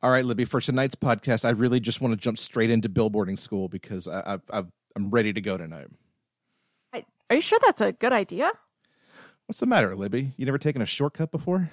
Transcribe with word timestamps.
All 0.00 0.10
right, 0.10 0.24
Libby, 0.24 0.44
for 0.44 0.60
tonight's 0.60 0.94
podcast, 0.94 1.44
I 1.44 1.50
really 1.50 1.80
just 1.80 2.00
want 2.00 2.12
to 2.12 2.16
jump 2.16 2.38
straight 2.38 2.70
into 2.70 2.88
billboarding 2.88 3.36
school 3.36 3.68
because 3.68 4.06
I, 4.06 4.38
I, 4.48 4.62
I'm 4.94 5.10
ready 5.10 5.32
to 5.32 5.40
go 5.40 5.56
tonight. 5.56 5.88
I, 6.92 7.04
are 7.28 7.36
you 7.36 7.42
sure 7.42 7.58
that's 7.64 7.80
a 7.80 7.90
good 7.90 8.12
idea? 8.12 8.52
What's 9.46 9.58
the 9.58 9.66
matter, 9.66 9.96
Libby? 9.96 10.34
You 10.36 10.46
never 10.46 10.58
taken 10.58 10.82
a 10.82 10.86
shortcut 10.86 11.32
before? 11.32 11.70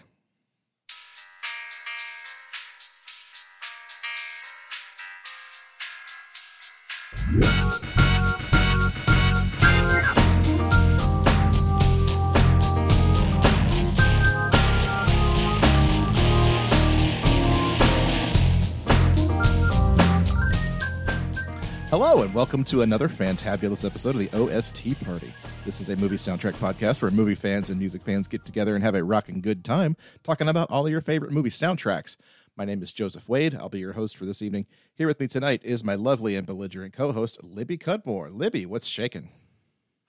Welcome 22.36 22.66
to 22.66 22.82
another 22.82 23.08
fantabulous 23.08 23.86
episode 23.86 24.14
of 24.14 24.20
the 24.20 24.30
OST 24.38 25.02
Party. 25.06 25.34
This 25.66 25.80
is 25.80 25.88
a 25.88 25.96
movie 25.96 26.18
soundtrack 26.18 26.56
podcast 26.56 27.02
where 27.02 27.10
movie 27.10 27.34
fans 27.34 27.70
and 27.70 27.80
music 27.80 28.02
fans 28.02 28.28
get 28.28 28.44
together 28.44 28.76
and 28.76 28.84
have 28.84 28.94
a 28.94 29.06
rocking 29.06 29.40
good 29.40 29.64
time 29.64 29.96
talking 30.22 30.50
about 30.50 30.70
all 30.70 30.86
of 30.86 30.92
your 30.92 31.00
favorite 31.00 31.32
movie 31.32 31.50
soundtracks. 31.50 32.18
My 32.58 32.66
name 32.66 32.84
is 32.84 32.92
Joseph 32.92 33.30
Wade. 33.30 33.56
I'll 33.56 33.70
be 33.70 33.80
your 33.80 33.94
host 33.94 34.18
for 34.18 34.26
this 34.26 34.42
evening. 34.42 34.66
Here 34.96 35.08
with 35.08 35.22
me 35.22 35.30
tonight 35.30 35.62
is 35.64 35.86
my 35.86 35.96
lovely 35.96 36.36
and 36.36 36.46
belligerent 36.46 36.94
co 36.94 37.14
host, 37.14 37.42
Libby 37.42 37.78
Cudmore. 37.78 38.30
Libby, 38.30 38.66
what's 38.66 38.88
shaking? 38.88 39.30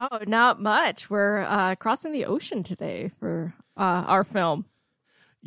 Oh, 0.00 0.18
not 0.26 0.60
much. 0.60 1.08
We're 1.08 1.42
uh, 1.42 1.76
crossing 1.76 2.10
the 2.10 2.24
ocean 2.24 2.64
today 2.64 3.12
for 3.20 3.54
uh, 3.76 4.02
our 4.04 4.24
film. 4.24 4.64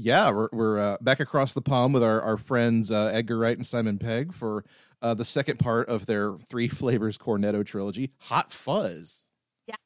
Yeah, 0.01 0.31
we're, 0.31 0.47
we're 0.53 0.79
uh, 0.79 0.97
back 1.01 1.19
across 1.19 1.51
the 1.51 1.61
pond 1.61 1.93
with 1.93 2.03
our, 2.03 2.21
our 2.21 2.37
friends 2.37 2.89
uh, 2.89 3.11
Edgar 3.13 3.37
Wright 3.37 3.57
and 3.57 3.67
Simon 3.67 3.97
Pegg 3.97 4.33
for 4.33 4.63
uh, 5.01 5.13
the 5.13 5.25
second 5.25 5.59
part 5.59 5.89
of 5.89 6.05
their 6.05 6.33
Three 6.49 6.67
Flavors 6.67 7.17
Cornetto 7.17 7.65
trilogy, 7.65 8.11
Hot 8.21 8.51
Fuzz. 8.51 9.25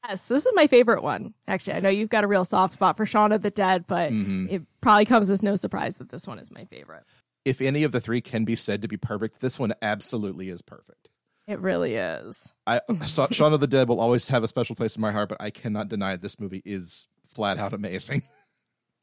Yes, 0.07 0.27
this 0.29 0.45
is 0.45 0.51
my 0.55 0.67
favorite 0.67 1.03
one. 1.03 1.33
Actually, 1.47 1.73
I 1.73 1.79
know 1.81 1.89
you've 1.89 2.09
got 2.09 2.23
a 2.23 2.27
real 2.27 2.45
soft 2.45 2.73
spot 2.75 2.95
for 2.95 3.05
Shaun 3.05 3.31
of 3.33 3.41
the 3.41 3.49
Dead, 3.51 3.85
but 3.85 4.11
Mm-hmm. 4.11 4.47
it 4.49 4.61
probably 4.81 5.05
comes 5.05 5.29
as 5.29 5.41
no 5.43 5.55
surprise 5.57 5.97
that 5.97 6.09
this 6.09 6.25
one 6.27 6.39
is 6.39 6.51
my 6.51 6.63
favorite. 6.65 7.03
If 7.43 7.59
any 7.59 7.83
of 7.83 7.91
the 7.91 7.99
three 7.99 8.21
can 8.21 8.45
be 8.45 8.55
said 8.55 8.81
to 8.83 8.87
be 8.87 8.95
perfect, 8.95 9.41
this 9.41 9.59
one 9.59 9.73
absolutely 9.81 10.47
is 10.49 10.61
perfect. 10.61 11.09
It 11.47 11.59
really 11.59 11.95
is. 11.95 12.53
I 12.65 12.79
Sha- 13.05 13.27
Shaun 13.31 13.51
of 13.53 13.59
the 13.59 13.67
Dead 13.67 13.89
will 13.89 13.99
always 13.99 14.29
have 14.29 14.43
a 14.43 14.47
special 14.47 14.75
place 14.77 14.95
in 14.95 15.01
my 15.01 15.11
heart, 15.11 15.27
but 15.27 15.41
I 15.41 15.49
cannot 15.49 15.89
deny 15.89 16.15
this 16.15 16.39
movie 16.39 16.61
is 16.63 17.07
flat 17.27 17.57
out 17.57 17.73
amazing. 17.73 18.23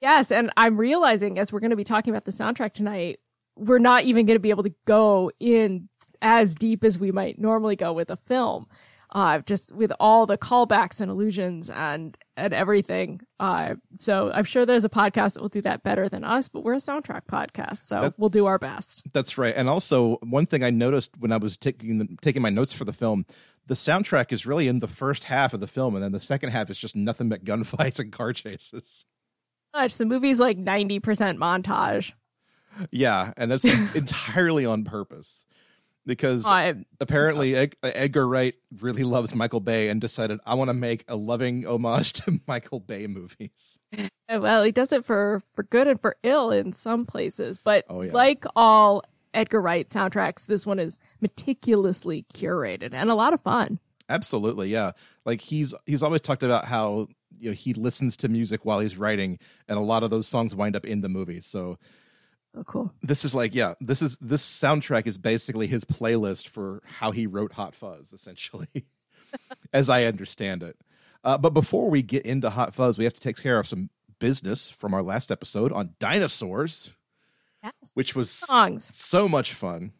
Yes, 0.03 0.33
and 0.33 0.51
I'm 0.57 0.79
realizing 0.79 1.39
as 1.39 1.53
we're 1.53 1.61
going 1.61 1.73
to 1.73 1.77
be 1.77 1.85
talking 1.85 2.11
about 2.11 2.25
the 2.25 2.31
soundtrack 2.31 2.73
tonight, 2.73 3.21
we're 3.57 3.79
not 3.79 4.05
even 4.05 4.25
going 4.25 4.37
to 4.37 4.41
be 4.41 4.49
able 4.49 4.63
to 4.63 4.73
go 4.87 5.31
in 5.39 5.91
as 6.23 6.55
deep 6.55 6.85
as 6.85 6.99
we 6.99 7.13
might 7.13 7.39
normally 7.39 7.77
go 7.77 7.93
with 7.93 8.11
a 8.11 8.17
film. 8.17 8.67
Uh, 9.13 9.41
just 9.41 9.75
with 9.75 9.91
all 9.99 10.25
the 10.25 10.39
callbacks 10.39 11.01
and 11.01 11.11
allusions 11.11 11.69
and 11.69 12.17
and 12.37 12.55
everything. 12.55 13.21
Uh, 13.41 13.75
so 13.99 14.31
I'm 14.33 14.45
sure 14.45 14.65
there's 14.65 14.85
a 14.85 14.89
podcast 14.89 15.33
that 15.35 15.41
will 15.41 15.49
do 15.49 15.63
that 15.63 15.83
better 15.83 16.09
than 16.09 16.23
us, 16.23 16.49
but 16.49 16.63
we're 16.63 16.75
a 16.75 16.77
soundtrack 16.77 17.23
podcast, 17.27 17.87
so 17.87 17.97
That's- 17.97 18.15
we'll 18.19 18.29
do 18.29 18.47
our 18.47 18.59
best. 18.61 19.03
That's 19.13 19.37
right. 19.37 19.53
And 19.57 19.69
also, 19.69 20.17
one 20.23 20.47
thing 20.47 20.63
I 20.63 20.71
noticed 20.71 21.11
when 21.19 21.33
I 21.33 21.39
was 21.39 21.57
taking 21.57 21.99
the, 21.99 22.07
taking 22.23 22.41
my 22.41 22.51
notes 22.51 22.73
for 22.73 22.85
the 22.85 22.93
film, 22.93 23.27
the 23.67 23.75
soundtrack 23.75 24.31
is 24.31 24.47
really 24.47 24.69
in 24.69 24.79
the 24.79 24.87
first 24.87 25.25
half 25.25 25.55
of 25.55 25.61
the 25.61 25.67
film, 25.67 25.97
and 25.97 26.05
then 26.05 26.13
the 26.13 26.21
second 26.21 26.51
half 26.51 26.71
is 26.71 26.79
just 26.79 26.95
nothing 26.95 27.29
but 27.29 27.45
gunfights 27.45 27.99
and 27.99 28.13
car 28.13 28.33
chases. 28.33 29.05
Much 29.75 29.97
the 29.97 30.07
movie's 30.07 30.39
like 30.39 30.57
90% 30.57 31.01
montage. 31.37 32.13
Yeah, 32.93 33.33
and 33.37 33.51
that's 33.51 33.65
entirely 33.97 34.65
on 34.67 34.85
purpose 34.85 35.45
because 36.07 36.47
Uh, 36.47 36.75
apparently 37.01 37.55
Ed- 37.57 37.75
Edgar 37.83 38.27
Wright 38.27 38.55
really 38.81 39.03
loves 39.05 39.35
Michael 39.35 39.61
Bay 39.61 39.89
and 39.89 40.01
decided 40.01 40.41
I 40.47 40.55
want 40.55 40.69
to 40.69 40.75
make 40.75 41.05
a 41.09 41.17
loving 41.17 41.67
homage 41.67 42.13
to 42.15 42.41
Michael 42.47 42.81
Bay 42.81 43.07
movies. 43.07 43.79
well, 44.29 44.63
he 44.65 44.73
does 44.73 44.93
it 44.93 45.05
for 45.05 45.43
for 45.55 45.63
good 45.63 45.87
and 45.89 46.01
for 46.01 46.17
ill 46.23 46.51
in 46.51 46.73
some 46.73 47.07
places, 47.07 47.59
but 47.63 47.85
Oh, 47.89 48.03
yeah. 48.03 48.13
like 48.13 48.45
all 48.57 49.03
Edgar 49.35 49.61
Wright 49.61 49.89
soundtracks, 49.89 50.47
this 50.47 50.67
one 50.67 50.79
is 50.79 50.99
meticulously 51.21 52.25
curated 52.35 52.91
and 52.93 53.11
a 53.11 53.15
lot 53.15 53.33
of 53.33 53.41
fun. 53.43 53.79
Absolutely, 54.09 54.69
yeah. 54.71 54.93
Like 55.25 55.41
he's 55.41 55.75
he's 55.87 56.03
always 56.03 56.21
talked 56.21 56.43
about 56.43 56.65
how 56.65 57.07
you 57.39 57.51
know 57.51 57.55
he 57.55 57.75
listens 57.75 58.17
to 58.19 58.29
music 58.29 58.65
while 58.65 58.81
he's 58.81 58.97
writing, 58.97 59.39
and 59.69 59.79
a 59.79 59.83
lot 59.83 60.03
of 60.03 60.11
those 60.11 60.27
songs 60.27 60.55
wind 60.55 60.75
up 60.75 60.85
in 60.85 61.01
the 61.01 61.09
movie. 61.09 61.41
So 61.41 61.79
Oh, 62.57 62.65
cool. 62.65 62.93
this 63.03 63.25
is 63.25 63.35
like 63.35 63.55
yeah, 63.55 63.75
this 63.81 64.03
is 64.03 64.19
this 64.19 64.45
soundtrack 64.45 65.07
is 65.07 65.19
basically 65.19 65.67
his 65.69 65.85
playlist 65.85 66.49
for 66.49 66.83
how 66.85 67.13
he 67.13 67.27
wrote 67.27 67.53
Hot 67.53 67.75
Fuzz, 67.77 68.13
essentially, 68.13 68.67
as 69.73 69.89
I 69.89 70.05
understand 70.05 70.63
it. 70.63 70.77
Uh, 71.23 71.39
but 71.39 71.51
before 71.55 71.89
we 71.91 72.03
get 72.03 72.25
into 72.27 72.51
Hot 72.51 72.75
Fuzz, 72.75 72.99
we 72.99 73.05
have 73.05 73.15
to 73.15 73.21
take 73.21 73.37
care 73.37 73.59
of 73.59 73.69
some 73.69 73.91
business 74.19 74.69
from 74.71 74.95
our 74.95 75.03
last 75.03 75.31
episode 75.31 75.71
on 75.73 75.95
dinosaurs, 76.01 76.91
Yes. 77.63 77.73
which 77.95 78.15
was 78.17 78.31
Songs. 78.31 78.85
so 78.95 79.29
much 79.29 79.55
fun. 79.55 79.93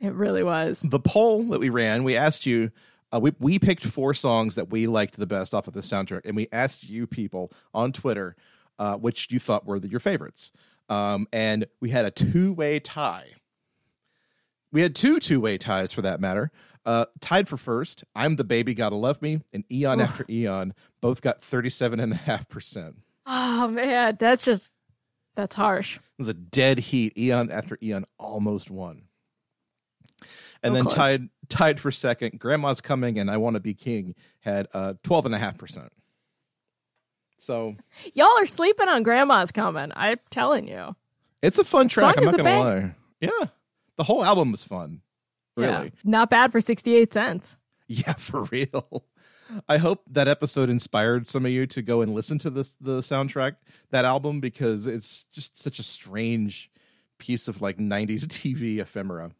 It 0.00 0.12
really 0.12 0.44
was. 0.44 0.82
the 0.82 1.00
poll 1.00 1.42
that 1.44 1.60
we 1.60 1.70
ran, 1.70 2.04
we 2.04 2.16
asked 2.16 2.46
you. 2.46 2.70
Uh, 3.12 3.18
we 3.20 3.32
we 3.38 3.58
picked 3.58 3.84
four 3.84 4.14
songs 4.14 4.54
that 4.56 4.68
we 4.70 4.86
liked 4.86 5.16
the 5.16 5.26
best 5.26 5.54
off 5.54 5.66
of 5.68 5.74
the 5.74 5.80
soundtrack, 5.80 6.22
and 6.24 6.36
we 6.36 6.48
asked 6.52 6.84
you 6.84 7.06
people 7.06 7.50
on 7.74 7.92
Twitter 7.92 8.36
uh, 8.78 8.94
which 8.96 9.28
you 9.30 9.38
thought 9.38 9.64
were 9.66 9.80
the, 9.80 9.88
your 9.88 10.00
favorites. 10.00 10.52
Um, 10.88 11.26
and 11.32 11.66
we 11.80 11.90
had 11.90 12.04
a 12.04 12.10
two 12.10 12.52
way 12.52 12.78
tie. 12.80 13.28
We 14.72 14.82
had 14.82 14.94
two 14.94 15.18
two 15.20 15.40
way 15.40 15.58
ties 15.58 15.92
for 15.92 16.02
that 16.02 16.20
matter. 16.20 16.50
Uh, 16.84 17.06
tied 17.20 17.48
for 17.48 17.56
first, 17.56 18.04
I'm 18.14 18.36
the 18.36 18.44
baby, 18.44 18.72
gotta 18.74 18.94
love 18.94 19.20
me, 19.20 19.40
and 19.52 19.64
Eon 19.72 20.00
after 20.00 20.24
Eon 20.30 20.72
both 21.00 21.20
got 21.20 21.40
37.5%. 21.40 22.94
Oh 23.26 23.66
man, 23.68 24.16
that's 24.20 24.44
just 24.44 24.72
that's 25.34 25.56
harsh. 25.56 25.96
It 25.96 26.02
was 26.18 26.28
a 26.28 26.34
dead 26.34 26.78
heat. 26.78 27.18
Eon 27.18 27.50
after 27.50 27.76
Eon 27.82 28.04
almost 28.18 28.70
won. 28.70 29.02
And 30.62 30.72
So 30.72 30.74
then 30.74 30.82
close. 30.84 30.94
tied 30.94 31.28
tied 31.48 31.80
for 31.80 31.90
second, 31.90 32.38
Grandma's 32.38 32.80
Coming 32.80 33.18
and 33.18 33.30
I 33.30 33.36
Want 33.36 33.54
to 33.54 33.60
Be 33.60 33.74
King 33.74 34.14
had 34.40 34.68
uh, 34.72 34.94
12.5%. 35.02 35.88
So 37.38 37.76
Y'all 38.14 38.38
are 38.38 38.46
sleeping 38.46 38.88
on 38.88 39.02
Grandma's 39.02 39.52
coming. 39.52 39.92
I'm 39.94 40.18
telling 40.30 40.68
you. 40.68 40.96
it's 41.42 41.58
a 41.58 41.64
fun 41.64 41.88
track. 41.88 42.16
I'm 42.16 42.24
not 42.24 42.36
going 42.36 42.44
to 42.44 42.60
lie. 42.60 42.94
Yeah. 43.20 43.48
The 43.96 44.04
whole 44.04 44.24
album 44.24 44.52
was 44.52 44.64
fun. 44.64 45.00
Really. 45.56 45.86
Yeah. 45.86 45.90
Not 46.04 46.30
bad 46.30 46.52
for 46.52 46.60
68 46.60 47.12
cents. 47.14 47.56
Yeah, 47.88 48.12
for 48.18 48.44
real. 48.44 49.04
I 49.68 49.78
hope 49.78 50.02
that 50.10 50.28
episode 50.28 50.68
inspired 50.70 51.26
some 51.26 51.46
of 51.46 51.52
you 51.52 51.66
to 51.68 51.82
go 51.82 52.02
and 52.02 52.14
listen 52.14 52.38
to 52.40 52.50
this 52.50 52.74
the 52.76 52.98
soundtrack, 52.98 53.56
that 53.90 54.04
album, 54.04 54.40
because 54.40 54.86
it's 54.86 55.24
just 55.32 55.58
such 55.58 55.78
a 55.78 55.82
strange 55.84 56.70
piece 57.18 57.48
of 57.48 57.62
like 57.62 57.78
90s 57.78 58.22
TV 58.26 58.78
ephemera. 58.78 59.30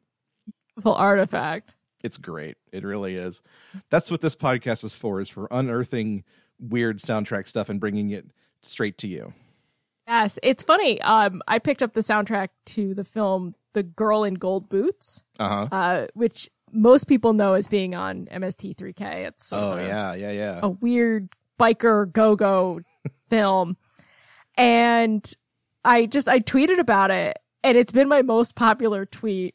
Full 0.80 0.94
artifact. 0.94 1.76
It's 2.04 2.18
great. 2.18 2.56
It 2.72 2.84
really 2.84 3.16
is. 3.16 3.42
That's 3.90 4.10
what 4.10 4.20
this 4.20 4.36
podcast 4.36 4.84
is 4.84 4.94
for, 4.94 5.20
is 5.20 5.28
for 5.28 5.48
unearthing 5.50 6.24
weird 6.60 6.98
soundtrack 6.98 7.46
stuff 7.48 7.68
and 7.68 7.78
bringing 7.80 8.10
it 8.10 8.26
straight 8.62 8.98
to 8.98 9.08
you. 9.08 9.32
Yes, 10.06 10.38
it's 10.42 10.62
funny. 10.62 11.00
Um, 11.02 11.42
I 11.48 11.58
picked 11.58 11.82
up 11.82 11.92
the 11.94 12.00
soundtrack 12.00 12.48
to 12.66 12.94
the 12.94 13.04
film 13.04 13.54
"The 13.72 13.82
Girl 13.82 14.22
in 14.24 14.34
Gold 14.34 14.68
Boots," 14.68 15.24
Uh-huh. 15.38 15.68
uh, 15.72 16.06
which 16.14 16.48
most 16.72 17.04
people 17.08 17.32
know 17.32 17.54
as 17.54 17.66
being 17.68 17.94
on 17.94 18.26
MST3K. 18.30 19.26
It's 19.26 19.52
Oh 19.52 19.76
yeah, 19.78 20.14
yeah, 20.14 20.30
yeah. 20.30 20.60
a 20.62 20.68
weird 20.68 21.28
biker 21.58 22.10
go-go 22.12 22.80
film, 23.30 23.76
and 24.56 25.32
I 25.84 26.06
just 26.06 26.28
I 26.28 26.40
tweeted 26.40 26.78
about 26.78 27.10
it, 27.10 27.38
and 27.62 27.76
it's 27.76 27.92
been 27.92 28.08
my 28.08 28.22
most 28.22 28.54
popular 28.54 29.06
tweet 29.06 29.54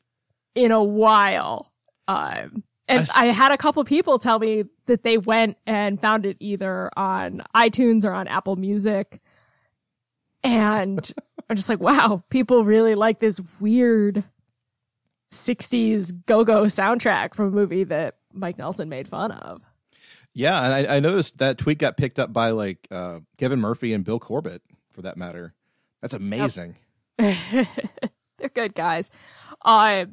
in 0.56 0.72
a 0.72 0.84
while. 0.84 1.72
Um, 2.08 2.64
and 2.92 3.10
I 3.16 3.28
I 3.28 3.32
had 3.32 3.52
a 3.52 3.58
couple 3.58 3.84
people 3.84 4.20
tell 4.20 4.40
me 4.40 4.66
that 4.86 5.04
they 5.04 5.18
went 5.18 5.58
and 5.66 6.00
found 6.00 6.26
it 6.26 6.38
either 6.40 6.90
on 6.98 7.44
iTunes 7.56 8.06
or 8.06 8.12
on 8.12 8.28
Apple 8.28 8.56
Music. 8.56 9.22
And 10.44 11.12
I'm 11.50 11.56
just 11.56 11.70
like, 11.70 11.80
wow, 11.80 12.24
people 12.30 12.64
really 12.64 12.96
like 12.96 13.20
this 13.20 13.42
weird 13.60 14.24
60s 15.32 16.14
go 16.26 16.44
go 16.44 16.64
soundtrack 16.64 17.34
from 17.34 17.48
a 17.48 17.52
movie 17.52 17.84
that 17.86 18.18
Mike 18.34 18.58
Nelson 18.58 18.90
made 18.90 19.08
fun 19.08 19.32
of. 19.32 19.62
Yeah, 20.34 20.64
and 20.64 20.74
I, 20.74 20.98
I 20.98 21.00
noticed 21.00 21.40
that 21.40 21.58
tweet 21.58 21.78
got 21.78 21.98
picked 21.98 22.18
up 22.18 22.32
by 22.32 22.52
like 22.52 22.88
uh, 22.90 23.20
Kevin 23.38 23.60
Murphy 23.60 23.94
and 23.94 24.04
Bill 24.04 24.20
Corbett, 24.20 24.62
for 24.94 25.02
that 25.02 25.18
matter. 25.18 25.54
That's 26.02 26.14
amazing. 26.14 26.78
They're 27.18 27.68
good 28.54 28.74
guys. 28.74 29.10
Uh, 29.64 30.06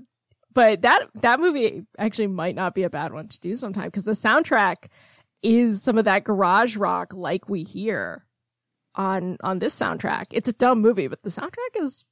but 0.55 0.83
that 0.83 1.09
that 1.17 1.41
movie 1.41 1.85
actually 1.99 2.27
might 2.29 2.55
not 2.55 2.75
be 2.75 2.83
a 2.83 2.91
bad 2.91 3.13
one 3.13 3.29
to 3.29 3.41
do 3.41 3.57
sometime 3.57 3.87
because 3.87 4.05
the 4.05 4.13
soundtrack 4.13 4.87
is 5.43 5.83
some 5.83 5.99
of 5.99 6.05
that 6.05 6.25
garage 6.25 6.77
rock 6.77 7.13
like 7.13 7.49
we 7.49 7.63
hear 7.63 8.25
on 8.95 9.37
on 9.43 9.59
this 9.59 9.79
soundtrack. 9.79 10.27
It's 10.33 10.49
a 10.49 10.53
dumb 10.53 10.81
movie, 10.81 11.09
but 11.09 11.23
the 11.23 11.31
soundtrack 11.31 11.81
is 11.81 12.05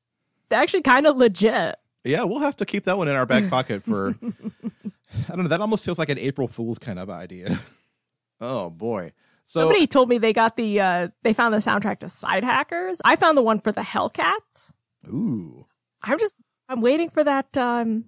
actually 0.51 0.83
kind 0.83 1.07
of 1.07 1.17
legit. 1.17 1.77
Yeah, 2.05 2.23
we'll 2.23 2.39
have 2.41 2.57
to 2.59 2.67
keep 2.67 2.85
that 2.85 2.99
one 2.99 3.09
in 3.09 3.17
our 3.17 3.27
back 3.27 3.51
pocket 3.51 3.83
for. 3.83 4.15
I 4.21 5.29
don't 5.35 5.43
know. 5.43 5.49
That 5.49 5.61
almost 5.61 5.85
feels 5.85 5.99
like 5.99 6.09
an 6.09 6.19
April 6.19 6.47
Fool's 6.47 6.79
kind 6.79 6.99
of 6.99 7.11
idea. 7.11 7.59
oh 8.41 8.71
boy. 8.71 9.13
So 9.45 9.61
Somebody 9.61 9.87
told 9.87 10.09
me 10.09 10.19
they 10.19 10.33
got 10.33 10.57
the 10.57 10.81
uh 10.81 11.09
they 11.23 11.33
found 11.33 11.55
the 11.55 11.59
soundtrack 11.59 12.01
to 12.01 12.09
Side 12.09 12.45
Hackers. 12.45 13.01
I 13.05 13.17
found 13.17 13.37
the 13.39 13.43
one 13.43 13.61
for 13.61 13.73
the 13.73 13.81
Hellcats. 13.81 14.73
ooh, 15.09 15.65
I'm 16.03 16.19
just 16.19 16.35
I'm 16.69 16.81
waiting 16.81 17.11
for 17.11 17.25
that 17.25 17.57
um 17.57 18.05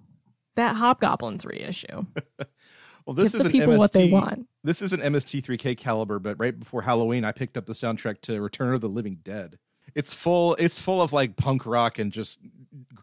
that 0.59 0.75
Hobgoblins 0.75 1.45
reissue. 1.45 2.05
well, 3.05 3.13
this 3.15 3.31
Give 3.31 3.41
is 3.41 3.43
the 3.43 3.49
people 3.49 3.73
MST, 3.73 3.77
what 3.77 3.93
they 3.93 4.09
want. 4.11 4.47
This 4.63 4.81
is 4.81 4.93
an 4.93 4.99
MST3K 5.01 5.77
caliber, 5.77 6.19
but 6.19 6.37
right 6.39 6.57
before 6.57 6.81
Halloween, 6.81 7.25
I 7.25 7.31
picked 7.31 7.57
up 7.57 7.65
the 7.65 7.73
soundtrack 7.73 8.21
to 8.21 8.41
Return 8.41 8.73
of 8.73 8.81
the 8.81 8.89
Living 8.89 9.19
Dead. 9.23 9.57
It's 9.95 10.13
full. 10.13 10.55
It's 10.55 10.79
full 10.79 11.01
of 11.01 11.11
like 11.13 11.35
punk 11.35 11.65
rock 11.65 11.97
and 11.97 12.11
just 12.11 12.39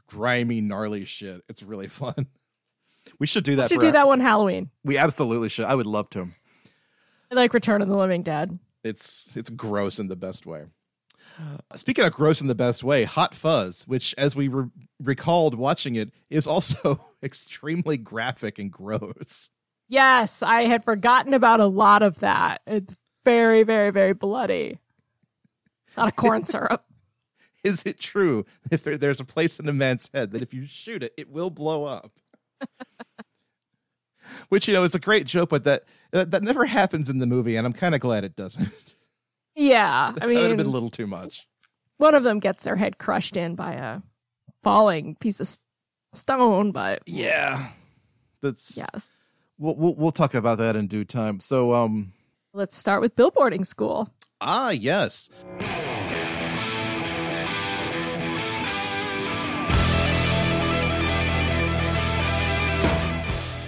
grimy, 0.07 0.61
gnarly 0.61 1.05
shit. 1.05 1.43
It's 1.49 1.63
really 1.63 1.89
fun. 2.03 2.27
We 3.19 3.27
should 3.27 3.45
do 3.45 3.57
that. 3.57 3.71
We 3.71 3.75
should 3.75 3.81
do 3.81 3.87
our- 3.89 3.93
that 3.95 4.07
one 4.07 4.21
Halloween. 4.21 4.71
We 4.85 4.99
absolutely 4.99 5.49
should. 5.49 5.65
I 5.65 5.75
would 5.75 5.87
love 5.87 6.09
to. 6.11 6.29
I 7.31 7.35
like 7.35 7.55
Return 7.55 7.83
of 7.83 7.89
the 7.89 7.97
Living 7.97 8.23
Dead. 8.23 8.57
It's 8.85 9.37
it's 9.37 9.51
gross 9.51 9.99
in 9.99 10.07
the 10.07 10.15
best 10.17 10.47
way. 10.47 10.65
Speaking 11.75 12.05
of 12.05 12.13
gross 12.13 12.41
in 12.41 12.47
the 12.47 12.55
best 12.55 12.83
way, 12.83 13.05
Hot 13.05 13.35
Fuzz, 13.35 13.83
which 13.87 14.15
as 14.17 14.35
we 14.35 14.49
re- 14.49 14.69
recalled 15.03 15.55
watching 15.55 15.95
it, 15.97 16.11
is 16.31 16.47
also 16.47 17.05
extremely 17.23 17.97
graphic 17.97 18.59
and 18.59 18.71
gross. 18.71 19.51
Yes, 19.89 20.43
I 20.43 20.63
had 20.63 20.85
forgotten 20.85 21.35
about 21.35 21.61
a 21.61 21.67
lot 21.67 22.03
of 22.03 22.21
that. 22.21 22.63
It's 22.67 22.97
very, 23.25 23.63
very, 23.63 23.91
very 23.91 24.15
bloody. 24.15 24.79
Not 25.97 26.03
a 26.03 26.05
lot 26.05 26.09
of 26.13 26.17
corn 26.17 26.45
syrup. 26.45 26.85
Is 27.63 27.83
it 27.85 27.99
true 27.99 28.47
if 28.71 28.83
there, 28.85 28.97
there's 28.97 29.21
a 29.21 29.25
place 29.25 29.59
in 29.59 29.69
a 29.69 29.73
man's 29.73 30.09
head 30.15 30.31
that 30.31 30.43
if 30.43 30.55
you 30.55 30.67
shoot 30.67 31.03
it, 31.03 31.13
it 31.17 31.31
will 31.31 31.51
blow 31.51 31.85
up? 31.85 32.13
Which 34.49 34.69
you 34.69 34.75
know 34.75 34.85
is 34.85 34.95
a 34.95 35.01
great 35.01 35.27
joke, 35.27 35.51
but 35.51 35.65
that 35.65 35.85
that, 36.13 36.31
that 36.31 36.43
never 36.43 36.65
happens 36.67 37.11
in 37.11 37.19
the 37.19 37.27
movie, 37.27 37.57
and 37.57 37.67
I'm 37.67 37.73
kind 37.73 37.95
of 37.95 38.01
glad 38.01 38.25
it 38.25 38.37
doesn't. 38.37 38.95
Yeah, 39.57 40.13
I 40.21 40.27
mean, 40.27 40.35
that 40.37 40.43
would 40.43 40.49
have 40.51 40.57
been 40.59 40.67
a 40.67 40.71
little 40.71 40.91
too 40.91 41.07
much. 41.07 41.49
one 41.97 42.15
of 42.15 42.25
them 42.25 42.39
gets 42.41 42.65
their 42.65 42.77
head 42.77 42.99
crushed 42.99 43.37
in 43.37 43.55
by 43.55 43.73
a 43.73 44.01
falling 44.63 45.17
piece 45.17 45.41
of 45.41 45.49
stone, 46.15 46.73
but 46.73 47.03
Yeah, 47.07 47.69
that's 48.43 48.77
yes. 48.77 49.09
We'll, 49.59 49.75
we'll 49.77 49.95
we'll 49.95 50.13
talk 50.13 50.35
about 50.35 50.59
that 50.59 50.77
in 50.77 50.87
due 50.87 51.05
time. 51.05 51.41
So 51.41 51.73
um 51.73 52.13
Let's 52.53 52.77
start 52.77 53.01
with 53.01 53.17
billboarding 53.17 53.67
school. 53.67 54.11
ah 54.41 54.71
yes. 54.71 55.31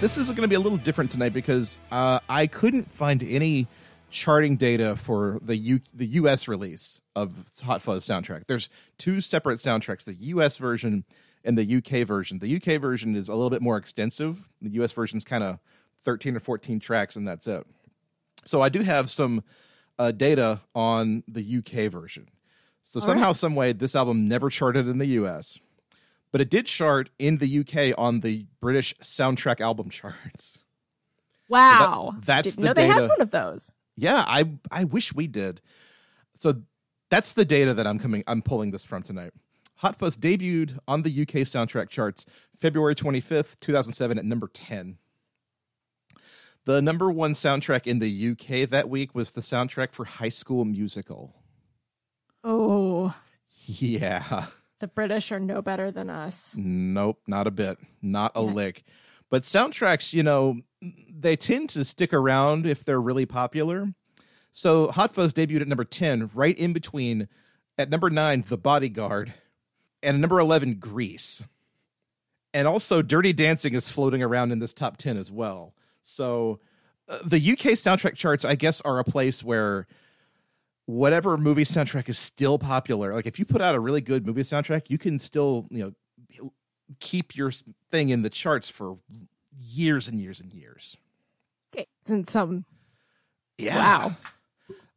This 0.01 0.17
is 0.17 0.29
going 0.29 0.43
to 0.43 0.47
be 0.47 0.55
a 0.55 0.59
little 0.61 0.77
different 0.77 1.11
tonight 1.11 1.33
because 1.33 1.77
uh, 1.91 2.19
I 2.29 2.47
couldn't 2.47 2.89
find 2.89 3.21
any 3.21 3.67
charting 4.09 4.57
data 4.57 4.95
for 4.95 5.39
the 5.41 5.55
U- 5.55 5.81
the 5.93 6.05
U.S. 6.07 6.47
release 6.47 7.01
of 7.15 7.31
Hot 7.63 7.81
Fuzz 7.81 8.05
soundtrack. 8.05 8.45
There's 8.47 8.69
two 8.97 9.21
separate 9.21 9.59
soundtracks: 9.59 10.03
the 10.03 10.15
U.S. 10.15 10.57
version 10.57 11.05
and 11.43 11.57
the 11.57 11.65
U.K. 11.65 12.03
version. 12.03 12.39
The 12.39 12.47
U.K. 12.47 12.77
version 12.77 13.15
is 13.15 13.29
a 13.29 13.33
little 13.33 13.49
bit 13.49 13.61
more 13.61 13.77
extensive. 13.77 14.47
The 14.61 14.71
U.S. 14.71 14.91
version 14.91 15.17
is 15.17 15.23
kind 15.23 15.43
of 15.43 15.59
13 16.03 16.35
or 16.35 16.39
14 16.39 16.79
tracks, 16.79 17.15
and 17.15 17.27
that's 17.27 17.47
it. 17.47 17.65
So 18.45 18.61
I 18.61 18.69
do 18.69 18.81
have 18.81 19.09
some 19.09 19.43
uh, 19.97 20.11
data 20.11 20.61
on 20.73 21.23
the 21.27 21.57
UK 21.57 21.91
version. 21.91 22.29
So 22.83 22.99
somehow, 22.99 23.33
some 23.33 23.53
way, 23.53 23.71
this 23.73 23.95
album 23.95 24.27
never 24.27 24.49
charted 24.49 24.87
in 24.87 24.97
the 24.97 25.05
US, 25.05 25.59
but 26.31 26.41
it 26.41 26.49
did 26.49 26.65
chart 26.65 27.09
in 27.19 27.37
the 27.37 27.59
UK 27.59 27.93
on 27.97 28.21
the 28.21 28.47
British 28.59 28.95
soundtrack 28.97 29.61
album 29.61 29.89
charts. 29.91 30.59
Wow, 31.47 32.15
that's 32.19 32.55
Didn't 32.55 32.61
the 32.61 32.67
know 32.67 32.73
they 32.73 32.87
had 32.87 33.09
one 33.09 33.21
of 33.21 33.31
those. 33.31 33.71
Yeah, 33.99 34.23
I 34.27 34.49
I 34.71 34.85
wish 34.85 35.13
we 35.13 35.27
did. 35.27 35.61
So 36.35 36.61
that's 37.09 37.33
the 37.33 37.45
data 37.45 37.73
that 37.73 37.85
I'm 37.85 37.99
coming 37.99 38.23
I'm 38.27 38.41
pulling 38.41 38.71
this 38.71 38.85
from 38.85 39.03
tonight. 39.03 39.33
Hot 39.77 39.95
Fuzz 39.97 40.17
debuted 40.17 40.77
on 40.87 41.03
the 41.03 41.21
UK 41.21 41.43
soundtrack 41.47 41.89
charts 41.89 42.25
February 42.59 42.95
25th, 42.95 43.59
2007 43.59 44.17
at 44.17 44.25
number 44.25 44.47
10. 44.47 44.97
The 46.65 46.81
number 46.81 47.09
1 47.09 47.31
soundtrack 47.33 47.87
in 47.87 47.99
the 47.99 48.29
UK 48.31 48.69
that 48.69 48.89
week 48.89 49.15
was 49.15 49.31
the 49.31 49.41
soundtrack 49.41 49.93
for 49.93 50.05
High 50.05 50.29
School 50.29 50.65
Musical. 50.65 51.33
Oh, 52.43 53.15
Yeah. 53.65 54.47
the 54.79 54.87
British 54.87 55.31
are 55.31 55.39
no 55.39 55.61
better 55.61 55.91
than 55.91 56.09
us. 56.09 56.55
Nope, 56.57 57.21
not 57.27 57.47
a 57.47 57.51
bit. 57.51 57.77
Not 58.01 58.31
a 58.35 58.43
Yeah. 58.43 58.51
lick. 58.51 58.83
But 59.29 59.43
soundtracks, 59.43 60.13
you 60.13 60.23
know, 60.23 60.61
they 60.81 61.35
tend 61.35 61.69
to 61.69 61.83
stick 61.83 62.13
around 62.13 62.65
if 62.65 62.85
they're 62.85 63.01
really 63.01 63.25
popular. 63.25 63.93
So 64.51 64.89
Hot 64.89 65.13
Fuzz 65.13 65.33
debuted 65.33 65.61
at 65.61 65.67
number 65.67 65.83
10, 65.83 66.31
right 66.33 66.57
in 66.57 66.73
between 66.73 67.27
at 67.77 67.89
number 67.89 68.09
9, 68.09 68.45
The 68.47 68.57
Bodyguard, 68.57 69.33
and 70.01 70.21
number 70.21 70.39
11, 70.39 70.75
Grease. 70.75 71.43
And 72.53 72.67
also 72.67 73.01
Dirty 73.01 73.33
Dancing 73.33 73.73
is 73.73 73.89
floating 73.89 74.23
around 74.23 74.51
in 74.51 74.59
this 74.59 74.73
top 74.73 74.97
10 74.97 75.17
as 75.17 75.31
well. 75.31 75.73
So 76.01 76.59
uh, 77.07 77.19
the 77.23 77.37
UK 77.37 77.73
soundtrack 77.73 78.15
charts, 78.15 78.43
I 78.43 78.55
guess, 78.55 78.81
are 78.81 78.99
a 78.99 79.03
place 79.03 79.43
where 79.43 79.87
whatever 80.85 81.37
movie 81.37 81.63
soundtrack 81.63 82.09
is 82.09 82.17
still 82.17 82.57
popular. 82.57 83.13
Like 83.13 83.27
if 83.27 83.37
you 83.37 83.45
put 83.45 83.61
out 83.61 83.75
a 83.75 83.79
really 83.79 84.01
good 84.01 84.25
movie 84.25 84.41
soundtrack, 84.41 84.83
you 84.87 84.97
can 84.97 85.19
still, 85.19 85.67
you 85.69 85.95
know, 86.39 86.51
keep 86.99 87.35
your 87.35 87.51
thing 87.91 88.09
in 88.09 88.23
the 88.23 88.29
charts 88.29 88.69
for 88.69 88.97
years 89.59 90.07
and 90.07 90.19
years 90.19 90.39
and 90.39 90.53
years. 90.53 90.97
Okay, 91.73 91.87
in 92.07 92.25
some 92.25 92.65
Yeah. 93.57 93.77
Wow. 93.77 94.15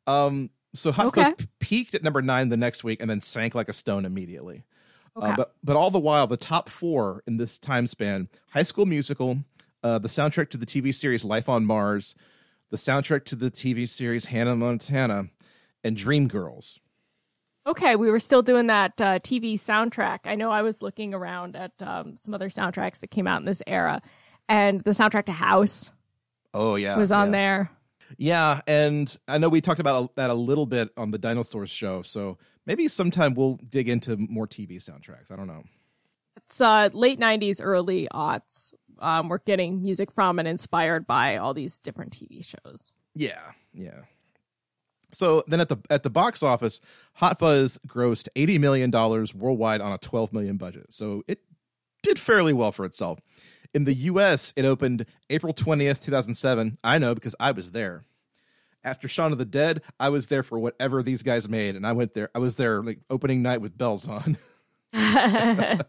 Um 0.06 0.50
so 0.74 0.90
Hot 0.92 1.06
Okay. 1.06 1.24
Fuzz 1.24 1.46
peaked 1.58 1.94
at 1.94 2.02
number 2.02 2.22
9 2.22 2.48
the 2.48 2.56
next 2.56 2.82
week 2.82 3.00
and 3.00 3.10
then 3.10 3.20
sank 3.20 3.54
like 3.54 3.68
a 3.68 3.74
stone 3.74 4.04
immediately. 4.04 4.64
okay. 5.16 5.32
Uh, 5.32 5.36
but 5.36 5.54
but 5.62 5.76
all 5.76 5.90
the 5.90 5.98
while, 5.98 6.26
the 6.26 6.36
top 6.36 6.68
four 6.68 7.22
in 7.26 7.36
this 7.36 7.58
time 7.58 7.86
span: 7.86 8.28
High 8.50 8.62
School 8.62 8.86
Musical, 8.86 9.38
uh, 9.82 9.98
the 9.98 10.08
soundtrack 10.08 10.48
to 10.50 10.56
the 10.56 10.66
TV 10.66 10.94
series 10.94 11.24
Life 11.24 11.48
on 11.48 11.66
Mars, 11.66 12.14
the 12.70 12.78
soundtrack 12.78 13.24
to 13.26 13.36
the 13.36 13.50
TV 13.50 13.86
series 13.86 14.26
Hannah 14.26 14.56
Montana, 14.56 15.26
and 15.84 15.96
Dreamgirls. 15.96 16.78
Okay, 17.66 17.94
we 17.94 18.10
were 18.10 18.18
still 18.18 18.42
doing 18.42 18.66
that 18.68 19.00
uh, 19.00 19.18
TV 19.20 19.54
soundtrack. 19.54 20.20
I 20.24 20.34
know 20.34 20.50
I 20.50 20.62
was 20.62 20.82
looking 20.82 21.14
around 21.14 21.54
at 21.54 21.70
um, 21.80 22.16
some 22.16 22.34
other 22.34 22.48
soundtracks 22.48 22.98
that 23.00 23.10
came 23.12 23.26
out 23.28 23.40
in 23.40 23.44
this 23.44 23.62
era, 23.68 24.00
and 24.48 24.82
the 24.82 24.90
soundtrack 24.90 25.26
to 25.26 25.32
House 25.32 25.92
Oh 26.54 26.74
yeah, 26.76 26.96
was 26.96 27.12
on 27.12 27.28
yeah. 27.28 27.32
there. 27.32 27.70
Yeah, 28.18 28.60
and 28.66 29.16
I 29.26 29.38
know 29.38 29.48
we 29.48 29.60
talked 29.62 29.80
about 29.80 30.16
that 30.16 30.28
a 30.30 30.34
little 30.34 30.66
bit 30.66 30.90
on 30.96 31.10
the 31.10 31.18
Dinosaurs 31.18 31.70
show, 31.70 32.02
so 32.02 32.36
maybe 32.66 32.86
sometime 32.88 33.34
we'll 33.34 33.58
dig 33.68 33.88
into 33.88 34.16
more 34.16 34.46
TV 34.46 34.76
soundtracks. 34.76 35.32
I 35.32 35.36
don't 35.36 35.46
know. 35.46 35.64
It's 36.36 36.60
uh, 36.60 36.90
late 36.92 37.18
'90s, 37.18 37.60
early 37.62 38.08
aughts. 38.12 38.74
Um, 38.98 39.28
we're 39.28 39.38
getting 39.38 39.82
music 39.82 40.12
from 40.12 40.38
and 40.38 40.46
inspired 40.46 41.06
by 41.06 41.38
all 41.38 41.54
these 41.54 41.78
different 41.78 42.12
TV 42.12 42.44
shows. 42.44 42.92
Yeah, 43.14 43.52
yeah. 43.72 44.02
So 45.12 45.42
then 45.46 45.60
at 45.60 45.68
the 45.68 45.78
at 45.90 46.02
the 46.02 46.10
box 46.10 46.42
office, 46.42 46.80
Hot 47.14 47.38
Fuzz 47.38 47.78
grossed 47.86 48.28
eighty 48.36 48.58
million 48.58 48.90
dollars 48.90 49.34
worldwide 49.34 49.80
on 49.80 49.92
a 49.92 49.98
twelve 49.98 50.32
million 50.32 50.56
budget. 50.56 50.92
So 50.92 51.22
it 51.26 51.40
did 52.02 52.18
fairly 52.18 52.52
well 52.52 52.72
for 52.72 52.84
itself. 52.84 53.20
In 53.74 53.84
the 53.84 53.94
U.S., 53.94 54.52
it 54.56 54.64
opened 54.64 55.06
April 55.30 55.52
twentieth, 55.52 56.02
two 56.02 56.10
thousand 56.10 56.34
seven. 56.34 56.76
I 56.84 56.98
know 56.98 57.14
because 57.14 57.34
I 57.40 57.52
was 57.52 57.72
there. 57.72 58.04
After 58.84 59.08
Shaun 59.08 59.32
of 59.32 59.38
the 59.38 59.44
Dead, 59.44 59.80
I 60.00 60.08
was 60.08 60.26
there 60.26 60.42
for 60.42 60.58
whatever 60.58 61.02
these 61.02 61.22
guys 61.22 61.48
made, 61.48 61.76
and 61.76 61.86
I 61.86 61.92
went 61.92 62.14
there. 62.14 62.30
I 62.34 62.38
was 62.38 62.56
there 62.56 62.82
like 62.82 62.98
opening 63.08 63.42
night 63.42 63.60
with 63.60 63.78
bells 63.78 64.08
on. 64.08 64.36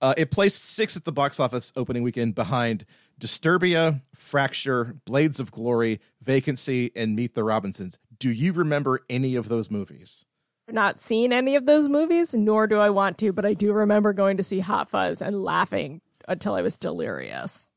Uh, 0.00 0.12
it 0.16 0.30
placed 0.30 0.64
sixth 0.64 0.96
at 0.96 1.04
the 1.04 1.12
box 1.12 1.40
office 1.40 1.72
opening 1.74 2.02
weekend 2.02 2.34
behind 2.34 2.84
Disturbia, 3.20 4.02
Fracture, 4.14 4.96
Blades 5.06 5.40
of 5.40 5.50
Glory, 5.50 6.00
Vacancy, 6.22 6.92
and 6.94 7.16
Meet 7.16 7.34
the 7.34 7.42
Robinsons. 7.42 7.98
Do 8.18 8.30
you 8.30 8.52
remember 8.52 9.00
any 9.08 9.36
of 9.36 9.48
those 9.48 9.70
movies? 9.70 10.24
I've 10.68 10.74
not 10.74 10.98
seen 10.98 11.32
any 11.32 11.56
of 11.56 11.64
those 11.64 11.88
movies, 11.88 12.34
nor 12.34 12.66
do 12.66 12.76
I 12.76 12.90
want 12.90 13.18
to, 13.18 13.32
but 13.32 13.46
I 13.46 13.54
do 13.54 13.72
remember 13.72 14.12
going 14.12 14.36
to 14.36 14.42
see 14.42 14.60
Hot 14.60 14.88
Fuzz 14.88 15.22
and 15.22 15.42
laughing 15.42 16.00
until 16.28 16.54
I 16.54 16.62
was 16.62 16.76
delirious. 16.76 17.68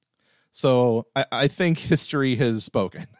So 0.52 1.06
I, 1.16 1.26
I 1.32 1.48
think 1.48 1.78
history 1.80 2.36
has 2.38 2.64
spoken. 2.64 3.08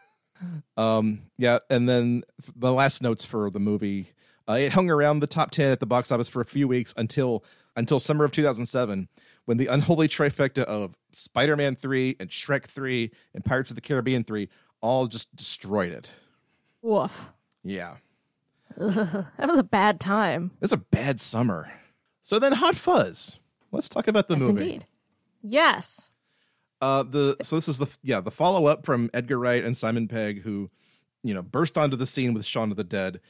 Um, 0.76 1.24
yeah, 1.36 1.58
and 1.68 1.86
then 1.86 2.22
the 2.56 2.72
last 2.72 3.02
notes 3.02 3.26
for 3.26 3.50
the 3.50 3.60
movie. 3.60 4.12
Uh, 4.48 4.54
it 4.54 4.72
hung 4.72 4.88
around 4.88 5.20
the 5.20 5.26
top 5.26 5.50
ten 5.50 5.70
at 5.70 5.80
the 5.80 5.86
box 5.86 6.10
office 6.10 6.30
for 6.30 6.40
a 6.40 6.46
few 6.46 6.66
weeks 6.66 6.94
until 6.96 7.44
until 7.76 8.00
summer 8.00 8.24
of 8.24 8.32
2007, 8.32 9.06
when 9.44 9.58
the 9.58 9.66
unholy 9.66 10.08
trifecta 10.08 10.62
of 10.64 10.94
Spider-Man 11.12 11.76
3 11.76 12.16
and 12.18 12.30
Shrek 12.30 12.64
3 12.64 13.10
and 13.34 13.44
Pirates 13.44 13.70
of 13.70 13.74
the 13.74 13.82
Caribbean 13.82 14.24
3 14.24 14.48
all 14.80 15.06
just 15.06 15.34
destroyed 15.36 15.92
it. 15.92 16.10
Woof. 16.80 17.30
Yeah. 17.62 17.96
That 18.78 19.26
was 19.48 19.58
a 19.58 19.62
bad 19.62 20.00
time. 20.00 20.52
It 20.54 20.62
was 20.62 20.72
a 20.72 20.78
bad 20.78 21.20
summer. 21.20 21.70
So 22.22 22.38
then 22.38 22.52
Hot 22.52 22.76
Fuzz. 22.76 23.38
let's 23.72 23.90
talk 23.90 24.08
about 24.08 24.28
the 24.28 24.36
yes, 24.36 24.42
movie. 24.48 24.62
indeed. 24.62 24.86
Yes. 25.42 26.10
Uh, 26.80 27.02
the 27.02 27.36
so 27.42 27.56
this 27.56 27.68
is 27.68 27.78
the 27.78 27.88
yeah 28.02 28.20
the 28.20 28.30
follow 28.30 28.66
up 28.66 28.86
from 28.86 29.10
Edgar 29.12 29.38
Wright 29.38 29.62
and 29.62 29.76
Simon 29.76 30.08
Pegg 30.08 30.42
who, 30.42 30.70
you 31.22 31.34
know, 31.34 31.42
burst 31.42 31.76
onto 31.76 31.96
the 31.96 32.06
scene 32.06 32.32
with 32.32 32.44
Shaun 32.44 32.70
of 32.70 32.76
the 32.76 32.84
Dead. 32.84 33.20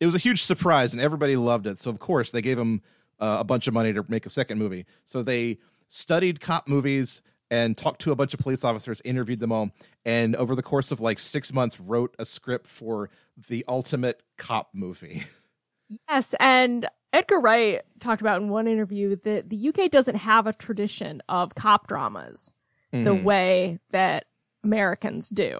It 0.00 0.06
was 0.06 0.14
a 0.14 0.18
huge 0.18 0.42
surprise 0.42 0.92
and 0.92 1.02
everybody 1.02 1.36
loved 1.36 1.66
it. 1.66 1.78
So 1.78 1.90
of 1.90 1.98
course 1.98 2.30
they 2.30 2.42
gave 2.42 2.58
him 2.58 2.82
uh, 3.20 3.36
a 3.40 3.44
bunch 3.44 3.66
of 3.66 3.74
money 3.74 3.92
to 3.92 4.04
make 4.08 4.26
a 4.26 4.30
second 4.30 4.58
movie. 4.58 4.86
So 5.04 5.22
they 5.22 5.58
studied 5.88 6.40
cop 6.40 6.68
movies 6.68 7.22
and 7.50 7.76
talked 7.76 8.00
to 8.02 8.12
a 8.12 8.16
bunch 8.16 8.34
of 8.34 8.40
police 8.40 8.64
officers, 8.64 9.00
interviewed 9.04 9.40
them 9.40 9.52
all, 9.52 9.70
and 10.04 10.34
over 10.36 10.54
the 10.54 10.62
course 10.62 10.90
of 10.90 11.00
like 11.00 11.18
six 11.18 11.52
months 11.52 11.78
wrote 11.78 12.14
a 12.18 12.24
script 12.24 12.66
for 12.66 13.10
the 13.48 13.64
ultimate 13.68 14.22
cop 14.36 14.70
movie. 14.74 15.24
Yes, 15.88 16.34
and 16.40 16.88
Edgar 17.12 17.38
Wright 17.40 17.82
talked 18.00 18.20
about 18.20 18.40
in 18.40 18.48
one 18.48 18.66
interview 18.66 19.16
that 19.24 19.48
the 19.50 19.68
UK 19.68 19.90
doesn't 19.90 20.16
have 20.16 20.46
a 20.46 20.52
tradition 20.52 21.22
of 21.28 21.54
cop 21.54 21.86
dramas 21.86 22.54
the 22.92 22.98
Mhm. 23.14 23.22
way 23.24 23.78
that 23.90 24.26
Americans 24.64 25.28
do. 25.28 25.58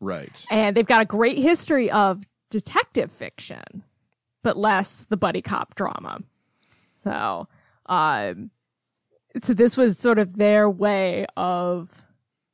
Right. 0.00 0.44
And 0.50 0.76
they've 0.76 0.86
got 0.86 1.00
a 1.02 1.06
great 1.06 1.38
history 1.38 1.90
of 1.90 2.24
detective 2.50 3.10
fiction, 3.12 3.84
but 4.42 4.56
less 4.56 5.04
the 5.04 5.16
buddy 5.16 5.42
cop 5.42 5.74
drama. 5.74 6.20
So, 6.96 7.48
um, 7.86 8.50
so 9.42 9.54
this 9.54 9.76
was 9.76 9.98
sort 9.98 10.18
of 10.18 10.36
their 10.36 10.68
way 10.68 11.26
of 11.36 11.90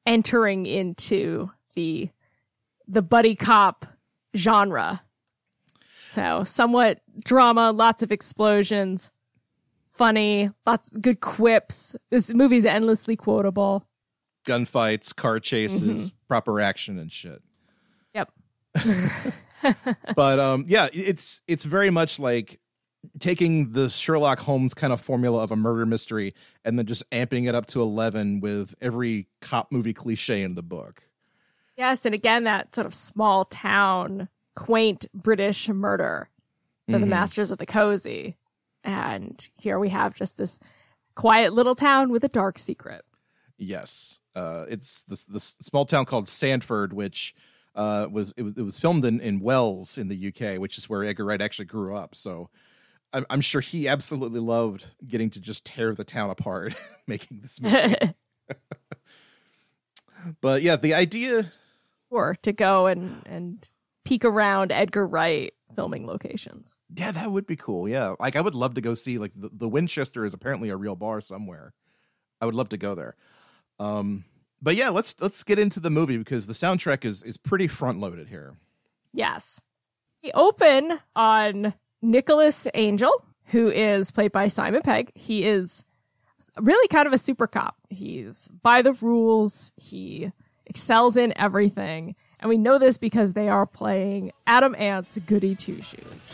entering 0.06 0.66
into 0.66 1.50
the 1.74 2.10
the 2.86 3.00
buddy 3.02 3.34
cop 3.34 3.86
genre. 4.36 5.02
So, 6.14 6.44
somewhat 6.44 7.00
drama, 7.24 7.70
lots 7.72 8.02
of 8.02 8.12
explosions, 8.12 9.10
funny, 9.88 10.50
lots 10.66 10.88
good 10.90 11.20
quips. 11.20 11.96
This 12.10 12.32
movie's 12.32 12.64
endlessly 12.64 13.16
quotable. 13.16 13.86
Gunfights, 14.46 15.14
car 15.14 15.40
chases, 15.40 15.82
Mm-hmm. 15.82 16.16
proper 16.28 16.60
action 16.60 16.98
and 16.98 17.10
shit. 17.10 17.42
Yep. 18.14 18.30
but 20.16 20.38
um 20.40 20.64
yeah 20.68 20.88
it's 20.92 21.40
it's 21.48 21.64
very 21.64 21.88
much 21.90 22.18
like 22.18 22.58
taking 23.20 23.72
the 23.72 23.88
sherlock 23.88 24.38
holmes 24.40 24.74
kind 24.74 24.92
of 24.92 25.00
formula 25.00 25.42
of 25.42 25.50
a 25.52 25.56
murder 25.56 25.86
mystery 25.86 26.34
and 26.64 26.78
then 26.78 26.84
just 26.86 27.08
amping 27.10 27.48
it 27.48 27.54
up 27.54 27.64
to 27.66 27.80
11 27.80 28.40
with 28.40 28.74
every 28.80 29.28
cop 29.40 29.70
movie 29.72 29.94
cliche 29.94 30.42
in 30.42 30.54
the 30.54 30.62
book 30.62 31.04
Yes, 31.76 32.04
and 32.04 32.14
again 32.14 32.44
that 32.44 32.74
sort 32.74 32.86
of 32.86 32.94
small 32.94 33.44
town, 33.46 34.28
quaint 34.54 35.06
British 35.14 35.68
murder 35.68 36.28
for 36.90 36.98
the 36.98 37.06
masters 37.06 37.50
of 37.50 37.58
the 37.58 37.66
cozy. 37.66 38.36
And 38.82 39.48
here 39.54 39.78
we 39.78 39.88
have 39.88 40.14
just 40.14 40.36
this 40.36 40.60
quiet 41.14 41.54
little 41.54 41.74
town 41.74 42.10
with 42.10 42.22
a 42.24 42.28
dark 42.28 42.58
secret. 42.58 43.02
yes 43.56 44.20
uh 44.34 44.64
it's 44.68 45.02
this 45.02 45.24
this 45.24 45.54
small 45.60 45.86
town 45.86 46.04
called 46.04 46.28
sandford 46.28 46.92
which 46.92 47.34
uh 47.76 48.06
was 48.10 48.34
it 48.36 48.42
was 48.42 48.52
it 48.56 48.62
was 48.62 48.80
filmed 48.80 49.04
in 49.04 49.20
in 49.20 49.38
wells 49.38 49.96
in 49.96 50.08
the 50.08 50.26
uk 50.28 50.58
which 50.58 50.76
is 50.76 50.88
where 50.90 51.04
edgar 51.04 51.24
wright 51.24 51.40
actually 51.40 51.64
grew 51.64 51.94
up 51.94 52.16
so 52.16 52.50
i'm, 53.12 53.24
I'm 53.30 53.40
sure 53.40 53.60
he 53.60 53.86
absolutely 53.86 54.40
loved 54.40 54.86
getting 55.06 55.30
to 55.30 55.40
just 55.40 55.64
tear 55.64 55.94
the 55.94 56.02
town 56.02 56.30
apart 56.30 56.74
making 57.06 57.42
this 57.42 57.60
movie 57.60 57.94
but 60.40 60.62
yeah 60.62 60.74
the 60.74 60.94
idea 60.94 61.52
or 62.10 62.34
to 62.42 62.52
go 62.52 62.86
and 62.86 63.22
and 63.26 63.68
peek 64.04 64.24
around 64.24 64.72
Edgar 64.72 65.06
Wright 65.06 65.52
filming 65.74 66.06
locations. 66.06 66.76
Yeah, 66.94 67.12
that 67.12 67.32
would 67.32 67.46
be 67.46 67.56
cool. 67.56 67.88
Yeah. 67.88 68.14
Like 68.20 68.36
I 68.36 68.40
would 68.40 68.54
love 68.54 68.74
to 68.74 68.80
go 68.80 68.94
see 68.94 69.18
like 69.18 69.32
the, 69.34 69.50
the 69.52 69.68
Winchester 69.68 70.24
is 70.24 70.34
apparently 70.34 70.68
a 70.68 70.76
real 70.76 70.96
bar 70.96 71.20
somewhere. 71.20 71.72
I 72.40 72.46
would 72.46 72.54
love 72.54 72.68
to 72.70 72.76
go 72.76 72.94
there. 72.94 73.16
Um 73.78 74.24
but 74.62 74.76
yeah, 74.76 74.88
let's 74.88 75.14
let's 75.20 75.42
get 75.42 75.58
into 75.58 75.80
the 75.80 75.90
movie 75.90 76.16
because 76.16 76.46
the 76.46 76.52
soundtrack 76.52 77.04
is 77.04 77.22
is 77.22 77.36
pretty 77.36 77.68
front 77.68 78.00
loaded 78.00 78.28
here. 78.28 78.56
Yes. 79.12 79.60
We 80.22 80.32
open 80.32 80.98
on 81.14 81.74
Nicholas 82.00 82.66
Angel, 82.74 83.12
who 83.46 83.68
is 83.68 84.10
played 84.10 84.32
by 84.32 84.48
Simon 84.48 84.82
Pegg. 84.82 85.12
He 85.14 85.44
is 85.44 85.84
really 86.58 86.88
kind 86.88 87.06
of 87.06 87.12
a 87.12 87.18
super 87.18 87.46
cop. 87.46 87.76
He's 87.90 88.48
by 88.48 88.82
the 88.82 88.94
rules. 88.94 89.72
He 89.76 90.32
excels 90.66 91.16
in 91.16 91.32
everything. 91.36 92.16
And 92.40 92.48
we 92.48 92.58
know 92.58 92.78
this 92.78 92.96
because 92.98 93.32
they 93.32 93.48
are 93.48 93.66
playing 93.66 94.32
Adam 94.46 94.74
Ant's 94.76 95.18
Goody 95.26 95.54
Two 95.54 95.80
Shoes. 95.82 96.30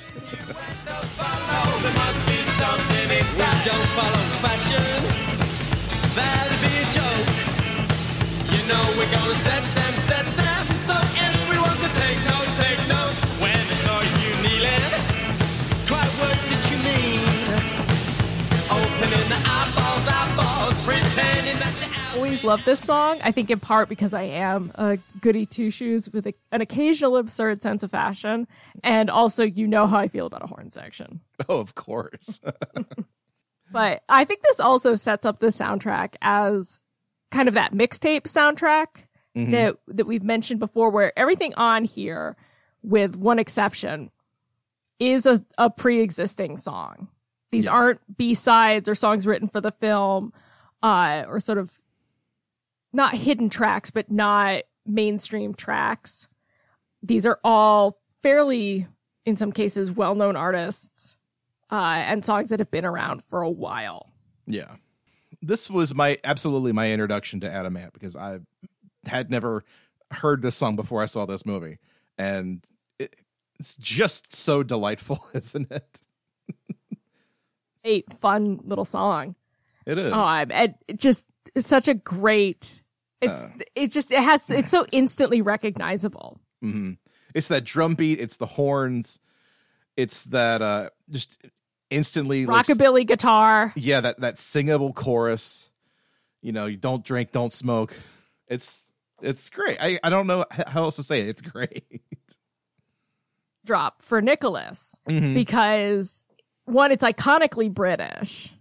That'd 6.16 6.60
be 6.60 6.74
a 6.82 6.86
joke. 6.90 7.30
You 8.50 8.60
know 8.68 8.94
we're 8.98 9.10
gonna 9.12 9.34
set 9.34 9.62
them, 9.74 9.94
set 9.94 10.26
them, 10.34 10.66
so 10.76 10.94
Always 22.42 22.58
love 22.58 22.64
this 22.64 22.80
song. 22.80 23.18
I 23.22 23.32
think 23.32 23.50
in 23.50 23.60
part 23.60 23.90
because 23.90 24.14
I 24.14 24.22
am 24.22 24.72
a 24.76 24.96
Goody 25.20 25.44
Two 25.44 25.70
Shoes 25.70 26.08
with 26.10 26.26
a, 26.26 26.32
an 26.50 26.62
occasional 26.62 27.18
absurd 27.18 27.62
sense 27.62 27.82
of 27.82 27.90
fashion, 27.90 28.46
and 28.82 29.10
also 29.10 29.44
you 29.44 29.66
know 29.66 29.86
how 29.86 29.98
I 29.98 30.08
feel 30.08 30.24
about 30.24 30.42
a 30.42 30.46
horn 30.46 30.70
section. 30.70 31.20
Oh, 31.48 31.60
of 31.60 31.74
course. 31.74 32.40
But 33.72 34.02
I 34.08 34.24
think 34.24 34.42
this 34.42 34.58
also 34.58 34.96
sets 34.96 35.24
up 35.24 35.38
the 35.38 35.46
soundtrack 35.46 36.14
as 36.22 36.80
kind 37.30 37.46
of 37.46 37.54
that 37.54 37.72
mixtape 37.72 38.22
soundtrack 38.22 39.04
that 39.36 39.76
that 39.86 40.06
we've 40.06 40.24
mentioned 40.24 40.58
before, 40.58 40.90
where 40.90 41.16
everything 41.18 41.54
on 41.54 41.84
here, 41.84 42.36
with 42.82 43.14
one 43.16 43.38
exception, 43.38 44.10
is 44.98 45.24
a, 45.24 45.44
a 45.56 45.70
pre-existing 45.70 46.56
song. 46.56 47.06
These 47.52 47.66
Yeah. 47.66 47.72
aren't 47.72 48.16
B 48.16 48.34
sides 48.34 48.88
or 48.88 48.94
songs 48.96 49.24
written 49.26 49.46
for 49.46 49.60
the 49.60 49.70
film, 49.72 50.32
uh, 50.82 51.24
or 51.28 51.38
sort 51.38 51.58
of 51.58 51.80
not 52.92 53.14
hidden 53.14 53.48
tracks, 53.48 53.90
but 53.90 54.10
not 54.10 54.62
mainstream 54.86 55.54
tracks. 55.54 56.28
These 57.02 57.26
are 57.26 57.38
all 57.44 58.00
fairly, 58.22 58.86
in 59.24 59.36
some 59.36 59.52
cases, 59.52 59.90
well-known 59.90 60.36
artists 60.36 61.18
uh, 61.70 61.74
and 62.04 62.24
songs 62.24 62.48
that 62.48 62.58
have 62.58 62.70
been 62.70 62.84
around 62.84 63.22
for 63.30 63.42
a 63.42 63.50
while. 63.50 64.12
yeah. 64.46 64.76
This 65.42 65.70
was 65.70 65.94
my 65.94 66.18
absolutely 66.22 66.72
my 66.72 66.90
introduction 66.90 67.40
to 67.40 67.50
Adam 67.50 67.74
Ant 67.74 67.94
because 67.94 68.14
I 68.14 68.40
had 69.06 69.30
never 69.30 69.64
heard 70.10 70.42
this 70.42 70.54
song 70.54 70.76
before 70.76 71.02
I 71.02 71.06
saw 71.06 71.24
this 71.24 71.46
movie. 71.46 71.78
And 72.18 72.62
it, 72.98 73.16
it's 73.58 73.74
just 73.76 74.34
so 74.34 74.62
delightful, 74.62 75.24
isn't 75.32 75.70
it? 75.72 76.00
A 77.86 78.02
fun 78.20 78.60
little 78.64 78.84
song. 78.84 79.34
It 79.86 79.96
is. 79.96 80.12
Um, 80.12 80.50
and 80.50 80.74
it 80.86 80.98
just 80.98 81.24
such 81.58 81.88
a 81.88 81.94
great. 81.94 82.82
It's 83.20 83.44
Uh. 83.44 83.50
it 83.74 83.92
just 83.92 84.10
it 84.12 84.22
has 84.22 84.48
it's 84.50 84.70
so 84.70 84.86
instantly 84.92 85.42
recognizable. 85.42 86.40
hmm 86.62 86.92
It's 87.34 87.48
that 87.48 87.64
drum 87.64 87.94
beat. 87.94 88.18
It's 88.20 88.36
the 88.36 88.46
horns. 88.46 89.18
It's 89.96 90.24
that 90.24 90.62
uh 90.62 90.90
just 91.10 91.36
instantly 91.90 92.46
like, 92.46 92.66
Rockabilly 92.66 93.06
guitar. 93.06 93.72
yeah 93.76 94.00
that 94.00 94.20
that 94.20 94.38
singable 94.38 94.92
chorus. 94.92 95.68
You 96.42 96.52
know, 96.52 96.66
you 96.66 96.76
don't 96.78 97.04
drink, 97.04 97.32
don't 97.32 97.52
smoke. 97.52 97.94
It's 98.48 98.86
it's 99.20 99.50
great. 99.50 99.76
I 99.80 99.98
I 100.02 100.08
don't 100.08 100.26
know 100.26 100.46
how 100.66 100.84
else 100.84 100.96
to 100.96 101.02
say 101.02 101.20
it. 101.22 101.28
It's 101.28 101.42
great. 101.54 101.84
drop 103.64 104.02
for 104.02 104.22
Nicholas 104.22 104.96
Mhm. 105.08 105.34
because 105.34 106.24
one, 106.64 106.92
it's 106.92 107.04
iconically 107.04 107.70
British. 107.72 108.54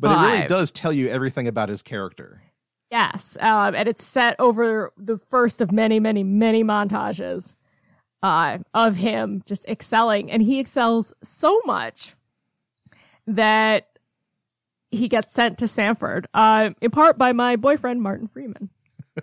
But 0.00 0.12
it 0.12 0.30
really 0.30 0.48
does 0.48 0.72
tell 0.72 0.92
you 0.92 1.08
everything 1.08 1.46
about 1.46 1.68
his 1.68 1.82
character. 1.82 2.42
Yes, 2.90 3.36
um, 3.40 3.74
and 3.74 3.86
it's 3.88 4.04
set 4.04 4.34
over 4.38 4.92
the 4.96 5.18
first 5.18 5.60
of 5.60 5.70
many, 5.70 6.00
many, 6.00 6.24
many 6.24 6.64
montages 6.64 7.54
uh, 8.22 8.58
of 8.74 8.96
him 8.96 9.42
just 9.46 9.68
excelling, 9.68 10.30
and 10.30 10.42
he 10.42 10.58
excels 10.58 11.12
so 11.22 11.60
much 11.64 12.14
that 13.26 13.86
he 14.90 15.06
gets 15.06 15.32
sent 15.32 15.58
to 15.58 15.68
Sandford, 15.68 16.26
uh, 16.34 16.70
in 16.80 16.90
part 16.90 17.16
by 17.16 17.32
my 17.32 17.56
boyfriend 17.56 18.02
Martin 18.02 18.26
Freeman. 18.26 18.70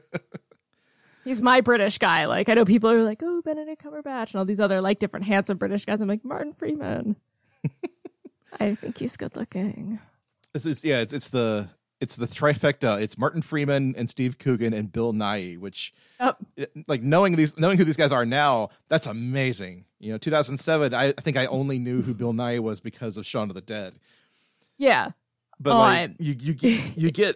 He's 1.26 1.42
my 1.42 1.60
British 1.60 1.98
guy. 1.98 2.26
Like 2.26 2.48
I 2.48 2.54
know 2.54 2.64
people 2.64 2.90
are 2.90 3.04
like, 3.04 3.22
"Oh, 3.22 3.42
Benedict 3.42 3.84
Cumberbatch," 3.84 4.32
and 4.32 4.36
all 4.36 4.46
these 4.46 4.62
other 4.62 4.80
like 4.80 5.00
different 5.00 5.26
handsome 5.26 5.58
British 5.58 5.84
guys. 5.84 6.00
I'm 6.00 6.08
like 6.08 6.24
Martin 6.24 6.54
Freeman. 6.54 7.18
I 8.60 8.76
think 8.76 8.98
he's 8.98 9.18
good 9.18 9.36
looking. 9.36 10.00
This 10.58 10.66
is 10.66 10.84
yeah, 10.84 11.02
it's 11.02 11.14
it's 11.14 11.28
the 11.28 11.70
it's 12.02 12.16
the 12.16 12.26
trifecta. 12.26 13.00
It's 13.00 13.16
Martin 13.16 13.44
Freeman 13.44 13.94
and 13.96 14.10
Steve 14.10 14.40
Coogan 14.40 14.74
and 14.74 14.92
Bill 14.92 15.14
Nighy, 15.14 15.60
which 15.60 15.94
Yep. 16.20 16.38
like 16.88 17.04
knowing 17.04 17.36
these 17.36 17.60
knowing 17.60 17.78
who 17.78 17.84
these 17.84 17.96
guys 17.96 18.12
are 18.12 18.26
now, 18.26 18.70
that's 18.90 19.06
amazing. 19.06 19.86
You 20.00 20.14
know, 20.14 20.18
2007, 20.18 20.96
I, 20.96 21.10
I 21.10 21.12
think 21.12 21.38
I 21.38 21.46
only 21.46 21.78
knew 21.78 22.02
who 22.02 22.16
Bill 22.16 22.34
Nighy 22.34 22.60
was 22.60 22.80
because 22.80 23.18
of 23.18 23.26
Shaun 23.28 23.50
of 23.52 23.54
the 23.56 23.62
Dead. 23.62 23.94
Yeah. 24.80 25.12
but 25.60 25.74
Oh, 25.74 25.78
like 25.78 26.10
I- 26.10 26.16
you 26.18 26.34
you 26.40 26.80
you 26.96 27.12
get 27.12 27.36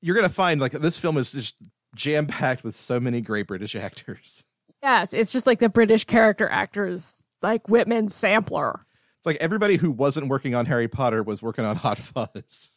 you're 0.00 0.14
gonna 0.14 0.28
find 0.28 0.60
like 0.60 0.70
this 0.70 0.96
film 1.00 1.16
is 1.16 1.32
just 1.32 1.56
jam 1.96 2.28
packed 2.28 2.62
with 2.62 2.76
so 2.76 3.00
many 3.00 3.20
great 3.20 3.48
British 3.48 3.74
actors. 3.74 4.46
Yes, 4.80 5.12
it's 5.12 5.32
just 5.32 5.46
like 5.48 5.58
the 5.58 5.68
British 5.68 6.04
character 6.04 6.48
actors, 6.48 7.24
like 7.42 7.68
Whitman 7.68 8.08
sampler. 8.10 8.86
It's 9.22 9.26
like 9.28 9.36
everybody 9.36 9.76
who 9.76 9.92
wasn't 9.92 10.26
working 10.26 10.56
on 10.56 10.66
Harry 10.66 10.88
Potter 10.88 11.22
was 11.22 11.40
working 11.40 11.64
on 11.64 11.76
Hot 11.76 11.96
Fuzz. 11.96 12.72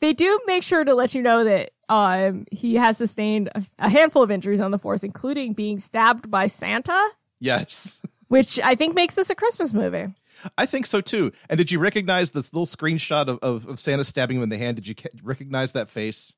They 0.00 0.12
do 0.12 0.38
make 0.46 0.62
sure 0.62 0.84
to 0.84 0.94
let 0.94 1.12
you 1.12 1.20
know 1.20 1.42
that 1.42 1.72
um, 1.88 2.44
he 2.52 2.76
has 2.76 2.96
sustained 2.96 3.50
a, 3.80 3.88
handful 3.90 4.22
of 4.22 4.30
injuries 4.30 4.60
on 4.60 4.70
the 4.70 4.78
force, 4.78 5.02
including 5.02 5.54
being 5.54 5.80
stabbed 5.80 6.30
by 6.30 6.46
Santa, 6.46 6.96
Yes, 7.40 8.00
which 8.28 8.60
I 8.60 8.76
think 8.76 8.94
makes 8.94 9.16
this 9.16 9.28
a 9.28 9.34
Christmas 9.34 9.72
movie. 9.72 10.06
I 10.56 10.66
think 10.66 10.86
so 10.86 11.00
too. 11.00 11.32
And 11.48 11.58
did 11.58 11.72
you 11.72 11.80
recognize 11.80 12.30
this 12.30 12.52
little 12.52 12.66
screenshot 12.66 13.26
of, 13.26 13.40
of, 13.40 13.66
of 13.66 13.80
Santa 13.80 14.04
stabbing 14.04 14.36
him 14.36 14.44
in 14.44 14.50
the 14.50 14.58
hand? 14.58 14.76
Did 14.76 14.86
you 14.86 14.94
recognize 15.24 15.72
that 15.72 15.90
face? 15.90 16.32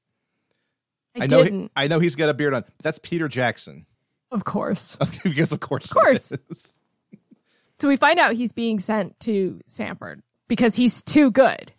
I, 1.15 1.27
know. 1.27 1.45
didn't, 1.45 1.63
He, 1.65 1.71
I 1.77 1.87
know 1.87 1.99
he's 1.99 2.17
got 2.17 2.31
a 2.31 2.35
beard 2.35 2.55
on. 2.55 2.65
That's 2.83 2.99
Peter 2.99 3.29
Jackson. 3.29 3.85
of 4.31 4.45
course. 4.45 4.97
because 5.23 5.53
of 5.53 5.61
course, 5.61 5.91
Of 5.91 5.97
course. 5.99 6.35
So 7.81 7.89
we 7.89 7.97
find 7.97 8.19
out 8.19 8.35
he's 8.35 8.53
being 8.53 8.79
sent 8.79 9.19
to 9.21 9.59
Sandford 9.67 10.21
because 10.49 10.77
he's 10.77 11.03
too 11.03 11.31
good. 11.31 11.73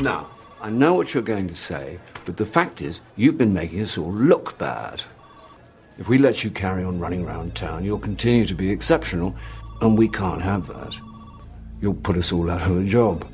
Now, 0.00 0.30
I 0.62 0.70
know 0.70 0.94
what 0.94 1.12
you're 1.12 1.22
going 1.22 1.48
to 1.48 1.54
say, 1.54 1.98
but 2.24 2.38
the 2.38 2.46
fact 2.46 2.80
is, 2.80 3.02
you've 3.16 3.36
been 3.36 3.52
making 3.52 3.82
us 3.82 3.98
all 3.98 4.10
look 4.10 4.56
bad. 4.56 5.02
If 5.98 6.08
we 6.08 6.16
let 6.16 6.42
you 6.42 6.50
carry 6.50 6.82
on 6.82 6.98
running 6.98 7.26
around 7.26 7.54
town, 7.54 7.84
you'll 7.84 7.98
continue 7.98 8.46
to 8.46 8.54
be 8.54 8.70
exceptional, 8.70 9.36
and 9.82 9.98
we 9.98 10.08
can't 10.08 10.40
have 10.40 10.66
that. 10.68 10.98
You'll 11.82 11.94
put 11.94 12.16
us 12.16 12.32
all 12.32 12.50
out 12.50 12.62
of 12.62 12.78
a 12.78 12.84
job. 12.84 13.26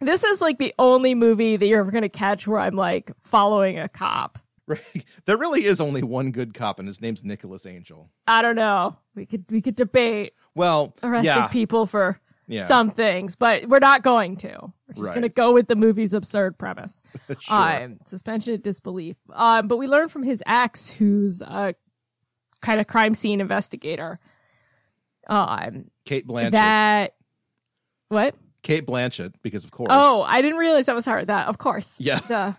This 0.00 0.24
is 0.24 0.40
like 0.40 0.58
the 0.58 0.74
only 0.78 1.14
movie 1.14 1.56
that 1.56 1.66
you're 1.66 1.80
ever 1.80 1.92
going 1.92 2.02
to 2.02 2.08
catch 2.08 2.48
where 2.48 2.58
I'm 2.58 2.74
like 2.74 3.12
following 3.20 3.78
a 3.78 3.88
cop. 3.88 4.40
Right. 4.68 5.04
There 5.26 5.36
really 5.36 5.64
is 5.66 5.78
only 5.80 6.02
one 6.02 6.30
good 6.30 6.54
cop, 6.54 6.78
and 6.78 6.88
his 6.88 7.00
name's 7.02 7.22
Nicholas 7.22 7.66
Angel. 7.66 8.08
I 8.26 8.40
don't 8.40 8.56
know. 8.56 8.96
We 9.14 9.26
could 9.26 9.44
we 9.50 9.60
could 9.60 9.76
debate 9.76 10.32
Well, 10.54 10.94
arresting 11.02 11.26
yeah, 11.34 11.48
people 11.48 11.84
for 11.84 12.18
Yeah. 12.46 12.64
some 12.64 12.88
things, 12.90 13.36
but 13.36 13.68
we're 13.68 13.78
not 13.78 14.02
going 14.02 14.36
to. 14.38 14.48
We're 14.88 14.94
just 14.94 15.04
Right. 15.04 15.10
going 15.14 15.22
to 15.22 15.28
go 15.28 15.52
with 15.52 15.68
the 15.68 15.76
movie's 15.76 16.14
absurd 16.14 16.56
premise. 16.58 17.02
Sure. 17.40 17.54
Um, 17.84 17.98
suspension 18.06 18.54
of 18.54 18.62
disbelief. 18.62 19.16
Um, 19.34 19.68
but 19.68 19.76
we 19.76 19.86
learn 19.86 20.08
from 20.08 20.22
his 20.22 20.42
ex, 20.46 20.88
who's 20.88 21.42
a 21.42 21.74
kind 22.62 22.80
of 22.80 22.86
crime 22.86 23.12
scene 23.12 23.42
investigator, 23.42 24.18
um, 25.28 25.90
Cate 26.06 26.26
Blanchett. 26.26 26.50
that 26.52 27.16
what? 28.08 28.34
Cate 28.62 28.86
Blanchett, 28.86 29.34
because 29.42 29.64
of 29.64 29.70
course. 29.72 29.88
Oh, 29.90 30.22
I 30.22 30.40
didn't 30.40 30.56
realize 30.58 30.86
that 30.86 30.94
was 30.94 31.04
her. 31.04 31.22
That 31.22 31.48
of 31.48 31.58
course. 31.58 31.96
Yeah. 32.00 32.20
Duh. 32.26 32.52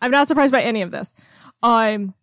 I'm 0.00 0.10
not 0.10 0.28
surprised 0.28 0.52
by 0.52 0.62
any 0.62 0.82
of 0.82 0.90
this. 0.90 1.14
Um, 1.62 2.14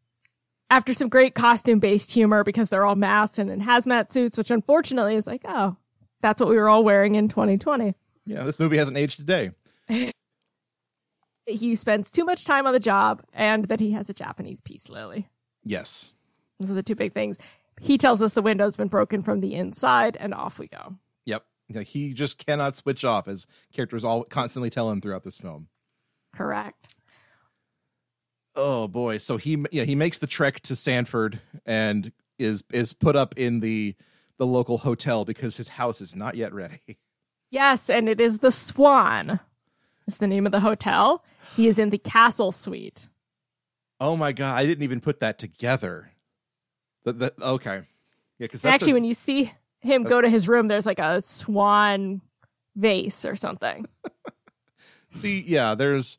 after 0.69 0.93
some 0.93 1.09
great 1.09 1.33
costume 1.35 1.79
based 1.79 2.11
humor 2.11 2.43
because 2.43 2.69
they're 2.69 2.85
all 2.85 2.95
masked 2.95 3.39
and 3.39 3.49
in 3.49 3.61
hazmat 3.61 4.11
suits, 4.11 4.37
which 4.37 4.51
unfortunately 4.51 5.15
is 5.15 5.27
like, 5.27 5.41
oh, 5.45 5.75
that's 6.21 6.39
what 6.39 6.49
we 6.49 6.57
were 6.57 6.69
all 6.69 6.83
wearing 6.83 7.15
in 7.15 7.27
2020. 7.27 7.95
yeah, 8.25 8.43
this 8.43 8.59
movie 8.59 8.77
hasn't 8.77 8.97
aged 8.97 9.19
a 9.19 9.23
day. 9.23 9.51
He 11.47 11.73
spends 11.73 12.11
too 12.11 12.25
much 12.25 12.45
time 12.45 12.67
on 12.67 12.73
the 12.73 12.79
job 12.79 13.23
and 13.33 13.65
that 13.69 13.79
he 13.79 13.89
has 13.93 14.07
a 14.07 14.13
Japanese 14.13 14.61
peace 14.61 14.87
lily. 14.87 15.29
Yes. 15.63 16.13
Those 16.59 16.69
are 16.69 16.75
the 16.75 16.83
two 16.83 16.93
big 16.93 17.11
things. 17.11 17.39
He 17.81 17.97
tells 17.97 18.21
us 18.21 18.35
the 18.35 18.43
window's 18.43 18.75
been 18.75 18.87
broken 18.87 19.23
from 19.23 19.39
the 19.39 19.55
inside, 19.55 20.15
and 20.19 20.33
off 20.33 20.59
we 20.59 20.67
go. 20.67 20.95
Yep. 21.25 21.43
He 21.85 22.13
just 22.13 22.45
cannot 22.45 22.75
switch 22.75 23.03
off, 23.03 23.27
as 23.27 23.47
characters 23.73 24.03
all 24.03 24.25
constantly 24.25 24.69
tell 24.69 24.91
him 24.91 25.01
throughout 25.01 25.23
this 25.23 25.37
film. 25.37 25.69
Correct. 26.35 26.93
Oh 28.55 28.87
boy! 28.87 29.17
So 29.17 29.37
he 29.37 29.63
yeah 29.71 29.83
he 29.83 29.95
makes 29.95 30.17
the 30.17 30.27
trek 30.27 30.59
to 30.61 30.75
Sandford 30.75 31.39
and 31.65 32.11
is 32.37 32.63
is 32.71 32.93
put 32.93 33.15
up 33.15 33.37
in 33.37 33.59
the 33.59 33.95
the 34.37 34.45
local 34.45 34.79
hotel 34.79 35.25
because 35.25 35.57
his 35.57 35.69
house 35.69 36.01
is 36.01 36.15
not 36.15 36.35
yet 36.35 36.53
ready. 36.53 36.97
Yes, 37.51 37.89
and 37.89 38.07
it 38.07 38.19
is 38.19 38.39
the 38.39 38.51
Swan. 38.51 39.39
Is 40.07 40.17
the 40.17 40.27
name 40.27 40.45
of 40.45 40.51
the 40.51 40.59
hotel. 40.59 41.23
He 41.55 41.67
is 41.67 41.77
in 41.77 41.89
the 41.89 41.97
castle 41.97 42.51
suite. 42.51 43.07
Oh 43.99 44.15
my 44.15 44.31
god! 44.31 44.57
I 44.57 44.65
didn't 44.65 44.83
even 44.83 45.01
put 45.01 45.19
that 45.19 45.37
together. 45.37 46.11
That 47.03 47.19
that 47.19 47.33
okay. 47.41 47.81
Yeah, 48.39 48.45
because 48.45 48.63
Actually, 48.65 48.93
when 48.93 49.03
you 49.03 49.13
see 49.13 49.51
him 49.81 50.03
go 50.03 50.21
to 50.21 50.29
his 50.29 50.47
room, 50.47 50.67
there's 50.67 50.85
like 50.85 50.99
a 50.99 51.21
swan 51.21 52.21
vase 52.75 53.25
or 53.25 53.35
something. 53.35 53.87
see 55.13 55.43
yeah 55.47 55.73
there's 55.75 56.17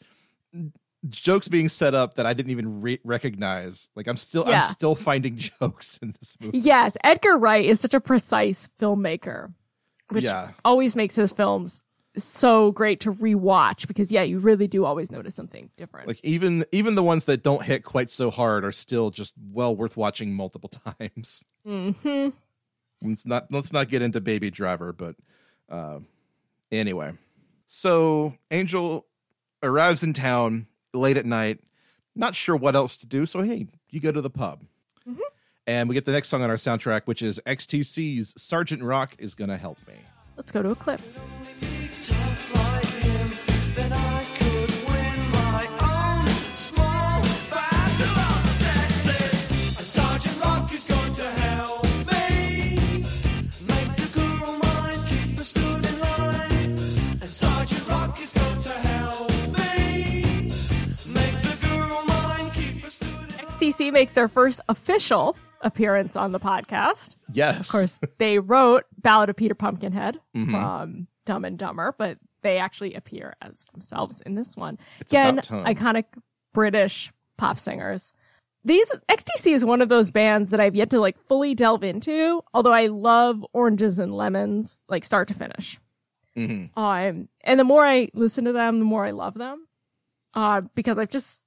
jokes 1.09 1.49
being 1.49 1.69
set 1.69 1.95
up 1.95 2.15
that 2.15 2.27
I 2.27 2.33
didn't 2.35 2.51
even 2.53 2.81
re- 2.83 3.01
recognize. 3.05 3.91
Like 3.97 4.07
I'm 4.07 4.17
still 4.17 4.45
Yeah. 4.47 4.57
I'm 4.57 4.63
still 4.63 4.95
finding 4.95 5.37
jokes 5.61 5.99
in 5.99 6.15
this 6.21 6.37
movie. 6.41 6.59
yes, 6.59 6.97
Edgar 7.05 7.39
Wright 7.39 7.65
is 7.65 7.81
such 7.81 7.95
a 7.95 8.01
precise 8.01 8.69
filmmaker, 8.79 9.53
which 10.11 10.25
Yeah. 10.25 10.51
always 10.65 10.97
makes 10.97 11.17
his 11.17 11.33
films 11.33 11.81
so 12.17 12.73
great 12.73 12.99
to 13.01 13.13
rewatch 13.13 13.87
because 13.87 14.11
yeah, 14.11 14.23
you 14.23 14.41
really 14.41 14.67
do 14.67 14.85
always 14.85 15.11
notice 15.13 15.35
something 15.35 15.71
different. 15.77 16.09
Like 16.09 16.21
even 16.25 16.65
even 16.73 16.97
the 16.97 17.05
ones 17.05 17.25
that 17.27 17.43
don't 17.43 17.63
hit 17.63 17.85
quite 17.85 18.11
so 18.11 18.31
hard 18.31 18.65
are 18.65 18.73
still 18.73 19.11
just 19.11 19.35
well 19.53 19.75
worth 19.75 19.97
watching 19.97 20.35
multiple 20.35 20.71
times. 20.99 21.45
hmm 21.65 22.29
Let's 23.03 23.25
not 23.25 23.47
let's 23.51 23.73
not 23.73 23.89
get 23.89 24.03
into 24.03 24.21
Baby 24.21 24.51
Driver, 24.51 24.93
but 24.93 25.15
uh, 25.71 26.01
anyway. 26.71 27.13
So 27.67 28.35
Angel 28.51 29.07
arrives 29.63 30.03
in 30.03 30.13
town 30.13 30.67
late 30.93 31.17
at 31.17 31.27
night, 31.27 31.61
not 32.15 32.35
sure 32.35 32.57
what 32.57 32.77
else 32.77 32.97
to 32.99 33.07
do. 33.07 33.27
So 33.27 33.43
hey, 33.43 33.67
you 33.91 34.01
go 34.01 34.13
to 34.13 34.21
the 34.21 34.31
pub, 34.31 34.65
mm-hmm. 35.09 35.21
and 35.67 35.89
we 35.89 35.95
get 35.95 36.05
the 36.05 36.13
next 36.13 36.29
song 36.29 36.43
on 36.43 36.51
our 36.51 36.57
soundtrack, 36.57 37.03
which 37.05 37.23
is 37.23 37.41
XTC's 37.47 38.41
"Sergeant 38.41 38.83
Rock 38.83 39.15
is 39.19 39.35
Gonna 39.35 39.57
Help 39.57 39.79
Me." 39.87 39.95
Let's 40.37 40.53
go 40.53 40.63
to 40.63 40.71
a 40.71 40.75
clip. 40.75 41.01
Makes 63.89 64.13
their 64.15 64.29
first 64.29 64.61
official 64.69 65.37
appearance 65.63 66.17
on 66.17 66.33
the 66.33 66.41
podcast. 66.41 67.15
Yes, 67.33 67.61
Of 67.61 67.69
course, 67.69 67.99
they 68.19 68.39
wrote 68.39 68.85
Ballad 68.99 69.31
of 69.31 69.37
Peter 69.37 69.55
Pumpkinhead 69.55 70.19
from 70.51 71.07
Dumb 71.25 71.45
and 71.45 71.59
Dumber, 71.59 71.95
but 71.97 72.19
they 72.43 72.59
actually 72.59 72.95
appear 72.95 73.35
as 73.41 73.65
themselves 73.73 74.21
in 74.23 74.35
this 74.35 74.57
one. 74.57 74.79
Again, 75.01 75.39
iconic 75.39 76.05
British 76.53 77.13
pop 77.39 77.59
singers. 77.59 78.13
These 78.65 78.93
XTC 79.09 79.55
is 79.55 79.65
one 79.65 79.81
of 79.81 79.89
those 79.89 80.11
bands 80.11 80.51
that 80.51 80.61
I've 80.61 80.75
yet 80.75 80.91
to 80.91 81.01
like 81.01 81.19
fully 81.27 81.55
delve 81.55 81.83
into, 81.85 82.43
although 82.53 82.73
I 82.73 82.89
love 82.89 83.45
Oranges 83.55 83.99
and 83.99 84.15
Lemons, 84.15 84.79
like 84.89 85.05
start 85.05 85.29
to 85.29 85.35
finish. 85.35 85.79
Um, 86.77 87.29
and 87.43 87.61
the 87.61 87.65
more 87.65 87.85
I 87.85 88.09
listen 88.15 88.45
to 88.45 88.53
them, 88.53 88.79
the 88.79 88.85
more 88.85 89.05
I 89.07 89.11
love 89.13 89.35
them. 89.35 89.67
Uh, 90.35 90.63
because 90.75 90.99
I've 90.99 91.11
just 91.11 91.43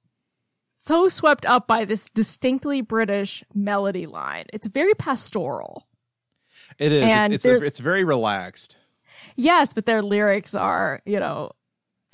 so 0.84 1.08
swept 1.08 1.46
up 1.46 1.66
by 1.66 1.84
this 1.84 2.10
distinctly 2.10 2.82
British 2.82 3.42
melody 3.54 4.06
line. 4.06 4.44
It's 4.52 4.66
very 4.66 4.94
pastoral. 4.94 5.86
it 6.78 6.92
is. 6.92 7.04
and 7.04 7.32
It's 7.32 7.44
it's, 7.44 7.62
a, 7.62 7.64
it's 7.64 7.78
very 7.78 8.04
relaxed. 8.04 8.76
Yes, 9.34 9.72
but 9.72 9.86
their 9.86 10.02
lyrics 10.02 10.54
are, 10.54 11.00
you 11.06 11.18
know, 11.18 11.52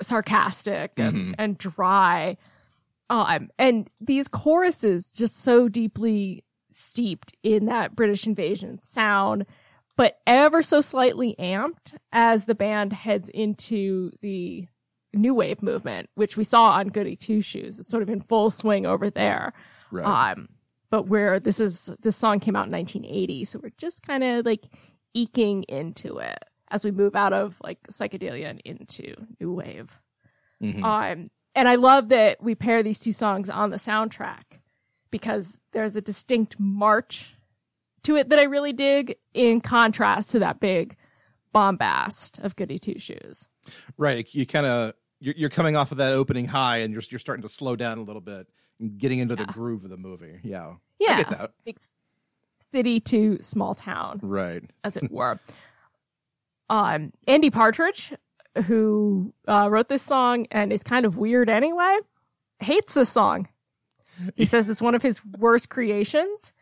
sarcastic 0.01 0.93
and, 0.97 1.35
and 1.37 1.57
dry. 1.57 2.37
Um, 3.09 3.49
and 3.59 3.89
these 3.99 4.29
choruses 4.29 5.07
just 5.07 5.37
so 5.37 5.67
deeply 5.67 6.45
steeped 6.71 7.33
in 7.43 7.65
that 7.65 7.95
British 7.95 8.25
invasion 8.25 8.81
sound, 8.81 9.45
but 9.97 10.19
ever 10.25 10.61
so 10.61 10.79
slightly 10.79 11.35
amped 11.37 11.97
as 12.13 12.45
the 12.45 12.55
band 12.55 12.93
heads 12.93 13.27
into 13.29 14.11
the 14.21 14.67
new 15.13 15.33
wave 15.33 15.61
movement, 15.61 16.09
which 16.15 16.37
we 16.37 16.43
saw 16.43 16.71
on 16.71 16.89
Goody 16.89 17.15
Two 17.15 17.41
Shoes. 17.41 17.79
It's 17.79 17.89
sort 17.89 18.03
of 18.03 18.09
in 18.09 18.21
full 18.21 18.49
swing 18.49 18.85
over 18.85 19.09
there. 19.09 19.53
Right. 19.91 20.31
Um, 20.31 20.49
but 20.89 21.07
where 21.07 21.39
this 21.39 21.59
is 21.59 21.91
this 22.01 22.17
song 22.17 22.39
came 22.39 22.55
out 22.55 22.67
in 22.67 22.71
1980, 22.71 23.43
so 23.45 23.59
we're 23.61 23.71
just 23.77 24.05
kind 24.05 24.23
of 24.23 24.45
like 24.45 24.65
eking 25.13 25.63
into 25.63 26.17
it 26.17 26.43
as 26.69 26.85
we 26.85 26.91
move 26.91 27.15
out 27.15 27.33
of 27.33 27.57
like 27.63 27.79
psychedelia 27.87 28.49
and 28.49 28.61
into 28.65 29.15
new 29.39 29.53
wave. 29.53 29.97
Um, 30.83 31.31
and 31.55 31.67
I 31.67 31.75
love 31.75 32.09
that 32.09 32.41
we 32.41 32.55
pair 32.55 32.83
these 32.83 32.99
two 32.99 33.11
songs 33.11 33.49
on 33.49 33.71
the 33.71 33.77
soundtrack 33.77 34.59
because 35.09 35.59
there's 35.73 35.95
a 35.95 36.01
distinct 36.01 36.57
march 36.59 37.35
to 38.03 38.15
it 38.15 38.29
that 38.29 38.39
I 38.39 38.43
really 38.43 38.73
dig 38.73 39.15
in 39.33 39.61
contrast 39.61 40.31
to 40.31 40.39
that 40.39 40.59
big 40.59 40.95
bombast 41.53 42.39
of 42.39 42.55
Goody 42.55 42.79
Two 42.79 42.97
Shoes. 42.97 43.47
Right. 43.97 44.27
You 44.31 44.45
kind 44.45 44.65
of 44.65 44.93
you're, 45.21 45.35
you're 45.37 45.49
coming 45.49 45.77
off 45.77 45.91
of 45.91 45.99
that 45.99 46.13
opening 46.13 46.47
high, 46.47 46.79
and 46.79 46.91
you're 46.93 47.03
you're 47.09 47.19
starting 47.19 47.43
to 47.43 47.49
slow 47.49 47.77
down 47.77 47.97
a 47.97 48.01
little 48.01 48.21
bit 48.21 48.47
and 48.79 48.97
getting 48.97 49.19
into 49.19 49.35
the 49.35 49.45
groove 49.45 49.85
of 49.85 49.89
the 49.89 49.97
movie. 49.97 50.39
Yeah. 50.43 50.73
Yeah. 50.99 51.13
I 51.13 51.17
get 51.17 51.29
that. 51.29 51.51
Big 51.63 51.79
city 52.71 52.99
to 52.99 53.37
small 53.41 53.75
town. 53.75 54.19
Right. 54.21 54.63
as 54.83 54.97
it 54.97 55.09
were. 55.11 55.39
Um, 56.69 57.11
Andy 57.27 57.49
Partridge, 57.49 58.13
who 58.65 59.33
uh, 59.45 59.67
wrote 59.69 59.89
this 59.89 60.01
song 60.01 60.47
and 60.51 60.71
is 60.71 60.83
kind 60.83 61.05
of 61.05 61.17
weird 61.17 61.49
anyway, 61.49 61.97
hates 62.61 62.93
this 62.93 63.09
song. 63.09 63.49
He 64.37 64.45
says 64.45 64.69
it's 64.69 64.81
one 64.81 64.95
of 64.95 65.01
his 65.01 65.19
worst 65.37 65.67
creations, 65.67 66.53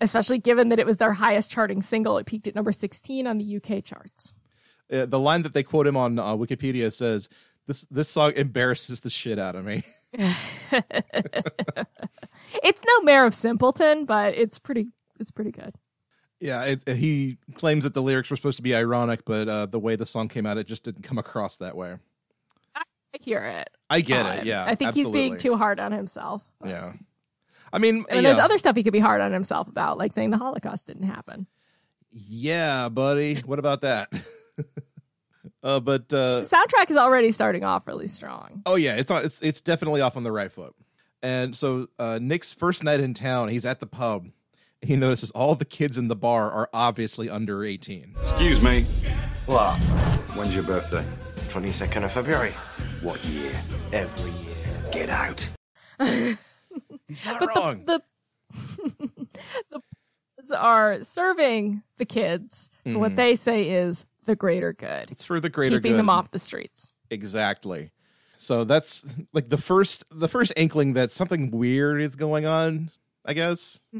especially 0.00 0.38
given 0.38 0.70
that 0.70 0.78
it 0.78 0.86
was 0.86 0.96
their 0.96 1.12
highest 1.12 1.50
charting 1.50 1.82
single. 1.82 2.16
It 2.16 2.24
peaked 2.24 2.46
at 2.46 2.54
number 2.54 2.72
16 2.72 3.26
on 3.26 3.36
the 3.36 3.56
UK 3.56 3.84
charts. 3.84 4.32
Uh, 4.90 5.04
the 5.04 5.18
line 5.18 5.42
that 5.42 5.52
they 5.52 5.62
quote 5.62 5.86
him 5.86 5.98
on 5.98 6.18
uh, 6.18 6.34
Wikipedia 6.34 6.90
says, 6.90 7.28
"This 7.68 7.86
this 7.90 8.08
song 8.08 8.32
embarrasses 8.34 8.98
the 9.00 9.10
shit 9.10 9.38
out 9.38 9.54
of 9.54 9.64
me." 9.64 9.84
It's 12.62 12.82
no 12.86 13.00
Mayor 13.02 13.24
of 13.26 13.34
Simpleton, 13.34 14.04
but 14.06 14.34
it's 14.34 14.58
pretty. 14.58 14.88
It's 15.20 15.30
pretty 15.30 15.50
good. 15.50 15.74
Yeah, 16.40 16.62
it, 16.64 16.88
he 16.88 17.36
claims 17.56 17.84
that 17.84 17.94
the 17.94 18.00
lyrics 18.02 18.30
were 18.30 18.36
supposed 18.36 18.56
to 18.56 18.62
be 18.62 18.74
ironic, 18.74 19.24
but 19.26 19.48
uh, 19.48 19.66
the 19.66 19.78
way 19.78 19.96
the 19.96 20.06
song 20.06 20.28
came 20.28 20.46
out, 20.46 20.56
it 20.56 20.66
just 20.66 20.84
didn't 20.84 21.02
come 21.02 21.18
across 21.18 21.56
that 21.58 21.76
way. 21.76 21.96
I 22.76 22.82
hear 23.20 23.44
it. 23.44 23.68
I 23.90 24.00
get 24.00 24.24
Um, 24.24 24.38
it. 24.38 24.46
Yeah, 24.46 24.64
I 24.64 24.74
think 24.76 24.94
he's 24.94 25.10
being 25.10 25.36
too 25.36 25.56
hard 25.56 25.78
on 25.80 25.92
himself. 25.92 26.42
Yeah, 26.64 26.92
I 27.72 27.78
mean, 27.78 28.04
And 28.08 28.16
yeah. 28.16 28.20
there's 28.22 28.38
other 28.38 28.56
stuff 28.56 28.76
he 28.76 28.82
could 28.82 28.92
be 28.92 28.98
hard 29.00 29.20
on 29.20 29.32
himself 29.32 29.66
about, 29.68 29.98
like 29.98 30.12
saying 30.12 30.30
the 30.30 30.38
Holocaust 30.38 30.86
didn't 30.86 31.06
happen. 31.08 31.46
Yeah, 32.12 32.88
buddy. 32.88 33.40
What 33.40 33.58
about 33.58 33.80
that? 33.82 34.08
uh, 35.62 35.80
but 35.80 36.02
uh, 36.12 36.40
The 36.40 36.48
soundtrack 36.56 36.90
is 36.90 36.96
already 36.96 37.30
starting 37.32 37.64
off 37.64 37.86
really 37.86 38.06
strong. 38.06 38.62
oh 38.66 38.76
yeah, 38.76 38.96
it's 38.96 39.10
on- 39.10 39.24
it's 39.24 39.40
it's 39.42 39.60
definitely 39.60 40.00
off 40.00 40.16
on 40.16 40.22
the 40.22 40.32
right 40.32 40.50
foot. 40.52 40.74
And 41.22 41.56
so 41.56 41.88
uh, 41.98 42.18
Nick's 42.22 42.52
first 42.52 42.84
night 42.84 43.00
in 43.00 43.12
town, 43.14 43.48
he's 43.48 43.66
at 43.66 43.80
the 43.80 43.86
pub. 43.86 44.28
He 44.82 44.94
notices 44.94 45.32
all 45.32 45.56
the 45.56 45.64
kids 45.64 45.98
in 45.98 46.06
the 46.06 46.14
bar 46.14 46.50
are 46.52 46.70
obviously 46.72 47.28
under 47.28 47.64
eighteen. 47.64 48.14
Excuse 48.20 48.60
me. 48.62 48.86
What? 49.46 49.76
When's 50.36 50.54
your 50.54 50.62
birthday? 50.64 51.04
22nd 51.48 52.04
of 52.04 52.12
February. 52.12 52.52
What 53.02 53.24
year? 53.24 53.58
Every 53.92 54.30
year. 54.30 54.54
Get 54.92 55.08
out. 55.08 55.50
He's 55.98 57.24
not 57.24 57.40
but 57.40 57.56
wrong. 57.56 57.84
the 57.86 58.00
the 59.70 59.80
the 60.46 60.58
are 60.58 61.02
serving 61.02 61.82
the 61.98 62.04
kids 62.04 62.70
Mm-hmm. 62.86 62.98
what 63.00 63.16
they 63.16 63.34
say 63.34 63.68
is 63.70 64.04
the 64.28 64.36
greater 64.36 64.72
good, 64.72 65.10
it's 65.10 65.24
for 65.24 65.40
the 65.40 65.48
greater 65.48 65.78
keeping 65.78 65.80
good. 65.80 65.88
Keeping 65.88 65.96
them 65.96 66.10
off 66.10 66.30
the 66.30 66.38
streets. 66.38 66.92
Exactly. 67.10 67.90
So 68.36 68.62
that's 68.62 69.04
like 69.32 69.48
the 69.48 69.58
first 69.58 70.04
the 70.12 70.28
first 70.28 70.52
inkling 70.56 70.92
that 70.92 71.10
something 71.10 71.50
weird 71.50 72.00
is 72.00 72.14
going 72.14 72.46
on, 72.46 72.90
I 73.24 73.32
guess. 73.32 73.80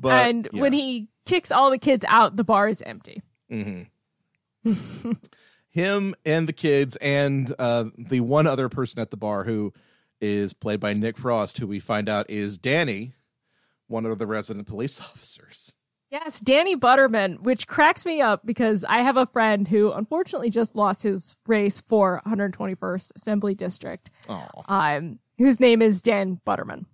But 0.00 0.28
and 0.28 0.48
when 0.52 0.72
he 0.72 1.08
kicks 1.26 1.50
all 1.50 1.70
the 1.70 1.78
kids 1.78 2.04
out, 2.08 2.36
the 2.36 2.44
bar 2.44 2.68
is 2.68 2.82
empty. 2.82 3.20
him 5.70 6.14
and 6.24 6.48
the 6.48 6.52
kids 6.52 6.96
and 6.96 7.54
uh, 7.58 7.86
the 7.96 8.20
one 8.20 8.46
other 8.46 8.68
person 8.68 9.00
at 9.00 9.10
the 9.10 9.16
bar 9.16 9.44
who 9.44 9.72
is 10.20 10.52
played 10.52 10.80
by 10.80 10.92
Nick 10.92 11.18
Frost, 11.18 11.58
who 11.58 11.66
we 11.66 11.80
find 11.80 12.08
out 12.08 12.30
is 12.30 12.58
Danny, 12.58 13.12
one 13.86 14.06
of 14.06 14.18
the 14.18 14.26
resident 14.26 14.66
police 14.66 15.00
officers. 15.08 15.74
Yes, 16.10 16.40
Danny 16.40 16.74
Butterman, 16.74 17.42
which 17.42 17.66
cracks 17.66 18.06
me 18.06 18.20
up 18.22 18.46
because 18.46 18.82
I 18.84 18.98
have 19.02 19.18
a 19.18 19.26
friend 19.26 19.68
who 19.68 19.92
unfortunately 19.92 20.48
just 20.48 20.74
lost 20.74 21.02
his 21.02 21.36
race 21.46 21.82
for 21.82 22.22
121st 22.26 23.12
Assembly 23.14 23.54
District, 23.54 24.10
Oh, 24.28 24.46
um, 24.68 25.18
whose 25.36 25.60
name 25.60 25.82
is 25.82 26.00
Dan 26.00 26.40
Butterman. 26.46 26.86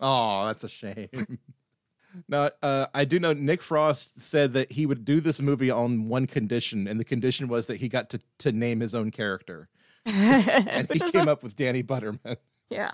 oh, 0.00 0.46
that's 0.46 0.62
a 0.62 0.68
shame. 0.68 1.08
now, 2.28 2.50
uh, 2.62 2.86
I 2.94 3.04
do 3.04 3.18
know 3.18 3.32
Nick 3.32 3.62
Frost 3.62 4.20
said 4.20 4.52
that 4.52 4.70
he 4.70 4.86
would 4.86 5.04
do 5.04 5.20
this 5.20 5.40
movie 5.40 5.70
on 5.72 6.08
one 6.08 6.28
condition, 6.28 6.86
and 6.86 7.00
the 7.00 7.04
condition 7.04 7.48
was 7.48 7.66
that 7.66 7.78
he 7.78 7.88
got 7.88 8.10
to 8.10 8.20
to 8.38 8.52
name 8.52 8.78
his 8.78 8.94
own 8.94 9.10
character, 9.10 9.68
and 10.06 10.88
he 10.92 11.00
came 11.00 11.26
a- 11.26 11.32
up 11.32 11.42
with 11.42 11.56
Danny 11.56 11.82
Butterman. 11.82 12.36
Yeah, 12.70 12.92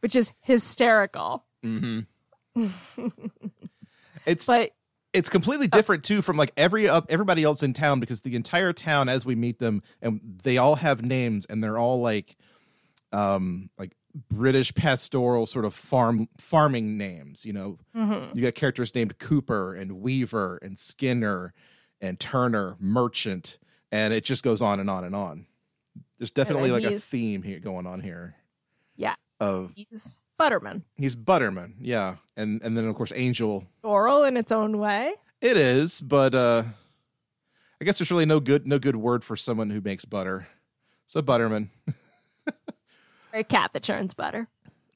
which 0.00 0.16
is 0.16 0.32
hysterical. 0.40 1.44
It's 4.24 4.46
But 4.46 4.72
it's 5.16 5.28
completely 5.28 5.66
different 5.66 6.04
too 6.04 6.22
from 6.22 6.36
like 6.36 6.52
every 6.56 6.88
uh, 6.88 7.00
everybody 7.08 7.42
else 7.42 7.62
in 7.62 7.72
town 7.72 8.00
because 8.00 8.20
the 8.20 8.36
entire 8.36 8.72
town 8.72 9.08
as 9.08 9.24
we 9.26 9.34
meet 9.34 9.58
them 9.58 9.82
and 10.02 10.20
they 10.42 10.58
all 10.58 10.76
have 10.76 11.02
names 11.02 11.46
and 11.46 11.62
they're 11.64 11.78
all 11.78 12.00
like 12.00 12.36
um 13.12 13.70
like 13.78 13.92
british 14.30 14.74
pastoral 14.74 15.46
sort 15.46 15.64
of 15.64 15.74
farm 15.74 16.28
farming 16.38 16.96
names 16.96 17.44
you 17.44 17.52
know? 17.52 17.78
You 18.34 18.42
got 18.42 18.54
characters 18.54 18.94
named 18.94 19.18
cooper 19.18 19.74
and 19.74 20.00
weaver 20.00 20.58
and 20.62 20.78
skinner 20.78 21.52
and 22.00 22.20
turner 22.20 22.76
merchant 22.78 23.58
and 23.92 24.12
it 24.12 24.24
just 24.24 24.42
goes 24.42 24.62
on 24.62 24.80
and 24.80 24.90
on 24.90 25.04
and 25.04 25.14
on. 25.14 25.46
There's 26.18 26.30
definitely 26.30 26.70
then 26.70 26.82
like 26.82 26.92
a 26.92 26.98
theme 26.98 27.42
here 27.42 27.58
going 27.58 27.86
on 27.86 28.00
here. 28.00 28.34
Yeah, 28.96 29.14
of 29.40 29.72
he's 29.74 30.20
Butterman. 30.38 30.84
he's 30.96 31.14
butterman 31.14 31.74
yeah 31.80 32.16
and 32.36 32.60
and 32.62 32.76
then 32.76 32.84
of 32.86 32.94
course 32.94 33.12
angel 33.14 33.64
Oral 33.82 34.24
in 34.24 34.36
its 34.36 34.52
own 34.52 34.78
way. 34.78 35.14
It 35.40 35.56
is, 35.56 36.00
but 36.00 36.34
uh 36.34 36.62
I 37.80 37.84
guess 37.84 37.98
there's 37.98 38.10
really 38.10 38.26
no 38.26 38.40
good 38.40 38.66
no 38.66 38.78
good 38.78 38.96
word 38.96 39.22
for 39.24 39.36
someone 39.36 39.70
who 39.70 39.80
makes 39.80 40.04
butter. 40.04 40.46
So 41.06 41.22
Butterman. 41.22 41.70
A 43.32 43.44
cat 43.44 43.72
that 43.74 43.82
churns 43.82 44.14
butter. 44.14 44.48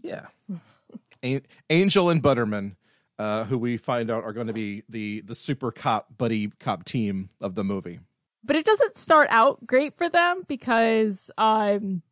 Yeah. 0.02 0.26
Angel 1.68 2.08
and 2.08 2.22
Butterman, 2.22 2.76
uh, 3.18 3.44
who 3.44 3.58
we 3.58 3.76
find 3.76 4.10
out 4.10 4.24
are 4.24 4.32
going 4.32 4.46
to 4.46 4.52
be 4.54 4.82
the 4.88 5.20
the 5.22 5.34
super 5.34 5.70
cop 5.70 6.16
buddy 6.16 6.48
cop 6.58 6.84
team 6.84 7.28
of 7.40 7.54
the 7.54 7.62
movie. 7.64 8.00
But 8.42 8.56
it 8.56 8.64
doesn't 8.64 8.96
start 8.96 9.28
out 9.30 9.66
great 9.66 9.96
for 9.98 10.08
them 10.08 10.42
because 10.48 11.30
um 11.36 12.02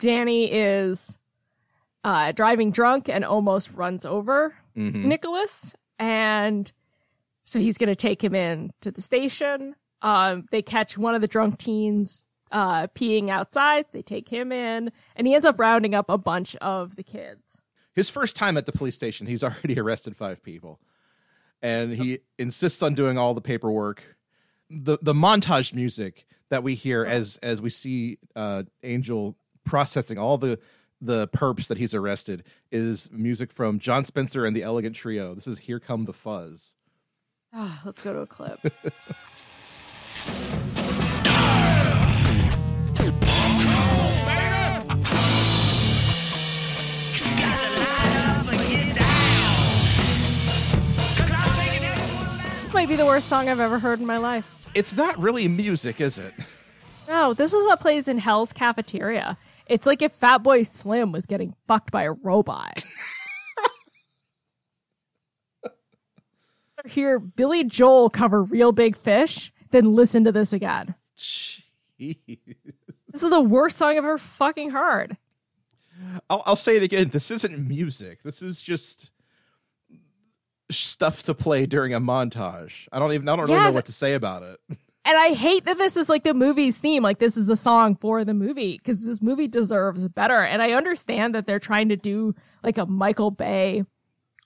Danny 0.00 0.50
is 0.52 1.18
uh 2.04 2.32
driving 2.32 2.70
drunk 2.70 3.08
and 3.08 3.24
almost 3.24 3.72
runs 3.74 4.06
over 4.06 4.54
Nicholas 5.08 5.74
and 5.98 6.70
so 7.44 7.58
he's 7.58 7.78
going 7.78 7.88
to 7.88 7.96
take 7.96 8.22
him 8.22 8.34
in 8.34 8.72
to 8.80 8.90
the 8.90 9.00
station. 9.02 9.74
Um 10.02 10.46
they 10.52 10.62
catch 10.62 10.96
one 10.96 11.14
of 11.14 11.20
the 11.20 11.26
drunk 11.28 11.58
teens 11.58 12.24
uh 12.52 12.86
peeing 12.88 13.28
outside, 13.28 13.86
they 13.92 14.02
take 14.02 14.28
him 14.28 14.52
in 14.52 14.92
and 15.16 15.26
he 15.26 15.34
ends 15.34 15.44
up 15.46 15.58
rounding 15.58 15.94
up 15.94 16.08
a 16.08 16.18
bunch 16.18 16.54
of 16.56 16.96
the 16.96 17.02
kids. 17.02 17.62
His 17.94 18.08
first 18.08 18.36
time 18.36 18.56
at 18.56 18.66
the 18.66 18.72
police 18.72 18.94
station, 18.94 19.26
he's 19.26 19.42
already 19.48 19.78
arrested 19.78 20.16
five 20.16 20.42
people. 20.42 20.78
And 21.60 21.92
he 21.92 22.20
insists 22.38 22.80
on 22.84 22.94
doing 22.94 23.18
all 23.18 23.34
the 23.34 23.40
paperwork. 23.40 24.02
The 24.70 24.98
the 25.02 25.14
montage 25.14 25.74
music 25.74 26.24
that 26.50 26.62
we 26.62 26.76
hear 26.76 27.04
as 27.04 27.38
as 27.42 27.60
we 27.60 27.70
see 27.70 28.18
uh 28.36 28.62
Angel 28.84 29.36
processing 29.64 30.18
all 30.18 30.38
the 30.38 30.60
the 31.00 31.28
perps 31.28 31.68
that 31.68 31.78
he's 31.78 31.94
arrested 31.94 32.44
is 32.70 33.10
music 33.12 33.52
from 33.52 33.78
Jon 33.78 34.04
Spencer 34.04 34.44
and 34.44 34.56
the 34.56 34.62
Elegant 34.62 34.96
Trio. 34.96 35.34
This 35.34 35.46
is 35.46 35.60
Here 35.60 35.80
Come 35.80 36.04
the 36.04 36.12
Fuzz. 36.12 36.74
Ah, 37.52 37.80
let's 37.84 38.00
go 38.00 38.12
to 38.12 38.20
a 38.20 38.26
clip. 38.26 38.60
This 52.62 52.74
might 52.74 52.88
be 52.88 52.96
the 52.96 53.06
worst 53.06 53.28
song 53.28 53.48
I've 53.48 53.60
ever 53.60 53.78
heard 53.78 53.98
in 53.98 54.06
my 54.06 54.18
life. 54.18 54.66
It's 54.74 54.94
not 54.94 55.18
really 55.18 55.48
music, 55.48 56.00
is 56.00 56.18
it? 56.18 56.34
No, 57.08 57.32
this 57.32 57.54
is 57.54 57.64
what 57.64 57.80
plays 57.80 58.06
in 58.08 58.18
Hell's 58.18 58.52
Cafeteria. 58.52 59.38
It's 59.68 59.86
like 59.86 60.02
if 60.02 60.18
Fatboy 60.18 60.66
Slim 60.66 61.12
was 61.12 61.26
getting 61.26 61.54
fucked 61.66 61.90
by 61.90 62.04
a 62.04 62.12
robot. 62.12 62.82
Hear 66.86 67.18
Billy 67.18 67.64
Joel 67.64 68.08
cover 68.08 68.42
Real 68.42 68.72
Big 68.72 68.96
Fish, 68.96 69.52
then 69.70 69.94
listen 69.94 70.24
to 70.24 70.32
this 70.32 70.52
again. 70.52 70.94
Jeez. 71.18 72.16
This 73.10 73.22
is 73.22 73.30
the 73.30 73.40
worst 73.40 73.78
song 73.78 73.90
I've 73.90 73.98
ever 73.98 74.18
fucking 74.18 74.70
heard. 74.70 75.16
I'll, 76.30 76.42
I'll 76.46 76.56
say 76.56 76.76
it 76.76 76.82
again. 76.82 77.08
This 77.08 77.30
isn't 77.30 77.58
music. 77.58 78.22
This 78.22 78.42
is 78.42 78.62
just 78.62 79.10
stuff 80.70 81.24
to 81.24 81.34
play 81.34 81.66
during 81.66 81.94
a 81.94 82.00
montage. 82.00 82.86
I 82.92 82.98
don't 82.98 83.12
even. 83.12 83.28
I 83.28 83.36
don't 83.36 83.48
really 83.48 83.60
know 83.60 83.72
what 83.72 83.86
to 83.86 83.92
say 83.92 84.14
about 84.14 84.42
it. 84.42 84.60
And 85.08 85.16
I 85.16 85.32
hate 85.32 85.64
that 85.64 85.78
this 85.78 85.96
is 85.96 86.10
like 86.10 86.22
the 86.22 86.34
movie's 86.34 86.76
theme. 86.76 87.02
Like 87.02 87.18
this 87.18 87.38
is 87.38 87.46
the 87.46 87.56
song 87.56 87.96
for 87.96 88.26
the 88.26 88.34
movie 88.34 88.76
because 88.76 89.00
this 89.00 89.22
movie 89.22 89.48
deserves 89.48 90.06
better. 90.06 90.42
And 90.42 90.60
I 90.60 90.72
understand 90.72 91.34
that 91.34 91.46
they're 91.46 91.58
trying 91.58 91.88
to 91.88 91.96
do 91.96 92.34
like 92.62 92.76
a 92.76 92.84
Michael 92.84 93.30
Bay 93.30 93.84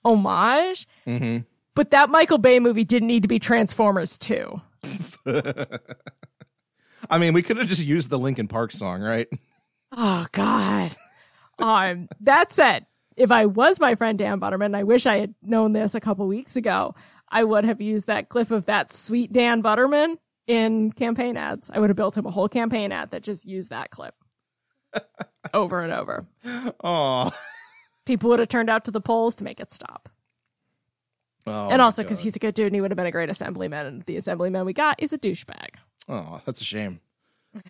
homage, 0.05 0.87
but 1.75 1.91
that 1.91 2.09
Michael 2.09 2.37
Bay 2.37 2.61
movie 2.61 2.85
didn't 2.85 3.09
need 3.09 3.23
to 3.23 3.27
be 3.27 3.39
Transformers 3.39 4.17
2. 4.17 4.61
I 7.09 7.17
mean, 7.17 7.33
we 7.33 7.41
could 7.41 7.57
have 7.57 7.67
just 7.67 7.83
used 7.83 8.09
the 8.09 8.17
Linkin 8.17 8.47
Park 8.47 8.71
song, 8.71 9.01
right? 9.01 9.27
Oh 9.95 10.25
God. 10.31 10.95
um, 11.59 12.07
that 12.21 12.51
said, 12.51 12.87
if 13.15 13.29
I 13.31 13.45
was 13.45 13.79
my 13.79 13.93
friend 13.93 14.17
Dan 14.17 14.39
Butterman, 14.39 14.73
I 14.73 14.81
wish 14.81 15.05
I 15.05 15.19
had 15.19 15.35
known 15.43 15.73
this 15.73 15.93
a 15.93 15.99
couple 15.99 16.25
weeks 16.25 16.55
ago. 16.55 16.95
I 17.29 17.43
would 17.43 17.63
have 17.63 17.79
used 17.79 18.07
that 18.07 18.27
clip 18.27 18.49
of 18.49 18.65
that 18.65 18.91
sweet 18.91 19.31
Dan 19.31 19.61
Butterman 19.61 20.17
in 20.47 20.91
campaign 20.91 21.37
ads. 21.37 21.69
I 21.73 21.79
would 21.79 21.89
have 21.89 21.97
built 21.97 22.17
him 22.17 22.25
a 22.25 22.31
whole 22.31 22.49
campaign 22.49 22.91
ad 22.91 23.11
that 23.11 23.23
just 23.23 23.45
used 23.45 23.69
that 23.69 23.89
clip 23.91 24.15
over 25.53 25.81
and 25.81 25.93
over. 25.93 26.25
Oh, 26.83 27.31
People 28.05 28.29
would 28.31 28.39
have 28.39 28.49
turned 28.49 28.69
out 28.69 28.85
to 28.85 28.91
the 28.91 28.99
polls 29.01 29.35
to 29.35 29.43
make 29.45 29.59
it 29.61 29.71
stop. 29.73 30.09
oh 31.47 31.69
and 31.69 31.81
also 31.81 32.03
because 32.03 32.19
he's 32.19 32.35
a 32.35 32.39
good 32.39 32.53
dude 32.53 32.67
and 32.67 32.75
he 32.75 32.81
would 32.81 32.91
have 32.91 32.97
been 32.97 33.05
a 33.07 33.11
great 33.11 33.29
assemblyman. 33.29 33.85
And 33.85 34.03
the 34.03 34.17
assemblyman 34.17 34.65
we 34.65 34.73
got 34.73 35.01
is 35.01 35.13
a 35.13 35.17
douchebag. 35.17 35.75
oh, 36.09 36.41
that's 36.45 36.61
a 36.61 36.65
shame. 36.65 36.99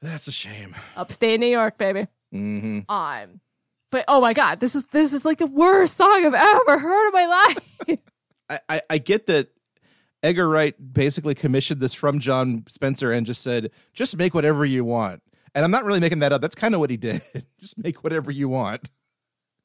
That's 0.00 0.28
a 0.28 0.32
shame. 0.32 0.76
Upstate 0.96 1.40
New 1.40 1.48
York, 1.48 1.76
baby. 1.76 2.06
hmm 2.30 2.80
Um, 2.88 3.40
but 3.90 4.04
oh 4.06 4.20
my 4.20 4.32
god, 4.32 4.60
this 4.60 4.76
is 4.76 4.84
this 4.86 5.12
is 5.12 5.24
like 5.24 5.38
the 5.38 5.46
worst 5.46 5.96
song 5.96 6.24
I've 6.24 6.34
ever 6.34 6.78
heard 6.78 7.06
in 7.08 7.12
my 7.12 7.26
life. 7.88 7.98
I, 8.48 8.60
I, 8.68 8.82
I 8.90 8.98
get 8.98 9.26
that 9.26 9.48
Edgar 10.22 10.48
Wright 10.48 10.74
basically 10.92 11.34
commissioned 11.34 11.80
this 11.80 11.94
from 11.94 12.18
Jon 12.18 12.64
Spencer 12.68 13.12
and 13.12 13.24
just 13.26 13.42
said, 13.42 13.70
just 13.92 14.16
make 14.16 14.34
whatever 14.34 14.64
you 14.64 14.84
want. 14.84 15.22
And 15.54 15.64
I'm 15.64 15.70
not 15.70 15.84
really 15.84 16.00
making 16.00 16.18
that 16.20 16.32
up. 16.32 16.40
That's 16.40 16.54
kind 16.56 16.74
of 16.74 16.80
what 16.80 16.90
he 16.90 16.96
did. 17.08 17.22
just 17.60 17.78
make 17.78 18.02
whatever 18.04 18.30
you 18.30 18.48
want. 18.48 18.90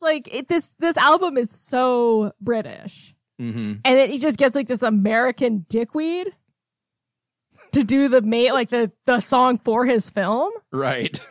like 0.01 0.27
it, 0.33 0.47
this 0.49 0.71
this 0.79 0.97
album 0.97 1.37
is 1.37 1.49
so 1.51 2.33
British, 2.41 3.15
Mm-hmm. 3.41 3.73
and 3.83 3.97
then 3.97 4.11
he 4.11 4.19
just 4.19 4.37
gets 4.37 4.53
like 4.53 4.67
this 4.67 4.83
American 4.83 5.65
dickweed 5.67 6.27
to 7.71 7.83
do 7.83 8.07
the 8.07 8.21
mate 8.21 8.51
like 8.53 8.69
the 8.69 8.91
the 9.05 9.19
song 9.19 9.57
for 9.65 9.85
his 9.85 10.09
film. 10.09 10.51
Right. 10.71 11.19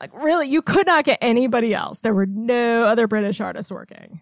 Like 0.00 0.12
really, 0.12 0.48
you 0.48 0.60
could 0.60 0.86
not 0.86 1.04
get 1.04 1.18
anybody 1.22 1.72
else. 1.72 2.00
There 2.00 2.12
were 2.12 2.26
no 2.26 2.84
other 2.84 3.06
British 3.06 3.40
artists 3.40 3.70
working. 3.70 4.20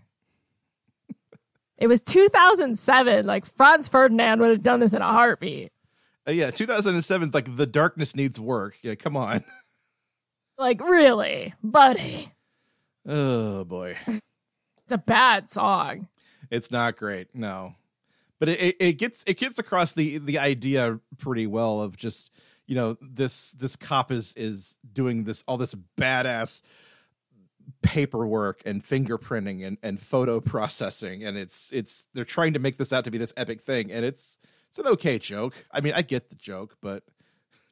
It 1.82 1.88
was 1.88 2.00
2007. 2.00 3.26
Like 3.26 3.44
Franz 3.44 3.88
Ferdinand 3.88 4.38
would 4.38 4.50
have 4.50 4.62
done 4.62 4.78
this 4.78 4.94
in 4.94 5.02
a 5.02 5.08
heartbeat. 5.12 5.72
Uh, 6.28 6.30
yeah, 6.30 6.52
2007, 6.52 7.32
like 7.34 7.56
The 7.56 7.66
Darkness 7.66 8.14
Needs 8.14 8.38
Work. 8.38 8.76
Yeah, 8.82 8.94
come 8.94 9.16
on. 9.16 9.42
Like 10.58 10.80
really, 10.80 11.54
buddy, 11.64 12.30
Oh, 13.08 13.64
boy. 13.64 13.96
it's 14.06 14.92
a 14.92 14.98
bad 14.98 15.50
song. 15.50 16.06
It's 16.50 16.70
not 16.70 16.96
great, 16.96 17.34
no. 17.34 17.74
But 18.38 18.50
it, 18.50 18.60
it, 18.62 18.76
it 18.78 18.92
gets 18.92 19.24
it 19.26 19.38
gets 19.38 19.58
across 19.58 19.92
the 19.92 20.18
the 20.18 20.38
idea 20.38 21.00
pretty 21.18 21.48
well 21.48 21.80
of 21.80 21.96
just 21.96 22.30
you 22.66 22.76
know 22.76 22.96
this 23.00 23.52
this 23.52 23.74
cop 23.74 24.12
is 24.12 24.34
is 24.36 24.76
doing 24.92 25.24
this 25.24 25.42
all 25.48 25.56
this 25.56 25.74
badass 25.98 26.60
paperwork 27.82 28.62
and 28.64 28.84
fingerprinting 28.84 29.66
and, 29.66 29.78
and 29.82 30.00
photo 30.00 30.40
processing 30.40 31.24
and 31.24 31.36
it's 31.36 31.70
it's 31.72 32.06
they're 32.14 32.24
trying 32.24 32.52
to 32.52 32.58
make 32.58 32.78
this 32.78 32.92
out 32.92 33.04
to 33.04 33.10
be 33.10 33.18
this 33.18 33.32
epic 33.36 33.60
thing 33.60 33.90
and 33.90 34.04
it's 34.04 34.38
it's 34.72 34.78
an 34.78 34.86
okay 34.86 35.18
joke. 35.18 35.66
I 35.70 35.82
mean, 35.82 35.92
I 35.94 36.00
get 36.00 36.30
the 36.30 36.34
joke, 36.34 36.78
but 36.80 37.02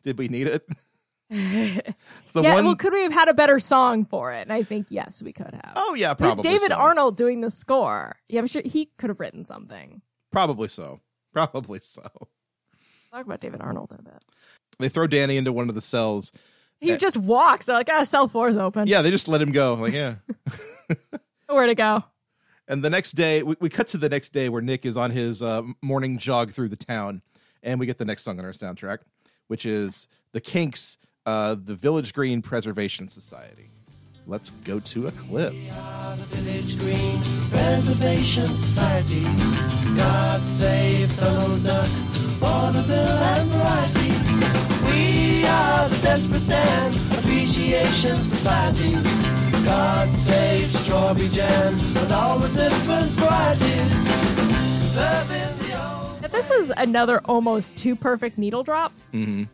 did 0.03 0.19
we 0.19 0.29
need 0.29 0.47
it? 0.47 0.69
it's 1.31 2.33
the 2.35 2.43
yeah, 2.43 2.57
one 2.57 2.67
well, 2.67 2.77
could 2.77 2.93
we 2.93 3.01
have 3.05 3.13
had 3.13 3.29
a 3.29 3.33
better 3.33 3.59
song 3.59 4.05
for 4.05 4.35
it? 4.35 4.43
And 4.43 4.53
I 4.53 4.63
think 4.63 4.89
yes, 4.91 5.23
we 5.23 5.33
could 5.33 5.55
have. 5.55 5.73
Oh 5.77 5.95
yeah, 5.95 6.11
With 6.11 6.19
probably 6.19 6.43
David 6.43 6.73
so. 6.73 6.75
Arnold 6.75 7.17
doing 7.17 7.41
the 7.41 7.51
score. 7.51 8.17
Yeah, 8.29 8.41
I'm 8.41 8.47
sure 8.47 8.61
he 8.67 8.91
could 8.99 9.09
have 9.09 9.19
written 9.19 9.47
something. 9.47 10.03
Probably 10.31 10.69
so. 10.69 11.01
Probably 11.33 11.81
so. 11.81 12.03
Talk 12.03 13.25
about 13.25 13.41
David 13.41 13.63
Arnold 13.63 13.93
in 13.93 14.01
a 14.01 14.03
bit. 14.03 14.23
They 14.79 14.91
throw 14.91 15.07
Danny 15.07 15.39
into 15.39 15.55
one 15.55 15.71
of 15.71 15.75
the 15.75 15.81
cells. 15.81 16.33
He 16.81 16.97
just 16.97 17.17
walks. 17.19 17.67
They're 17.67 17.77
like, 17.77 17.89
ah, 17.91 18.05
cell 18.05 18.27
four 18.27 18.49
is 18.49 18.57
open. 18.57 18.89
Yeah, 18.89 19.03
they 19.03 19.11
just 19.11 19.29
let 19.29 19.43
him 19.43 19.53
go. 19.53 19.75
Like, 19.75 19.93
yeah. 19.93 20.15
Where 21.47 21.67
to 21.67 21.75
go? 21.75 22.05
And 22.69 22.83
the 22.85 22.91
next 22.91 23.13
day, 23.13 23.43
we, 23.43 23.57
we 23.61 23.69
cut 23.69 23.89
to 23.89 23.99
the 23.99 24.09
next 24.09 24.33
day 24.33 24.49
where 24.49 24.63
Nick 24.63 24.87
is 24.87 24.97
on 24.97 25.11
his 25.11 25.43
uh, 25.43 25.63
morning 25.83 26.19
jog 26.19 26.53
through 26.53 26.69
the 26.69 26.77
town, 26.77 27.21
and 27.63 27.81
we 27.81 27.87
get 27.87 27.99
the 27.99 28.05
next 28.05 28.23
song 28.23 28.39
on 28.39 28.45
our 28.45 28.53
soundtrack, 28.53 28.99
which 29.49 29.67
is 29.67 30.07
the 30.33 30.41
Kinks, 30.41 30.97
uh, 31.27 31.57
the 31.63 31.75
Village 31.75 32.15
Green 32.15 32.43
Preservation 32.43 33.09
Society. 33.09 33.71
Let's 34.27 34.51
go 34.65 34.79
to 34.79 35.09
a 35.09 35.11
clip. 35.11 35.53
Village 35.53 36.79
Green 36.79 37.19
Preservation 37.51 38.47
Society. 38.47 39.25
God 39.97 40.41
save 40.43 41.19
Donald 41.19 41.65
Duck, 41.65 41.87
vaudeville 42.39 42.95
and 42.95 43.51
variety. 43.51 44.20
We 45.01 45.47
are 45.47 45.89
the 45.89 45.97
Desperate 46.03 46.47
Dan 46.47 46.93
Appreciation 47.19 48.17
Society. 48.17 48.93
God 49.65 50.09
save 50.11 50.69
strawberry 50.71 51.29
jam 51.29 51.75
and 51.97 52.13
all 52.13 52.39
the 52.39 52.49
different 52.49 53.07
varieties. 53.13 54.05
Preserving 54.81 55.59
the 55.69 55.83
old. 55.83 56.33
This 56.33 56.51
is 56.51 56.71
another 56.77 57.21
almost 57.25 57.77
too 57.77 57.97
perfect 57.97 58.37
needle 58.37 58.63
drop. 58.63 58.93
Mm-hmm. 59.15 59.45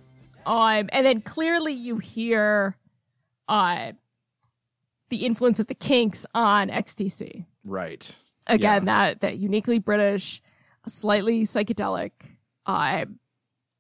Um, 0.51 0.89
and 0.93 1.07
then 1.07 1.21
clearly 1.21 1.73
you 1.75 1.99
hear 1.99 2.77
uh, 3.49 3.93
the 5.11 5.25
influence 5.27 5.61
of 5.61 5.69
the 5.69 5.75
Kinks 5.77 6.27
on 6.35 6.71
XTC. 6.71 7.47
Right. 7.65 8.17
Again, 8.49 8.83
Yeah. 8.83 9.11
that 9.11 9.21
that 9.21 9.39
uniquely 9.39 9.79
British, 9.79 10.43
slightly 10.89 11.43
psychedelic, 11.43 12.11
uh, 12.67 13.05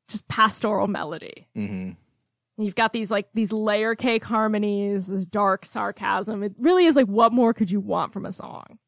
just 0.08 0.26
pastoral 0.28 0.86
melody. 0.86 1.46
Mm-hmm. 1.56 1.92
You've 2.62 2.74
got 2.74 2.92
these 2.92 3.10
like 3.10 3.28
these 3.34 3.52
layer 3.52 3.94
cake 3.94 4.24
harmonies, 4.24 5.08
this 5.08 5.26
dark 5.26 5.66
sarcasm. 5.66 6.42
It 6.42 6.54
really 6.58 6.86
is 6.86 6.96
like, 6.96 7.06
what 7.06 7.32
more 7.32 7.52
could 7.52 7.70
you 7.70 7.80
want 7.80 8.12
from 8.12 8.24
a 8.24 8.32
song? 8.32 8.78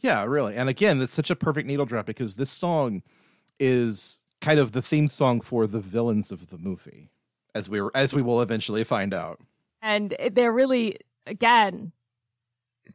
Yeah, 0.00 0.24
really. 0.24 0.56
And 0.56 0.68
again, 0.68 1.00
it's 1.02 1.12
such 1.12 1.30
a 1.30 1.36
perfect 1.36 1.66
needle 1.66 1.84
drop 1.84 2.06
because 2.06 2.36
this 2.36 2.50
song 2.50 3.02
is 3.58 4.18
kind 4.40 4.58
of 4.58 4.72
the 4.72 4.80
theme 4.80 5.08
song 5.08 5.42
for 5.42 5.66
the 5.66 5.80
villains 5.80 6.32
of 6.32 6.48
the 6.48 6.56
movie, 6.56 7.10
as 7.54 7.68
we 7.68 7.80
were, 7.80 7.92
as 7.94 8.14
we 8.14 8.22
will 8.22 8.40
eventually 8.40 8.84
find 8.84 9.12
out. 9.12 9.38
And 9.82 10.16
they're 10.32 10.52
really, 10.52 10.96
again, 11.26 11.92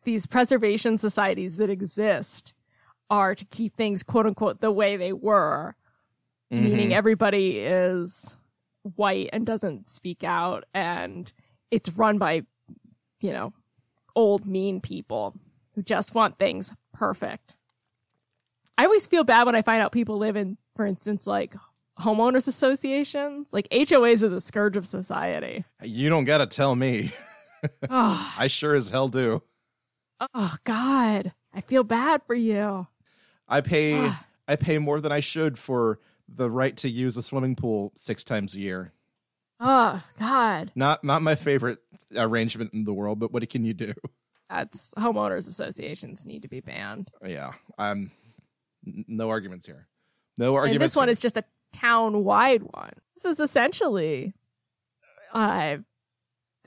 these 0.04 0.26
preservation 0.26 0.98
societies 0.98 1.58
that 1.58 1.70
exist 1.70 2.54
are 3.10 3.36
to 3.36 3.46
keep 3.46 3.76
things 3.76 4.02
quote 4.02 4.26
unquote 4.26 4.62
the 4.62 4.72
way 4.72 4.98
they 4.98 5.14
were, 5.14 5.76
meaning 6.50 6.88
mm-hmm. 6.88 6.94
everybody 6.94 7.60
is 7.60 8.38
white 8.84 9.30
and 9.34 9.46
doesn't 9.46 9.88
speak 9.88 10.24
out, 10.24 10.66
and 10.74 11.32
it's 11.72 11.90
run 11.92 12.18
by, 12.18 12.44
you 13.20 13.32
know, 13.32 13.54
old 14.16 14.46
mean 14.46 14.82
people 14.82 15.36
who 15.74 15.82
just 15.82 16.16
want 16.16 16.40
things 16.40 16.74
perfect. 16.94 17.56
I 18.78 18.86
always 18.86 19.08
feel 19.08 19.24
bad 19.24 19.46
when 19.46 19.56
I 19.56 19.62
find 19.62 19.82
out 19.82 19.92
people 19.92 20.18
live 20.18 20.36
in, 20.36 20.58
for 20.76 20.86
instance, 20.86 21.26
like 21.26 21.56
homeowners 22.00 22.48
associations. 22.48 23.54
Like 23.54 23.68
HOAs 23.70 24.24
are 24.24 24.30
the 24.30 24.40
scourge 24.40 24.78
of 24.78 24.86
society. 24.86 25.66
You 25.82 26.10
don't 26.10 26.26
got 26.26 26.40
to 26.40 26.48
tell 26.48 26.76
me. 26.76 27.14
oh, 27.90 28.34
I 28.38 28.48
sure 28.48 28.76
as 28.76 28.90
hell 28.90 29.08
do. 29.08 29.44
oh 30.34 30.56
God. 30.64 31.34
I 31.54 31.62
feel 31.62 31.84
bad 31.84 32.22
for 32.28 32.36
you. 32.36 32.88
I 33.48 33.62
pay. 33.62 34.12
I 34.48 34.56
pay 34.58 34.78
more 34.78 35.02
than 35.02 35.12
I 35.12 35.22
should 35.22 35.58
for 35.58 36.00
the 36.28 36.50
right 36.50 36.76
to 36.78 36.90
use 36.90 37.18
a 37.18 37.24
swimming 37.24 37.56
pool 37.56 37.92
six 37.96 38.24
times 38.24 38.56
a 38.56 38.60
year. 38.60 38.92
Oh 39.60 40.02
God. 40.20 40.72
Not 40.76 41.04
not 41.04 41.22
my 41.22 41.36
favorite 41.36 41.80
arrangement 42.18 42.74
in 42.74 42.84
the 42.84 42.94
world, 42.94 43.20
but 43.20 43.32
what 43.32 43.48
can 43.50 43.64
you 43.64 43.74
do? 43.74 43.94
That's 44.50 44.94
homeowners 44.96 45.48
associations 45.48 46.26
need 46.26 46.42
to 46.44 46.48
be 46.48 46.60
banned. 46.60 47.10
Yeah, 47.26 47.54
I'm 47.78 48.12
no 48.86 49.30
arguments 49.30 49.66
here. 49.66 49.88
No 50.38 50.50
And 50.50 50.58
arguments. 50.58 50.92
this 50.94 50.96
one 50.98 51.10
is 51.10 51.20
just 51.20 51.38
a 51.38 51.44
town 51.74 52.24
wide 52.24 52.64
one. 52.64 52.94
This 53.16 53.26
is 53.26 53.40
essentially 53.40 54.34
uh 55.34 55.78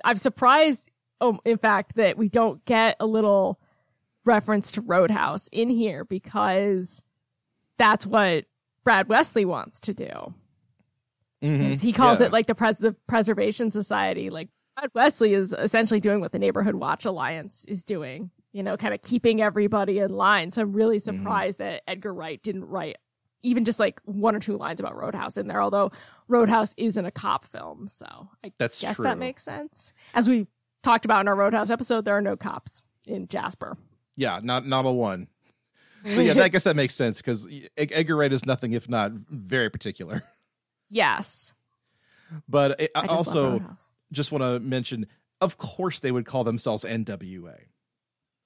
I'm 0.05 0.17
surprised 0.17 0.91
oh 1.21 1.39
in 1.45 1.59
fact 1.59 1.97
that 1.97 2.17
we 2.17 2.29
don't 2.29 2.65
get 2.65 2.97
a 3.01 3.07
little 3.07 3.61
reference 4.25 4.73
to 4.73 4.81
Roadhouse 4.81 5.49
in 5.53 5.69
here 5.71 6.05
because 6.05 7.03
that's 7.79 8.07
what 8.07 8.45
Brad 8.89 9.07
Wesley 9.07 9.45
wants 9.45 9.81
to 9.81 9.93
do. 9.93 10.33
Mhm. 11.43 11.79
he 11.83 11.93
calls 11.93 12.21
Yeah. 12.21 12.27
it 12.29 12.33
like 12.33 12.47
the, 12.47 12.55
pres- 12.55 12.79
the 12.79 12.95
preservation 13.07 13.71
society 13.71 14.31
like 14.31 14.49
Brad 14.77 14.91
wesley 14.95 15.35
is 15.35 15.53
essentially 15.53 16.01
doing 16.01 16.21
what 16.21 16.33
the 16.33 16.39
neighborhood 16.39 16.75
watch 16.75 17.05
alliance 17.05 17.65
is 17.67 17.85
doing 17.85 18.31
you 18.53 18.63
know 18.63 18.77
kind 18.79 18.93
of 18.95 19.03
keeping 19.03 19.41
everybody 19.43 19.99
in 19.99 20.11
line 20.13 20.51
so 20.51 20.63
i'm 20.63 20.73
really 20.73 20.97
Mm-hmm. 20.97 21.19
surprised 21.19 21.59
that 21.59 21.83
edgar 21.87 22.13
wright 22.15 22.43
didn't 22.43 22.65
write 22.65 22.97
even 23.43 23.65
just 23.65 23.79
like 23.79 24.01
one 24.05 24.35
or 24.35 24.41
two 24.41 24.57
lines 24.57 24.81
about 24.81 24.97
roadhouse 24.97 25.37
in 25.37 25.47
there 25.49 25.61
although 25.63 25.93
roadhouse 26.29 26.75
isn't 26.77 27.05
a 27.07 27.11
cop 27.13 27.45
film 27.45 27.87
so 27.89 28.31
i 28.43 28.51
That's 28.59 28.81
guess 28.81 28.97
true. 28.97 29.05
that 29.05 29.19
makes 29.19 29.43
sense 29.45 29.93
as 30.15 30.29
we 30.29 30.47
talked 30.83 31.05
about 31.05 31.21
in 31.21 31.29
our 31.29 31.37
roadhouse 31.37 31.71
episode 31.71 32.05
there 32.05 32.17
are 32.17 32.23
no 32.23 32.37
cops 32.37 32.83
in 33.07 33.29
jasper 33.29 33.77
Yeah, 34.17 34.41
not 34.43 34.67
not 34.67 34.87
a 34.87 34.91
one. 34.91 35.29
So 36.09 36.21
yeah, 36.21 36.41
I 36.43 36.49
guess 36.49 36.65
that 36.65 36.77
makes 36.77 36.95
sense 36.95 37.19
because 37.19 37.49
Edgar 37.77 38.17
Wright 38.17 38.33
is 38.33 38.47
nothing 38.47 38.73
if 38.73 38.89
not 38.89 39.13
very 39.31 39.71
particular. 39.71 40.25
yes 40.91 41.55
But 42.49 42.81
it, 42.81 42.91
I 42.95 43.01
I 43.01 43.07
just 43.07 43.17
also 43.17 43.63
just 44.13 44.33
want 44.33 44.43
to 44.43 44.59
mention, 44.61 45.07
of 45.41 45.59
course, 45.59 46.01
they 46.01 46.11
would 46.13 46.25
call 46.25 46.45
themselves 46.45 46.85
NWA. 46.85 47.57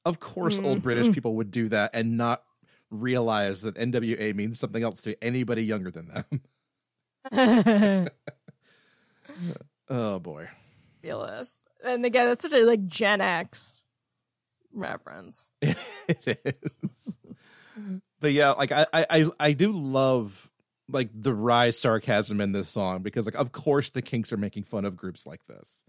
Of 0.04 0.18
course, 0.18 0.58
old 0.58 0.78
Mm-hmm. 0.78 0.82
British 0.82 1.12
people 1.12 1.36
would 1.36 1.50
do 1.52 1.68
that 1.68 1.90
and 1.94 2.16
not 2.16 2.42
realize 2.90 3.62
that 3.62 3.76
NWA 3.76 4.34
means 4.34 4.58
something 4.58 4.82
else 4.82 5.02
to 5.02 5.16
anybody 5.22 5.64
younger 5.64 5.90
than 5.92 6.08
them. 7.30 8.08
oh 9.88 10.18
boy. 10.18 10.48
Fabulous. 11.00 11.68
And 11.84 12.04
again, 12.04 12.28
it's 12.28 12.42
such 12.42 12.52
a 12.52 12.64
like 12.64 12.86
Gen 12.86 13.20
X 13.20 13.84
reference. 14.72 15.50
it 15.60 15.76
is. 16.82 17.18
But 18.22 18.32
yeah, 18.32 18.52
like 18.52 18.70
I, 18.70 18.86
I, 18.92 19.30
I- 19.40 19.52
do 19.52 19.72
love 19.72 20.48
like 20.88 21.10
the 21.12 21.34
wry 21.34 21.70
sarcasm 21.70 22.40
in 22.40 22.52
this 22.52 22.68
song 22.68 23.02
because 23.02 23.26
like 23.26 23.34
of 23.34 23.50
course 23.50 23.90
the 23.90 24.00
Kinks 24.00 24.32
are 24.32 24.36
making 24.36 24.62
fun 24.64 24.84
of 24.84 24.96
groups 24.96 25.26
like 25.26 25.44
this. 25.46 25.84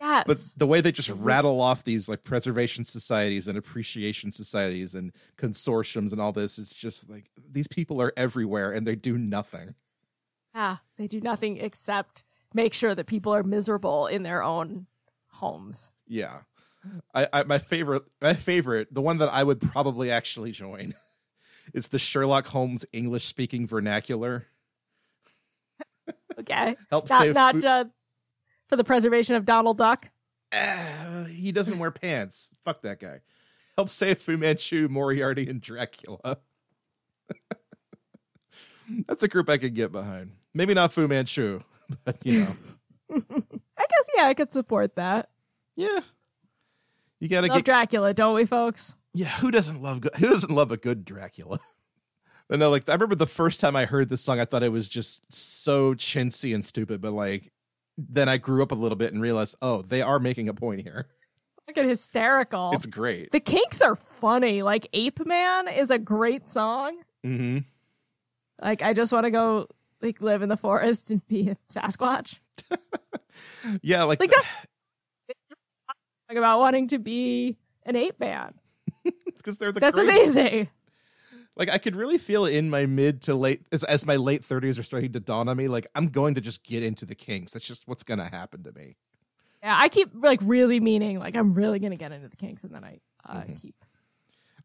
Yes. 0.00 0.24
But 0.26 0.38
the 0.58 0.66
way 0.66 0.80
they 0.80 0.92
just 0.92 1.10
mm-hmm. 1.10 1.22
rattle 1.22 1.60
off 1.60 1.84
these 1.84 2.08
like 2.08 2.24
preservation 2.24 2.84
societies 2.84 3.46
and 3.48 3.56
appreciation 3.56 4.32
societies 4.32 4.94
and 4.94 5.12
consortiums 5.38 6.10
and 6.10 6.20
all 6.20 6.32
this 6.32 6.58
is 6.58 6.70
just 6.70 7.08
like 7.08 7.30
these 7.50 7.68
people 7.68 8.02
are 8.02 8.12
everywhere 8.16 8.72
and 8.72 8.86
they 8.86 8.96
do 8.96 9.16
nothing. 9.16 9.74
yeah, 10.54 10.78
they 10.98 11.06
do 11.06 11.20
nothing 11.20 11.58
except 11.58 12.24
make 12.52 12.74
sure 12.74 12.96
that 12.96 13.06
people 13.06 13.32
are 13.32 13.44
miserable 13.44 14.06
in 14.08 14.24
their 14.24 14.42
own 14.42 14.86
homes. 15.28 15.92
Yeah. 16.08 16.38
I, 17.14 17.28
I 17.32 17.42
my 17.44 17.58
favorite 17.60 18.02
my 18.20 18.34
favorite, 18.34 18.92
the 18.92 19.02
one 19.02 19.18
that 19.18 19.32
I 19.32 19.44
would 19.44 19.60
probably 19.60 20.10
actually 20.10 20.50
join 20.50 20.94
is 21.74 21.88
the 21.88 21.98
Sherlock 21.98 22.46
Holmes 22.46 22.84
English 22.92 23.24
speaking 23.24 23.66
vernacular. 23.66 24.46
Okay. 26.38 26.76
Help 26.90 27.08
not 27.08 27.18
save 27.18 27.34
not 27.34 27.54
food- 27.54 27.64
uh, 27.64 27.84
for 28.68 28.76
the 28.76 28.84
preservation 28.84 29.36
of 29.36 29.46
Donald 29.46 29.78
Duck. 29.78 30.10
Ah, 30.54 31.24
he 31.28 31.50
doesn't 31.50 31.78
wear 31.78 31.90
pants. 31.90 32.50
Fuck 32.64 32.82
that 32.82 33.00
guy. 33.00 33.20
Help 33.76 33.88
save 33.88 34.18
Fu 34.20 34.36
Manchu, 34.36 34.86
Moriarty, 34.88 35.48
and 35.48 35.60
Dracula. 35.62 36.36
That's 39.08 39.22
a 39.22 39.28
group 39.28 39.48
I 39.48 39.58
could 39.58 39.74
get 39.74 39.92
behind. 39.92 40.32
Maybe 40.54 40.74
not 40.74 40.92
Fu 40.92 41.08
Manchu, 41.08 41.62
but 42.04 42.18
you 42.22 42.40
know, 42.40 42.52
I 43.10 43.16
guess 43.88 44.10
yeah, 44.16 44.26
I 44.26 44.34
could 44.34 44.52
support 44.52 44.94
that. 44.96 45.30
yeah. 45.74 46.00
You 47.18 47.28
gotta 47.28 47.46
Love 47.46 47.56
get. 47.58 47.64
Dracula, 47.64 48.12
don't 48.12 48.34
we, 48.34 48.44
folks? 48.44 48.94
Yeah, 49.16 49.28
who 49.28 49.50
doesn't 49.50 49.82
love 49.82 50.00
good? 50.00 50.14
Who 50.16 50.28
doesn't 50.28 50.52
love 50.52 50.70
a 50.70 50.76
good 50.76 51.04
Dracula? 51.04 51.58
But 52.48 52.60
no, 52.60 52.70
like 52.70 52.88
I 52.88 52.92
remember 52.92 53.16
the 53.16 53.26
first 53.26 53.58
time 53.58 53.74
I 53.74 53.86
heard 53.86 54.08
this 54.08 54.20
song, 54.20 54.38
I 54.38 54.44
thought 54.44 54.62
it 54.62 54.70
was 54.70 54.88
just 54.88 55.32
so 55.32 55.94
chintzy 55.94 56.54
and 56.54 56.64
stupid. 56.64 57.00
But 57.00 57.12
like, 57.12 57.50
then 57.98 58.28
I 58.28 58.36
grew 58.36 58.62
up 58.62 58.70
a 58.70 58.76
little 58.76 58.94
bit 58.94 59.12
and 59.12 59.20
realized, 59.20 59.56
oh, 59.62 59.82
they 59.82 60.00
are 60.00 60.20
making 60.20 60.48
a 60.48 60.54
point 60.54 60.82
here. 60.82 61.08
At 61.68 61.84
hysterical. 61.84 62.70
It's 62.72 62.86
great. 62.86 63.32
the 63.32 63.40
Kinks 63.40 63.82
are 63.82 63.96
funny. 63.96 64.62
Like 64.62 64.86
Ape 64.92 65.26
Man 65.26 65.66
is 65.66 65.90
a 65.90 65.98
great 65.98 66.48
song. 66.48 67.00
hmm 67.24 67.58
Like 68.62 68.80
I 68.80 68.92
just 68.92 69.12
want 69.12 69.24
to 69.24 69.32
go 69.32 69.66
like 70.00 70.20
live 70.20 70.42
in 70.42 70.48
the 70.48 70.56
forest 70.56 71.10
and 71.10 71.26
be 71.26 71.48
a 71.48 71.56
Sasquatch. 71.68 72.38
Yeah, 73.82 74.04
like, 74.04 74.20
Like 74.20 74.30
that. 74.30 74.44
Like 76.28 76.38
about 76.38 76.60
wanting 76.60 76.86
to 76.88 76.98
be 77.00 77.56
an 77.84 77.96
ape 77.96 78.20
man. 78.20 78.54
because 79.36 79.58
they're 79.58 79.72
the 79.72 79.80
That's 79.80 79.98
greatest. 79.98 80.36
amazing. 80.36 80.68
Like 81.56 81.70
I 81.70 81.78
could 81.78 81.96
really 81.96 82.18
feel 82.18 82.44
in 82.44 82.68
my 82.68 82.84
mid 82.86 83.22
to 83.22 83.34
late 83.34 83.62
as, 83.72 83.82
as 83.84 84.04
my 84.06 84.16
late 84.16 84.44
thirties 84.44 84.78
are 84.78 84.82
starting 84.82 85.12
to 85.12 85.20
dawn 85.20 85.48
on 85.48 85.56
me. 85.56 85.68
Like 85.68 85.86
I'm 85.94 86.08
going 86.08 86.34
to 86.34 86.40
just 86.40 86.64
get 86.64 86.82
into 86.82 87.06
the 87.06 87.14
Kinks. 87.14 87.52
That's 87.52 87.66
just 87.66 87.88
what's 87.88 88.02
going 88.02 88.18
to 88.18 88.26
happen 88.26 88.62
to 88.64 88.72
me. 88.72 88.96
Yeah, 89.62 89.74
I 89.78 89.88
keep 89.88 90.10
like 90.14 90.40
really 90.42 90.80
meaning 90.80 91.18
like 91.18 91.34
I'm 91.34 91.54
really 91.54 91.78
gonna 91.78 91.96
get 91.96 92.12
into 92.12 92.28
the 92.28 92.36
Kinks, 92.36 92.62
and 92.62 92.74
then 92.74 92.84
I 92.84 93.00
uh, 93.26 93.40
Mm-hmm. 93.40 93.54
keep. 93.54 93.74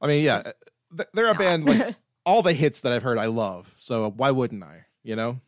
I 0.01 0.07
mean, 0.07 0.23
yeah, 0.23 0.41
th- 0.43 1.07
they're 1.13 1.25
a 1.25 1.29
not. 1.29 1.37
band 1.39 1.65
like 1.65 1.95
all 2.25 2.41
the 2.43 2.53
hits 2.53 2.81
that 2.81 2.91
I've 2.91 3.01
heard 3.01 3.17
I 3.17 3.27
love. 3.27 3.73
So 3.77 4.11
why 4.11 4.31
wouldn't 4.31 4.61
I? 4.63 4.85
You 5.03 5.15
know? 5.15 5.39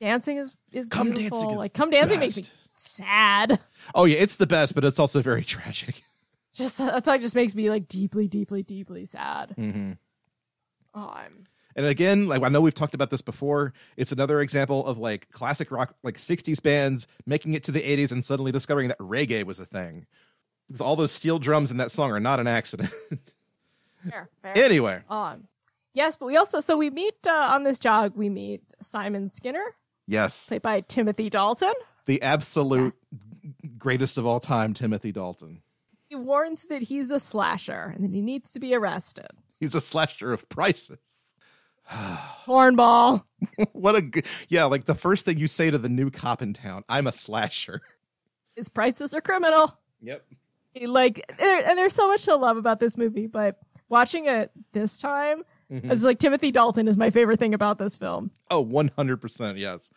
dancing 0.00 0.36
is 0.36 0.54
is 0.70 0.88
Come 0.88 1.10
beautiful. 1.12 1.38
Dancing 1.38 1.50
is 1.50 1.56
like 1.56 1.72
come 1.74 1.90
dancing 1.90 2.20
makes 2.20 2.36
me 2.36 2.44
sad. 2.76 3.58
Oh 3.94 4.04
yeah, 4.04 4.18
it's 4.18 4.36
the 4.36 4.46
best, 4.46 4.74
but 4.74 4.84
it's 4.84 4.98
also 4.98 5.22
very 5.22 5.44
tragic. 5.56 6.04
Just 6.52 6.78
that's 6.78 7.08
it 7.08 7.20
just 7.20 7.34
makes 7.34 7.54
me 7.54 7.70
like 7.70 7.88
deeply, 7.88 8.26
deeply, 8.28 8.62
deeply 8.62 9.04
sad. 9.04 9.54
Mm-hmm. 9.56 9.92
Oh, 10.94 11.10
I'm 11.14 11.44
And 11.76 11.86
again, 11.86 12.26
like 12.26 12.42
I 12.42 12.48
know 12.48 12.60
we've 12.60 12.74
talked 12.74 12.94
about 12.94 13.10
this 13.10 13.22
before, 13.22 13.72
it's 13.96 14.10
another 14.12 14.40
example 14.40 14.84
of 14.86 14.98
like 14.98 15.30
classic 15.30 15.70
rock, 15.70 15.94
like 16.02 16.16
'60s 16.16 16.60
bands 16.62 17.06
making 17.26 17.54
it 17.54 17.62
to 17.64 17.72
the 17.72 17.80
'80s 17.82 18.10
and 18.10 18.24
suddenly 18.24 18.50
discovering 18.52 18.88
that 18.88 18.98
reggae 18.98 19.44
was 19.44 19.60
a 19.60 19.64
thing. 19.64 20.06
Because 20.66 20.80
all 20.80 20.96
those 20.96 21.12
steel 21.12 21.38
drums 21.38 21.70
in 21.70 21.76
that 21.78 21.90
song 21.90 22.10
are 22.10 22.20
not 22.20 22.40
an 22.40 22.46
accident. 22.46 22.90
fair, 24.08 24.28
fair. 24.42 24.58
anyway, 24.58 25.02
On. 25.08 25.46
yes, 25.94 26.16
but 26.16 26.26
we 26.26 26.36
also 26.36 26.58
so 26.60 26.76
we 26.76 26.90
meet 26.90 27.14
uh, 27.26 27.30
on 27.52 27.62
this 27.64 27.78
jog. 27.78 28.16
We 28.16 28.28
meet 28.28 28.62
Simon 28.82 29.28
Skinner, 29.28 29.64
yes, 30.08 30.48
played 30.48 30.62
by 30.62 30.80
Timothy 30.82 31.30
Dalton. 31.30 31.74
the 32.06 32.22
absolute 32.22 32.94
greatest 33.78 34.18
of 34.18 34.26
all 34.26 34.40
time, 34.40 34.74
Timothy 34.74 35.12
Dalton. 35.12 35.62
Warns 36.24 36.64
that 36.66 36.82
he's 36.82 37.10
a 37.10 37.18
slasher 37.18 37.92
and 37.94 38.04
that 38.04 38.12
he 38.14 38.20
needs 38.20 38.52
to 38.52 38.60
be 38.60 38.74
arrested. 38.74 39.28
He's 39.58 39.74
a 39.74 39.80
slasher 39.80 40.32
of 40.32 40.48
prices. 40.48 40.98
Hornball. 41.90 43.24
what 43.72 43.96
a 43.96 44.02
good, 44.02 44.26
yeah, 44.48 44.64
like 44.64 44.84
the 44.84 44.94
first 44.94 45.24
thing 45.24 45.38
you 45.38 45.46
say 45.46 45.70
to 45.70 45.78
the 45.78 45.88
new 45.88 46.10
cop 46.10 46.42
in 46.42 46.52
town, 46.52 46.84
I'm 46.88 47.06
a 47.06 47.12
slasher. 47.12 47.82
His 48.56 48.68
prices 48.68 49.14
are 49.14 49.20
criminal. 49.20 49.76
Yep. 50.02 50.24
He, 50.72 50.86
like, 50.86 51.24
and 51.40 51.76
there's 51.78 51.94
so 51.94 52.08
much 52.08 52.24
to 52.24 52.36
love 52.36 52.56
about 52.56 52.80
this 52.80 52.96
movie. 52.96 53.26
But 53.26 53.58
watching 53.88 54.26
it 54.26 54.50
this 54.72 54.98
time, 54.98 55.44
Mm-hmm. 55.70 55.88
it's 55.92 56.02
like 56.02 56.18
Timothy 56.18 56.50
Dalton 56.50 56.88
is 56.88 56.96
my 56.96 57.10
favorite 57.10 57.38
thing 57.38 57.54
about 57.54 57.78
this 57.78 57.96
film. 57.96 58.32
Oh, 58.50 58.64
100%. 58.64 59.56
Yes. 59.56 59.88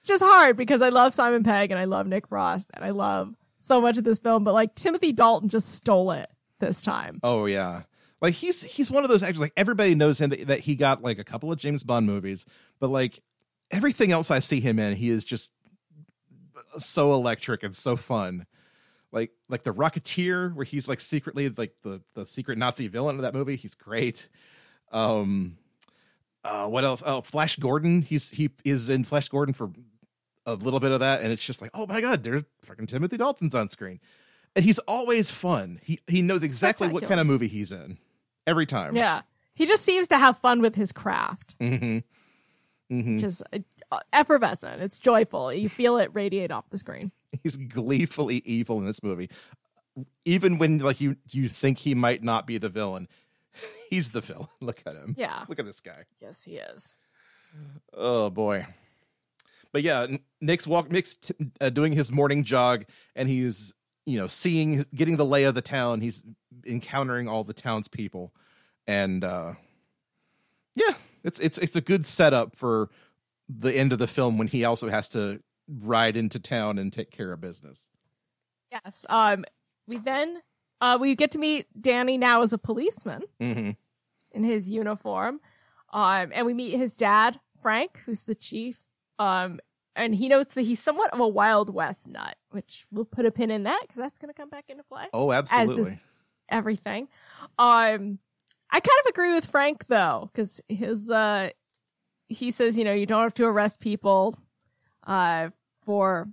It's 0.00 0.08
just 0.08 0.24
hard 0.24 0.56
because 0.56 0.82
I 0.82 0.88
love 0.88 1.14
Simon 1.14 1.44
Pegg 1.44 1.70
and 1.70 1.78
I 1.78 1.84
love 1.84 2.08
Nick 2.08 2.26
Frost 2.26 2.68
and 2.74 2.84
I 2.84 2.90
love 2.90 3.32
so 3.58 3.80
much 3.80 3.98
of 3.98 4.04
this 4.04 4.18
film. 4.18 4.44
But 4.44 4.54
like 4.54 4.74
Timothy 4.74 5.12
Dalton 5.12 5.48
just 5.48 5.74
stole 5.74 6.12
it 6.12 6.30
this 6.60 6.80
time. 6.80 7.20
Oh, 7.22 7.44
yeah. 7.44 7.82
Like 8.20 8.34
he's 8.34 8.62
he's 8.62 8.90
one 8.90 9.04
of 9.04 9.10
those 9.10 9.22
actors. 9.22 9.40
Like 9.40 9.52
everybody 9.56 9.94
knows 9.94 10.20
him 10.20 10.30
that, 10.30 10.48
that 10.48 10.60
he 10.60 10.74
got 10.74 11.02
like 11.02 11.18
a 11.18 11.24
couple 11.24 11.52
of 11.52 11.58
James 11.58 11.84
Bond 11.84 12.06
movies, 12.06 12.44
but 12.80 12.88
like 12.88 13.22
everything 13.70 14.10
else 14.10 14.30
I 14.30 14.40
see 14.40 14.60
him 14.60 14.78
in, 14.78 14.96
he 14.96 15.10
is 15.10 15.24
just 15.24 15.50
so 16.78 17.12
electric 17.12 17.62
and 17.62 17.76
so 17.76 17.96
fun. 17.96 18.46
Like 19.12 19.30
like 19.48 19.62
the 19.62 19.72
Rocketeer, 19.72 20.52
where 20.52 20.64
he's 20.64 20.88
like 20.88 21.00
secretly 21.00 21.48
like 21.48 21.74
the 21.82 22.02
the 22.14 22.26
secret 22.26 22.58
Nazi 22.58 22.88
villain 22.88 23.16
of 23.16 23.22
that 23.22 23.34
movie. 23.34 23.56
He's 23.56 23.74
great. 23.74 24.28
Um, 24.90 25.56
uh, 26.44 26.66
what 26.66 26.84
else? 26.84 27.02
Oh, 27.06 27.22
Flash 27.22 27.56
Gordon. 27.56 28.02
He's 28.02 28.30
he 28.30 28.50
is 28.64 28.88
in 28.88 29.04
Flash 29.04 29.28
Gordon 29.28 29.54
for 29.54 29.70
a 30.52 30.54
little 30.54 30.80
bit 30.80 30.92
of 30.92 31.00
that, 31.00 31.20
and 31.22 31.32
it's 31.32 31.44
just 31.44 31.60
like, 31.62 31.70
oh 31.74 31.86
my 31.86 32.00
god, 32.00 32.22
there's 32.22 32.42
fucking 32.64 32.86
Timothy 32.86 33.16
Dalton's 33.16 33.54
on 33.54 33.68
screen, 33.68 34.00
and 34.56 34.64
he's 34.64 34.78
always 34.80 35.30
fun. 35.30 35.78
He 35.82 36.00
he 36.06 36.22
knows 36.22 36.42
exactly 36.42 36.88
what 36.88 37.04
kind 37.04 37.20
of 37.20 37.26
movie 37.26 37.48
he's 37.48 37.70
in 37.72 37.98
every 38.46 38.66
time. 38.66 38.96
Yeah. 38.96 39.22
He 39.54 39.66
just 39.66 39.82
seems 39.84 40.06
to 40.08 40.18
have 40.18 40.38
fun 40.38 40.60
with 40.60 40.74
his 40.76 40.92
craft. 40.92 41.56
hmm 41.60 41.98
hmm 42.88 43.16
Just 43.16 43.42
uh, 43.52 43.98
effervescent. 44.12 44.80
It's 44.80 44.98
joyful. 44.98 45.52
You 45.52 45.68
feel 45.68 45.98
it 45.98 46.10
radiate 46.14 46.50
off 46.50 46.70
the 46.70 46.78
screen. 46.78 47.10
He's 47.42 47.56
gleefully 47.56 48.36
evil 48.44 48.78
in 48.78 48.86
this 48.86 49.02
movie, 49.02 49.28
even 50.24 50.58
when 50.58 50.78
like 50.78 51.00
you 51.00 51.16
you 51.30 51.48
think 51.48 51.78
he 51.78 51.94
might 51.94 52.22
not 52.22 52.46
be 52.46 52.56
the 52.58 52.68
villain. 52.68 53.08
He's 53.90 54.10
the 54.10 54.20
villain. 54.20 54.46
Look 54.60 54.82
at 54.86 54.94
him. 54.94 55.14
Yeah. 55.18 55.44
Look 55.48 55.58
at 55.58 55.66
this 55.66 55.80
guy. 55.80 56.04
Yes, 56.20 56.44
he 56.44 56.56
is. 56.56 56.94
Oh 57.92 58.30
boy. 58.30 58.66
But 59.72 59.82
yeah, 59.82 60.06
Nick's 60.40 60.66
walk. 60.66 60.90
Nick's 60.90 61.16
t- 61.16 61.34
uh, 61.60 61.70
doing 61.70 61.92
his 61.92 62.10
morning 62.10 62.44
jog, 62.44 62.84
and 63.14 63.28
he's 63.28 63.74
you 64.06 64.18
know 64.18 64.26
seeing, 64.26 64.84
getting 64.94 65.16
the 65.16 65.24
lay 65.26 65.44
of 65.44 65.54
the 65.54 65.62
town. 65.62 66.00
He's 66.00 66.24
encountering 66.66 67.28
all 67.28 67.44
the 67.44 67.52
townspeople, 67.52 68.32
and 68.86 69.22
uh 69.24 69.52
yeah, 70.74 70.94
it's 71.24 71.38
it's 71.40 71.58
it's 71.58 71.76
a 71.76 71.80
good 71.80 72.06
setup 72.06 72.56
for 72.56 72.88
the 73.48 73.74
end 73.74 73.92
of 73.92 73.98
the 73.98 74.06
film 74.06 74.38
when 74.38 74.48
he 74.48 74.64
also 74.64 74.88
has 74.88 75.08
to 75.10 75.40
ride 75.68 76.16
into 76.16 76.38
town 76.40 76.78
and 76.78 76.92
take 76.92 77.10
care 77.10 77.32
of 77.32 77.40
business. 77.40 77.88
Yes. 78.72 79.04
Um. 79.08 79.44
We 79.86 79.96
then 79.98 80.42
uh 80.80 80.98
we 81.00 81.14
get 81.14 81.30
to 81.32 81.38
meet 81.38 81.66
Danny 81.80 82.18
now 82.18 82.42
as 82.42 82.52
a 82.52 82.58
policeman 82.58 83.22
Mm-hmm. 83.40 83.70
in 84.32 84.44
his 84.44 84.68
uniform, 84.70 85.40
um, 85.92 86.30
and 86.34 86.46
we 86.46 86.54
meet 86.54 86.76
his 86.76 86.94
dad 86.94 87.40
Frank, 87.60 88.00
who's 88.06 88.24
the 88.24 88.34
chief. 88.34 88.78
Um, 89.18 89.60
and 89.96 90.14
he 90.14 90.28
notes 90.28 90.54
that 90.54 90.62
he's 90.62 90.80
somewhat 90.80 91.12
of 91.12 91.20
a 91.20 91.26
Wild 91.26 91.74
West 91.74 92.08
nut, 92.08 92.36
which 92.50 92.86
we'll 92.92 93.04
put 93.04 93.26
a 93.26 93.30
pin 93.30 93.50
in 93.50 93.64
that 93.64 93.80
because 93.82 93.96
that's 93.96 94.18
going 94.18 94.32
to 94.32 94.40
come 94.40 94.48
back 94.48 94.66
into 94.68 94.84
play. 94.84 95.06
Oh, 95.12 95.32
absolutely. 95.32 95.98
everything. 96.48 97.08
Um, 97.58 98.18
I 98.70 98.80
kind 98.80 99.00
of 99.04 99.08
agree 99.08 99.32
with 99.34 99.46
Frank 99.46 99.86
though, 99.88 100.30
because 100.32 100.60
his 100.68 101.10
uh, 101.10 101.50
he 102.28 102.50
says 102.50 102.78
you 102.78 102.84
know 102.84 102.92
you 102.92 103.06
don't 103.06 103.22
have 103.22 103.34
to 103.34 103.44
arrest 103.46 103.80
people, 103.80 104.38
uh, 105.06 105.48
for, 105.84 106.28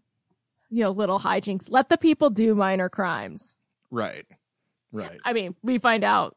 you 0.70 0.84
know, 0.84 0.92
little 0.92 1.20
hijinks. 1.20 1.68
Let 1.72 1.88
the 1.88 1.98
people 1.98 2.30
do 2.30 2.54
minor 2.54 2.90
crimes. 2.90 3.56
Right. 3.90 4.26
Right. 4.92 5.18
I 5.24 5.32
mean, 5.32 5.56
we 5.64 5.80
find 5.80 6.04
out 6.04 6.36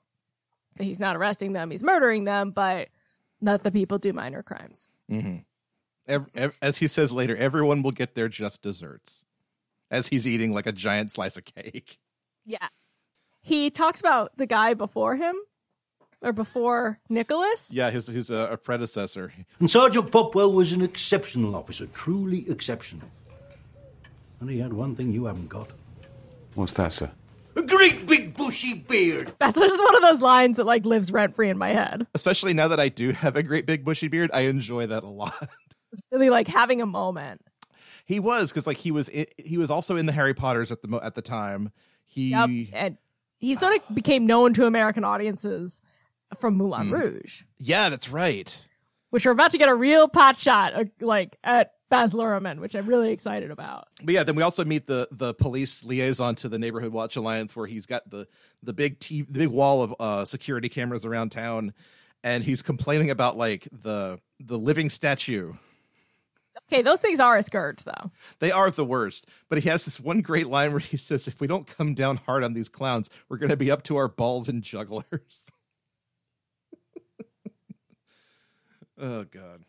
that 0.77 0.85
he's 0.85 1.01
not 1.01 1.17
arresting 1.17 1.53
them, 1.53 1.73
he's 1.73 1.83
murdering 1.83 2.25
them, 2.25 2.53
but 2.53 2.89
let 3.41 3.65
the 3.65 3.73
people 3.73 3.99
do 3.99 4.13
minor 4.13 4.45
crimes. 4.45 4.89
Ev- 6.09 6.27
ev- 6.35 6.57
as 6.61 6.79
he 6.79 6.89
says 6.89 7.13
later, 7.13 7.37
everyone 7.37 7.83
will 7.83 7.91
get 7.93 8.15
their 8.15 8.29
just 8.29 8.63
desserts. 8.63 9.23
As 9.91 10.09
he's 10.09 10.27
eating 10.27 10.53
like 10.53 10.67
a 10.67 10.73
giant 10.73 11.13
slice 11.13 11.37
of 11.37 11.45
cake. 11.45 11.99
Yeah. 12.45 12.69
He 13.43 13.71
talks 13.71 14.01
about 14.01 14.37
the 14.37 14.47
guy 14.47 14.75
before 14.75 15.17
him 15.17 15.37
or 16.21 16.33
before 16.33 16.99
Nicholas. 17.09 17.73
Yeah, 17.73 17.91
his 17.91 18.07
his 18.07 18.31
uh, 18.31 18.49
a 18.51 18.57
predecessor. 18.57 19.33
And 19.61 19.71
Sergeant 19.71 20.11
Popwell 20.11 20.53
was 20.53 20.73
an 20.73 20.83
exceptional 20.83 21.55
officer, 21.55 21.87
truly 21.95 22.45
exceptional. 22.51 23.09
And 24.41 24.51
he 24.51 24.59
had 24.59 24.73
one 24.73 24.95
thing 24.95 25.13
you 25.13 25.25
haven't 25.27 25.49
got 25.49 25.71
What's 26.55 26.73
that, 26.75 26.93
sir? 26.93 27.11
a 27.57 27.63
great 27.63 28.07
big 28.07 28.37
bushy 28.37 28.75
beard. 28.75 29.33
That's 29.41 29.59
just 29.59 29.83
one 29.83 29.97
of 29.97 30.03
those 30.03 30.23
lines 30.23 30.59
that 30.59 30.65
like 30.65 30.85
lives 30.85 31.11
rent 31.11 31.35
free 31.35 31.49
in 31.49 31.59
my 31.59 31.71
head. 31.71 32.07
Especially 32.15 32.55
now 32.55 32.69
that 32.69 32.79
I 32.81 32.89
do 32.89 33.13
have 33.13 33.35
a 33.37 33.43
great 33.43 33.67
big 33.67 33.85
bushy 33.85 34.09
beard, 34.09 34.31
I 34.33 34.43
enjoy 34.43 34.87
that 34.87 35.03
a 35.03 35.09
lot. 35.09 35.35
Really 36.11 36.31
like 36.31 36.49
having 36.49 36.81
a 36.81 36.87
moment. 36.87 37.41
he 38.05 38.21
was 38.21 38.51
because 38.51 38.67
like 38.67 38.79
he 38.79 38.91
was 38.91 39.11
i 39.15 39.27
he 39.37 39.59
was 39.59 39.71
also 39.71 39.97
in 39.97 40.07
the 40.07 40.13
Harry 40.13 40.35
Potters 40.35 40.73
at 40.73 40.83
the 40.83 40.89
mo- 40.89 41.01
at 41.03 41.15
the 41.15 41.23
time. 41.23 41.73
He 42.07 42.31
Yep. 42.31 42.51
And 42.73 42.97
he 43.39 43.55
sort 43.55 43.77
of 43.77 43.95
became 43.95 44.27
known 44.27 44.53
to 44.55 44.67
American 44.67 45.05
audiences 45.05 45.81
from 46.39 46.57
Moulin 46.57 46.91
Rouge, 46.91 47.45
yeah, 47.59 47.89
that's 47.89 48.11
right. 48.11 48.69
which 49.11 49.25
we're 49.25 49.33
about 49.33 49.53
to 49.53 49.59
get 49.59 49.69
a 49.69 49.75
real 49.75 50.09
pot 50.09 50.37
shot 50.37 50.75
uh, 50.75 50.85
like 51.01 51.37
at 51.45 51.73
Baz 51.89 52.13
Luhrmann, 52.13 52.61
which 52.61 52.75
I'm 52.75 52.87
really 52.87 53.13
excited 53.13 53.51
about. 53.51 53.89
But 54.03 54.13
yeah, 54.13 54.25
then 54.25 54.35
we 54.37 54.43
also 54.43 54.65
meet 54.65 54.87
the 54.87 55.09
the 55.11 55.33
police 55.35 55.85
liaison 55.85 56.35
to 56.37 56.49
the 56.49 56.59
Neighborhood 56.59 56.93
Watch 56.93 57.17
Alliance, 57.17 57.57
where 57.57 57.67
he's 57.67 57.87
got 57.87 58.11
the 58.11 58.27
the 58.63 58.75
big 58.75 58.99
t- 58.99 59.23
the 59.23 59.39
big 59.39 59.49
wall 59.49 59.83
of 59.83 59.95
uh, 59.99 60.25
security 60.27 60.69
cameras 60.69 61.07
around 61.07 61.31
town, 61.31 61.73
and 62.23 62.45
he's 62.45 62.61
complaining 62.61 63.11
about 63.11 63.39
like 63.39 63.69
the 63.73 64.19
the 64.41 64.59
living 64.59 64.91
statue. 64.91 65.55
Okay, 66.71 66.83
those 66.83 67.01
things 67.01 67.19
are 67.19 67.37
a 67.37 67.43
scourge 67.43 67.85
though. 67.85 68.11
They 68.41 68.51
are 68.51 68.71
the 68.71 68.85
worst. 68.85 69.27
But 69.49 69.59
he 69.59 69.69
has 69.69 69.85
this 69.85 69.99
one 69.99 70.21
great 70.21 70.49
line 70.49 70.73
where 70.73 70.81
he 70.81 70.97
says, 70.97 71.27
"If 71.27 71.41
we 71.41 71.47
don't 71.47 71.67
come 71.67 71.95
down 71.95 72.19
hard 72.19 72.45
on 72.45 72.53
these 72.53 72.69
clowns, 72.69 73.09
we're 73.29 73.39
going 73.39 73.51
to 73.51 73.57
be 73.57 73.71
up 73.71 73.83
to 73.85 73.97
our 73.97 74.09
balls 74.09 74.49
in 74.49 74.61
jugglers." 74.61 75.51
oh 79.01 79.25
god. 79.25 79.65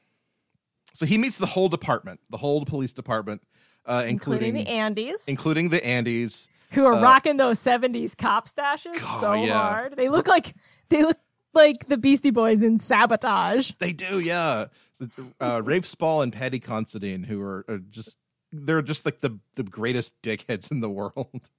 So 0.93 1.05
he 1.05 1.17
meets 1.17 1.37
the 1.37 1.45
whole 1.45 1.69
department, 1.69 2.19
the 2.29 2.37
whole 2.37 2.65
police 2.65 2.91
department, 2.91 3.41
uh, 3.85 4.03
Including, 4.05 4.57
including 4.57 4.65
the 4.65 5.03
Andys, 5.05 5.29
including 5.29 5.69
the 5.69 5.79
Andys. 5.79 6.47
who 6.71 6.85
are 6.85 7.01
rocking 7.01 7.37
those 7.37 7.59
70s 7.59 8.17
cop 8.17 8.49
stashes 8.49 8.97
so 9.21 9.31
yeah. 9.33 9.53
hard. 9.53 9.95
They 9.95 10.09
look 10.09 10.27
like 10.27 10.53
they 10.89 11.03
look 11.03 11.17
like 11.53 11.87
the 11.87 11.97
Beastie 11.97 12.31
Boys 12.31 12.61
in 12.61 12.79
Sabotage. 12.79 13.71
They 13.79 13.93
do, 13.93 14.19
yeah. 14.19 14.65
So 14.93 15.05
it's, 15.05 15.15
uh, 15.39 15.61
Rafe 15.63 15.85
Spall 15.85 16.21
and 16.21 16.33
Paddy 16.33 16.59
Considine, 16.59 17.23
who 17.23 17.41
are, 17.41 17.65
are 17.67 17.79
just 17.79 18.17
they're 18.51 18.81
just 18.81 19.05
like 19.05 19.21
the 19.21 19.39
the 19.55 19.63
greatest 19.63 20.21
dickheads 20.21 20.71
in 20.71 20.81
the 20.81 20.89
world. 20.89 21.49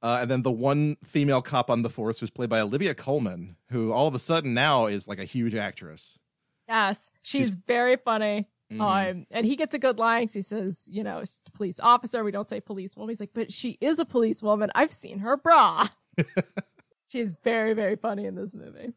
Uh, 0.00 0.18
and 0.22 0.30
then 0.30 0.42
the 0.42 0.50
one 0.50 0.96
female 1.02 1.42
cop 1.42 1.70
on 1.70 1.82
the 1.82 1.90
force 1.90 2.20
was 2.20 2.30
played 2.30 2.48
by 2.48 2.60
Olivia 2.60 2.94
Colman, 2.94 3.56
who 3.70 3.92
all 3.92 4.06
of 4.06 4.14
a 4.14 4.18
sudden 4.20 4.54
now 4.54 4.86
is 4.86 5.08
like 5.08 5.18
a 5.18 5.24
huge 5.24 5.56
actress. 5.56 6.18
Yes, 6.68 7.10
she's, 7.22 7.54
very 7.54 7.96
funny. 7.96 8.48
Mm-hmm. 8.70 8.80
Um, 8.80 9.26
and 9.30 9.46
he 9.46 9.56
gets 9.56 9.74
a 9.74 9.78
good 9.78 9.98
line 9.98 10.28
he 10.28 10.42
says, 10.42 10.88
you 10.92 11.02
know, 11.02 11.20
she's 11.20 11.40
a 11.46 11.50
police 11.50 11.80
officer. 11.80 12.22
We 12.22 12.30
don't 12.30 12.48
say 12.48 12.60
police 12.60 12.94
woman. 12.94 13.08
He's 13.08 13.20
like, 13.20 13.32
but 13.32 13.50
she 13.50 13.78
is 13.80 13.98
a 13.98 14.04
police 14.04 14.42
woman. 14.42 14.70
I've 14.74 14.92
seen 14.92 15.20
her 15.20 15.36
bra. 15.36 15.86
she's 17.08 17.34
very, 17.44 17.72
very 17.74 17.96
funny 17.96 18.26
in 18.26 18.34
this 18.34 18.54
movie. 18.54 18.92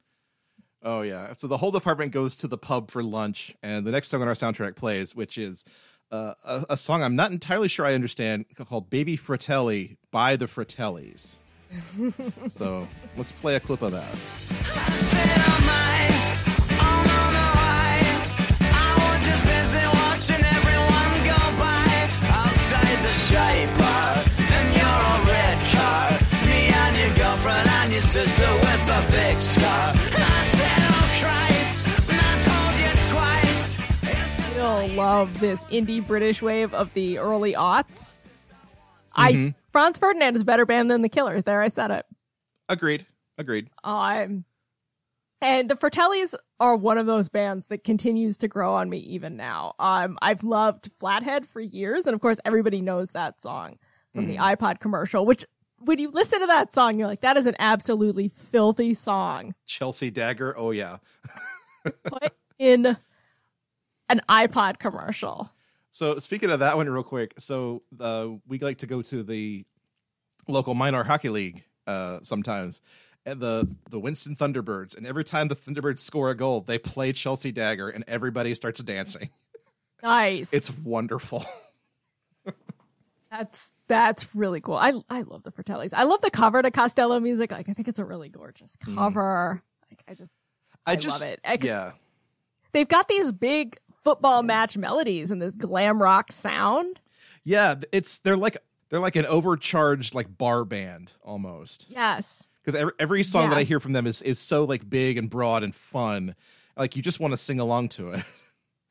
Oh 0.83 1.01
yeah. 1.01 1.33
So 1.33 1.47
the 1.47 1.57
whole 1.57 1.71
department 1.71 2.11
goes 2.11 2.35
to 2.37 2.47
the 2.47 2.57
pub 2.57 2.91
for 2.91 3.03
lunch, 3.03 3.55
and 3.61 3.85
the 3.85 3.91
next 3.91 4.09
song 4.09 4.21
on 4.21 4.27
our 4.27 4.33
soundtrack 4.33 4.75
plays, 4.75 5.15
which 5.15 5.37
is 5.37 5.63
uh, 6.11 6.33
a, 6.43 6.65
a 6.71 6.77
song 6.77 7.03
I'm 7.03 7.15
not 7.15 7.31
entirely 7.31 7.67
sure 7.67 7.85
I 7.85 7.93
understand 7.93 8.45
called 8.67 8.89
"Baby 8.89 9.15
Fratelli" 9.15 9.97
by 10.11 10.35
the 10.35 10.45
Fratellis. 10.45 11.35
so 12.47 12.87
let's 13.15 13.31
play 13.31 13.55
a 13.55 13.59
clip 13.59 13.81
of 13.81 13.91
that. 13.93 15.11
Sister 28.01 28.53
with 28.53 28.87
a 28.89 29.11
big 29.11 29.37
scar. 29.37 29.93
I 29.95 30.43
said, 30.53 30.81
Oh 30.83 31.07
Christ, 31.21 32.09
and 32.09 32.19
I 32.19 32.33
told 32.47 32.79
you 32.79 32.91
twice. 33.11 34.51
Still 34.51 34.87
love 34.97 35.39
this 35.39 35.63
indie 35.65 36.05
British 36.05 36.41
wave 36.41 36.73
of 36.73 36.93
the 36.93 37.19
early 37.19 37.53
aughts. 37.53 38.13
I 39.15 39.53
Franz 39.71 39.97
Ferdinand 39.97 40.35
is 40.35 40.41
a 40.41 40.45
better 40.45 40.65
band 40.65 40.91
than 40.91 41.01
the 41.01 41.09
Killers. 41.09 41.43
There, 41.43 41.61
I 41.61 41.67
said 41.67 41.91
it. 41.91 42.05
Agreed. 42.67 43.05
Agreed. 43.37 43.69
Um, 43.83 44.45
and 45.41 45.69
the 45.69 45.75
Fratellis 45.75 46.35
are 46.59 46.75
one 46.75 46.97
of 46.97 47.05
those 47.07 47.27
bands 47.29 47.67
that 47.67 47.83
continues 47.83 48.37
to 48.37 48.47
grow 48.47 48.73
on 48.75 48.89
me 48.89 48.97
even 48.99 49.35
now. 49.35 49.73
Um, 49.79 50.17
I've 50.21 50.43
loved 50.43 50.91
Flathead 50.99 51.47
for 51.47 51.59
years, 51.59 52.05
and 52.05 52.13
of 52.13 52.21
course, 52.21 52.39
everybody 52.45 52.81
knows 52.81 53.11
that 53.11 53.41
song 53.41 53.79
from 54.13 54.27
the 54.27 54.35
iPod 54.37 54.79
commercial. 54.79 55.25
Which, 55.25 55.45
when 55.83 55.99
you 55.99 56.11
listen 56.11 56.39
to 56.39 56.47
that 56.47 56.73
song, 56.73 56.97
you're 56.97 57.07
like, 57.07 57.21
that 57.21 57.37
is 57.37 57.45
an 57.45 57.55
absolutely 57.59 58.29
filthy 58.29 58.93
song. 58.93 59.55
Chelsea 59.65 60.11
Dagger. 60.11 60.57
Oh 60.57 60.71
yeah. 60.71 60.97
Put 61.83 62.33
in 62.59 62.97
an 64.09 64.21
iPod 64.29 64.79
commercial. 64.79 65.49
So 65.91 66.19
speaking 66.19 66.49
of 66.51 66.59
that 66.59 66.77
one, 66.77 66.89
real 66.89 67.03
quick. 67.03 67.33
So 67.37 67.83
uh, 67.99 68.27
we 68.47 68.59
like 68.59 68.79
to 68.79 68.87
go 68.87 69.01
to 69.01 69.23
the 69.23 69.65
local 70.47 70.73
minor 70.73 71.03
hockey 71.03 71.29
league 71.29 71.63
uh, 71.87 72.19
sometimes, 72.23 72.81
and 73.25 73.39
the 73.39 73.67
the 73.89 73.99
Winston 73.99 74.35
Thunderbirds. 74.35 74.95
And 74.95 75.05
every 75.05 75.23
time 75.23 75.47
the 75.47 75.55
Thunderbirds 75.55 75.99
score 75.99 76.29
a 76.29 76.35
goal, 76.35 76.61
they 76.61 76.77
play 76.77 77.11
Chelsea 77.13 77.51
Dagger, 77.51 77.89
and 77.89 78.03
everybody 78.07 78.55
starts 78.55 78.81
dancing. 78.81 79.29
Nice. 80.03 80.53
It's 80.53 80.75
wonderful. 80.77 81.45
That's 83.31 83.71
that's 83.87 84.35
really 84.35 84.59
cool. 84.59 84.75
I 84.75 84.93
I 85.09 85.21
love 85.21 85.43
the 85.43 85.51
Fratellis. 85.51 85.93
I 85.93 86.03
love 86.03 86.21
the 86.21 86.29
cover 86.29 86.61
to 86.61 86.69
Costello 86.69 87.19
music. 87.19 87.51
Like 87.51 87.69
I 87.69 87.73
think 87.73 87.87
it's 87.87 87.99
a 87.99 88.05
really 88.05 88.27
gorgeous 88.29 88.75
mm. 88.75 88.93
cover. 88.93 89.63
Like 89.89 90.03
I 90.07 90.13
just 90.13 90.33
I, 90.85 90.95
just 90.97 91.21
love 91.21 91.29
it. 91.29 91.39
I 91.45 91.57
yeah. 91.61 91.93
They've 92.73 92.87
got 92.87 93.07
these 93.07 93.31
big 93.31 93.79
football 94.03 94.43
match 94.43 94.77
melodies 94.77 95.31
and 95.31 95.41
this 95.41 95.55
glam 95.55 96.01
rock 96.01 96.31
sound. 96.31 96.99
Yeah, 97.43 97.75
it's 97.91 98.19
they're 98.19 98.37
like 98.37 98.57
they're 98.89 98.99
like 98.99 99.15
an 99.15 99.25
overcharged 99.25 100.13
like 100.13 100.37
bar 100.37 100.65
band 100.65 101.13
almost. 101.23 101.85
Yes. 101.89 102.49
Because 102.63 102.79
every, 102.79 102.93
every 102.99 103.23
song 103.23 103.49
that 103.49 103.57
I 103.57 103.63
hear 103.63 103.79
from 103.79 103.93
them 103.93 104.05
is 104.07 104.21
is 104.21 104.39
so 104.39 104.65
like 104.65 104.89
big 104.89 105.17
and 105.17 105.29
broad 105.29 105.63
and 105.63 105.73
fun. 105.73 106.35
Like 106.75 106.97
you 106.97 107.01
just 107.01 107.21
want 107.21 107.31
to 107.31 107.37
sing 107.37 107.59
along 107.59 107.89
to 107.89 108.11
it. 108.11 108.25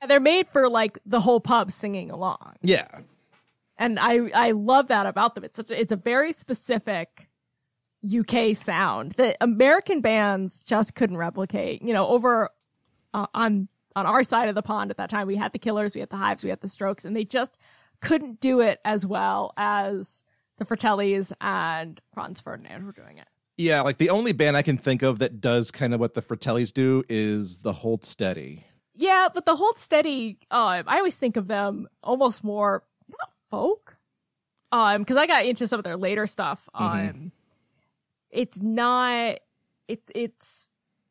And 0.03 0.11
they're 0.11 0.19
made 0.19 0.49
for 0.49 0.67
like 0.67 0.99
the 1.05 1.21
whole 1.21 1.41
pub 1.41 1.71
singing 1.71 2.11
along. 2.11 2.55
yeah. 2.63 3.01
And 3.81 3.99
I 3.99 4.29
I 4.35 4.51
love 4.53 4.89
that 4.89 5.07
about 5.07 5.35
them. 5.35 5.43
It's 5.43 5.57
such 5.57 5.71
a, 5.71 5.81
it's 5.81 5.91
a 5.91 5.97
very 5.97 6.33
specific 6.33 7.29
UK 8.05 8.55
sound 8.55 9.13
that 9.13 9.39
American 9.41 10.03
bands 10.03 10.63
just 10.63 10.95
couldn't 10.95 11.17
replicate. 11.17 11.83
You 11.83 11.95
know, 11.95 12.07
over 12.07 12.51
uh, 13.15 13.27
on 13.35 13.69
on 13.97 14.07
our 14.07 14.23
side 14.23 14.51
of 14.51 14.55
the 14.55 14.63
pond 14.63 14.91
at 14.91 14.99
that 14.99 15.09
time, 15.09 15.27
we 15.27 15.37
had 15.37 15.53
the 15.53 15.59
Killers, 15.59 15.95
we 15.95 16.01
had 16.01 16.11
the 16.11 16.19
Hives, 16.19 16.45
we 16.45 16.51
had 16.51 16.61
the 16.61 16.69
Strokes, 16.69 17.07
and 17.07 17.17
they 17.17 17.25
just 17.25 17.57
couldn't 18.03 18.39
do 18.39 18.61
it 18.61 18.81
as 18.85 19.07
well 19.07 19.53
as 19.57 20.23
the 20.59 20.67
Fratellis 20.67 21.33
and 21.41 22.01
Franz 22.13 22.41
Ferdinand 22.41 22.85
were 22.85 22.93
doing 22.93 23.17
it. 23.17 23.29
Yeah, 23.57 23.81
like 23.81 23.97
the 23.97 24.11
only 24.11 24.33
band 24.33 24.59
I 24.59 24.63
can 24.63 24.77
think 24.77 25.03
of 25.03 25.19
that 25.19 25.41
does 25.41 25.71
kind 25.71 25.95
of 25.95 26.01
what 26.01 26.15
the 26.15 26.23
Fratellis 26.23 26.73
do 26.73 27.03
is 27.09 27.59
the 27.59 27.73
Hold 27.73 28.05
Steady. 28.05 28.67
Yeah, 28.95 29.29
but 29.33 29.47
the 29.47 29.57
Hold 29.57 29.79
Steady, 29.79 30.39
uh, 30.51 30.83
I 30.87 30.99
always 30.99 31.17
think 31.17 31.37
of 31.37 31.47
them 31.47 31.89
almost 32.03 32.45
more 32.45 32.85
folk, 33.51 33.97
um, 34.73 35.03
because 35.03 35.17
I 35.17 35.27
got 35.27 35.45
into 35.45 35.67
some 35.67 35.79
of 35.79 35.85
their 35.85 35.97
later 35.97 36.27
stuff. 36.27 36.69
Um, 36.75 37.33
it's 38.31 38.61
not, 38.61 39.39
it 39.89 40.03
it's 40.15 40.69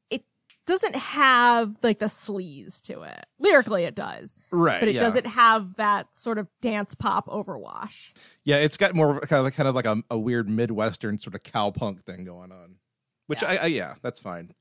it 0.09 0.23
doesn't 0.65 0.95
have 0.95 1.75
like 1.83 1.99
the 1.99 2.05
sleaze 2.05 2.81
to 2.83 3.01
it. 3.01 3.25
Lyrically, 3.39 3.83
it 3.83 3.95
does, 3.95 4.35
Right. 4.51 4.79
but 4.79 4.87
it 4.87 4.95
yeah. 4.95 5.01
doesn't 5.01 5.27
have 5.27 5.75
that 5.75 6.15
sort 6.15 6.37
of 6.37 6.49
dance 6.61 6.95
pop 6.95 7.27
overwash. 7.27 8.13
Yeah, 8.45 8.57
it's 8.57 8.77
got 8.77 8.95
more 8.95 9.19
kind 9.21 9.45
of 9.45 9.53
kind 9.53 9.67
of 9.67 9.75
like 9.75 9.85
a, 9.85 10.01
a 10.09 10.17
weird 10.17 10.47
midwestern 10.49 11.19
sort 11.19 11.35
of 11.35 11.43
cowpunk 11.43 12.03
thing 12.03 12.23
going 12.23 12.51
on. 12.51 12.75
Which 13.27 13.43
I, 13.43 13.57
I 13.57 13.65
yeah, 13.67 13.95
that's 14.01 14.19
fine. 14.19 14.53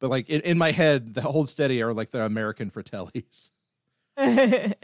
But 0.00 0.10
like 0.10 0.28
in, 0.28 0.42
in 0.42 0.58
my 0.58 0.70
head, 0.72 1.14
the 1.14 1.22
Hold 1.22 1.48
Steady 1.48 1.82
are 1.82 1.94
like 1.94 2.10
the 2.10 2.24
American 2.24 2.70
Fratellis. 2.70 3.50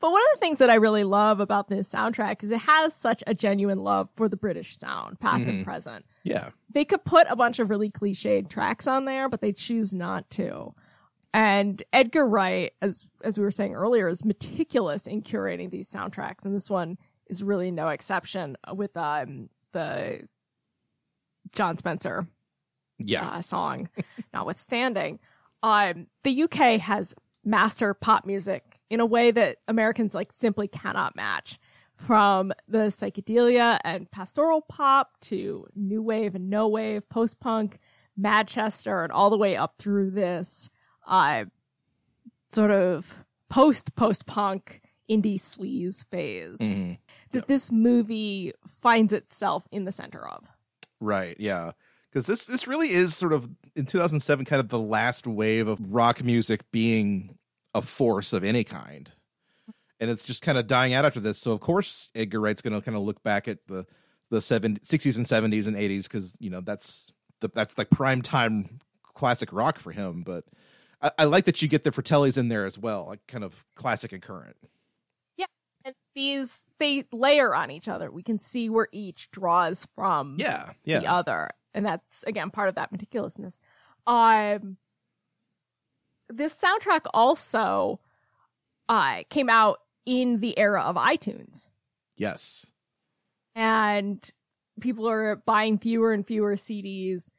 But 0.00 0.10
one 0.10 0.20
of 0.20 0.26
the 0.34 0.40
things 0.40 0.58
that 0.58 0.70
I 0.70 0.74
really 0.74 1.04
love 1.04 1.40
about 1.40 1.68
this 1.68 1.88
soundtrack 1.92 2.42
is 2.42 2.50
it 2.50 2.58
has 2.58 2.94
such 2.94 3.22
a 3.26 3.34
genuine 3.34 3.78
love 3.78 4.08
for 4.14 4.28
the 4.28 4.36
British 4.36 4.76
sound, 4.76 5.18
past 5.20 5.46
and 5.46 5.64
present. 5.64 6.04
Yeah. 6.22 6.50
They 6.70 6.84
could 6.84 7.04
put 7.04 7.26
a 7.30 7.36
bunch 7.36 7.58
of 7.58 7.70
really 7.70 7.90
cliched 7.90 8.48
tracks 8.48 8.86
on 8.86 9.04
there, 9.04 9.28
but 9.28 9.40
they 9.40 9.52
choose 9.52 9.94
not 9.94 10.28
to. 10.32 10.74
And 11.32 11.82
Edgar 11.92 12.26
Wright, 12.26 12.72
as 12.80 13.06
as 13.22 13.36
we 13.36 13.42
were 13.44 13.50
saying 13.50 13.74
earlier, 13.74 14.08
is 14.08 14.24
meticulous 14.24 15.06
in 15.06 15.22
curating 15.22 15.70
these 15.70 15.90
soundtracks, 15.90 16.44
and 16.44 16.54
this 16.54 16.70
one 16.70 16.96
is 17.28 17.42
really 17.42 17.70
no 17.72 17.88
exception. 17.88 18.56
With 18.72 18.96
um, 18.96 19.48
the 19.72 20.28
Jon 21.52 21.76
Spencer 21.78 22.28
Yeah. 22.98 23.26
uh, 23.28 23.42
song 23.42 23.88
notwithstanding. 24.32 25.18
Um, 25.62 26.06
the 26.22 26.42
UK 26.44 26.80
has 26.80 27.14
master 27.44 27.94
pop 27.94 28.26
music 28.26 28.73
in 28.90 29.00
a 29.00 29.06
way 29.06 29.30
that 29.30 29.56
Americans 29.68 30.14
like 30.14 30.32
simply 30.32 30.68
cannot 30.68 31.16
match. 31.16 31.58
From 31.96 32.52
the 32.66 32.88
psychedelia 32.88 33.78
and 33.84 34.10
pastoral 34.10 34.62
pop 34.62 35.12
to 35.22 35.68
new 35.76 36.02
wave 36.02 36.34
and 36.34 36.50
no 36.50 36.66
wave, 36.66 37.08
post 37.08 37.38
punk, 37.38 37.78
Manchester, 38.16 39.04
and 39.04 39.12
all 39.12 39.30
the 39.30 39.38
way 39.38 39.56
up 39.56 39.76
through 39.78 40.10
this 40.10 40.70
uh, 41.06 41.44
sort 42.52 42.72
of 42.72 43.24
post 43.48 43.94
post 43.94 44.26
punk 44.26 44.80
indie 45.08 45.38
sleaze 45.38 46.04
phase 46.10 46.58
that 47.30 47.46
this 47.46 47.70
movie 47.70 48.52
finds 48.66 49.12
itself 49.12 49.68
in 49.70 49.84
the 49.84 49.92
center 49.92 50.26
of. 50.26 50.44
Right. 51.00 51.36
Yeah. 51.38 51.72
Because 52.10 52.26
this 52.26 52.46
this 52.46 52.66
really 52.66 52.90
is 52.90 53.16
sort 53.16 53.32
of 53.32 53.48
in 53.74 53.86
2007 53.86 54.44
kind 54.44 54.60
of 54.60 54.68
the 54.68 54.78
last 54.78 55.26
wave 55.26 55.68
of 55.68 55.78
rock 55.92 56.22
music 56.22 56.70
being 56.70 57.36
a 57.74 57.82
force 57.82 58.32
of 58.32 58.44
any 58.44 58.64
kind, 58.64 59.10
and 60.00 60.10
it's 60.10 60.24
just 60.24 60.42
kind 60.42 60.58
of 60.58 60.66
dying 60.66 60.92
out 60.94 61.04
after 61.04 61.20
this. 61.20 61.38
So 61.38 61.52
of 61.52 61.60
course 61.60 62.08
Edgar 62.14 62.40
Wright's 62.40 62.62
going 62.62 62.72
to 62.74 62.80
kind 62.80 62.96
of 62.96 63.02
look 63.02 63.22
back 63.22 63.48
at 63.48 63.66
the 63.66 63.84
the 64.30 64.40
70, 64.40 64.80
60s 64.80 65.16
and 65.16 65.26
70s 65.26 65.66
and 65.66 65.76
80s 65.76 66.04
because 66.04 66.34
you 66.40 66.50
know 66.50 66.60
that's 66.60 67.12
the 67.40 67.48
that's 67.48 67.76
like 67.76 67.90
prime 67.90 68.22
time 68.22 68.80
classic 69.12 69.52
rock 69.52 69.78
for 69.78 69.92
him. 69.92 70.22
But 70.22 70.44
I, 71.02 71.10
I 71.18 71.24
like 71.24 71.44
that 71.44 71.60
you 71.62 71.68
get 71.68 71.84
the 71.84 71.90
Fratellis 71.90 72.38
in 72.38 72.48
there 72.48 72.64
as 72.66 72.78
well, 72.78 73.06
like 73.06 73.20
kind 73.28 73.44
of 73.44 73.64
classic 73.76 74.12
and 74.12 74.22
current. 74.22 74.56
Yeah, 75.36 75.46
and 75.84 75.94
these 76.14 76.66
they 76.78 77.04
layer 77.12 77.54
on 77.54 77.70
each 77.70 77.88
other. 77.88 78.10
We 78.10 78.22
can 78.22 78.38
see 78.38 78.70
where 78.70 78.88
each 78.92 79.30
draws 79.30 79.86
from 79.94 80.36
Yeah. 80.38 80.70
yeah. 80.84 81.00
the 81.00 81.06
other. 81.06 81.50
And 81.74 81.84
that's 81.84 82.24
again 82.26 82.50
part 82.50 82.68
of 82.68 82.76
that 82.76 82.92
meticulousness. 82.92 83.58
Um 84.06 84.76
this 86.36 86.54
soundtrack 86.54 87.02
also 87.12 88.00
uh 88.88 89.22
came 89.30 89.48
out 89.48 89.78
in 90.06 90.40
the 90.40 90.58
era 90.58 90.82
of 90.82 90.96
iTunes. 90.96 91.68
Yes. 92.16 92.66
And 93.54 94.28
people 94.80 95.08
are 95.08 95.36
buying 95.36 95.78
fewer 95.78 96.12
and 96.12 96.26
fewer 96.26 96.56
CDs. 96.56 97.30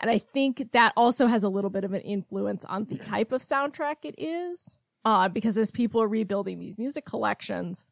And 0.00 0.10
I 0.10 0.18
think 0.18 0.72
that 0.72 0.92
also 0.96 1.26
has 1.26 1.44
a 1.44 1.48
little 1.48 1.70
bit 1.70 1.84
of 1.84 1.92
an 1.92 2.00
influence 2.00 2.64
on 2.64 2.84
the 2.86 2.96
type 2.96 3.32
of 3.32 3.42
soundtrack 3.42 3.96
it 4.04 4.14
is. 4.16 4.78
Uh, 5.04 5.28
because 5.28 5.56
as 5.56 5.70
people 5.70 6.02
are 6.02 6.08
rebuilding 6.08 6.58
these 6.58 6.78
music 6.78 7.04
collections, 7.04 7.86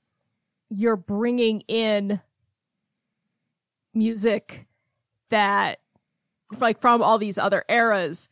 you're 0.68 0.97
bringing 0.97 1.62
in 1.62 2.20
music 3.95 4.66
that, 5.30 5.80
like, 6.61 6.80
from 6.80 7.03
all 7.03 7.18
these 7.18 7.39
other 7.39 7.64
eras 7.68 8.28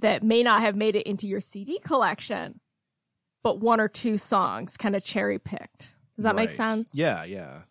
that 0.00 0.22
may 0.22 0.42
not 0.42 0.60
have 0.60 0.76
made 0.76 0.96
it 0.96 1.06
into 1.06 1.26
your 1.26 1.40
CD 1.40 1.78
collection, 1.78 2.60
but 3.42 3.60
one 3.60 3.80
or 3.80 3.88
two 3.88 4.18
songs 4.18 4.76
kind 4.76 4.96
of 4.96 5.04
cherry 5.04 5.38
picked. 5.38 5.94
Does 6.16 6.24
that 6.24 6.36
make 6.36 6.50
sense? 6.50 6.94
Yeah. 6.94 7.24
Yeah. 7.24 7.62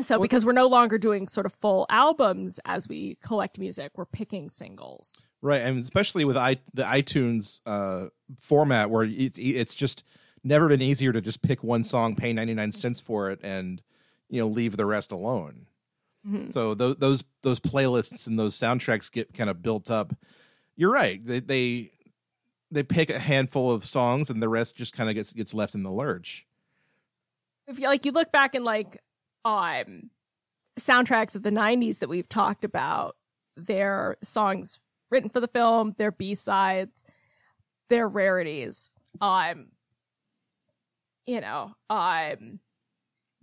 So 0.00 0.20
because 0.20 0.44
we're 0.44 0.52
no 0.52 0.66
longer 0.66 0.98
doing 0.98 1.26
sort 1.28 1.46
of 1.46 1.54
full 1.54 1.86
albums 1.88 2.60
as 2.64 2.88
we 2.88 3.16
collect 3.22 3.58
music, 3.58 3.92
we're 3.94 4.04
picking 4.04 4.50
singles. 4.50 5.24
Right, 5.40 5.62
and 5.62 5.78
especially 5.82 6.24
with 6.24 6.36
i 6.36 6.56
the 6.74 6.82
iTunes 6.82 7.60
uh, 7.64 8.08
format, 8.42 8.90
where 8.90 9.04
it's 9.04 9.38
it's 9.38 9.74
just 9.74 10.02
never 10.42 10.68
been 10.68 10.82
easier 10.82 11.12
to 11.12 11.20
just 11.20 11.40
pick 11.40 11.62
one 11.62 11.84
song, 11.84 12.14
pay 12.14 12.32
ninety 12.32 12.52
nine 12.52 12.72
cents 12.72 13.00
for 13.00 13.30
it, 13.30 13.40
and 13.42 13.80
you 14.28 14.40
know 14.40 14.48
leave 14.48 14.76
the 14.76 14.86
rest 14.86 15.12
alone. 15.12 15.66
So 16.50 16.74
those 16.74 16.96
those 16.96 17.24
those 17.42 17.60
playlists 17.60 18.26
and 18.26 18.36
those 18.36 18.56
soundtracks 18.56 19.12
get 19.12 19.32
kind 19.32 19.48
of 19.48 19.62
built 19.62 19.90
up. 19.90 20.12
You're 20.76 20.92
right; 20.92 21.24
they 21.24 21.40
they, 21.40 21.90
they 22.70 22.82
pick 22.82 23.10
a 23.10 23.18
handful 23.18 23.70
of 23.70 23.84
songs, 23.84 24.30
and 24.30 24.42
the 24.42 24.48
rest 24.48 24.76
just 24.76 24.92
kind 24.92 25.08
of 25.08 25.14
gets 25.14 25.32
gets 25.32 25.54
left 25.54 25.74
in 25.74 25.82
the 25.82 25.90
lurch. 25.90 26.46
If 27.66 27.78
you 27.78 27.88
like, 27.88 28.04
you 28.04 28.12
look 28.12 28.30
back 28.30 28.54
in 28.54 28.62
like 28.64 29.00
um 29.44 30.10
soundtracks 30.78 31.34
of 31.34 31.42
the 31.42 31.50
'90s 31.50 32.00
that 32.00 32.08
we've 32.08 32.28
talked 32.28 32.64
about, 32.64 33.16
their 33.56 34.16
songs 34.22 34.78
written 35.10 35.30
for 35.30 35.40
the 35.40 35.48
film, 35.48 35.94
their 35.96 36.12
B 36.12 36.34
sides, 36.34 37.04
their 37.88 38.08
rarities. 38.08 38.90
Um, 39.20 39.68
you 41.24 41.40
know, 41.40 41.74
um, 41.90 42.60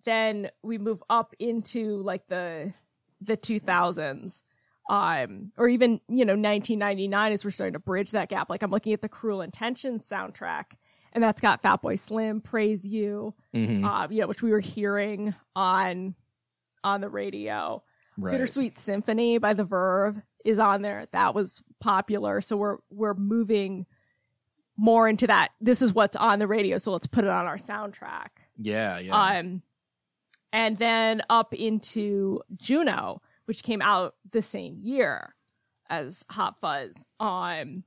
then 0.05 0.49
we 0.61 0.77
move 0.77 1.03
up 1.09 1.34
into 1.39 1.97
like 2.01 2.27
the 2.27 2.73
the 3.21 3.38
2000s 3.38 4.43
um 4.89 5.51
or 5.57 5.67
even 5.69 6.01
you 6.09 6.25
know 6.25 6.34
1999 6.34 7.31
as 7.31 7.45
we're 7.45 7.51
starting 7.51 7.73
to 7.73 7.79
bridge 7.79 8.11
that 8.11 8.27
gap 8.29 8.49
like 8.49 8.61
i'm 8.63 8.71
looking 8.71 8.91
at 8.93 9.01
the 9.01 9.07
cruel 9.09 9.41
intentions 9.41 10.07
soundtrack 10.07 10.65
and 11.13 11.23
that's 11.23 11.39
got 11.39 11.63
fatboy 11.63 11.97
slim 11.97 12.41
praise 12.41 12.86
you 12.86 13.34
Mm-hmm. 13.55 13.86
uh 13.86 14.07
you 14.09 14.19
know 14.21 14.27
which 14.27 14.41
we 14.41 14.51
were 14.51 14.59
hearing 14.59 15.34
on 15.55 16.15
on 16.84 17.01
the 17.01 17.09
radio 17.09 17.81
Right. 18.17 18.31
bittersweet 18.34 18.77
symphony 18.77 19.38
by 19.39 19.53
the 19.53 19.63
verve 19.63 20.21
is 20.45 20.59
on 20.59 20.81
there 20.84 21.07
that 21.13 21.34
was 21.34 21.63
popular 21.79 22.41
so 22.41 22.57
we're 22.57 22.77
we're 22.91 23.13
moving 23.15 23.86
more 24.77 25.07
into 25.07 25.27
that 25.27 25.49
this 25.61 25.81
is 25.81 25.93
what's 25.93 26.15
on 26.17 26.39
the 26.39 26.47
radio 26.47 26.77
so 26.77 26.91
let's 26.91 27.07
put 27.07 27.23
it 27.23 27.29
on 27.29 27.45
our 27.45 27.57
soundtrack 27.57 28.27
Yeah, 28.57 28.99
yeah. 28.99 29.15
um, 29.39 29.61
and 30.51 30.77
then 30.77 31.21
up 31.29 31.53
into 31.55 32.41
Juno, 32.55 33.21
which 33.45 33.63
came 33.63 33.81
out 33.81 34.15
the 34.31 34.41
same 34.41 34.77
year 34.81 35.35
as 35.89 36.23
Hot 36.31 36.55
Fuzz. 36.61 37.07
Um, 37.19 37.83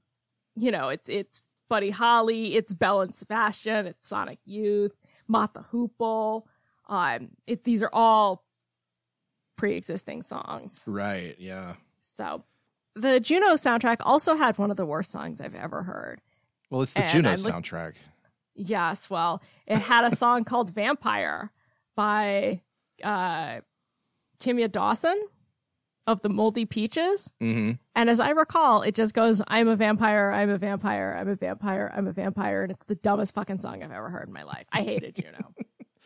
you 0.55 0.71
know, 0.71 0.89
it's 0.89 1.09
it's 1.09 1.43
Buddy 1.69 1.91
Holly, 1.91 2.55
it's 2.57 2.73
Belle 2.75 3.01
and 3.01 3.15
Sebastian, 3.15 3.87
it's 3.87 4.07
Sonic 4.09 4.39
Youth, 4.45 4.99
Mott 5.29 5.55
the 5.55 5.65
Hoople. 5.73 6.45
Um, 6.89 7.31
it, 7.47 7.65
these 7.65 7.83
are 7.83 7.91
all 7.93 8.45
pre-existing 9.57 10.23
songs. 10.23 10.83
right. 10.87 11.35
Yeah. 11.39 11.75
So 12.17 12.45
the 12.95 13.21
Juno 13.21 13.55
soundtrack 13.55 13.97
also 14.01 14.37
had 14.37 14.57
one 14.59 14.71
of 14.71 14.77
the 14.77 14.87
worst 14.87 15.11
songs 15.11 15.41
I've 15.41 15.55
ever 15.55 15.83
heard. 15.83 16.21
Well, 16.71 16.83
it's 16.83 16.93
the 16.93 17.03
And 17.03 17.11
Juno 17.11 17.31
I'm 17.31 17.37
look- 17.41 17.53
soundtrack. 17.55 17.95
Yes, 18.59 19.11
well, 19.11 19.43
it 19.67 19.77
had 19.79 20.05
a 20.11 20.17
song 20.17 20.45
called 20.45 20.71
Vampire 20.75 21.53
by 21.95 22.63
uh 23.05 23.61
Kimya 24.41 24.71
Dawson 24.73 25.21
of 26.07 26.23
the 26.23 26.29
Moldy 26.29 26.65
Peaches. 26.65 27.33
Mm-hmm. 27.43 27.73
And 27.95 28.11
as 28.11 28.21
I 28.21 28.31
recall, 28.31 28.83
it 28.83 28.95
just 28.95 29.15
goes, 29.15 29.43
I'm 29.49 29.69
a 29.69 29.77
vampire, 29.77 30.31
I'm 30.31 30.51
a 30.51 30.59
vampire, 30.59 31.17
I'm 31.19 31.29
a 31.29 31.35
vampire, 31.35 31.93
I'm 31.95 32.07
a 32.07 32.13
vampire. 32.13 32.63
And 32.63 32.73
it's 32.73 32.85
the 32.85 32.95
dumbest 32.95 33.35
fucking 33.35 33.61
song 33.61 33.83
I've 33.83 33.93
ever 33.93 34.09
heard 34.09 34.29
in 34.29 34.33
my 34.33 34.45
life. 34.45 34.67
I 34.73 34.83
hated 34.83 35.17
Juno. 35.17 35.53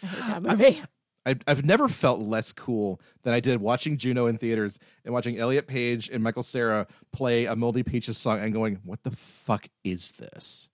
I 0.02 0.06
hate 0.06 0.26
that 0.26 0.42
movie. 0.42 0.82
I, 1.26 1.34
I've 1.46 1.64
never 1.64 1.86
felt 1.86 2.20
less 2.20 2.52
cool 2.52 3.00
than 3.24 3.34
I 3.34 3.40
did 3.40 3.60
watching 3.60 3.98
Juno 3.98 4.26
in 4.26 4.38
theaters 4.38 4.78
and 5.04 5.12
watching 5.12 5.38
Elliot 5.38 5.66
Page 5.66 6.08
and 6.08 6.22
Michael 6.24 6.42
Cera 6.42 6.86
play 7.12 7.44
a 7.44 7.54
Moldy 7.54 7.82
Peaches 7.82 8.16
song 8.16 8.40
and 8.40 8.54
going, 8.54 8.80
"What 8.84 9.02
the 9.02 9.10
fuck 9.10 9.68
is 9.84 10.12
this?" 10.12 10.70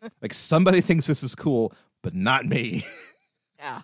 like 0.22 0.32
somebody 0.32 0.80
thinks 0.80 1.06
this 1.06 1.22
is 1.22 1.34
cool, 1.34 1.74
but 2.02 2.14
not 2.14 2.46
me. 2.46 2.84
Yeah. 3.58 3.82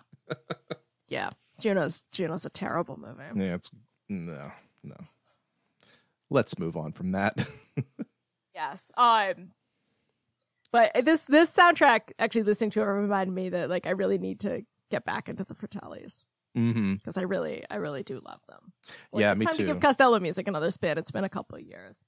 Yeah. 1.07 1.29
Juno's 1.61 2.03
Juno's 2.11 2.45
a 2.45 2.49
terrible 2.49 2.99
movie. 2.99 3.23
yeah, 3.33 3.55
it's 3.55 3.71
no, 4.09 4.51
no. 4.83 4.95
Let's 6.29 6.59
move 6.59 6.77
on 6.77 6.91
from 6.91 7.11
that. 7.13 7.37
Yes. 8.55 8.91
Um 8.97 9.51
but 10.71 10.91
this 11.05 11.23
this 11.23 11.53
soundtrack 11.55 12.11
actually 12.19 12.43
listening 12.43 12.71
to 12.71 12.81
it 12.81 12.85
reminded 12.85 13.33
me 13.33 13.47
that 13.49 13.69
like 13.69 13.87
I 13.87 13.91
really 13.91 14.17
need 14.17 14.41
to 14.41 14.65
get 14.91 15.05
back 15.05 15.29
into 15.29 15.45
the 15.45 15.53
Fratellis 15.53 16.25
mm-hmm. 16.57 16.95
because 16.95 17.17
I 17.17 17.21
really 17.21 17.63
I 17.69 17.75
really 17.77 18.03
do 18.03 18.21
love 18.23 18.41
them. 18.49 18.73
Yeah, 19.13 19.33
me 19.33 19.45
time 19.45 19.55
too. 19.55 19.65
To 19.65 19.73
give 19.73 19.79
Costello 19.79 20.19
music 20.19 20.47
another 20.47 20.71
spin. 20.71 20.97
It's 20.97 21.11
been 21.11 21.23
a 21.23 21.29
couple 21.29 21.57
of 21.57 21.63
years. 21.63 22.05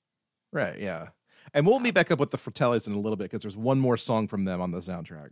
Right, 0.52 0.78
yeah. 0.80 1.10
And 1.54 1.66
we'll 1.66 1.80
meet 1.80 1.94
back 1.94 2.12
up 2.12 2.20
with 2.20 2.32
the 2.32 2.38
Fratellis 2.38 2.86
in 2.86 2.94
a 2.94 3.00
little 3.00 3.16
bit 3.16 3.26
because 3.26 3.42
there's 3.42 3.58
one 3.58 3.80
more 3.80 3.98
song 3.98 4.28
from 4.28 4.44
them 4.46 4.62
on 4.62 4.72
the 4.72 4.80
soundtrack. 4.80 5.30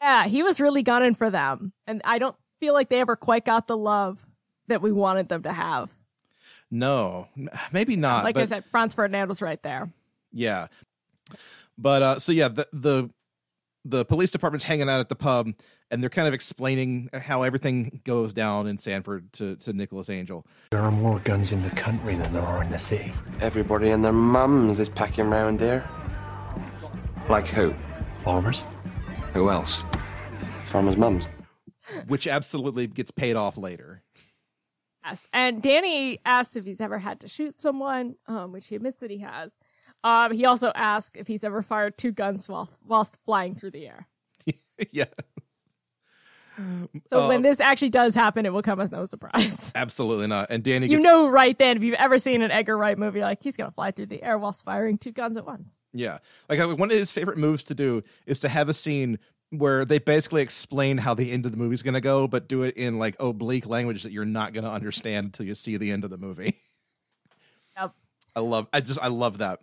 Yeah, 0.00 0.26
he 0.26 0.42
was 0.42 0.60
really 0.60 0.82
gunning 0.82 1.14
for 1.14 1.30
them, 1.30 1.72
and 1.86 2.00
I 2.04 2.18
don't 2.18 2.36
feel 2.60 2.74
like 2.74 2.88
they 2.88 3.00
ever 3.00 3.16
quite 3.16 3.44
got 3.44 3.66
the 3.66 3.76
love 3.76 4.26
that 4.68 4.80
we 4.80 4.92
wanted 4.92 5.28
them 5.28 5.42
to 5.42 5.52
have. 5.52 5.90
No, 6.74 7.28
maybe 7.72 7.94
not. 7.94 8.24
like 8.24 8.34
but 8.34 8.42
I 8.42 8.46
said, 8.46 8.64
Franz 8.72 8.94
Ferdinand 8.94 9.28
was 9.28 9.40
right 9.40 9.62
there. 9.62 9.92
Yeah. 10.32 10.66
But 11.78 12.02
uh 12.02 12.18
so 12.18 12.32
yeah, 12.32 12.48
the 12.48 12.66
the 12.72 13.10
the 13.84 14.04
police 14.04 14.30
department's 14.32 14.64
hanging 14.64 14.88
out 14.88 14.98
at 14.98 15.08
the 15.08 15.14
pub 15.14 15.50
and 15.90 16.02
they're 16.02 16.10
kind 16.10 16.26
of 16.26 16.34
explaining 16.34 17.10
how 17.12 17.42
everything 17.42 18.00
goes 18.04 18.32
down 18.32 18.66
in 18.66 18.76
Sandford 18.76 19.32
to 19.34 19.54
to 19.56 19.72
Nicholas 19.72 20.10
Angel. 20.10 20.44
There 20.70 20.80
are 20.80 20.90
more 20.90 21.20
guns 21.20 21.52
in 21.52 21.62
the 21.62 21.70
country 21.70 22.16
than 22.16 22.32
there 22.32 22.42
are 22.42 22.64
in 22.64 22.70
the 22.70 22.78
city. 22.78 23.12
Everybody 23.40 23.90
and 23.90 24.04
their 24.04 24.12
mums 24.12 24.80
is 24.80 24.88
packing 24.88 25.30
round 25.30 25.60
there. 25.60 25.88
Like 27.28 27.46
who? 27.46 27.72
Farmers? 28.24 28.64
Who 29.32 29.48
else? 29.48 29.84
Farmers' 30.66 30.96
mums. 30.96 31.28
which 32.08 32.26
absolutely 32.26 32.86
gets 32.88 33.10
paid 33.10 33.36
off 33.36 33.56
later. 33.56 33.93
Yes. 35.04 35.28
And 35.32 35.62
Danny 35.62 36.18
asks 36.24 36.56
if 36.56 36.64
he's 36.64 36.80
ever 36.80 36.98
had 36.98 37.20
to 37.20 37.28
shoot 37.28 37.60
someone, 37.60 38.16
um, 38.26 38.52
which 38.52 38.68
he 38.68 38.76
admits 38.76 39.00
that 39.00 39.10
he 39.10 39.18
has. 39.18 39.52
Um, 40.02 40.32
he 40.32 40.44
also 40.44 40.70
asks 40.74 41.18
if 41.18 41.26
he's 41.26 41.44
ever 41.44 41.62
fired 41.62 41.96
two 41.98 42.12
guns 42.12 42.48
while 42.48 42.70
whilst 42.86 43.16
flying 43.24 43.54
through 43.54 43.70
the 43.72 43.86
air. 43.86 44.06
yeah, 44.92 45.04
So 47.10 47.22
Uh, 47.22 47.28
when 47.28 47.42
this 47.42 47.60
actually 47.60 47.88
does 47.88 48.14
happen, 48.14 48.46
it 48.46 48.52
will 48.52 48.62
come 48.62 48.80
as 48.80 48.92
no 48.92 49.04
surprise. 49.06 49.72
absolutely 49.74 50.26
not. 50.26 50.48
And 50.50 50.62
Danny, 50.62 50.86
you 50.88 51.00
know 51.00 51.28
right 51.28 51.58
then, 51.58 51.76
if 51.76 51.82
you've 51.82 51.94
ever 51.96 52.18
seen 52.18 52.42
an 52.42 52.50
Edgar 52.50 52.76
Wright 52.78 52.96
movie, 52.98 53.20
like 53.20 53.42
he's 53.42 53.56
gonna 53.56 53.70
fly 53.72 53.90
through 53.90 54.06
the 54.06 54.22
air 54.22 54.38
whilst 54.38 54.64
firing 54.64 54.98
two 54.98 55.10
guns 55.10 55.36
at 55.36 55.44
once. 55.46 55.74
yeah, 55.92 56.18
like 56.48 56.60
uh, 56.60 56.74
one 56.76 56.90
of 56.90 56.96
his 56.96 57.10
favorite 57.10 57.38
moves 57.38 57.64
to 57.64 57.74
do 57.74 58.02
is 58.26 58.38
to 58.40 58.48
have 58.48 58.68
a 58.68 58.74
scene 58.74 59.18
where 59.58 59.84
they 59.84 59.98
basically 59.98 60.42
explain 60.42 60.98
how 60.98 61.14
the 61.14 61.32
end 61.32 61.44
of 61.46 61.52
the 61.52 61.58
movie's 61.58 61.82
going 61.82 61.94
to 61.94 62.00
go, 62.00 62.26
but 62.26 62.48
do 62.48 62.62
it 62.62 62.76
in 62.76 62.98
like 62.98 63.16
oblique 63.20 63.66
language 63.66 64.02
that 64.02 64.12
you're 64.12 64.24
not 64.24 64.52
going 64.52 64.64
to 64.64 64.70
understand 64.70 65.26
until 65.26 65.46
you 65.46 65.54
see 65.54 65.76
the 65.76 65.90
end 65.90 66.04
of 66.04 66.10
the 66.10 66.18
movie. 66.18 66.60
Yep. 67.76 67.92
I 68.36 68.40
love, 68.40 68.68
I 68.72 68.80
just, 68.80 69.00
I 69.02 69.08
love 69.08 69.38
that. 69.38 69.60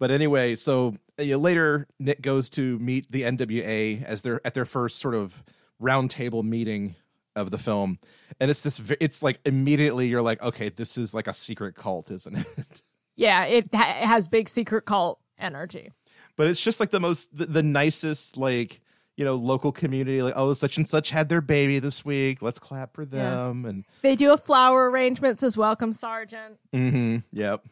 But 0.00 0.10
anyway, 0.10 0.56
so 0.56 0.96
uh, 1.18 1.22
later 1.22 1.86
Nick 2.00 2.20
goes 2.20 2.50
to 2.50 2.76
meet 2.80 3.10
the 3.10 3.22
NWA 3.22 4.02
as 4.04 4.22
they're 4.22 4.40
at 4.44 4.54
their 4.54 4.64
first 4.64 4.98
sort 4.98 5.14
of 5.14 5.44
roundtable 5.80 6.42
meeting 6.42 6.96
of 7.36 7.50
the 7.52 7.58
film, 7.58 7.98
and 8.40 8.50
it's 8.50 8.60
this, 8.62 8.80
it's 9.00 9.22
like 9.22 9.38
immediately 9.46 10.08
you're 10.08 10.22
like, 10.22 10.42
okay, 10.42 10.68
this 10.70 10.98
is 10.98 11.14
like 11.14 11.28
a 11.28 11.32
secret 11.32 11.74
cult, 11.76 12.10
isn't 12.10 12.36
it? 12.36 12.82
Yeah, 13.14 13.44
it, 13.44 13.68
ha- 13.72 13.98
it 14.02 14.06
has 14.06 14.26
big 14.26 14.48
secret 14.48 14.86
cult 14.86 15.20
energy. 15.38 15.92
but 16.36 16.48
it's 16.48 16.60
just 16.60 16.80
like 16.80 16.90
the 16.90 16.98
most 16.98 17.34
the, 17.36 17.46
the 17.46 17.62
nicest 17.62 18.36
like 18.36 18.80
you 19.16 19.24
know 19.24 19.34
local 19.36 19.72
community 19.72 20.22
like 20.22 20.34
oh 20.36 20.52
such 20.54 20.76
and 20.78 20.88
such 20.88 21.10
had 21.10 21.28
their 21.28 21.40
baby 21.40 21.78
this 21.78 22.04
week. 22.04 22.40
Let's 22.42 22.58
clap 22.58 22.94
for 22.94 23.02
Yeah. 23.02 23.08
them. 23.30 23.64
And 23.66 23.84
They 24.02 24.16
do 24.16 24.32
a 24.32 24.36
flower 24.38 24.90
arrangements 24.90 25.42
as 25.42 25.56
welcome 25.56 25.92
sergeant. 25.92 26.58
mm-hmm. 26.74 27.18
Yep. 27.32 27.64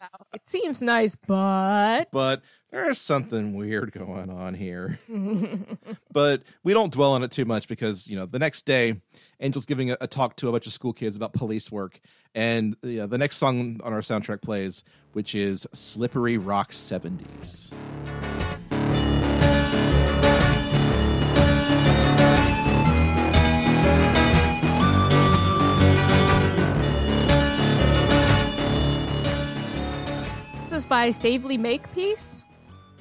So 0.00 0.06
it 0.32 0.46
seems 0.46 0.80
nice, 0.80 1.16
but 1.16 2.04
but 2.12 2.42
there's 2.70 2.98
something 2.98 3.54
weird 3.54 3.90
going 3.92 4.30
on 4.30 4.54
here. 4.54 4.98
But 6.12 6.42
we 6.64 6.72
don't 6.72 6.92
dwell 6.92 7.12
on 7.12 7.22
it 7.22 7.30
too 7.30 7.44
much 7.44 7.68
because 7.68 8.06
you 8.08 8.16
know 8.16 8.26
the 8.26 8.38
next 8.38 8.62
day 8.64 9.00
angel's 9.40 9.66
giving 9.66 9.90
a, 9.90 9.96
a 10.00 10.06
talk 10.06 10.36
to 10.36 10.48
a 10.48 10.52
bunch 10.52 10.66
of 10.66 10.72
school 10.72 10.92
kids 10.92 11.16
about 11.16 11.32
police 11.32 11.70
work. 11.72 12.00
And 12.34 12.76
yeah, 12.82 13.06
the 13.06 13.18
next 13.18 13.36
song 13.38 13.80
on 13.82 13.92
our 13.92 14.00
soundtrack 14.00 14.42
plays 14.42 14.84
which 15.14 15.34
is 15.34 15.66
slippery 15.74 16.38
rock 16.38 16.70
70s 16.70 17.72
by 30.88 31.10
Stavely 31.10 31.58
Makepeace, 31.58 32.44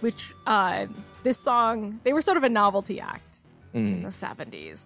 which 0.01 0.33
uh, 0.45 0.87
this 1.23 1.39
song 1.39 1.99
they 2.03 2.13
were 2.13 2.21
sort 2.21 2.37
of 2.37 2.43
a 2.43 2.49
novelty 2.49 2.99
act 2.99 3.39
in 3.73 4.03
the 4.03 4.11
seventies. 4.11 4.85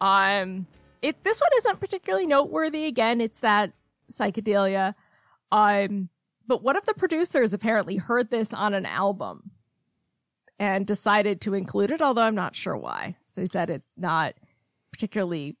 Um, 0.00 0.66
it 1.02 1.22
this 1.24 1.40
one 1.40 1.50
isn't 1.58 1.80
particularly 1.80 2.26
noteworthy. 2.26 2.86
Again, 2.86 3.20
it's 3.20 3.40
that 3.40 3.72
psychedelia. 4.10 4.94
Um, 5.52 6.08
but 6.46 6.62
one 6.62 6.76
of 6.76 6.86
the 6.86 6.94
producers 6.94 7.54
apparently 7.54 7.96
heard 7.96 8.30
this 8.30 8.52
on 8.52 8.74
an 8.74 8.86
album 8.86 9.52
and 10.58 10.86
decided 10.86 11.40
to 11.42 11.54
include 11.54 11.90
it, 11.90 12.02
although 12.02 12.22
I'm 12.22 12.34
not 12.34 12.56
sure 12.56 12.76
why. 12.76 13.16
So 13.28 13.40
he 13.40 13.46
said 13.46 13.70
it's 13.70 13.94
not 13.96 14.34
particularly 14.92 15.56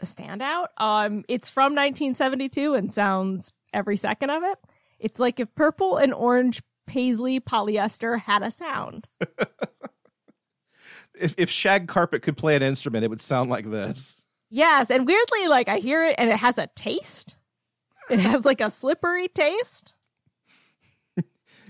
a 0.00 0.04
standout. 0.04 0.66
Um, 0.78 1.24
it's 1.28 1.50
from 1.50 1.72
1972 1.72 2.74
and 2.74 2.92
sounds 2.92 3.52
every 3.72 3.96
second 3.96 4.30
of 4.30 4.42
it. 4.44 4.58
It's 4.98 5.18
like 5.20 5.38
if 5.40 5.54
purple 5.54 5.96
and 5.96 6.12
orange 6.14 6.62
paisley 6.86 7.40
polyester 7.40 8.20
had 8.20 8.42
a 8.42 8.50
sound. 8.50 9.08
if, 11.14 11.34
if 11.38 11.50
shag 11.50 11.88
carpet 11.88 12.22
could 12.22 12.36
play 12.36 12.56
an 12.56 12.62
instrument 12.62 13.04
it 13.04 13.08
would 13.08 13.20
sound 13.20 13.50
like 13.50 13.70
this 13.70 14.16
Yes, 14.50 14.88
and 14.90 15.04
weirdly, 15.06 15.48
like 15.48 15.68
I 15.68 15.78
hear 15.78 16.04
it 16.06 16.14
and 16.16 16.30
it 16.30 16.36
has 16.36 16.58
a 16.58 16.68
taste. 16.76 17.34
It 18.08 18.20
has 18.20 18.44
like 18.46 18.60
a 18.60 18.70
slippery 18.70 19.26
taste. 19.26 19.94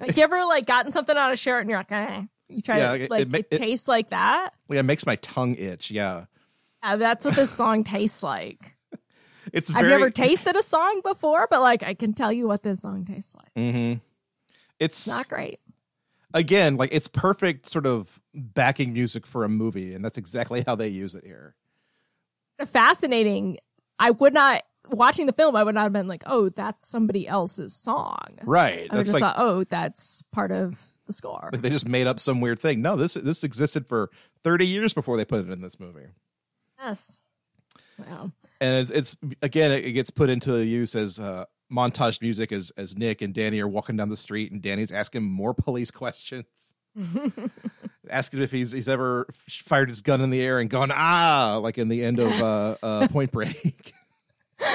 like 0.00 0.16
you 0.18 0.22
ever 0.22 0.44
like 0.44 0.66
gotten 0.66 0.92
something 0.92 1.16
on 1.16 1.30
a 1.32 1.36
shirt 1.36 1.62
and 1.62 1.70
you're 1.70 1.78
like, 1.78 1.92
eh. 1.92 2.22
You 2.50 2.60
try 2.60 2.78
Yeah, 2.78 2.88
to 2.88 2.94
it- 2.96 3.02
it 3.04 3.10
like 3.10 3.22
it, 3.22 3.30
ma- 3.30 3.38
it- 3.38 3.50
tastes 3.56 3.88
like 3.88 4.10
that. 4.10 4.50
Like 4.68 4.80
it 4.80 4.82
makes 4.82 5.06
my 5.06 5.16
tongue 5.16 5.54
itch. 5.54 5.90
Yeah, 5.90 6.26
Uh, 6.82 6.96
that's 6.96 7.24
what 7.24 7.36
this 7.36 7.50
song 7.52 7.84
tastes 7.84 8.22
like. 8.22 8.73
It's 9.54 9.72
I've 9.74 9.86
never 9.86 10.10
tasted 10.10 10.56
a 10.56 10.62
song 10.62 11.00
before, 11.04 11.46
but 11.48 11.60
like 11.60 11.82
I 11.82 11.94
can 11.94 12.12
tell 12.12 12.32
you 12.32 12.46
what 12.48 12.62
this 12.62 12.82
song 12.82 13.04
tastes 13.04 13.34
like. 13.34 13.54
Mm-hmm. 13.56 14.00
It's 14.80 15.06
Not 15.06 15.28
great. 15.28 15.60
again 16.34 16.76
like 16.76 16.90
it's 16.92 17.08
perfect 17.08 17.66
sort 17.66 17.86
of 17.86 18.20
backing 18.34 18.92
music 18.92 19.26
for 19.26 19.44
a 19.44 19.48
movie, 19.48 19.94
and 19.94 20.04
that's 20.04 20.18
exactly 20.18 20.64
how 20.66 20.74
they 20.74 20.88
use 20.88 21.14
it 21.14 21.24
here. 21.24 21.54
Fascinating. 22.66 23.58
I 23.98 24.10
would 24.10 24.34
not 24.34 24.64
watching 24.90 25.26
the 25.26 25.32
film. 25.32 25.56
I 25.56 25.62
would 25.62 25.74
not 25.74 25.84
have 25.84 25.92
been 25.92 26.08
like, 26.08 26.24
oh, 26.26 26.48
that's 26.48 26.86
somebody 26.86 27.26
else's 27.26 27.74
song. 27.74 28.38
Right. 28.42 28.88
I 28.90 28.96
would 28.96 29.06
just 29.06 29.14
like, 29.14 29.20
thought, 29.20 29.36
oh, 29.38 29.64
that's 29.64 30.22
part 30.32 30.50
of 30.50 30.76
the 31.06 31.12
score. 31.12 31.50
like 31.52 31.62
they 31.62 31.70
just 31.70 31.86
made 31.88 32.06
up 32.06 32.18
some 32.18 32.40
weird 32.40 32.58
thing. 32.58 32.82
No, 32.82 32.96
this 32.96 33.14
this 33.14 33.44
existed 33.44 33.86
for 33.86 34.10
thirty 34.42 34.66
years 34.66 34.92
before 34.92 35.16
they 35.16 35.24
put 35.24 35.46
it 35.46 35.52
in 35.52 35.60
this 35.60 35.78
movie. 35.78 36.06
Yes. 36.78 37.20
Wow. 37.98 38.32
And 38.64 38.90
it, 38.90 38.96
it's 38.96 39.16
again 39.42 39.70
it 39.72 39.92
gets 39.92 40.10
put 40.10 40.30
into 40.30 40.58
use 40.58 40.94
as 40.94 41.20
uh, 41.20 41.44
montage 41.72 42.20
music 42.22 42.52
as 42.52 42.72
as 42.76 42.96
Nick 42.96 43.22
and 43.22 43.34
Danny 43.34 43.60
are 43.60 43.68
walking 43.68 43.96
down 43.96 44.08
the 44.08 44.16
street 44.16 44.52
and 44.52 44.62
Danny's 44.62 44.92
asking 44.92 45.24
more 45.24 45.52
police 45.54 45.90
questions, 45.90 46.74
asking 48.10 48.42
if 48.42 48.50
he's 48.50 48.72
he's 48.72 48.88
ever 48.88 49.26
fired 49.48 49.88
his 49.90 50.00
gun 50.02 50.20
in 50.20 50.30
the 50.30 50.40
air 50.40 50.58
and 50.58 50.70
gone 50.70 50.90
ah 50.92 51.58
like 51.62 51.78
in 51.78 51.88
the 51.88 52.02
end 52.02 52.18
of 52.18 52.32
uh, 52.42 52.76
uh, 52.82 53.08
Point 53.12 53.32
Break. 53.32 53.92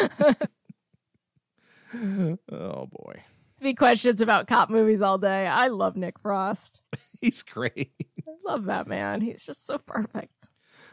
oh 2.52 2.86
boy, 2.86 3.24
Speak 3.56 3.78
questions 3.78 4.22
about 4.22 4.48
cop 4.48 4.70
movies 4.70 5.02
all 5.02 5.18
day. 5.18 5.48
I 5.48 5.68
love 5.68 5.96
Nick 5.96 6.20
Frost. 6.20 6.82
he's 7.22 7.42
great. 7.44 7.92
I 8.28 8.32
love 8.46 8.66
that 8.66 8.88
man. 8.88 9.22
He's 9.22 9.44
just 9.44 9.66
so 9.66 9.80
perfect. 9.80 10.48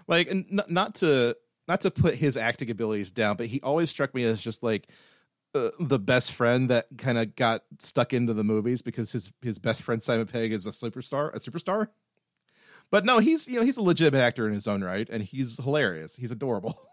like 0.09 0.33
not, 0.51 0.71
not 0.71 0.95
to 0.97 1.37
not 1.69 1.81
to 1.81 1.91
put 1.91 2.15
his 2.15 2.37
acting 2.37 2.71
abilities 2.71 3.11
down 3.11 3.37
but 3.37 3.47
he 3.47 3.61
always 3.63 3.91
struck 3.91 4.15
me 4.15 4.25
as 4.25 4.41
just 4.41 4.63
like 4.63 4.89
uh, 5.55 5.71
the 5.81 5.99
best 5.99 6.33
friend 6.33 6.69
that 6.71 6.87
kind 6.99 7.17
of 7.19 7.35
got 7.37 7.63
stuck 7.79 8.13
into 8.13 8.35
the 8.35 8.45
movies 8.45 8.83
because 8.83 9.13
his 9.13 9.33
his 9.43 9.59
best 9.59 9.83
friend 9.83 10.03
Simon 10.03 10.27
Pegg 10.27 10.53
is 10.53 10.67
a 10.67 10.71
superstar 10.71 11.33
a 11.35 11.39
superstar 11.39 11.89
but 12.91 13.05
no 13.05 13.19
he's 13.19 13.49
you 13.49 13.59
know 13.59 13.65
he's 13.65 13.77
a 13.79 13.83
legitimate 13.83 14.21
actor 14.23 14.47
in 14.47 14.53
his 14.55 14.67
own 14.69 14.83
right 14.85 15.09
and 15.11 15.23
he's 15.23 15.57
hilarious 15.63 16.17
he's 16.17 16.31
adorable 16.31 16.79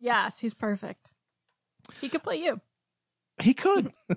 Yes, 0.00 0.40
he's 0.40 0.52
perfect. 0.52 1.12
He 2.02 2.10
could 2.10 2.22
play 2.22 2.36
you. 2.36 2.60
he 3.40 3.54
could 3.54 3.90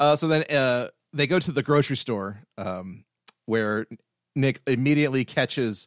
uh 0.00 0.16
so 0.16 0.26
then 0.26 0.42
uh 0.50 0.88
they 1.12 1.26
go 1.26 1.38
to 1.38 1.52
the 1.52 1.62
grocery 1.62 1.96
store 1.96 2.40
um 2.58 3.04
where 3.46 3.86
Nick 4.34 4.62
immediately 4.66 5.24
catches 5.24 5.86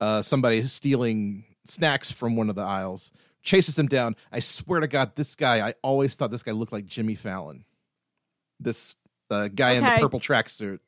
uh 0.00 0.22
somebody 0.22 0.62
stealing 0.62 1.44
snacks 1.64 2.10
from 2.10 2.36
one 2.36 2.48
of 2.48 2.54
the 2.56 2.62
aisles 2.62 3.10
chases 3.42 3.78
him 3.78 3.86
down 3.86 4.14
i 4.30 4.40
swear 4.40 4.80
to 4.80 4.86
god 4.88 5.12
this 5.16 5.34
guy 5.34 5.66
i 5.66 5.74
always 5.82 6.14
thought 6.14 6.30
this 6.30 6.42
guy 6.42 6.52
looked 6.52 6.72
like 6.72 6.86
jimmy 6.86 7.14
fallon 7.14 7.64
this 8.60 8.94
uh, 9.30 9.48
guy 9.48 9.72
in 9.72 9.82
the 9.82 9.90
purple 9.98 10.20
tracksuit 10.20 10.78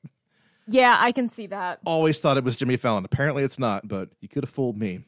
Yeah, 0.66 0.96
I 0.98 1.12
can 1.12 1.28
see 1.28 1.46
that. 1.48 1.80
always 1.84 2.20
thought 2.20 2.36
it 2.36 2.44
was 2.44 2.56
jimmy 2.56 2.76
fallon 2.76 3.04
apparently 3.04 3.42
it's 3.42 3.58
not 3.58 3.86
but 3.88 4.10
you 4.20 4.28
could 4.28 4.44
have 4.44 4.50
fooled 4.50 4.78
me 4.78 5.00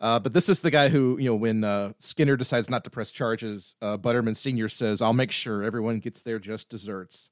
uh, 0.00 0.18
but 0.18 0.32
this 0.34 0.48
is 0.48 0.58
the 0.60 0.70
guy 0.72 0.88
who, 0.90 1.16
you 1.18 1.26
know, 1.30 1.36
when 1.36 1.62
uh, 1.64 1.92
Skinner 1.98 2.36
decides 2.36 2.68
not 2.68 2.84
to 2.84 2.90
press 2.90 3.10
charges, 3.12 3.74
uh, 3.80 3.96
Butterman 3.96 4.34
Senior 4.34 4.68
says, 4.68 5.00
"I'll 5.00 5.14
make 5.14 5.30
sure 5.30 5.62
everyone 5.62 6.00
gets 6.00 6.20
their 6.20 6.38
just 6.38 6.68
desserts." 6.68 7.30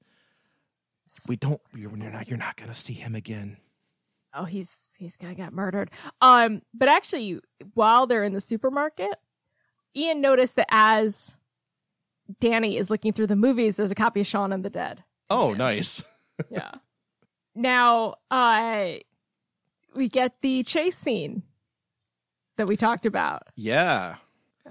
We 1.28 1.36
don't. 1.36 1.60
You're, 1.74 1.94
you're 1.94 2.10
not. 2.10 2.28
You're 2.28 2.38
not 2.38 2.56
going 2.56 2.70
to 2.70 2.74
see 2.74 2.94
him 2.94 3.14
again. 3.14 3.58
Oh, 4.34 4.44
he's 4.44 4.94
he's 4.98 5.16
gonna 5.16 5.34
get 5.34 5.52
murdered. 5.52 5.90
Um, 6.20 6.62
but 6.72 6.88
actually, 6.88 7.40
while 7.74 8.06
they're 8.06 8.24
in 8.24 8.32
the 8.32 8.40
supermarket, 8.40 9.14
Ian 9.94 10.20
noticed 10.20 10.56
that 10.56 10.68
as 10.70 11.36
Danny 12.40 12.76
is 12.76 12.90
looking 12.90 13.12
through 13.12 13.26
the 13.26 13.36
movies, 13.36 13.76
there's 13.76 13.90
a 13.90 13.96
copy 13.96 14.20
of 14.20 14.26
Shaun 14.26 14.52
and 14.52 14.64
the 14.64 14.70
Dead. 14.70 15.04
Oh, 15.28 15.52
nice. 15.52 16.02
yeah. 16.50 16.72
Now, 17.54 18.14
uh, 18.30 18.92
we 19.94 20.08
get 20.08 20.40
the 20.40 20.62
chase 20.62 20.96
scene 20.96 21.42
that 22.56 22.66
we 22.66 22.76
talked 22.76 23.06
about. 23.06 23.42
Yeah. 23.54 24.16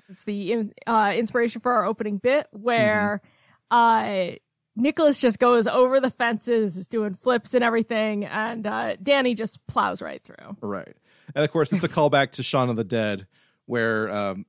It's 0.08 0.24
the 0.24 0.72
uh, 0.88 1.14
inspiration 1.16 1.62
for 1.62 1.74
our 1.74 1.86
opening 1.86 2.18
bit 2.18 2.48
where 2.52 3.22
uh, 3.70 4.32
Nicholas 4.76 5.20
just 5.20 5.40
goes 5.40 5.68
over 5.68 6.00
the 6.00 6.10
fences, 6.10 6.78
is 6.78 6.88
doing 6.88 7.14
flips 7.14 7.54
and 7.54 7.64
everything, 7.64 8.26
and 8.26 8.66
uh, 8.66 8.96
Danny 9.02 9.36
just 9.36 9.66
plows 9.68 10.02
right 10.02 10.24
through. 10.24 10.58
Right. 10.62 10.96
And 11.36 11.44
of 11.44 11.52
course, 11.52 11.72
it's 11.74 11.84
a 11.84 11.90
callback 11.90 12.32
to 12.32 12.44
Shaun 12.44 12.70
of 12.70 12.76
the 12.76 12.84
Dead, 12.84 13.28
where 13.66 14.10
um, 14.10 14.46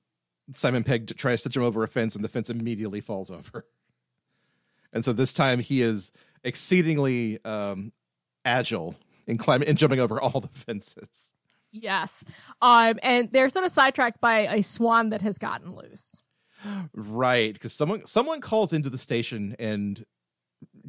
Simon 0.54 0.84
Pegg 0.84 1.16
tries 1.16 1.42
to 1.42 1.48
jump 1.48 1.66
over 1.66 1.82
a 1.82 1.88
fence 1.88 2.14
and 2.14 2.24
the 2.24 2.28
fence 2.28 2.50
immediately 2.50 3.00
falls 3.00 3.30
over. 3.30 3.64
And 4.94 5.02
so 5.02 5.14
this 5.14 5.32
time 5.32 5.58
he 5.60 5.80
is 5.80 6.12
exceedingly 6.44 7.42
um, 7.46 7.92
agile 8.44 8.94
in 9.26 9.38
climbing 9.38 9.68
and 9.68 9.78
jumping 9.78 10.00
over 10.00 10.20
all 10.20 10.40
the 10.40 10.48
fences. 10.52 11.32
Yes. 11.70 12.24
Um, 12.60 12.98
and 13.02 13.32
they're 13.32 13.48
sort 13.48 13.64
of 13.64 13.70
sidetracked 13.72 14.20
by 14.20 14.40
a 14.40 14.62
swan 14.62 15.08
that 15.08 15.22
has 15.22 15.38
gotten 15.38 15.74
loose. 15.74 16.22
Right, 16.92 17.52
because 17.52 17.72
someone 17.72 18.06
someone 18.06 18.40
calls 18.40 18.72
into 18.72 18.88
the 18.88 18.98
station 18.98 19.56
and 19.58 20.04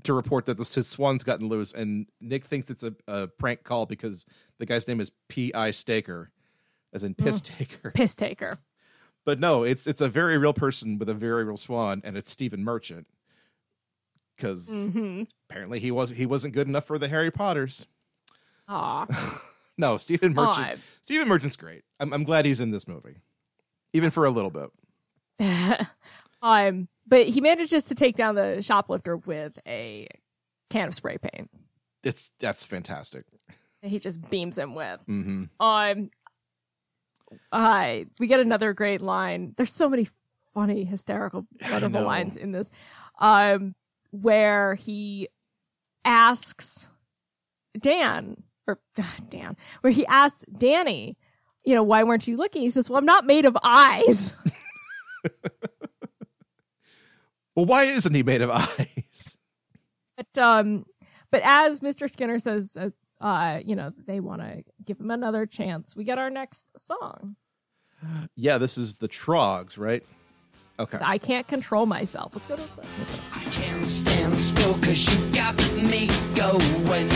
to 0.03 0.13
report 0.13 0.45
that 0.45 0.57
the 0.57 0.63
his 0.63 0.87
swan's 0.87 1.23
gotten 1.23 1.47
loose, 1.47 1.73
and 1.73 2.07
Nick 2.21 2.45
thinks 2.45 2.69
it's 2.69 2.83
a, 2.83 2.93
a 3.07 3.27
prank 3.27 3.63
call 3.63 3.85
because 3.85 4.25
the 4.59 4.65
guy's 4.65 4.87
name 4.87 4.99
is 4.99 5.11
P. 5.29 5.53
I. 5.53 5.71
Staker, 5.71 6.31
as 6.93 7.03
in 7.03 7.13
piss 7.15 7.41
taker. 7.41 7.91
Piss 7.91 8.15
taker. 8.15 8.57
But 9.25 9.39
no, 9.39 9.63
it's 9.63 9.87
it's 9.87 10.01
a 10.01 10.09
very 10.09 10.37
real 10.37 10.53
person 10.53 10.97
with 10.97 11.09
a 11.09 11.13
very 11.13 11.43
real 11.45 11.57
swan, 11.57 12.01
and 12.03 12.17
it's 12.17 12.29
Stephen 12.31 12.63
Merchant. 12.63 13.07
Because 14.35 14.69
Mm-hmm. 14.69 15.23
apparently 15.49 15.79
he 15.79 15.91
was 15.91 16.09
he 16.09 16.25
wasn't 16.25 16.53
good 16.53 16.67
enough 16.67 16.85
for 16.85 16.97
the 16.97 17.07
Harry 17.07 17.31
Potters. 17.31 17.85
Aw. 18.67 19.39
No, 19.75 19.97
Stephen 19.97 20.35
Merchant. 20.35 20.67
Aw. 20.67 20.75
Stephen 21.01 21.27
Merchant's 21.27 21.55
great. 21.55 21.81
I'm 21.99 22.13
I'm 22.13 22.23
glad 22.23 22.45
he's 22.45 22.59
in 22.59 22.69
this 22.69 22.87
movie, 22.87 23.15
even 23.91 24.11
for 24.11 24.23
a 24.25 24.29
little 24.29 24.51
bit. 24.51 24.69
um, 26.43 26.87
but 27.07 27.27
he 27.27 27.41
manages 27.41 27.83
to 27.85 27.95
take 27.95 28.15
down 28.15 28.35
the 28.35 28.61
shoplifter 28.61 29.17
with 29.17 29.57
a 29.67 30.07
can 30.69 30.87
of 30.87 30.93
spray 30.93 31.17
paint. 31.17 31.49
It's 32.03 32.31
that's 32.39 32.65
fantastic. 32.65 33.25
He 33.81 33.99
just 33.99 34.29
beams 34.29 34.57
him 34.57 34.75
with. 34.75 34.99
hmm 35.05 35.45
Um, 35.59 36.09
uh, 37.51 37.99
we 38.19 38.27
get 38.27 38.39
another 38.39 38.73
great 38.73 39.01
line. 39.01 39.53
There's 39.57 39.73
so 39.73 39.89
many 39.89 40.07
funny, 40.53 40.83
hysterical, 40.85 41.47
wonderful 41.71 42.03
lines 42.03 42.37
in 42.37 42.51
this. 42.51 42.69
Um, 43.19 43.75
where 44.11 44.75
he 44.75 45.27
asks 46.05 46.89
Dan 47.79 48.43
or 48.67 48.79
Dan, 49.29 49.57
where 49.81 49.91
he 49.91 50.05
asks 50.05 50.45
Danny, 50.57 51.17
you 51.65 51.73
know, 51.75 51.83
why 51.83 52.03
weren't 52.03 52.27
you 52.27 52.37
looking? 52.37 52.61
He 52.61 52.69
says, 52.69 52.89
"Well, 52.89 52.99
I'm 52.99 53.05
not 53.05 53.25
made 53.25 53.45
of 53.45 53.57
eyes." 53.63 54.33
Well, 57.55 57.65
why 57.65 57.83
isn't 57.85 58.13
he 58.13 58.23
made 58.23 58.41
of 58.41 58.49
eyes? 58.51 59.35
But 60.17 60.37
um, 60.41 60.85
but 61.31 61.41
as 61.43 61.79
Mr. 61.79 62.09
Skinner 62.09 62.39
says, 62.39 62.77
uh, 62.79 62.89
uh 63.23 63.59
you 63.65 63.75
know, 63.75 63.91
they 64.05 64.19
want 64.19 64.41
to 64.41 64.63
give 64.83 64.99
him 64.99 65.11
another 65.11 65.45
chance. 65.45 65.95
We 65.95 66.03
get 66.03 66.17
our 66.17 66.29
next 66.29 66.65
song. 66.77 67.35
Yeah, 68.35 68.57
this 68.57 68.77
is 68.77 68.95
the 68.95 69.07
Troggs, 69.07 69.77
right? 69.77 70.03
Okay. 70.79 70.97
I 71.01 71.17
can't 71.19 71.47
control 71.47 71.85
myself. 71.85 72.31
Let's 72.33 72.47
go 72.47 72.55
to 72.55 72.61
the. 72.61 72.69
I 73.31 73.43
can't 73.45 73.87
stand 73.87 74.39
still 74.39 74.73
cause 74.79 75.07
you 75.07 75.33
got 75.33 75.55
me 75.75 76.07
going. 76.33 77.09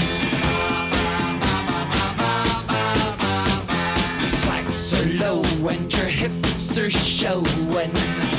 Your 4.20 4.30
slacks 4.30 4.94
are 5.02 5.06
low 5.18 5.44
and 5.68 5.92
your 5.92 6.06
hips 6.06 6.78
are 6.78 6.90
showing. 6.92 8.37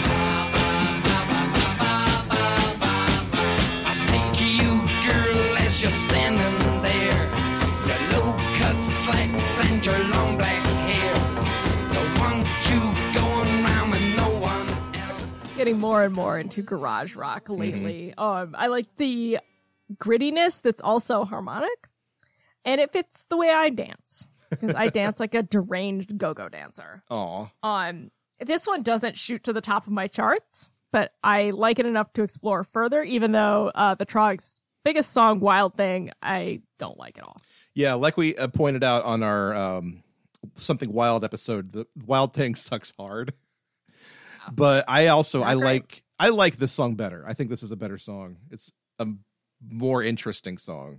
Getting 15.57 15.81
more 15.81 16.05
and 16.05 16.15
more 16.15 16.39
into 16.39 16.63
garage 16.63 17.17
rock 17.17 17.49
lately. 17.49 18.15
Um, 18.17 18.55
I 18.57 18.69
like 18.69 18.87
the 18.97 19.39
grittiness 19.97 20.63
that's 20.63 20.81
also 20.83 21.25
harmonic, 21.25 21.89
and 22.65 22.81
it 22.81 22.93
fits 22.93 23.25
the 23.29 23.37
way 23.37 23.51
I 23.51 23.71
dance 23.71 24.29
because 24.51 24.75
I 24.75 24.89
dance 25.01 25.19
like 25.19 25.35
a 25.35 25.43
deranged 25.43 26.17
go-go 26.17 26.49
dancer. 26.49 27.03
Aw. 27.11 27.49
Um, 27.63 28.11
this 28.39 28.67
one 28.67 28.83
doesn't 28.83 29.17
shoot 29.17 29.43
to 29.45 29.53
the 29.53 29.61
top 29.61 29.87
of 29.87 29.93
my 29.93 30.07
charts, 30.07 30.71
but 30.93 31.13
I 31.25 31.51
like 31.51 31.79
it 31.79 31.87
enough 31.87 32.13
to 32.13 32.23
explore 32.23 32.63
further. 32.63 33.03
Even 33.03 33.33
though 33.33 33.73
uh, 33.75 33.95
the 33.95 34.07
Troggs' 34.07 34.61
biggest 34.85 35.13
song, 35.13 35.41
"Wild 35.41 35.77
Thing," 35.77 36.13
I 36.23 36.61
don't 36.79 36.99
like 36.99 37.19
at 37.19 37.25
all. 37.25 37.37
Yeah, 37.79 37.95
like 37.95 38.17
we 38.17 38.37
uh, 38.37 38.49
pointed 38.49 38.83
out 38.83 39.05
on 39.05 39.23
our 39.23 39.55
um, 39.55 40.03
something 40.57 40.93
wild 40.93 41.23
episode, 41.23 41.71
the 41.71 41.87
Wild 42.07 42.35
Thing 42.35 42.57
sucks 42.57 42.93
hard. 42.99 43.35
But 44.51 44.85
I 44.89 45.07
also 45.07 45.45
I 45.45 45.55
great. 45.55 45.65
like 45.65 46.03
I 46.19 46.31
like 46.31 46.57
this 46.57 46.73
song 46.73 46.97
better. 46.97 47.23
I 47.25 47.35
think 47.35 47.51
this 47.51 47.63
is 47.63 47.71
a 47.71 47.77
better 47.77 47.97
song. 47.97 48.39
It's 48.51 48.73
a 48.99 49.07
more 49.71 50.03
interesting 50.03 50.59
song. 50.59 50.99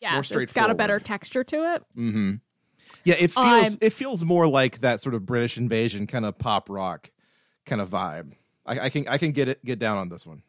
Yeah, 0.00 0.22
it's 0.24 0.54
got 0.54 0.70
a 0.70 0.74
better 0.74 0.98
texture 0.98 1.44
to 1.44 1.74
it. 1.74 1.82
Mm-hmm. 1.94 2.32
Yeah, 3.04 3.16
it 3.18 3.30
feels 3.30 3.46
I'm- 3.46 3.76
it 3.82 3.92
feels 3.92 4.24
more 4.24 4.48
like 4.48 4.80
that 4.80 5.02
sort 5.02 5.14
of 5.14 5.26
British 5.26 5.58
invasion 5.58 6.06
kind 6.06 6.24
of 6.24 6.38
pop 6.38 6.70
rock 6.70 7.10
kind 7.66 7.82
of 7.82 7.90
vibe. 7.90 8.32
I, 8.64 8.80
I 8.80 8.88
can 8.88 9.06
I 9.08 9.18
can 9.18 9.32
get 9.32 9.48
it 9.48 9.62
get 9.62 9.78
down 9.78 9.98
on 9.98 10.08
this 10.08 10.26
one. 10.26 10.42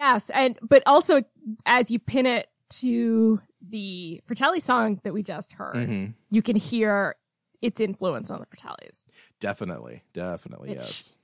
Yes, 0.00 0.28
and 0.30 0.58
but 0.60 0.82
also 0.86 1.22
as 1.66 1.88
you 1.92 2.00
pin 2.00 2.26
it 2.26 2.48
to 2.80 3.40
the 3.60 4.20
Fratelli 4.26 4.60
song 4.60 5.00
that 5.04 5.12
we 5.14 5.22
just 5.22 5.52
heard, 5.54 5.76
Mhm. 5.88 6.14
you 6.30 6.42
can 6.42 6.56
hear 6.56 7.14
its 7.60 7.80
influence 7.80 8.30
on 8.30 8.40
the 8.40 8.46
Fratellis. 8.46 9.08
Definitely, 9.40 10.02
definitely, 10.12 10.70
Which- 10.70 10.78
yes. 10.78 11.14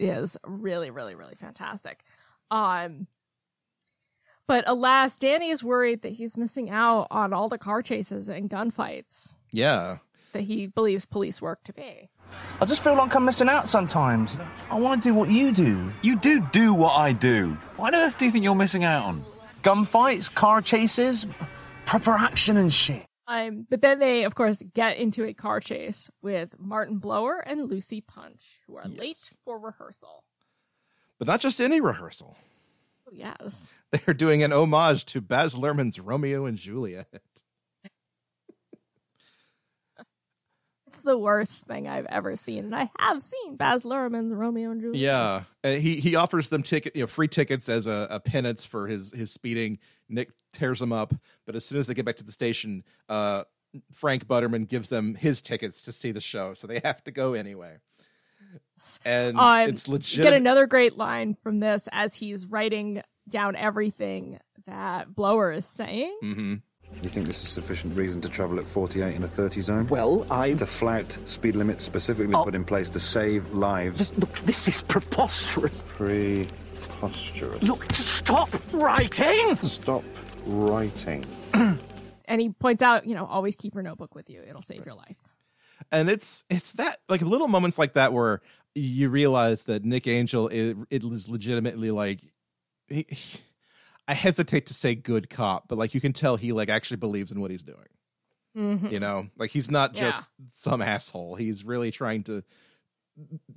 Is 0.00 0.36
really, 0.46 0.90
really, 0.90 1.16
really 1.16 1.34
fantastic. 1.34 2.04
Um, 2.52 3.08
but 4.46 4.62
alas, 4.68 5.16
Danny 5.16 5.50
is 5.50 5.64
worried 5.64 6.02
that 6.02 6.12
he's 6.12 6.36
missing 6.36 6.70
out 6.70 7.08
on 7.10 7.32
all 7.32 7.48
the 7.48 7.58
car 7.58 7.82
chases 7.82 8.28
and 8.28 8.48
gunfights 8.48 9.34
Yeah, 9.50 9.98
that 10.32 10.42
he 10.42 10.68
believes 10.68 11.04
police 11.04 11.42
work 11.42 11.64
to 11.64 11.72
be. 11.72 12.10
I 12.60 12.64
just 12.64 12.84
feel 12.84 12.94
like 12.94 13.14
I'm 13.16 13.24
missing 13.24 13.48
out 13.48 13.66
sometimes. 13.68 14.38
I 14.70 14.78
want 14.78 15.02
to 15.02 15.08
do 15.08 15.14
what 15.14 15.30
you 15.30 15.50
do. 15.52 15.92
You 16.02 16.16
do 16.16 16.46
do 16.52 16.72
what 16.72 16.96
I 16.96 17.12
do. 17.12 17.54
What 17.76 17.92
on 17.94 18.00
earth 18.00 18.18
do 18.18 18.24
you 18.26 18.30
think 18.30 18.44
you're 18.44 18.54
missing 18.54 18.84
out 18.84 19.02
on? 19.04 19.24
Gunfights, 19.68 20.34
car 20.34 20.62
chases, 20.62 21.26
proper 21.84 22.12
action 22.12 22.56
and 22.56 22.72
shit. 22.72 23.04
Um, 23.26 23.66
but 23.68 23.82
then 23.82 23.98
they, 23.98 24.24
of 24.24 24.34
course, 24.34 24.62
get 24.72 24.96
into 24.96 25.24
a 25.26 25.34
car 25.34 25.60
chase 25.60 26.10
with 26.22 26.54
Martin 26.58 26.96
Blower 26.96 27.40
and 27.46 27.68
Lucy 27.68 28.00
Punch, 28.00 28.60
who 28.66 28.76
are 28.76 28.88
late 28.88 29.30
for 29.44 29.58
rehearsal. 29.58 30.24
but 31.18 31.28
not 31.28 31.42
just 31.42 31.60
any 31.60 31.82
rehearsal. 31.82 32.34
Oh, 33.06 33.10
yes. 33.12 33.74
They're 33.92 34.14
doing 34.14 34.42
an 34.42 34.54
homage 34.54 35.04
to 35.06 35.20
Baz 35.20 35.54
Luhrmann's 35.54 36.00
Romeo 36.00 36.46
and 36.46 36.56
Juliet. 36.56 37.08
It's 40.98 41.04
the 41.04 41.16
worst 41.16 41.64
thing 41.66 41.86
I've 41.86 42.06
ever 42.06 42.34
seen, 42.34 42.64
and 42.64 42.74
I 42.74 42.90
have 42.98 43.22
seen 43.22 43.54
Baz 43.54 43.84
Luhrmann's 43.84 44.32
Romeo 44.32 44.72
and 44.72 44.80
Juliet. 44.80 45.00
Yeah, 45.00 45.42
and 45.62 45.80
he 45.80 46.00
he 46.00 46.16
offers 46.16 46.48
them 46.48 46.64
ticket, 46.64 46.96
you 46.96 47.04
know, 47.04 47.06
free 47.06 47.28
tickets 47.28 47.68
as 47.68 47.86
a, 47.86 48.08
a 48.10 48.18
penance 48.18 48.64
for 48.66 48.88
his 48.88 49.12
his 49.12 49.30
speeding. 49.30 49.78
Nick 50.08 50.32
tears 50.52 50.80
them 50.80 50.92
up, 50.92 51.14
but 51.46 51.54
as 51.54 51.64
soon 51.64 51.78
as 51.78 51.86
they 51.86 51.94
get 51.94 52.04
back 52.04 52.16
to 52.16 52.24
the 52.24 52.32
station, 52.32 52.82
uh, 53.08 53.44
Frank 53.94 54.26
Butterman 54.26 54.64
gives 54.64 54.88
them 54.88 55.14
his 55.14 55.40
tickets 55.40 55.82
to 55.82 55.92
see 55.92 56.10
the 56.10 56.20
show, 56.20 56.52
so 56.54 56.66
they 56.66 56.80
have 56.84 57.04
to 57.04 57.12
go 57.12 57.34
anyway. 57.34 57.76
And 59.04 59.38
Um, 59.38 59.68
it's 59.68 59.86
legit. 59.86 60.24
Get 60.24 60.32
another 60.32 60.66
great 60.66 60.96
line 60.96 61.36
from 61.44 61.60
this 61.60 61.88
as 61.92 62.16
he's 62.16 62.44
writing 62.44 63.02
down 63.28 63.54
everything 63.54 64.40
that 64.66 65.14
Blower 65.14 65.52
is 65.52 65.64
saying. 65.64 66.16
hmm 66.20 66.54
You 67.02 67.08
think 67.08 67.26
this 67.26 67.42
is 67.44 67.48
sufficient 67.48 67.96
reason 67.96 68.20
to 68.22 68.28
travel 68.28 68.58
at 68.58 68.64
48 68.66 69.14
in 69.14 69.22
a 69.22 69.28
30 69.28 69.60
zone? 69.60 69.86
Well, 69.86 70.26
I. 70.30 70.54
To 70.54 70.66
flout 70.66 71.16
speed 71.26 71.54
limits 71.54 71.84
specifically 71.84 72.34
Oh. 72.34 72.42
put 72.44 72.54
in 72.56 72.64
place 72.64 72.90
to 72.90 73.00
save 73.00 73.52
lives. 73.54 73.98
This, 73.98 74.18
look, 74.18 74.32
this 74.40 74.66
is 74.66 74.82
preposterous. 74.82 75.82
Preposterous. 75.96 77.62
Look, 77.62 77.84
stop 77.92 78.48
writing! 78.72 79.56
Stop 79.58 80.04
writing. 80.46 81.24
And 82.30 82.42
he 82.42 82.50
points 82.50 82.82
out, 82.82 83.06
you 83.06 83.14
know, 83.14 83.24
always 83.24 83.56
keep 83.56 83.72
your 83.72 83.82
notebook 83.82 84.14
with 84.14 84.28
you. 84.28 84.42
It'll 84.46 84.60
save 84.60 84.84
your 84.84 84.94
life. 84.94 85.16
and 85.90 86.10
it's 86.10 86.44
it's 86.50 86.72
that 86.72 86.98
like 87.08 87.22
little 87.22 87.48
moments 87.48 87.78
like 87.78 87.94
that 87.94 88.12
where 88.12 88.42
you 88.74 89.08
realize 89.08 89.62
that 89.62 89.82
Nick 89.82 90.06
Angel 90.06 90.46
is, 90.48 90.76
it 90.90 91.02
is 91.04 91.30
legitimately 91.30 91.90
like 91.90 92.20
he, 92.88 93.06
he- 93.08 93.38
I 94.08 94.14
hesitate 94.14 94.66
to 94.66 94.74
say 94.74 94.94
good 94.94 95.28
cop, 95.28 95.68
but 95.68 95.76
like 95.78 95.92
you 95.94 96.00
can 96.00 96.12
tell 96.14 96.36
he 96.36 96.50
like 96.52 96.68
actually 96.70 96.96
believes 96.96 97.30
in 97.30 97.40
what 97.40 97.50
he's 97.50 97.62
doing. 97.62 97.86
Mhm. 98.56 98.90
You 98.90 98.98
know, 98.98 99.28
like 99.36 99.50
he's 99.50 99.70
not 99.70 99.94
Yeah. 99.94 100.00
just 100.10 100.30
some 100.50 100.80
asshole. 100.82 101.34
He's 101.36 101.62
really 101.64 101.90
trying 101.90 102.24
to 102.24 102.42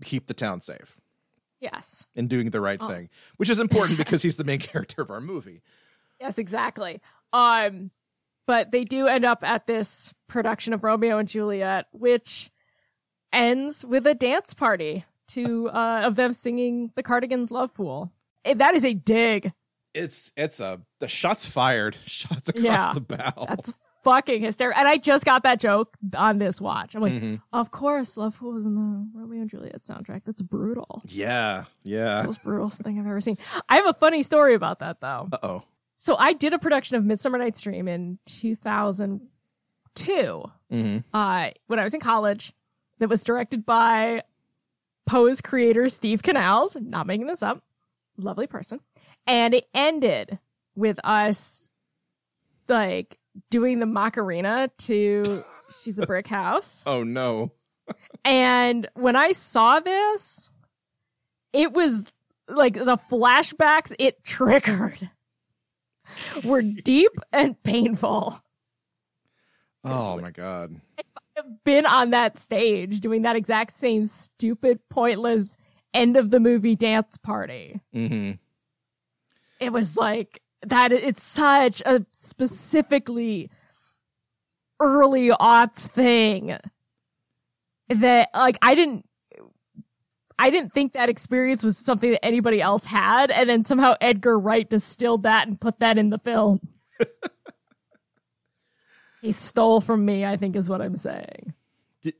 keep 0.03 0.27
the 0.27 0.33
town 0.33 0.61
safe 0.61 0.99
Yes. 1.61 2.05
and 2.15 2.29
doing 2.29 2.49
the 2.49 2.59
right 2.61 2.79
Oh. 2.81 2.87
thing, 2.89 3.09
which 3.37 3.49
is 3.49 3.59
important 3.59 3.97
because 3.97 4.21
he's 4.21 4.35
the 4.35 4.43
main 4.43 4.59
character 4.59 5.01
of 5.01 5.09
our 5.09 5.21
movie. 5.21 5.61
Yes, 6.19 6.37
exactly. 6.37 6.99
Um, 7.31 7.91
but 8.45 8.71
they 8.71 8.83
do 8.83 9.07
end 9.07 9.23
up 9.23 9.43
at 9.43 9.65
this 9.67 10.13
production 10.27 10.73
of 10.73 10.83
Romeo 10.83 11.17
and 11.17 11.29
Juliet, 11.29 11.87
which 11.93 12.51
ends 13.31 13.85
with 13.85 14.05
a 14.05 14.13
dance 14.13 14.53
party 14.53 15.05
to 15.29 15.69
uh, 15.69 16.01
of 16.03 16.15
them 16.17 16.33
singing 16.33 16.91
the 16.95 17.03
Cardigans' 17.03 17.49
"Lovefool." 17.49 18.11
Eh, 18.43 18.53
That 18.55 18.75
is 18.75 18.83
a 18.83 18.93
dig. 18.93 19.53
It's 19.93 20.31
it's 20.37 20.59
a 20.59 20.79
the 20.99 21.07
shots 21.07 21.45
fired, 21.45 21.95
shots 22.05 22.49
across 22.49 22.63
Yeah, 22.63 22.93
the 22.93 23.01
bow. 23.01 23.45
That's 23.49 23.73
fucking 24.03 24.41
hysterical. 24.41 24.79
And 24.79 24.87
I 24.87 24.97
just 24.97 25.25
got 25.25 25.43
that 25.43 25.59
joke 25.59 25.95
on 26.15 26.37
this 26.39 26.59
watch. 26.61 26.95
I'm 26.95 27.01
like, 27.01 27.13
Mhm. 27.13 27.41
of 27.53 27.69
course, 27.71 28.15
"Lovefool" 28.15 28.53
was 28.53 28.65
in 28.65 28.73
the 28.75 29.07
Romeo 29.13 29.41
and 29.41 29.49
Juliet 29.49 29.83
soundtrack. 29.83 30.23
That's 30.25 30.41
brutal. 30.41 31.01
yeah, 31.07 31.61
It's 31.61 31.69
yeah. 31.83 32.21
the 32.21 32.27
most 32.27 32.43
brutal 32.43 32.69
thing 32.69 32.99
I've 32.99 33.05
ever 33.05 33.21
seen. 33.21 33.37
I 33.69 33.75
have 33.75 33.85
a 33.85 33.93
funny 33.93 34.23
story 34.23 34.55
about 34.55 34.79
that 34.79 35.01
though. 35.01 35.27
Uh 35.31 35.37
oh. 35.43 35.63
So 35.99 36.15
I 36.17 36.33
did 36.33 36.53
a 36.53 36.59
production 36.59 36.95
of 36.95 37.05
Midsummer 37.05 37.37
Night's 37.37 37.61
Dream 37.61 37.87
in 37.87 38.17
2002 38.25 40.51
hmm 40.69 40.97
uh, 41.13 41.49
when 41.67 41.79
I 41.79 41.83
was 41.83 41.93
in 41.93 41.99
college 41.99 42.53
that 42.99 43.09
was 43.09 43.23
directed 43.23 43.65
by 43.65 44.23
Pose 45.05 45.41
creator 45.41 45.89
Steve 45.89 46.23
Canals. 46.23 46.75
I'm 46.75 46.89
not 46.89 47.07
making 47.07 47.27
this 47.27 47.43
up. 47.43 47.61
Lovely 48.17 48.47
person. 48.47 48.79
And 49.27 49.53
it 49.53 49.67
ended 49.73 50.39
with 50.75 50.99
us 51.03 51.71
like 52.67 53.17
doing 53.49 53.79
the 53.79 53.85
Macarena 53.85 54.69
to 54.79 55.43
She's 55.81 55.99
a 55.99 56.05
Brick 56.05 56.27
House. 56.27 56.83
Oh 56.87 57.03
no. 57.03 57.51
And 58.23 58.87
when 58.93 59.15
I 59.15 59.31
saw 59.31 59.79
this, 59.79 60.49
it 61.51 61.73
was 61.73 62.05
like 62.47 62.75
the 62.75 62.97
flashbacks 62.97 63.93
it 63.99 64.23
triggered 64.23 65.09
were 66.43 66.61
deep 66.61 67.11
and 67.33 67.61
painful. 67.63 68.41
Oh 69.83 70.19
my 70.19 70.31
god. 70.31 70.79
I've 71.37 71.63
been 71.63 71.85
on 71.85 72.11
that 72.11 72.37
stage 72.37 72.99
doing 72.99 73.23
that 73.23 73.35
exact 73.35 73.71
same 73.71 74.05
stupid, 74.05 74.79
pointless 74.89 75.57
end 75.93 76.15
of 76.15 76.29
the 76.29 76.39
movie 76.39 76.75
dance 76.75 77.17
party. 77.17 77.81
hmm 77.93 78.31
It 79.61 79.71
was 79.71 79.95
like 79.95 80.41
that. 80.63 80.91
It's 80.91 81.23
such 81.23 81.81
a 81.85 82.05
specifically 82.17 83.49
early 84.81 85.29
aughts 85.29 85.87
thing 85.87 86.57
that 87.87 88.29
like 88.33 88.57
I 88.61 88.75
didn't 88.75 89.05
I 90.39 90.49
didn't 90.49 90.73
think 90.73 90.93
that 90.93 91.07
experience 91.07 91.63
was 91.63 91.77
something 91.77 92.11
that 92.11 92.25
anybody 92.25 92.61
else 92.61 92.85
had 92.85 93.29
and 93.29 93.47
then 93.47 93.63
somehow 93.63 93.93
Edgar 94.01 94.39
Wright 94.39 94.67
distilled 94.67 95.23
that 95.23 95.47
and 95.47 95.61
put 95.61 95.79
that 95.79 95.99
in 95.99 96.09
the 96.09 96.17
film. 96.17 96.59
he 99.21 99.31
stole 99.31 99.81
from 99.81 100.03
me, 100.03 100.25
I 100.25 100.37
think 100.37 100.55
is 100.55 100.67
what 100.67 100.81
I'm 100.81 100.97
saying. 100.97 101.53
Did, 102.01 102.15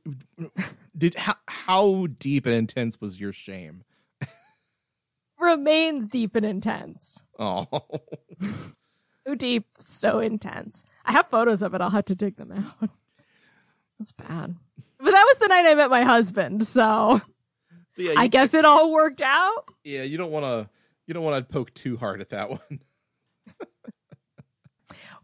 did 0.96 1.16
how 1.16 1.34
how 1.48 2.06
deep 2.18 2.46
and 2.46 2.54
intense 2.54 3.00
was 3.00 3.18
your 3.18 3.32
shame? 3.32 3.82
Remains 5.40 6.06
deep 6.06 6.36
and 6.36 6.46
intense. 6.46 7.24
Oh. 7.72 7.84
So 9.26 9.34
deep, 9.36 9.66
so 9.78 10.18
intense. 10.18 10.84
I 11.04 11.12
have 11.12 11.28
photos 11.28 11.62
of 11.62 11.74
it. 11.74 11.80
I'll 11.80 11.90
have 11.90 12.06
to 12.06 12.14
dig 12.14 12.36
them 12.36 12.52
out. 12.52 12.90
It's 14.00 14.10
bad. 14.12 14.56
But 14.98 15.10
that 15.12 15.24
was 15.28 15.38
the 15.38 15.46
night 15.46 15.64
I 15.64 15.74
met 15.76 15.88
my 15.88 16.02
husband, 16.02 16.66
so 16.66 17.20
So 17.90 18.02
yeah, 18.02 18.14
I 18.16 18.26
guess 18.26 18.52
it 18.52 18.64
all 18.64 18.90
worked 18.92 19.22
out. 19.22 19.68
Yeah, 19.84 20.02
you 20.02 20.18
don't 20.18 20.32
want 20.32 20.44
to 20.44 20.68
you 21.06 21.14
don't 21.14 21.22
want 21.22 21.46
to 21.46 21.52
poke 21.52 21.72
too 21.72 21.96
hard 21.96 22.20
at 22.20 22.30
that 22.30 22.50
one. 22.50 22.80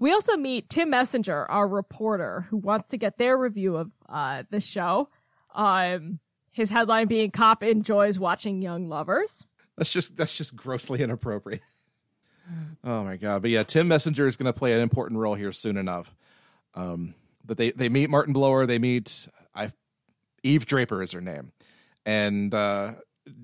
We 0.01 0.13
also 0.13 0.37
meet 0.37 0.71
Tim 0.71 0.91
Messenger, 0.91 1.51
our 1.51 1.67
reporter, 1.67 2.47
who 2.51 2.57
wants 2.57 2.89
to 2.89 2.97
get 2.97 3.19
their 3.19 3.37
review 3.37 3.77
of 3.77 3.91
uh, 4.09 4.45
the 4.49 4.61
show. 4.61 5.09
Um, 5.55 6.21
his 6.53 6.71
headline 6.71 7.09
being 7.09 7.33
"Cop 7.33 7.65
enjoys 7.65 8.19
watching 8.19 8.63
young 8.63 8.89
lovers." 8.89 9.47
That's 9.77 9.91
just 9.91 10.17
that's 10.17 10.37
just 10.37 10.55
grossly 10.55 11.03
inappropriate. 11.03 11.63
Oh 12.85 13.05
my 13.05 13.17
god! 13.17 13.43
But 13.43 13.51
yeah, 13.51 13.63
Tim 13.63 13.89
Messenger 13.89 14.27
is 14.27 14.37
going 14.37 14.47
to 14.47 14.53
play 14.53 14.73
an 14.73 14.81
important 14.81 15.21
role 15.21 15.35
here 15.35 15.53
soon 15.53 15.77
enough. 15.77 16.15
Um, 16.75 17.15
but 17.45 17.57
they 17.57 17.73
they 17.73 17.89
meet 17.89 18.11
Martin 18.11 18.33
Blower. 18.33 18.67
They 18.67 18.79
meet 18.79 19.29
I 19.55 19.73
Eve 20.43 20.67
Draper 20.67 21.03
is 21.03 21.13
her 21.13 21.21
name, 21.21 21.53
and 22.07 22.55
uh, 22.55 22.93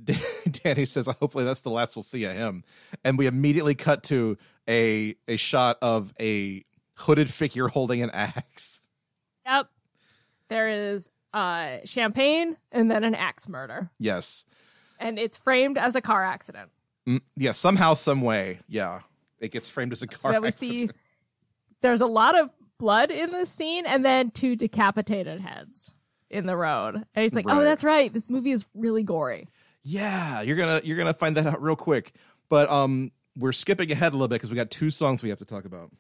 Danny 0.51 0.85
says, 0.85 1.07
"Hopefully 1.07 1.45
that's 1.45 1.63
the 1.63 1.71
last 1.71 1.97
we'll 1.97 2.03
see 2.03 2.25
of 2.25 2.33
him." 2.33 2.65
And 3.05 3.19
we 3.19 3.27
immediately 3.27 3.75
cut 3.75 4.03
to 4.05 4.39
a 4.69 5.17
a 5.29 5.37
shot 5.37 5.79
of 5.83 6.13
a 6.21 6.65
hooded 6.97 7.31
figure 7.31 7.69
holding 7.69 8.03
an 8.03 8.11
axe. 8.11 8.81
Yep, 9.47 9.69
there 10.49 10.69
is 10.69 11.11
uh, 11.33 11.79
champagne 11.85 12.57
and 12.73 12.91
then 12.91 13.05
an 13.05 13.15
axe 13.15 13.49
murder, 13.49 13.91
Yes, 13.99 14.45
and 14.99 15.19
it's 15.19 15.37
framed 15.37 15.77
as 15.77 15.97
a 15.97 16.01
car 16.01 16.25
accident. 16.25 16.71
Mm, 17.09 17.21
yeah. 17.37 17.53
Somehow, 17.53 17.95
some 17.95 18.21
way, 18.23 18.59
yeah, 18.69 19.01
it 19.39 19.53
gets 19.53 19.69
framed 19.69 19.93
as 19.93 20.03
a 20.03 20.07
car 20.07 20.33
where 20.33 20.41
we 20.41 20.49
accident. 20.49 20.91
see 20.91 20.91
there's 21.83 22.01
a 22.01 22.07
lot 22.07 22.39
of 22.39 22.51
blood 22.79 23.11
in 23.11 23.31
this 23.31 23.51
scene 23.51 23.85
and 23.87 24.05
then 24.05 24.31
two 24.31 24.57
decapitated 24.57 25.41
heads 25.41 25.95
in 26.31 26.47
the 26.47 26.57
road. 26.57 26.97
And 27.15 27.23
he's 27.23 27.35
like, 27.35 27.47
Right. 27.47 27.59
Oh, 27.59 27.63
that's 27.63 27.85
right. 27.85 28.13
This 28.13 28.29
movie 28.31 28.53
is 28.53 28.67
really 28.75 29.03
gory. 29.03 29.49
Yeah, 29.83 30.41
you're 30.41 30.57
gonna 30.57 30.81
you're 30.83 30.97
gonna 30.97 31.15
find 31.15 31.37
that 31.37 31.47
out 31.47 31.63
real 31.63 31.77
quick. 31.77 32.15
But 32.49 32.71
um, 32.71 33.13
we're 33.37 33.53
skipping 33.53 33.91
ahead 33.93 34.13
a 34.13 34.17
little 34.17 34.29
bit 34.29 34.37
because 34.37 34.51
we 34.51 34.57
got 34.57 34.71
two 34.71 34.91
songs 34.91 35.23
we 35.23 35.29
have 35.29 35.39
to 35.39 35.45
talk 35.45 35.67
about. 35.67 35.91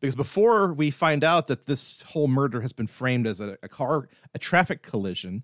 Because 0.00 0.14
before 0.14 0.72
we 0.72 0.90
find 0.90 1.22
out 1.22 1.48
that 1.48 1.66
this 1.66 2.02
whole 2.02 2.28
murder 2.28 2.62
has 2.62 2.72
been 2.72 2.86
framed 2.86 3.26
as 3.26 3.40
a, 3.40 3.58
a 3.62 3.68
car 3.68 4.08
a 4.34 4.38
traffic 4.38 4.82
collision, 4.82 5.42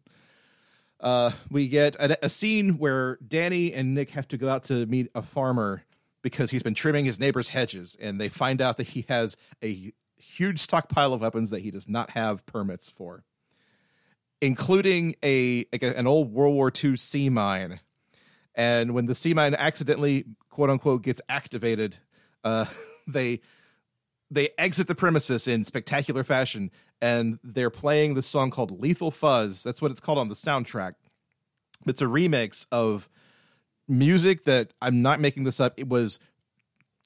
uh, 1.01 1.33
we 1.51 1.69
get 1.69 1.95
a, 1.97 2.27
a 2.27 2.29
scene 2.29 2.79
where 2.79 3.19
Danny 3.27 3.73
and 3.73 3.95
Nick 3.95 4.11
have 4.11 4.29
to 4.29 4.37
go 4.37 4.49
out 4.49 4.65
to 4.65 4.87
meet 4.87 5.11
a 5.15 5.23
farmer 5.23 5.83
because 6.23 6.51
he's 6.51 6.63
been 6.63 6.75
trimming 6.75 7.05
his 7.05 7.19
neighbor's 7.19 7.49
hedges, 7.49 7.97
and 7.99 8.21
they 8.21 8.29
find 8.29 8.61
out 8.61 8.77
that 8.77 8.89
he 8.89 9.07
has 9.09 9.37
a 9.65 9.93
huge 10.17 10.61
stockpile 10.61 11.13
of 11.13 11.23
weapons 11.23 11.51
that 11.51 11.61
he 11.61 11.71
does 11.71 11.89
not 11.89 12.11
have 12.11 12.45
permits 12.45 12.91
for, 12.91 13.25
including 14.41 15.17
a, 15.25 15.67
like 15.73 15.83
a 15.83 15.97
an 15.97 16.07
old 16.07 16.33
World 16.33 16.55
War 16.55 16.71
II 16.73 16.97
sea 16.97 17.31
mine. 17.31 17.81
And 18.55 18.93
when 18.93 19.07
the 19.07 19.15
sea 19.15 19.33
mine 19.33 19.55
accidentally, 19.55 20.27
quote 20.51 20.69
unquote, 20.69 21.03
gets 21.03 21.23
activated, 21.29 21.97
uh, 22.45 22.67
they 23.07 23.41
they 24.31 24.51
exit 24.59 24.87
the 24.87 24.95
premises 24.95 25.49
in 25.49 25.65
spectacular 25.65 26.25
fashion, 26.25 26.71
and 27.01 27.39
they're 27.43 27.71
playing 27.71 28.15
the 28.15 28.23
song 28.23 28.51
called 28.51 28.81
"Lethal 28.81 29.11
Fuzz." 29.11 29.63
That's 29.63 29.83
what 29.83 29.91
it's 29.91 30.01
called 30.01 30.19
on 30.19 30.29
the 30.29 30.35
soundtrack. 30.35 30.95
It's 31.87 32.03
a 32.03 32.07
remix 32.07 32.67
of 32.71 33.09
music 33.89 34.45
that 34.45 34.73
I'm 34.81 35.03
not 35.03 35.21
making 35.21 35.45
this 35.45 35.61
up. 35.61 35.75
It 35.77 35.89
was 35.89 36.19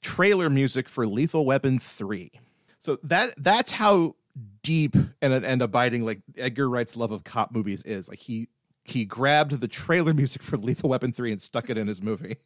trailer 0.01 0.49
music 0.49 0.87
for 0.87 1.07
Lethal 1.07 1.45
Weapon 1.45 1.79
3. 1.79 2.31
So 2.79 2.99
that 3.03 3.33
that's 3.37 3.71
how 3.71 4.15
deep 4.61 4.95
and 5.21 5.33
and 5.33 5.61
abiding 5.61 6.05
like 6.05 6.21
Edgar 6.37 6.69
Wright's 6.69 6.95
love 6.95 7.11
of 7.11 7.23
cop 7.23 7.51
movies 7.51 7.81
is. 7.83 8.07
Like 8.07 8.19
he 8.19 8.49
he 8.83 9.05
grabbed 9.05 9.59
the 9.59 9.67
trailer 9.67 10.13
music 10.13 10.43
for 10.43 10.57
Lethal 10.57 10.89
Weapon 10.89 11.11
3 11.11 11.31
and 11.31 11.41
stuck 11.41 11.69
it 11.69 11.77
in 11.77 11.87
his 11.87 12.01
movie. 12.01 12.37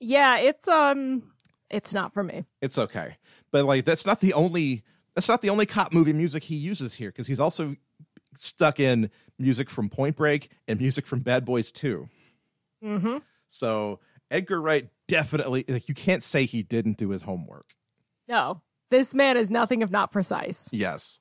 Yeah, 0.00 0.38
it's 0.38 0.66
um 0.66 1.22
it's 1.72 1.94
not 1.94 2.12
for 2.12 2.22
me. 2.22 2.44
It's 2.60 2.78
okay. 2.78 3.16
But 3.50 3.64
like 3.64 3.84
that's 3.84 4.06
not 4.06 4.20
the 4.20 4.34
only 4.34 4.84
that's 5.14 5.28
not 5.28 5.40
the 5.40 5.50
only 5.50 5.66
cop 5.66 5.92
movie 5.92 6.12
music 6.12 6.44
he 6.44 6.56
uses 6.56 6.94
here 6.94 7.10
because 7.10 7.26
he's 7.26 7.40
also 7.40 7.76
stuck 8.34 8.78
in 8.78 9.10
music 9.38 9.68
from 9.70 9.88
Point 9.88 10.16
Break 10.16 10.50
and 10.68 10.78
music 10.78 11.06
from 11.06 11.20
Bad 11.20 11.44
Boys 11.44 11.72
2. 11.72 12.08
Mm-hmm. 12.84 13.16
So 13.48 14.00
Edgar 14.30 14.60
Wright 14.60 14.88
definitely 15.08 15.64
like 15.68 15.88
you 15.88 15.94
can't 15.94 16.22
say 16.22 16.44
he 16.44 16.62
didn't 16.62 16.98
do 16.98 17.10
his 17.10 17.22
homework. 17.22 17.66
No. 18.28 18.62
This 18.90 19.14
man 19.14 19.36
is 19.36 19.50
nothing 19.50 19.80
if 19.80 19.90
not 19.90 20.12
precise. 20.12 20.68
Yes. 20.70 21.18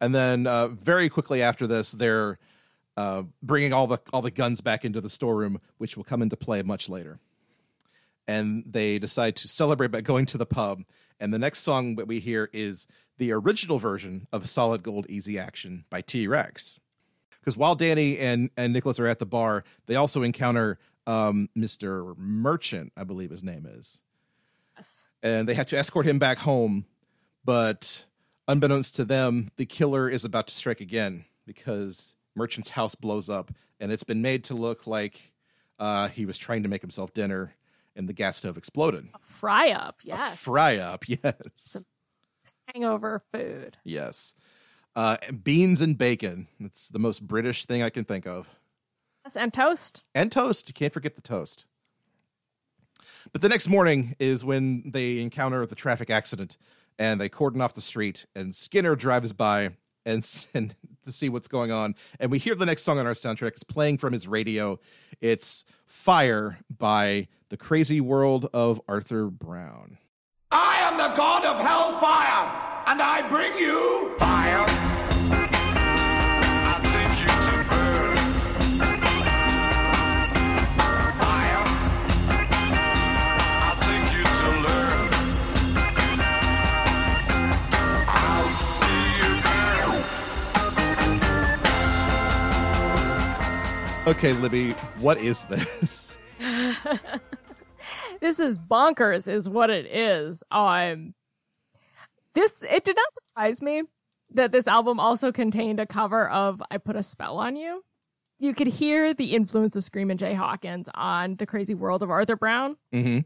And 0.00 0.14
then 0.14 0.46
uh, 0.46 0.68
very 0.68 1.08
quickly 1.08 1.42
after 1.42 1.66
this, 1.66 1.92
they're 1.92 2.38
uh, 2.96 3.22
bringing 3.42 3.72
all 3.72 3.86
the 3.86 3.98
all 4.12 4.22
the 4.22 4.30
guns 4.30 4.60
back 4.60 4.84
into 4.84 5.00
the 5.00 5.08
storeroom, 5.10 5.60
which 5.78 5.96
will 5.96 6.04
come 6.04 6.20
into 6.20 6.36
play 6.36 6.62
much 6.62 6.88
later. 6.88 7.18
And 8.28 8.62
they 8.64 9.00
decide 9.00 9.34
to 9.36 9.48
celebrate 9.48 9.88
by 9.90 10.02
going 10.02 10.26
to 10.26 10.38
the 10.38 10.46
pub. 10.46 10.84
And 11.18 11.34
the 11.34 11.38
next 11.38 11.60
song 11.60 11.96
that 11.96 12.06
we 12.06 12.20
hear 12.20 12.48
is 12.52 12.86
the 13.16 13.32
original 13.32 13.78
version 13.80 14.28
of 14.32 14.48
"Solid 14.48 14.84
Gold 14.84 15.06
Easy 15.08 15.38
Action" 15.38 15.84
by 15.90 16.02
T 16.02 16.28
Rex. 16.28 16.78
Because 17.40 17.56
while 17.56 17.74
Danny 17.74 18.18
and 18.18 18.50
and 18.56 18.72
Nicholas 18.72 19.00
are 19.00 19.06
at 19.08 19.18
the 19.18 19.26
bar, 19.26 19.64
they 19.86 19.96
also 19.96 20.22
encounter 20.22 20.78
um, 21.06 21.48
Mr. 21.56 22.16
Merchant, 22.18 22.92
I 22.96 23.02
believe 23.04 23.30
his 23.30 23.42
name 23.42 23.66
is, 23.66 24.02
Yes. 24.76 25.08
and 25.22 25.48
they 25.48 25.54
have 25.54 25.66
to 25.68 25.78
escort 25.78 26.04
him 26.06 26.18
back 26.18 26.36
home. 26.38 26.84
But 27.44 28.04
unbeknownst 28.46 28.96
to 28.96 29.04
them, 29.06 29.48
the 29.56 29.64
killer 29.64 30.08
is 30.10 30.24
about 30.26 30.48
to 30.48 30.54
strike 30.54 30.80
again 30.82 31.24
because 31.46 32.14
Merchant's 32.36 32.68
house 32.70 32.94
blows 32.94 33.30
up, 33.30 33.50
and 33.80 33.90
it's 33.90 34.04
been 34.04 34.20
made 34.20 34.44
to 34.44 34.54
look 34.54 34.86
like 34.86 35.18
uh, 35.78 36.08
he 36.08 36.26
was 36.26 36.36
trying 36.36 36.62
to 36.64 36.68
make 36.68 36.82
himself 36.82 37.14
dinner, 37.14 37.54
and 37.98 38.08
the 38.08 38.12
gas 38.14 38.38
stove 38.38 38.56
exploded. 38.56 39.08
Fry 39.20 39.70
up, 39.72 39.96
yes. 40.02 40.38
Fry 40.38 40.78
up, 40.78 41.04
yes, 41.08 41.82
Hangover 42.72 43.22
food. 43.32 43.76
yes. 43.84 44.34
Uh, 44.96 45.16
beans 45.44 45.80
and 45.80 45.96
bacon. 45.98 46.48
It's 46.60 46.88
the 46.88 46.98
most 46.98 47.26
British 47.26 47.66
thing 47.66 47.82
I 47.82 47.90
can 47.90 48.04
think 48.04 48.26
of. 48.26 48.48
Yes, 49.24 49.36
and 49.36 49.52
toast. 49.52 50.02
and 50.14 50.32
toast. 50.32 50.68
You 50.68 50.74
can't 50.74 50.92
forget 50.92 51.14
the 51.14 51.20
toast. 51.20 51.66
But 53.32 53.42
the 53.42 53.48
next 53.48 53.68
morning 53.68 54.16
is 54.18 54.44
when 54.44 54.90
they 54.90 55.18
encounter 55.20 55.66
the 55.66 55.74
traffic 55.74 56.08
accident 56.10 56.56
and 56.98 57.20
they 57.20 57.28
cordon 57.28 57.60
off 57.60 57.74
the 57.74 57.82
street 57.82 58.26
and 58.34 58.54
Skinner 58.54 58.96
drives 58.96 59.32
by 59.32 59.70
and, 60.06 60.26
and 60.54 60.74
to 61.04 61.12
see 61.12 61.28
what's 61.28 61.48
going 61.48 61.70
on. 61.70 61.94
And 62.18 62.30
we 62.30 62.38
hear 62.38 62.54
the 62.54 62.66
next 62.66 62.82
song 62.82 62.98
on 62.98 63.06
our 63.06 63.12
soundtrack. 63.14 63.52
It's 63.52 63.62
playing 63.64 63.98
from 63.98 64.12
his 64.12 64.26
radio. 64.26 64.80
It's 65.20 65.64
Fire 65.86 66.58
by 66.76 67.28
The 67.50 67.56
Crazy 67.56 67.98
World 67.98 68.50
of 68.52 68.78
Arthur 68.86 69.30
Brown. 69.30 69.96
I 70.50 70.76
am 70.82 70.98
the 70.98 71.08
god 71.16 71.46
of 71.46 71.56
hellfire, 71.56 72.44
and 72.86 73.00
I 73.00 73.26
bring 73.26 73.56
you 73.56 74.14
fire. 74.18 74.66
I'll 76.68 76.82
take 76.82 77.20
you 77.22 77.26
to 77.26 77.64
burn. 77.70 78.16
Fire. 81.16 81.64
I'll 83.64 83.80
take 83.80 84.12
you 84.12 84.24
to 84.24 84.50
learn. 84.68 85.08
I'll 88.08 88.52
see 88.76 89.04
you 89.22 89.30
burn. 94.04 94.14
Okay, 94.16 94.32
Libby, 94.34 94.72
what 94.98 95.16
is 95.16 95.46
this? 95.46 96.18
this 98.20 98.38
is 98.38 98.58
bonkers 98.58 99.26
is 99.32 99.48
what 99.48 99.70
it 99.70 99.86
is 99.86 100.42
um 100.50 101.14
this 102.34 102.62
it 102.62 102.84
did 102.84 102.96
not 102.96 103.06
surprise 103.14 103.62
me 103.62 103.82
that 104.30 104.52
this 104.52 104.66
album 104.66 105.00
also 105.00 105.32
contained 105.32 105.80
a 105.80 105.86
cover 105.86 106.28
of 106.28 106.62
i 106.70 106.78
put 106.78 106.96
a 106.96 107.02
spell 107.02 107.38
on 107.38 107.56
you 107.56 107.82
you 108.38 108.54
could 108.54 108.66
hear 108.68 109.12
the 109.14 109.34
influence 109.34 109.74
of 109.76 109.84
screaming 109.84 110.16
jay 110.16 110.34
hawkins 110.34 110.88
on 110.94 111.36
the 111.36 111.46
crazy 111.46 111.74
world 111.74 112.02
of 112.02 112.10
arthur 112.10 112.36
brown 112.36 112.76
Mm-hmm. 112.92 113.20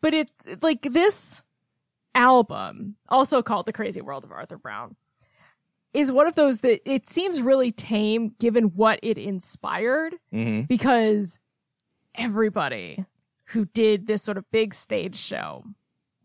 but 0.00 0.14
it's 0.14 0.32
like 0.62 0.82
this 0.82 1.42
album 2.14 2.96
also 3.08 3.42
called 3.42 3.66
the 3.66 3.72
crazy 3.72 4.00
world 4.00 4.24
of 4.24 4.32
arthur 4.32 4.58
brown 4.58 4.96
is 5.92 6.12
one 6.12 6.26
of 6.26 6.34
those 6.34 6.60
that 6.60 6.80
it 6.90 7.08
seems 7.08 7.40
really 7.40 7.72
tame 7.72 8.34
given 8.38 8.64
what 8.74 8.98
it 9.02 9.16
inspired 9.18 10.14
Mm-hmm. 10.32 10.62
because 10.62 11.38
everybody 12.14 13.04
who 13.46 13.66
did 13.66 14.06
this 14.06 14.22
sort 14.22 14.38
of 14.38 14.50
big 14.50 14.74
stage 14.74 15.16
show 15.16 15.64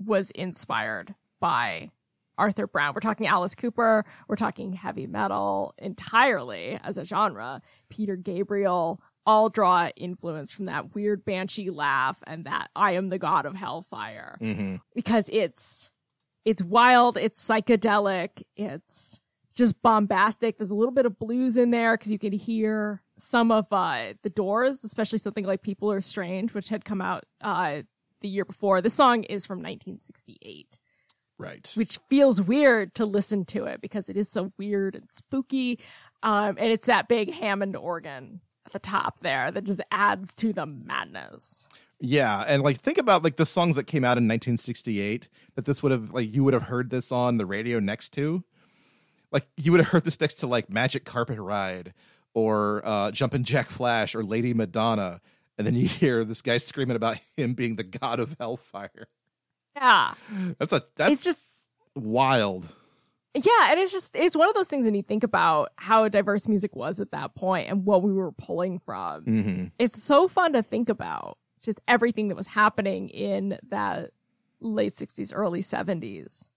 was 0.03 0.31
inspired 0.31 1.15
by 1.39 1.91
Arthur 2.37 2.65
Brown. 2.67 2.93
We're 2.95 3.01
talking 3.01 3.27
Alice 3.27 3.55
Cooper, 3.55 4.05
we're 4.27 4.35
talking 4.35 4.73
heavy 4.73 5.05
metal 5.07 5.73
entirely 5.77 6.79
as 6.83 6.97
a 6.97 7.05
genre. 7.05 7.61
Peter 7.89 8.15
Gabriel 8.15 8.99
all 9.25 9.49
draw 9.49 9.89
influence 9.95 10.51
from 10.51 10.65
that 10.65 10.95
weird 10.95 11.23
banshee 11.23 11.69
laugh 11.69 12.17
and 12.25 12.45
that 12.45 12.69
I 12.75 12.93
am 12.93 13.09
the 13.09 13.19
god 13.19 13.45
of 13.45 13.53
hellfire 13.55 14.37
Mm-hmm. 14.41 14.77
because 14.95 15.29
it's 15.31 15.91
it's 16.43 16.63
wild, 16.63 17.17
it's 17.17 17.47
psychedelic, 17.47 18.41
it's 18.55 19.21
just 19.51 19.81
bombastic. 19.81 20.57
There's 20.57 20.71
a 20.71 20.75
little 20.75 20.93
bit 20.93 21.05
of 21.05 21.17
blues 21.19 21.57
in 21.57 21.71
there 21.71 21.95
because 21.97 22.11
you 22.11 22.19
can 22.19 22.33
hear 22.33 23.01
some 23.17 23.51
of 23.51 23.67
uh, 23.71 24.13
the 24.23 24.29
Doors, 24.29 24.83
especially 24.83 25.19
something 25.19 25.45
like 25.45 25.61
"People 25.61 25.91
Are 25.91 26.01
Strange," 26.01 26.53
which 26.53 26.69
had 26.69 26.85
come 26.85 27.01
out 27.01 27.25
uh, 27.41 27.81
the 28.21 28.27
year 28.27 28.45
before. 28.45 28.81
The 28.81 28.89
song 28.89 29.23
is 29.23 29.45
from 29.45 29.59
1968, 29.59 30.77
Right. 31.37 31.71
which 31.75 31.99
feels 32.09 32.41
weird 32.41 32.93
to 32.95 33.05
listen 33.05 33.45
to 33.45 33.65
it 33.65 33.81
because 33.81 34.09
it 34.09 34.17
is 34.17 34.29
so 34.29 34.51
weird 34.57 34.95
and 34.95 35.05
spooky, 35.11 35.79
um, 36.23 36.55
and 36.59 36.71
it's 36.71 36.85
that 36.85 37.07
big 37.07 37.33
Hammond 37.33 37.75
organ 37.75 38.41
at 38.65 38.73
the 38.73 38.79
top 38.79 39.21
there 39.21 39.51
that 39.51 39.63
just 39.63 39.81
adds 39.91 40.35
to 40.35 40.53
the 40.53 40.65
madness. 40.67 41.67
Yeah, 41.99 42.43
and 42.47 42.63
like 42.63 42.79
think 42.79 42.97
about 42.97 43.23
like 43.23 43.35
the 43.37 43.45
songs 43.45 43.75
that 43.75 43.85
came 43.85 44.03
out 44.03 44.17
in 44.17 44.23
1968 44.27 45.29
that 45.55 45.65
this 45.65 45.83
would 45.83 45.91
have 45.91 46.11
like 46.11 46.33
you 46.33 46.43
would 46.43 46.53
have 46.55 46.63
heard 46.63 46.89
this 46.89 47.11
on 47.11 47.37
the 47.37 47.45
radio 47.45 47.79
next 47.79 48.09
to. 48.13 48.43
Like 49.31 49.47
you 49.57 49.71
would 49.71 49.79
have 49.79 49.89
heard 49.89 50.03
this 50.03 50.19
next 50.19 50.35
to 50.35 50.47
like 50.47 50.69
Magic 50.69 51.05
Carpet 51.05 51.39
Ride 51.39 51.93
or 52.33 52.81
uh 52.85 53.11
Jumpin' 53.11 53.43
Jack 53.43 53.69
Flash 53.69 54.15
or 54.15 54.23
Lady 54.23 54.53
Madonna 54.53 55.21
and 55.57 55.67
then 55.67 55.75
you 55.75 55.87
hear 55.87 56.23
this 56.23 56.41
guy 56.41 56.57
screaming 56.57 56.95
about 56.95 57.17
him 57.37 57.53
being 57.53 57.75
the 57.75 57.83
god 57.83 58.19
of 58.19 58.35
hellfire. 58.39 59.07
Yeah. 59.75 60.13
That's 60.59 60.73
a 60.73 60.83
that's 60.95 61.13
It's 61.13 61.23
just 61.23 61.67
wild. 61.95 62.73
Yeah, 63.33 63.69
and 63.69 63.79
it's 63.79 63.91
just 63.91 64.15
it's 64.15 64.35
one 64.35 64.49
of 64.49 64.55
those 64.55 64.67
things 64.67 64.85
when 64.85 64.95
you 64.95 65.03
think 65.03 65.23
about 65.23 65.69
how 65.77 66.07
diverse 66.09 66.47
music 66.47 66.75
was 66.75 66.99
at 66.99 67.11
that 67.11 67.33
point 67.35 67.69
and 67.69 67.85
what 67.85 68.03
we 68.03 68.11
were 68.11 68.33
pulling 68.33 68.79
from. 68.79 69.23
Mm-hmm. 69.25 69.65
It's 69.79 70.03
so 70.03 70.27
fun 70.27 70.53
to 70.53 70.63
think 70.63 70.89
about 70.89 71.37
just 71.61 71.79
everything 71.87 72.27
that 72.27 72.35
was 72.35 72.47
happening 72.47 73.07
in 73.09 73.57
that 73.69 74.11
late 74.59 74.93
60s 74.93 75.31
early 75.33 75.61
70s. 75.61 76.49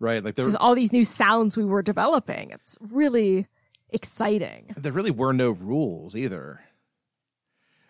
Right, 0.00 0.22
like 0.22 0.36
there 0.36 0.44
Just 0.44 0.56
all 0.56 0.74
these 0.74 0.92
new 0.92 1.04
sounds 1.04 1.56
we 1.56 1.64
were 1.64 1.82
developing. 1.82 2.50
It's 2.50 2.78
really 2.80 3.46
exciting. 3.90 4.74
there 4.76 4.92
really 4.92 5.10
were 5.10 5.32
no 5.32 5.50
rules 5.50 6.14
either. 6.14 6.60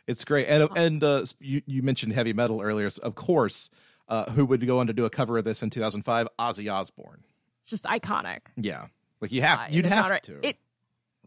It's 0.06 0.24
great, 0.24 0.46
and 0.48 0.68
and 0.74 1.04
uh, 1.04 1.24
you 1.38 1.61
you 1.66 1.82
mentioned 1.82 2.14
heavy 2.14 2.32
metal 2.32 2.62
earlier. 2.62 2.88
So 2.88 3.02
of 3.02 3.14
course, 3.14 3.68
uh, 4.09 4.30
who 4.30 4.46
would 4.46 4.66
go 4.66 4.78
on 4.80 4.86
to 4.86 4.94
do 4.94 5.04
a 5.04 5.11
cover 5.11 5.36
of 5.36 5.44
this 5.44 5.62
in 5.62 5.68
2005? 5.68 6.28
Ozzy 6.38 6.72
Osbourne. 6.72 7.24
It's 7.61 7.70
just 7.70 7.84
iconic. 7.84 8.40
Yeah, 8.56 8.86
like 9.20 9.32
you 9.32 9.42
have 9.42 9.59
uh, 9.59 9.66
you'd 9.68 9.84
have 9.84 10.04
genre. 10.04 10.20
to. 10.20 10.48
It 10.48 10.56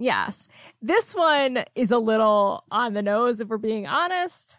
Yes. 0.01 0.47
This 0.81 1.13
one 1.13 1.63
is 1.75 1.91
a 1.91 1.99
little 1.99 2.65
on 2.71 2.93
the 2.93 3.03
nose 3.03 3.39
if 3.39 3.49
we're 3.49 3.57
being 3.57 3.85
honest. 3.85 4.57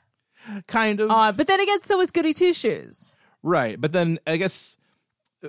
kind 0.69 1.01
of 1.01 1.11
Uh, 1.11 1.33
but 1.33 1.49
then 1.49 1.61
again, 1.61 1.83
so 1.83 2.01
is 2.01 2.13
Goody 2.13 2.33
Two 2.33 2.53
Shoes. 2.53 3.17
right, 3.43 3.81
but 3.81 3.91
then 3.91 4.21
I 4.25 4.37
guess 4.37 4.79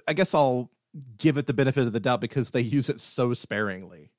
I 0.07 0.13
guess 0.13 0.33
I'll 0.33 0.69
give 1.17 1.37
it 1.37 1.47
the 1.47 1.53
benefit 1.53 1.85
of 1.87 1.93
the 1.93 1.99
doubt 1.99 2.21
because 2.21 2.51
they 2.51 2.61
use 2.61 2.89
it 2.89 2.99
so 2.99 3.33
sparingly. 3.33 4.11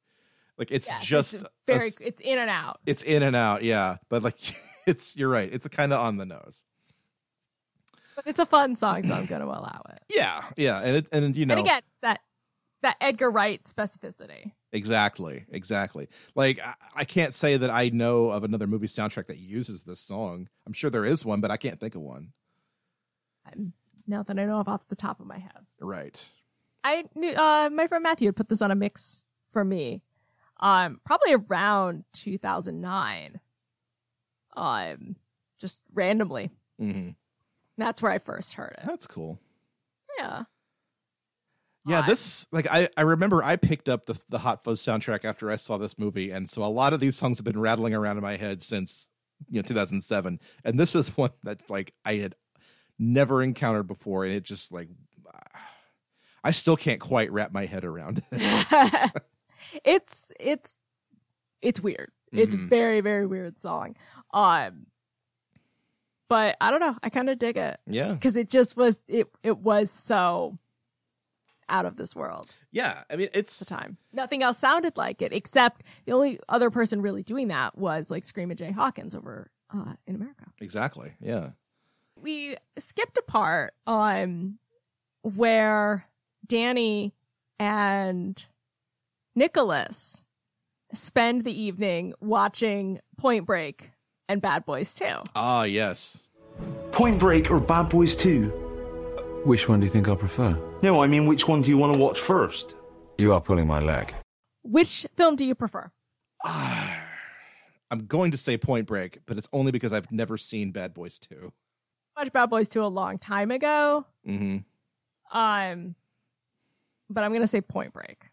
Like 0.59 0.71
it's 0.71 0.87
Yes, 0.89 1.05
just 1.05 1.35
it's 1.35 1.45
very 1.67 1.89
s- 1.89 1.99
it's 2.01 2.23
in 2.23 2.39
and 2.39 2.49
out. 2.51 2.81
it's 2.87 3.03
in 3.03 3.23
and 3.23 3.35
out, 3.35 3.63
yeah. 3.65 3.97
But 4.09 4.23
like 4.23 4.37
it's 4.87 5.17
you're 5.17 5.29
right. 5.29 5.53
It's 5.53 5.67
kind 5.69 5.93
of 5.93 6.01
on 6.01 6.17
the 6.17 6.27
nose. 6.27 6.65
But 8.17 8.29
it's 8.29 8.39
a 8.39 8.47
fun 8.47 8.77
song, 8.77 9.03
so 9.03 9.15
I'm 9.15 9.27
gonna 9.27 9.47
allow 9.47 9.83
it. 9.91 10.01
Yeah, 10.15 10.45
yeah, 10.57 10.79
and 10.81 10.97
it, 10.99 11.09
and 11.11 11.35
you 11.37 11.47
know 11.47 11.55
And 11.55 11.61
again, 11.67 11.83
that 12.03 12.21
that 12.83 12.97
Edgar 13.01 13.31
Wright 13.31 13.61
specificity. 13.65 14.53
Exactly, 14.73 15.45
exactly. 15.51 16.09
Like 16.37 16.61
I, 16.65 16.75
I 16.97 17.05
can't 17.05 17.35
say 17.35 17.57
that 17.57 17.71
I 17.71 17.89
know 17.89 18.31
of 18.31 18.45
another 18.45 18.67
movie 18.69 18.87
soundtrack 18.87 19.27
that 19.29 19.39
uses 19.39 19.83
this 19.83 19.99
song. 20.01 20.49
I'm 20.67 20.73
sure 20.73 20.91
there 20.91 21.05
is 21.05 21.25
one, 21.25 21.41
but 21.41 21.51
I 21.51 21.57
can't 21.57 21.81
think 21.81 21.95
of 21.97 22.03
one. 22.03 22.33
Not 24.07 24.27
that 24.27 24.39
I 24.39 24.45
know 24.45 24.61
of 24.61 24.69
off 24.69 24.87
the 24.89 24.97
top 24.97 25.21
of 25.21 25.27
my 25.27 25.39
head. 25.39 25.53
Right. 25.81 26.23
I 26.83 27.05
knew 27.15 27.33
uh 27.33 27.71
my 27.73 27.87
friend 27.87 28.03
Matthew 28.03 28.29
had 28.29 28.37
put 28.37 28.49
this 28.49 28.63
on 28.63 28.71
a 28.71 28.75
mix 28.75 29.25
for 29.53 29.65
me. 29.65 30.03
Um 30.61 31.01
probably 31.05 31.35
around 31.35 32.05
2009. 32.13 33.41
Um 34.57 35.17
just 35.59 35.81
randomly. 35.93 36.51
hmm 36.79 37.11
That's 37.79 38.03
where 38.03 38.13
I 38.13 38.19
first 38.19 38.55
heard 38.55 38.75
it. 38.79 38.87
That's 38.87 39.07
cool. 39.07 39.39
Yeah. 40.19 40.45
Yeah, 41.87 42.01
this 42.03 42.47
like 42.51 42.67
I 42.71 42.89
I 42.97 43.03
remember 43.03 43.43
I 43.43 43.57
picked 43.57 43.91
up 43.91 44.07
the 44.07 44.19
the 44.31 44.39
Hot 44.39 44.65
Fuzz 44.65 44.81
soundtrack 44.81 45.25
after 45.25 45.51
I 45.51 45.57
saw 45.57 45.77
this 45.77 45.99
movie, 45.99 46.31
and 46.31 46.49
so 46.49 46.65
a 46.65 46.67
lot 46.67 46.95
of 46.95 47.01
these 47.01 47.15
songs 47.15 47.37
have 47.39 47.45
been 47.45 47.61
rattling 47.61 47.95
around 47.95 48.17
in 48.17 48.23
my 48.23 48.37
head 48.37 48.63
since 48.63 49.11
you 49.51 49.57
know 49.57 49.63
2007, 49.63 50.41
and 50.65 50.81
this 50.81 50.95
is 50.95 51.09
one 51.19 51.33
that 51.43 51.69
like 51.69 51.93
I 52.05 52.15
had 52.15 52.37
never 52.99 53.43
encountered 53.43 53.87
before, 53.87 54.25
and 54.25 54.33
it 54.35 54.43
just 54.45 54.73
like 54.73 54.89
I 56.43 56.51
still 56.51 56.77
can't 56.77 57.01
quite 57.01 57.33
wrap 57.33 57.53
my 57.53 57.65
head 57.67 57.85
around 57.85 58.23
it. 58.31 59.11
it's 59.85 60.33
it's 60.39 60.79
it's 61.63 61.81
weird. 61.81 62.11
It's 62.33 62.55
a 62.55 62.59
Mhm. 62.59 62.69
very 62.69 63.01
very 63.01 63.27
weird 63.27 63.59
song. 63.59 63.97
Um 64.33 64.87
but 66.29 66.57
I 66.61 66.71
don't 66.71 66.81
know. 66.81 66.97
I 67.03 67.11
kind 67.11 67.29
of 67.31 67.39
dig 67.39 67.57
it 67.57 67.79
yeah, 67.87 68.17
cuz 68.17 68.37
it 68.37 68.51
just 68.51 68.77
was 68.77 69.01
it 69.09 69.29
it 69.43 69.59
was 69.59 69.91
so 69.91 70.59
out 71.69 71.87
of 71.87 71.97
this 71.97 72.15
world 72.15 72.55
yeah. 72.73 73.05
I 73.09 73.17
mean, 73.17 73.29
it's 73.33 73.59
the 73.61 73.65
time. 73.65 73.97
Nothing 74.13 74.43
else 74.43 74.59
sounded 74.59 74.97
like 74.97 75.23
it 75.23 75.33
except 75.33 75.83
the 76.07 76.13
only 76.13 76.41
other 76.49 76.71
person 76.71 77.01
really 77.01 77.23
doing 77.23 77.49
that 77.49 77.79
was 77.79 78.11
like 78.11 78.25
Screaming 78.25 78.57
Jay 78.57 78.73
Hawkins 78.73 79.15
over 79.15 79.51
uh 79.73 79.95
in 80.07 80.15
America. 80.17 80.45
exactly. 80.61 81.15
Yeah. 81.21 81.51
We 82.21 82.57
skipped 82.79 83.17
a 83.19 83.23
part 83.23 83.75
on 83.87 84.59
where 85.23 86.07
Danny 86.47 87.15
and 87.59 88.45
Nicholas 89.35 90.23
spend 90.93 91.45
the 91.45 91.61
evening 91.61 92.15
watching 92.21 93.01
Point 93.17 93.47
Break 93.47 93.91
and 94.29 94.41
Bad 94.41 94.65
Boys 94.65 94.95
2. 94.95 95.05
Ah, 95.35 95.65
yes. 95.65 96.23
Point 96.93 97.19
Break 97.19 97.51
or 97.51 97.61
Bad 97.61 97.89
Boys 97.89 98.15
2? 98.15 99.43
Which 99.45 99.69
one 99.69 99.81
do 99.81 99.87
you 99.87 99.91
think 99.91 100.09
I 100.09 100.15
prefer? 100.15 100.59
No, 100.83 101.03
I 101.03 101.07
mean, 101.07 101.27
which 101.27 101.49
one 101.49 101.63
do 101.63 101.69
you 101.69 101.77
want 101.77 101.95
to 101.95 101.99
watch 101.99 102.19
first? 102.21 102.75
You 103.19 103.33
are 103.33 103.41
pulling 103.41 103.67
my 103.67 103.81
leg. 103.81 104.15
Which 104.63 105.07
film 105.15 105.37
do 105.37 105.45
you 105.45 105.55
prefer? 105.55 105.91
I'm 106.45 108.07
going 108.07 108.31
to 108.31 108.39
say 108.39 108.57
Point 108.57 108.87
Break, 108.87 109.21
but 109.27 109.37
it's 109.37 109.49
only 109.53 109.71
because 109.71 109.93
I've 109.93 110.11
never 110.11 110.37
seen 110.39 110.73
Bad 110.73 110.95
Boys 110.95 111.19
2. 111.19 111.53
Watched 112.17 112.33
Bad 112.33 112.51
Boys 112.51 112.69
2 112.69 112.85
a 112.85 112.87
long 112.87 113.19
time 113.19 113.51
ago. 113.51 114.07
Mm-hmm. 114.27 114.59
Um, 115.37 115.95
but 117.11 117.25
I'm 117.25 117.31
going 117.31 117.41
to 117.41 117.47
say 117.47 117.61
Point 117.61 117.93
Break 117.93 118.31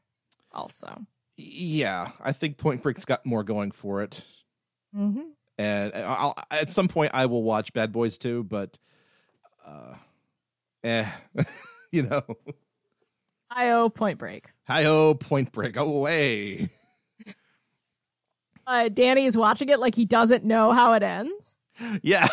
also. 0.52 1.06
Yeah, 1.38 2.10
I 2.22 2.32
think 2.34 2.58
Point 2.58 2.84
Break's 2.84 3.06
got 3.06 3.26
more 3.26 3.44
going 3.44 3.72
for 3.72 4.04
it. 4.04 4.26
Mm-hmm. 4.96 5.22
And 5.58 5.94
I'll, 5.96 6.36
at 6.50 6.70
some 6.70 6.88
point 6.88 7.12
I 7.14 7.26
will 7.28 7.44
watch 7.44 7.74
Bad 7.74 7.92
Boys 7.92 8.18
2, 8.18 8.44
but 8.44 8.78
uh 9.66 9.96
eh, 10.84 11.10
you 11.92 12.04
know. 12.04 12.24
I 13.50 13.72
owe 13.72 13.90
Point 13.90 14.18
Break. 14.18 14.46
Hi-ho, 14.68 15.16
Point 15.16 15.52
Break, 15.52 15.74
go 15.74 15.94
away. 15.94 16.70
Uh, 18.66 18.90
Danny 18.90 19.26
is 19.26 19.36
watching 19.36 19.70
it 19.70 19.80
like 19.80 19.96
he 19.96 20.06
doesn't 20.06 20.46
know 20.46 20.72
how 20.72 20.94
it 20.94 21.04
ends. 21.04 21.58
Yeah. 22.04 22.28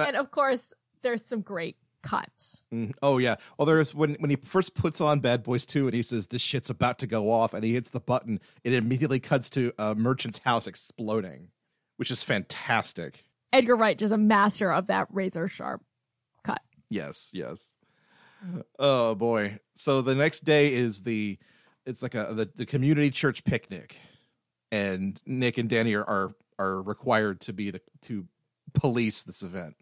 And, 0.00 0.16
of 0.16 0.30
course, 0.30 0.74
there's 1.02 1.24
some 1.24 1.40
great 1.40 1.76
cuts. 2.02 2.62
Mm, 2.72 2.92
Oh 3.02 3.18
yeah. 3.18 3.36
Well, 3.58 3.66
there's 3.66 3.94
when 3.94 4.14
when 4.20 4.30
he 4.30 4.36
first 4.36 4.74
puts 4.74 5.00
on 5.00 5.20
Bad 5.20 5.42
Boys 5.42 5.66
2 5.66 5.86
and 5.86 5.94
he 5.94 6.02
says 6.02 6.28
this 6.28 6.42
shit's 6.42 6.70
about 6.70 6.98
to 7.00 7.06
go 7.06 7.32
off 7.32 7.52
and 7.52 7.64
he 7.64 7.72
hits 7.72 7.90
the 7.90 8.00
button, 8.00 8.40
it 8.64 8.72
immediately 8.72 9.18
cuts 9.20 9.50
to 9.50 9.72
a 9.78 9.94
merchant's 9.94 10.38
house 10.38 10.66
exploding, 10.66 11.48
which 11.96 12.10
is 12.10 12.22
fantastic. 12.22 13.24
Edgar 13.52 13.76
Wright 13.76 14.00
is 14.00 14.12
a 14.12 14.18
master 14.18 14.72
of 14.72 14.86
that 14.88 15.08
razor 15.10 15.48
sharp 15.48 15.82
cut. 16.44 16.62
Yes, 16.90 17.30
yes. 17.32 17.72
Oh 18.78 19.14
boy. 19.14 19.58
So 19.74 20.02
the 20.02 20.14
next 20.14 20.40
day 20.40 20.74
is 20.74 21.02
the 21.02 21.38
it's 21.84 22.02
like 22.02 22.14
a 22.14 22.32
the, 22.32 22.50
the 22.54 22.66
community 22.66 23.10
church 23.10 23.44
picnic. 23.44 23.96
And 24.72 25.20
Nick 25.26 25.58
and 25.58 25.68
Danny 25.68 25.94
are, 25.94 26.04
are 26.04 26.34
are 26.58 26.82
required 26.82 27.40
to 27.42 27.52
be 27.52 27.70
the 27.70 27.80
to 28.02 28.26
police 28.74 29.22
this 29.22 29.42
event. 29.42 29.76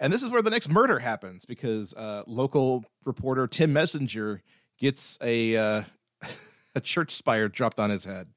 And 0.00 0.12
this 0.12 0.22
is 0.22 0.30
where 0.30 0.42
the 0.42 0.50
next 0.50 0.68
murder 0.68 0.98
happens 0.98 1.44
because 1.44 1.94
uh 1.94 2.22
local 2.26 2.84
reporter 3.04 3.46
Tim 3.46 3.72
Messenger 3.72 4.42
gets 4.78 5.18
a 5.20 5.56
uh 5.56 5.82
a 6.74 6.80
church 6.80 7.12
spire 7.12 7.48
dropped 7.48 7.78
on 7.78 7.90
his 7.90 8.04
head. 8.04 8.28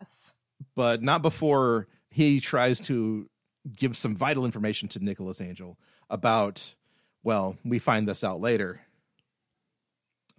Yes. 0.00 0.32
But 0.74 1.02
not 1.02 1.22
before 1.22 1.88
he 2.10 2.40
tries 2.40 2.80
to 2.82 3.28
give 3.76 3.96
some 3.96 4.16
vital 4.16 4.44
information 4.44 4.88
to 4.88 5.04
Nicholas 5.04 5.40
Angel 5.40 5.78
about 6.10 6.74
well, 7.22 7.56
we 7.64 7.78
find 7.78 8.08
this 8.08 8.22
out 8.24 8.40
later. 8.40 8.80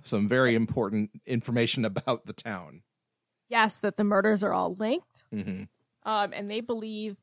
Some 0.02 0.28
very 0.30 0.56
important 0.56 1.12
information 1.26 1.84
about 1.86 2.26
the 2.26 2.34
town. 2.34 2.82
Yes, 3.50 3.78
that 3.80 3.98
the 3.98 4.04
murders 4.04 4.44
are 4.44 4.54
all 4.54 4.74
linked. 4.76 5.26
hmm 5.32 5.64
Um, 6.04 6.34
and 6.34 6.50
they 6.50 6.62
believe 6.62 7.18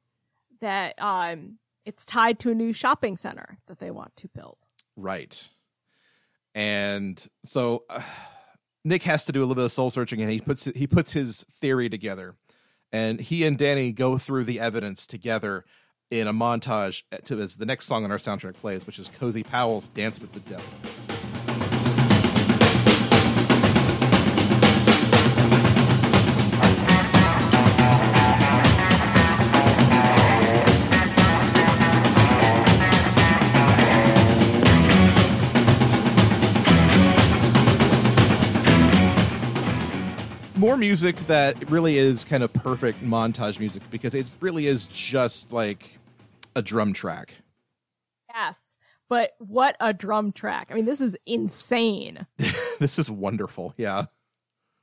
that 0.60 0.94
um, 1.00 1.58
it's 1.86 2.04
tied 2.04 2.38
to 2.40 2.50
a 2.50 2.54
new 2.54 2.72
shopping 2.72 3.16
center 3.16 3.58
that 3.68 3.78
they 3.78 3.90
want 3.90 4.14
to 4.16 4.28
build. 4.28 4.58
Right. 4.96 5.48
And 6.54 7.24
so 7.44 7.84
uh, 7.88 8.02
Nick 8.84 9.04
has 9.04 9.24
to 9.26 9.32
do 9.32 9.40
a 9.40 9.42
little 9.42 9.54
bit 9.54 9.64
of 9.64 9.72
soul 9.72 9.90
searching 9.90 10.20
and 10.20 10.30
he 10.30 10.40
puts 10.40 10.64
he 10.64 10.86
puts 10.86 11.12
his 11.12 11.44
theory 11.44 11.88
together. 11.88 12.34
And 12.92 13.20
he 13.20 13.44
and 13.44 13.56
Danny 13.56 13.92
go 13.92 14.18
through 14.18 14.44
the 14.44 14.60
evidence 14.60 15.06
together 15.06 15.64
in 16.10 16.28
a 16.28 16.32
montage 16.32 17.02
to 17.24 17.40
as 17.40 17.56
the 17.56 17.66
next 17.66 17.86
song 17.86 18.04
on 18.04 18.10
our 18.10 18.18
soundtrack 18.18 18.54
plays, 18.54 18.86
which 18.86 18.98
is 18.98 19.08
Cozy 19.08 19.42
Powell's 19.42 19.88
Dance 19.88 20.20
with 20.20 20.32
the 20.32 20.40
Devil. 20.40 21.15
More 40.76 40.80
music 40.80 41.16
that 41.26 41.70
really 41.70 41.96
is 41.96 42.22
kind 42.22 42.42
of 42.42 42.52
perfect 42.52 43.02
montage 43.02 43.58
music 43.58 43.82
because 43.90 44.14
it 44.14 44.34
really 44.40 44.66
is 44.66 44.86
just 44.86 45.50
like 45.50 45.98
a 46.54 46.60
drum 46.60 46.92
track. 46.92 47.34
Yes. 48.34 48.76
But 49.08 49.30
what 49.38 49.76
a 49.80 49.94
drum 49.94 50.32
track. 50.32 50.68
I 50.70 50.74
mean, 50.74 50.84
this 50.84 51.00
is 51.00 51.16
insane. 51.24 52.26
this 52.78 52.98
is 52.98 53.10
wonderful. 53.10 53.72
Yeah. 53.78 54.06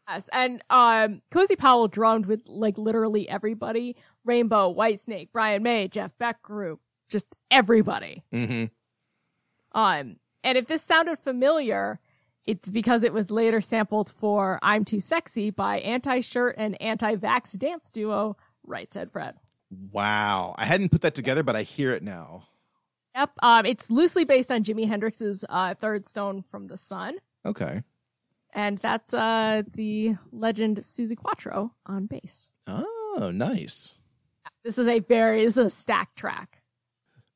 Yes. 0.09 0.27
And 0.33 0.63
um 0.71 1.21
Cozy 1.29 1.55
Powell 1.55 1.87
drummed 1.87 2.25
with 2.25 2.41
like 2.47 2.77
literally 2.79 3.29
everybody. 3.29 3.95
Rainbow, 4.25 4.73
Whitesnake, 4.73 5.29
Brian 5.31 5.61
May, 5.61 5.89
Jeff 5.89 6.17
Beck 6.17 6.41
group, 6.41 6.79
just 7.09 7.25
everybody. 7.51 8.23
Mm-hmm. 8.33 8.65
Um, 9.79 10.15
and 10.43 10.57
if 10.57 10.65
this 10.65 10.81
sounded 10.81 11.19
familiar, 11.19 11.99
it's 12.45 12.69
because 12.69 13.03
it 13.03 13.13
was 13.13 13.31
later 13.31 13.61
sampled 13.61 14.11
for 14.11 14.59
I'm 14.61 14.85
Too 14.85 14.99
Sexy 14.99 15.49
by 15.49 15.79
anti 15.79 16.19
shirt 16.19 16.55
and 16.57 16.79
anti 16.81 17.15
vax 17.15 17.57
dance 17.57 17.89
duo 17.89 18.37
Right 18.65 18.93
Said 18.93 19.11
Fred. 19.11 19.35
Wow. 19.91 20.55
I 20.57 20.65
hadn't 20.65 20.89
put 20.89 21.01
that 21.01 21.15
together, 21.15 21.43
but 21.43 21.55
I 21.55 21.63
hear 21.63 21.93
it 21.93 22.03
now. 22.03 22.47
Yep. 23.15 23.31
Um, 23.41 23.65
it's 23.65 23.89
loosely 23.89 24.25
based 24.25 24.51
on 24.51 24.63
Jimi 24.63 24.87
Hendrix's 24.87 25.45
uh, 25.49 25.75
Third 25.75 26.07
Stone 26.07 26.43
from 26.49 26.67
the 26.67 26.77
Sun. 26.77 27.17
Okay. 27.45 27.83
And 28.53 28.77
that's 28.79 29.13
uh, 29.13 29.63
the 29.73 30.15
legend 30.31 30.77
Suzi 30.77 31.17
Quatro 31.17 31.73
on 31.85 32.05
bass. 32.05 32.51
Oh, 32.67 33.31
nice. 33.33 33.95
This 34.63 34.77
is 34.77 34.87
a 34.87 34.99
very, 34.99 35.43
this 35.43 35.57
is 35.57 35.65
a 35.65 35.69
stack 35.69 36.15
track. 36.15 36.61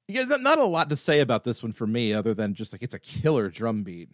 Yeah, 0.07 0.23
not, 0.23 0.41
not 0.41 0.59
a 0.59 0.65
lot 0.65 0.89
to 0.89 0.95
say 0.95 1.19
about 1.19 1.43
this 1.43 1.61
one 1.61 1.73
for 1.73 1.85
me, 1.85 2.13
other 2.13 2.33
than 2.33 2.53
just 2.53 2.71
like 2.71 2.81
it's 2.81 2.93
a 2.93 2.99
killer 2.99 3.49
drum 3.49 3.83
beat. 3.83 4.09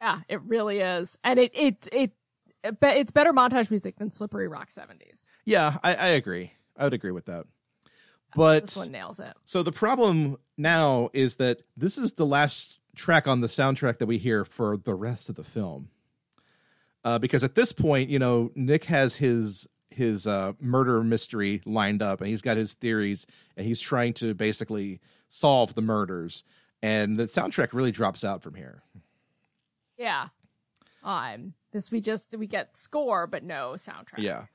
Yeah, 0.00 0.20
it 0.28 0.40
really 0.42 0.80
is. 0.80 1.16
And 1.24 1.38
it, 1.38 1.52
it, 1.54 1.88
it, 1.92 2.12
be- 2.80 2.86
it's 2.88 3.10
better 3.10 3.32
montage 3.32 3.70
music 3.70 3.96
than 3.96 4.10
Slippery 4.10 4.48
Rock 4.48 4.70
70s. 4.70 5.30
Yeah, 5.44 5.78
I, 5.82 5.94
I 5.94 6.06
agree. 6.08 6.52
I 6.76 6.84
would 6.84 6.94
agree 6.94 7.10
with 7.10 7.26
that. 7.26 7.46
But 8.34 8.64
This 8.64 8.76
one 8.76 8.92
nails 8.92 9.20
it. 9.20 9.34
So 9.44 9.62
the 9.62 9.72
problem 9.72 10.38
now 10.56 11.10
is 11.12 11.36
that 11.36 11.62
this 11.76 11.98
is 11.98 12.14
the 12.14 12.24
last 12.24 12.80
track 12.96 13.26
on 13.28 13.40
the 13.40 13.46
soundtrack 13.46 13.98
that 13.98 14.06
we 14.06 14.18
hear 14.18 14.44
for 14.44 14.76
the 14.76 14.94
rest 14.94 15.28
of 15.28 15.34
the 15.34 15.44
film. 15.44 15.88
Uh, 17.04 17.18
because 17.18 17.42
at 17.42 17.54
this 17.54 17.72
point, 17.72 18.08
you 18.10 18.18
know, 18.18 18.50
Nick 18.54 18.84
has 18.84 19.16
his 19.16 19.68
his 19.90 20.26
uh, 20.26 20.52
murder 20.58 21.02
mystery 21.04 21.60
lined 21.66 22.00
up, 22.00 22.20
and 22.20 22.30
he's 22.30 22.40
got 22.40 22.56
his 22.56 22.72
theories, 22.72 23.26
and 23.56 23.66
he's 23.66 23.80
trying 23.80 24.14
to 24.14 24.32
basically 24.32 25.00
solve 25.28 25.74
the 25.74 25.82
murders. 25.82 26.44
And 26.82 27.18
the 27.18 27.24
soundtrack 27.24 27.74
really 27.74 27.90
drops 27.90 28.24
out 28.24 28.42
from 28.42 28.54
here. 28.54 28.82
Yeah. 30.02 30.28
Um, 31.04 31.54
this 31.72 31.90
we 31.92 32.00
just 32.00 32.36
we 32.36 32.46
get 32.46 32.74
score 32.74 33.26
but 33.26 33.44
no 33.44 33.74
soundtrack. 33.76 34.18
Yeah. 34.18 34.46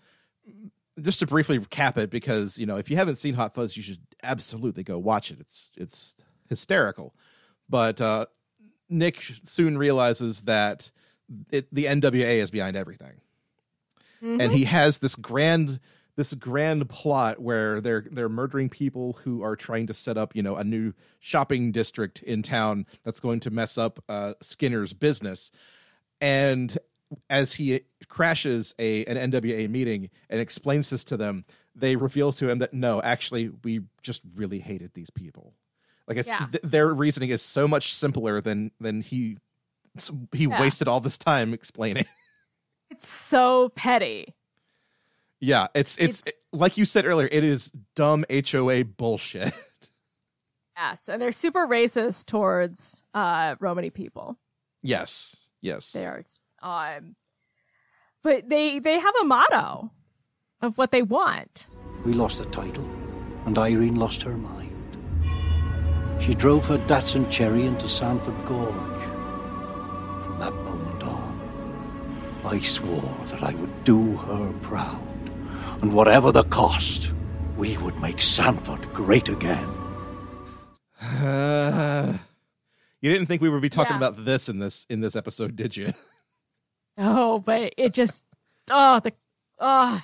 Just 1.02 1.20
to 1.20 1.28
briefly 1.28 1.58
recap 1.60 1.98
it, 1.98 2.10
because 2.10 2.60
you 2.60 2.66
know, 2.66 2.78
if 2.78 2.90
you 2.90 2.98
haven't 2.98 3.16
seen 3.16 3.34
Hot 3.36 3.54
Fuzz, 3.54 3.78
you 3.78 3.84
should 3.84 4.00
absolutely 4.24 4.84
go 4.84 4.98
watch 4.98 5.32
it. 5.32 5.40
It's 5.40 5.72
it's 5.78 6.16
hysterical. 6.50 7.16
But 7.70 8.02
uh, 8.02 8.26
Nick 8.90 9.22
soon 9.44 9.78
realizes 9.78 10.42
that 10.42 10.92
it, 11.52 11.74
the 11.74 11.86
NWA 11.86 12.42
is 12.42 12.50
behind 12.50 12.76
everything, 12.76 13.22
and 14.22 14.52
he 14.52 14.64
has 14.66 14.98
this 14.98 15.16
grand 15.16 15.80
this 16.18 16.34
grand 16.34 16.90
plot 16.90 17.40
where 17.42 17.80
they're 17.80 18.06
they're 18.12 18.28
murdering 18.28 18.68
people 18.70 19.18
who 19.24 19.42
are 19.44 19.56
trying 19.56 19.88
to 19.88 19.94
set 19.94 20.18
up 20.18 20.36
you 20.36 20.44
know 20.44 20.58
a 20.58 20.64
new 20.66 20.92
shopping 21.20 21.72
district 21.72 22.22
in 22.24 22.42
town 22.44 22.86
that's 23.06 23.22
going 23.22 23.40
to 23.40 23.50
mess 23.52 23.78
up 23.78 24.04
uh, 24.10 24.34
Skinner's 24.42 24.92
business, 24.94 25.50
and 26.20 26.78
as 27.30 27.54
he 27.54 27.82
crashes 28.10 28.76
a 28.80 29.06
an 29.06 29.32
NWA 29.32 29.70
meeting 29.70 30.10
and 30.30 30.42
explains 30.42 30.90
this 30.90 31.06
to 31.06 31.16
them, 31.18 31.46
they 31.76 31.96
reveal 31.96 32.34
to 32.34 32.50
him 32.50 32.60
that 32.60 32.74
no, 32.74 33.02
actually, 33.02 33.50
we 33.64 33.82
just 34.02 34.22
really 34.36 34.60
hated 34.60 34.94
these 34.94 35.10
people. 35.10 35.54
Like 36.08 36.18
it's 36.18 36.28
Yeah. 36.30 36.48
th- 36.52 36.64
their 36.64 36.94
reasoning 36.94 37.30
is 37.30 37.42
so 37.42 37.68
much 37.68 37.94
simpler 37.94 38.42
than 38.42 38.72
than 38.82 39.02
he 39.02 39.38
he 40.34 40.46
Yeah. 40.46 40.60
wasted 40.60 40.88
all 40.88 41.00
this 41.00 41.18
time 41.18 41.54
explaining. 41.54 42.06
It's 42.90 43.10
so 43.10 43.70
petty. 43.76 44.34
Yeah, 45.40 45.68
it's, 45.76 45.98
it's 45.98 46.24
like 46.52 46.78
you 46.78 46.86
said 46.86 47.06
earlier, 47.06 47.30
it 47.32 47.44
is 47.44 47.72
dumb 47.96 48.26
HOA 48.30 48.84
bullshit. 48.86 49.54
Yes, 50.80 51.10
and 51.10 51.20
they're 51.20 51.32
super 51.32 51.66
racist 51.66 52.28
towards 52.28 53.04
uh 53.16 53.56
Romany 53.60 53.90
people. 53.90 54.38
yes. 54.84 55.50
Yes. 55.60 55.92
They 55.92 56.06
are. 56.06 56.24
Um, 56.62 57.16
but 58.22 58.48
they 58.48 58.78
they 58.78 59.00
have 59.00 59.14
a 59.22 59.26
motto 59.26 59.90
of 60.62 60.78
what 60.78 60.92
they 60.92 61.02
want. 61.02 61.66
We 62.06 62.14
lost 62.14 62.38
the 62.38 62.46
title, 62.52 62.88
and 63.48 63.58
Irene 63.58 63.96
lost 63.96 64.22
her 64.22 64.38
mind. 64.38 64.98
She 66.22 66.36
drove 66.36 66.64
her 66.68 66.78
Datsun 66.78 67.30
Cherry 67.32 67.66
into 67.66 67.88
Sandford 67.88 68.46
Gorge. 68.46 69.02
From 70.26 70.38
that 70.42 70.54
moment 70.54 71.04
on, 71.04 72.42
I 72.46 72.60
swore 72.60 73.18
that 73.32 73.42
I 73.42 73.56
would 73.56 73.84
do 73.84 74.16
her 74.18 74.54
proud, 74.62 75.07
and 75.82 75.94
whatever 75.94 76.32
the 76.32 76.44
cost, 76.46 77.14
we 77.58 77.78
would 77.78 77.98
make 78.00 78.18
Sandford 78.22 78.92
great 78.94 79.30
again. 79.30 79.68
Uh, 81.02 82.18
you 83.02 83.12
didn't 83.12 83.28
think 83.28 83.42
we 83.42 83.50
would 83.50 83.62
be 83.62 83.70
talking 83.70 83.94
Yeah. 83.94 83.98
about 84.08 84.26
this 84.26 84.50
in 84.50 84.60
this 84.60 84.86
in 84.90 85.02
this 85.02 85.16
episode, 85.16 85.56
did 85.56 85.76
you? 85.78 85.94
Oh, 87.00 87.38
but 87.38 87.76
it 87.78 87.94
just 87.94 88.24
oh 88.72 89.00
the 89.02 89.14
oh 89.60 90.02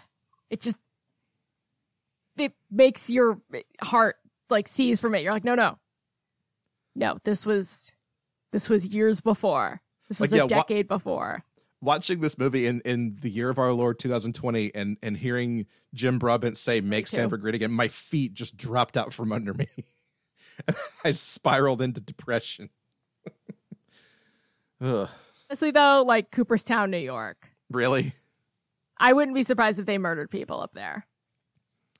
it 0.51 0.61
just 0.61 0.77
it 2.37 2.53
makes 2.69 3.09
your 3.09 3.41
heart 3.81 4.17
like 4.51 4.67
seize 4.67 4.99
from 4.99 5.15
it. 5.15 5.23
You're 5.23 5.33
like, 5.33 5.43
no, 5.43 5.55
no, 5.55 5.79
no. 6.95 7.17
This 7.23 7.47
was 7.47 7.93
this 8.51 8.69
was 8.69 8.85
years 8.85 9.21
before. 9.21 9.81
This 10.07 10.19
was 10.19 10.31
Like, 10.31 10.41
a 10.41 10.43
wha- 10.43 10.47
decade 10.61 10.87
before. 10.87 11.43
Watching 11.84 12.22
this 12.22 12.38
movie 12.38 12.65
in, 12.65 12.80
in 12.81 13.18
the 13.22 13.30
year 13.30 13.49
of 13.49 13.60
our 13.60 13.73
Lord 13.73 13.99
2020 13.99 14.73
and 14.73 14.97
and 15.03 15.18
hearing 15.18 15.65
Jim 15.93 16.18
Broadbent 16.18 16.57
say 16.57 16.80
"Make. 16.80 17.07
Sandford 17.07 17.41
Great 17.41 17.55
Again," 17.55 17.72
my 17.72 17.89
feet 17.89 18.34
just 18.34 18.55
dropped 18.55 18.95
out 18.95 19.11
from 19.11 19.34
under 19.34 19.53
me. 19.53 19.68
I 21.03 21.11
spiraled 21.11 21.81
into 21.81 21.99
depression. 21.99 22.69
Ugh, 24.81 25.10
Honestly, 25.49 25.72
though, 25.72 26.03
like 26.07 26.31
Cooperstown, 26.31 26.89
New 26.89 26.97
York, 26.97 27.49
really? 27.69 28.15
I 28.97 29.14
wouldn't 29.14 29.35
be 29.35 29.43
surprised 29.43 29.77
if 29.77 29.85
they 29.85 29.97
murdered 29.97 30.31
people 30.31 30.61
up 30.61 30.73
there. 30.73 31.05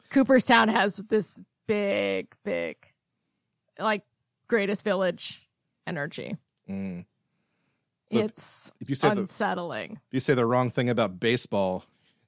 Cooperstown 0.10 0.70
has 0.70 0.98
this 0.98 1.42
big, 1.68 2.34
big, 2.44 2.78
like 3.78 4.04
greatest 4.48 4.84
village 4.84 5.48
energy. 5.86 6.38
Mm. 6.70 7.06
So 8.14 8.20
It's 8.20 8.72
if 8.80 8.90
you 8.90 8.96
say 8.96 9.10
the- 9.10 9.22
unsettling. 9.22 9.94
If 9.94 10.14
you 10.14 10.20
say 10.20 10.34
the 10.34 10.46
wrong 10.46 10.70
thing 10.70 10.90
about 10.90 11.20
baseball, 11.20 11.84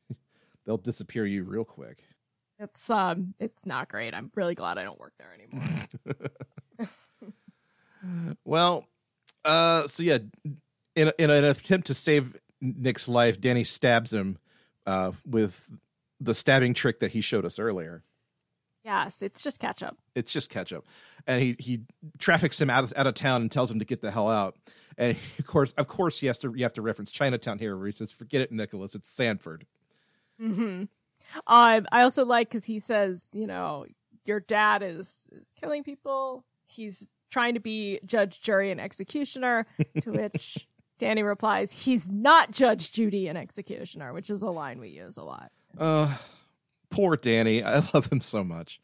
they'll 0.65 0.77
disappear 0.77 1.25
you 1.25 1.43
real 1.43 1.65
quick. 1.65 2.03
It's 2.59 2.89
um, 2.89 3.33
it's 3.39 3.65
not 3.65 3.89
great. 3.89 4.13
I'm 4.13 4.31
really 4.35 4.55
glad 4.55 4.77
I 4.77 4.83
don't 4.83 4.99
work 4.99 5.13
there 5.17 5.33
anymore. 5.33 6.27
Well, 8.43 8.85
uh, 9.43 9.87
so 9.87 10.03
yeah, 10.03 10.19
in 10.95 11.11
in 11.17 11.29
an 11.31 11.43
attempt 11.43 11.87
to 11.87 11.93
save 11.95 12.35
Nick's 12.61 13.07
life, 13.07 13.41
Danny 13.41 13.63
stabs 13.63 14.13
him 14.13 14.37
uh, 14.85 15.11
with 15.25 15.67
the 16.19 16.35
stabbing 16.35 16.73
trick 16.75 16.99
that 16.99 17.11
he 17.11 17.21
showed 17.21 17.45
us 17.45 17.57
earlier. 17.57 18.03
Yes, 18.85 19.23
it's 19.23 19.41
just 19.41 19.59
ketchup. 19.59 19.97
It's 20.13 20.31
just 20.31 20.51
ketchup, 20.51 20.85
and 21.25 21.41
he 21.41 21.55
he 21.57 21.81
traffics 22.19 22.61
him 22.61 22.69
out 22.69 22.83
of, 22.83 22.93
out 22.95 23.07
of 23.07 23.15
town 23.15 23.41
and 23.41 23.51
tells 23.51 23.71
him 23.71 23.79
to 23.79 23.85
get 23.85 24.01
the 24.01 24.11
hell 24.11 24.29
out. 24.29 24.55
And 24.95 25.17
of 25.39 25.47
course, 25.47 25.71
of 25.73 25.87
course, 25.87 26.19
he 26.19 26.27
has 26.27 26.37
to 26.39 26.53
you 26.55 26.63
have 26.63 26.73
to 26.73 26.83
reference 26.83 27.09
Chinatown 27.09 27.57
here, 27.57 27.75
where 27.75 27.87
he 27.87 27.91
says, 27.91 28.11
"Forget 28.11 28.41
it, 28.41 28.51
Nicholas. 28.51 28.93
It's 28.93 29.09
Sandford." 29.09 29.65
hmm 30.39 30.83
Um, 31.47 31.87
I 31.91 32.01
also 32.01 32.25
like 32.25 32.49
because 32.49 32.65
he 32.65 32.77
says, 32.77 33.29
you 33.33 33.47
know, 33.47 33.87
your 34.23 34.39
dad 34.39 34.83
is 34.83 35.27
is 35.31 35.51
killing 35.59 35.83
people. 35.83 36.45
He's 36.67 37.07
trying 37.31 37.55
to 37.55 37.59
be 37.59 37.99
judge, 38.05 38.39
jury, 38.39 38.69
and 38.69 38.79
executioner. 38.79 39.65
to 40.01 40.11
which 40.11 40.67
Danny 40.99 41.23
replies, 41.23 41.71
"He's 41.71 42.07
not 42.07 42.51
judge, 42.51 42.91
Judy, 42.91 43.27
and 43.27 43.37
executioner," 43.37 44.13
which 44.13 44.29
is 44.29 44.43
a 44.43 44.51
line 44.51 44.79
we 44.79 44.89
use 44.89 45.17
a 45.17 45.23
lot. 45.23 45.51
Uh, 45.75 46.15
poor 46.95 47.17
Danny. 47.17 47.63
I 47.63 47.83
love 47.93 48.07
him 48.11 48.21
so 48.21 48.43
much. 48.43 48.79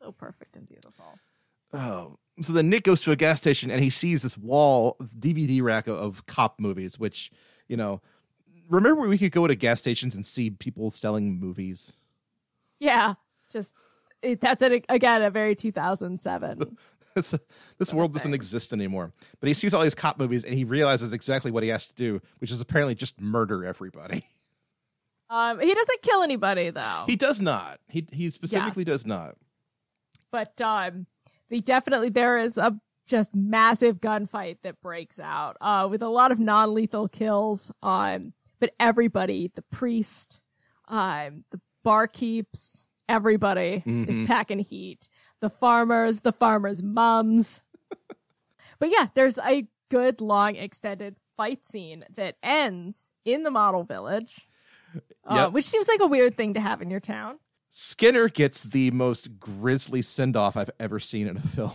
So 0.00 0.12
perfect 0.12 0.56
and 0.56 0.68
beautiful. 0.68 1.18
Oh, 1.72 2.18
so 2.40 2.52
then 2.52 2.68
Nick 2.68 2.84
goes 2.84 3.00
to 3.02 3.12
a 3.12 3.16
gas 3.16 3.40
station 3.40 3.70
and 3.70 3.82
he 3.82 3.90
sees 3.90 4.22
this 4.22 4.36
wall, 4.38 4.96
this 5.00 5.14
DVD 5.14 5.62
rack 5.62 5.86
of, 5.86 5.96
of 5.96 6.26
cop 6.26 6.60
movies. 6.60 6.98
Which 6.98 7.30
you 7.68 7.76
know, 7.76 8.00
remember 8.68 9.02
when 9.02 9.10
we 9.10 9.18
could 9.18 9.32
go 9.32 9.46
to 9.46 9.54
gas 9.54 9.80
stations 9.80 10.14
and 10.14 10.24
see 10.24 10.50
people 10.50 10.90
selling 10.90 11.38
movies? 11.38 11.92
Yeah, 12.80 13.14
just 13.50 13.70
it, 14.22 14.40
that's 14.40 14.62
it 14.62 14.84
again. 14.88 15.22
A 15.22 15.30
very 15.30 15.54
2007. 15.54 16.76
this 17.14 17.34
this 17.78 17.92
world 17.92 18.12
doesn't 18.12 18.34
exist 18.34 18.72
anymore. 18.72 19.12
But 19.40 19.48
he 19.48 19.54
sees 19.54 19.74
all 19.74 19.82
these 19.82 19.94
cop 19.94 20.18
movies 20.18 20.44
and 20.44 20.54
he 20.54 20.64
realizes 20.64 21.12
exactly 21.12 21.50
what 21.50 21.62
he 21.62 21.68
has 21.70 21.86
to 21.88 21.94
do, 21.94 22.20
which 22.38 22.50
is 22.50 22.60
apparently 22.60 22.94
just 22.94 23.20
murder 23.20 23.64
everybody. 23.64 24.26
um, 25.34 25.60
he 25.60 25.74
doesn't 25.74 26.02
kill 26.02 26.22
anybody 26.22 26.70
though. 26.70 27.04
He 27.06 27.16
does 27.16 27.40
not. 27.40 27.80
He 27.88 28.06
he 28.12 28.30
specifically 28.30 28.84
Yes. 28.84 28.92
does 29.02 29.06
not. 29.06 29.34
but 30.30 30.60
um 30.60 31.06
they 31.50 31.60
definitely 31.60 32.08
there 32.08 32.38
is 32.38 32.58
a 32.58 32.78
just 33.06 33.34
massive 33.34 34.00
gunfight 34.00 34.58
that 34.62 34.80
breaks 34.80 35.20
out 35.20 35.56
uh 35.60 35.86
with 35.90 36.02
a 36.02 36.08
lot 36.08 36.32
of 36.32 36.38
non-lethal 36.40 37.06
kills 37.08 37.70
um 37.82 38.32
but 38.60 38.72
everybody 38.80 39.50
the 39.54 39.62
priest 39.70 40.40
um 40.88 41.44
the 41.50 41.60
barkeeps 41.84 42.86
everybody 43.08 43.82
is 44.08 44.18
Mhm. 44.18 44.26
packing 44.26 44.58
heat 44.60 45.06
the 45.40 45.50
farmers 45.50 46.20
the 46.22 46.32
farmers 46.32 46.82
mums 46.82 47.60
but 48.78 48.90
yeah 48.90 49.08
there's 49.14 49.38
a 49.38 49.68
good 49.90 50.20
long 50.22 50.56
extended 50.56 51.16
fight 51.36 51.66
scene 51.66 52.04
that 52.14 52.36
ends 52.42 53.12
in 53.24 53.42
the 53.42 53.50
model 53.50 53.84
village 53.84 54.48
uh, 55.24 55.34
Yep. 55.34 55.52
which 55.52 55.64
seems 55.64 55.88
like 55.88 56.00
a 56.00 56.06
weird 56.06 56.36
thing 56.36 56.54
to 56.54 56.60
have 56.60 56.82
in 56.82 56.90
your 56.90 57.00
town 57.00 57.38
Skinner 57.70 58.28
gets 58.28 58.62
the 58.62 58.90
most 58.92 59.40
grisly 59.40 60.00
send 60.00 60.36
off 60.36 60.56
I've 60.56 60.70
ever 60.78 61.00
seen 61.00 61.26
in 61.26 61.36
a 61.36 61.40
film. 61.40 61.72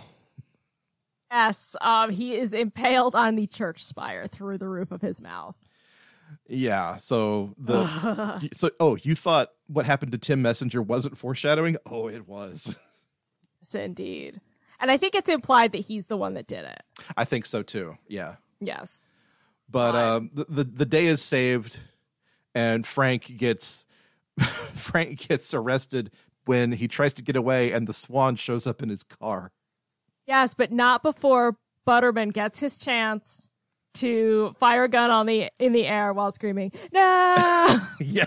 Yes, 1.30 1.76
um, 1.82 2.10
he 2.10 2.36
is 2.36 2.54
impaled 2.54 3.16
on 3.16 3.36
the 3.36 3.46
church 3.48 3.84
spire 3.84 4.26
through 4.28 4.58
the 4.58 4.68
roof 4.68 4.92
of 4.92 5.02
his 5.02 5.22
mouth. 5.22 5.56
Yeah. 6.48 6.96
So 6.98 7.54
the 7.58 8.50
so 8.54 8.72
oh, 8.80 8.96
you 9.04 9.14
thought 9.16 9.50
what 9.68 9.86
happened 9.86 10.12
to 10.14 10.18
Tim 10.18 10.42
Messenger 10.42 10.82
wasn't 10.82 11.18
foreshadowing? 11.18 11.78
Oh, 11.86 12.08
it 12.08 12.28
was. 12.28 12.78
Yes, 13.62 13.76
indeed. 13.76 14.40
And 14.80 14.90
I 14.90 14.98
think 14.98 15.14
it's 15.16 15.30
implied 15.30 15.74
that 15.74 15.80
he's 15.80 16.08
the 16.08 16.18
one 16.18 16.34
that 16.36 16.48
did 16.48 16.64
it. 16.64 16.82
I 17.18 17.26
think 17.26 17.46
so 17.46 17.62
too. 17.62 17.98
Yeah. 18.08 18.36
Yes. 18.62 19.06
But 19.70 19.96
um, 19.96 20.32
the, 20.34 20.46
the 20.50 20.64
the 20.64 20.86
day 20.86 21.06
is 21.08 21.22
saved, 21.22 21.78
and 22.54 22.86
Frank 22.86 23.38
gets 23.38 23.86
Frank 24.40 25.28
gets 25.28 25.54
arrested 25.54 26.12
when 26.46 26.72
he 26.72 26.88
tries 26.88 27.14
to 27.14 27.22
get 27.22 27.36
away, 27.36 27.72
and 27.72 27.88
the 27.88 27.94
Swan 27.94 28.36
shows 28.36 28.66
up 28.66 28.82
in 28.82 28.90
his 28.90 29.04
car. 29.04 29.52
Yes, 30.26 30.54
but 30.54 30.72
not 30.72 31.04
before 31.04 31.58
Butterman 31.86 32.30
gets 32.30 32.60
his 32.60 32.78
chance 32.78 33.50
to 33.96 34.56
fire 34.60 34.84
a 34.84 34.90
gun 34.90 35.10
on 35.10 35.26
the 35.26 35.50
in 35.60 35.74
the 35.74 35.88
air 35.88 36.14
while 36.14 36.32
screaming, 36.32 36.72
No 36.92 37.80
yeah. 38.00 38.26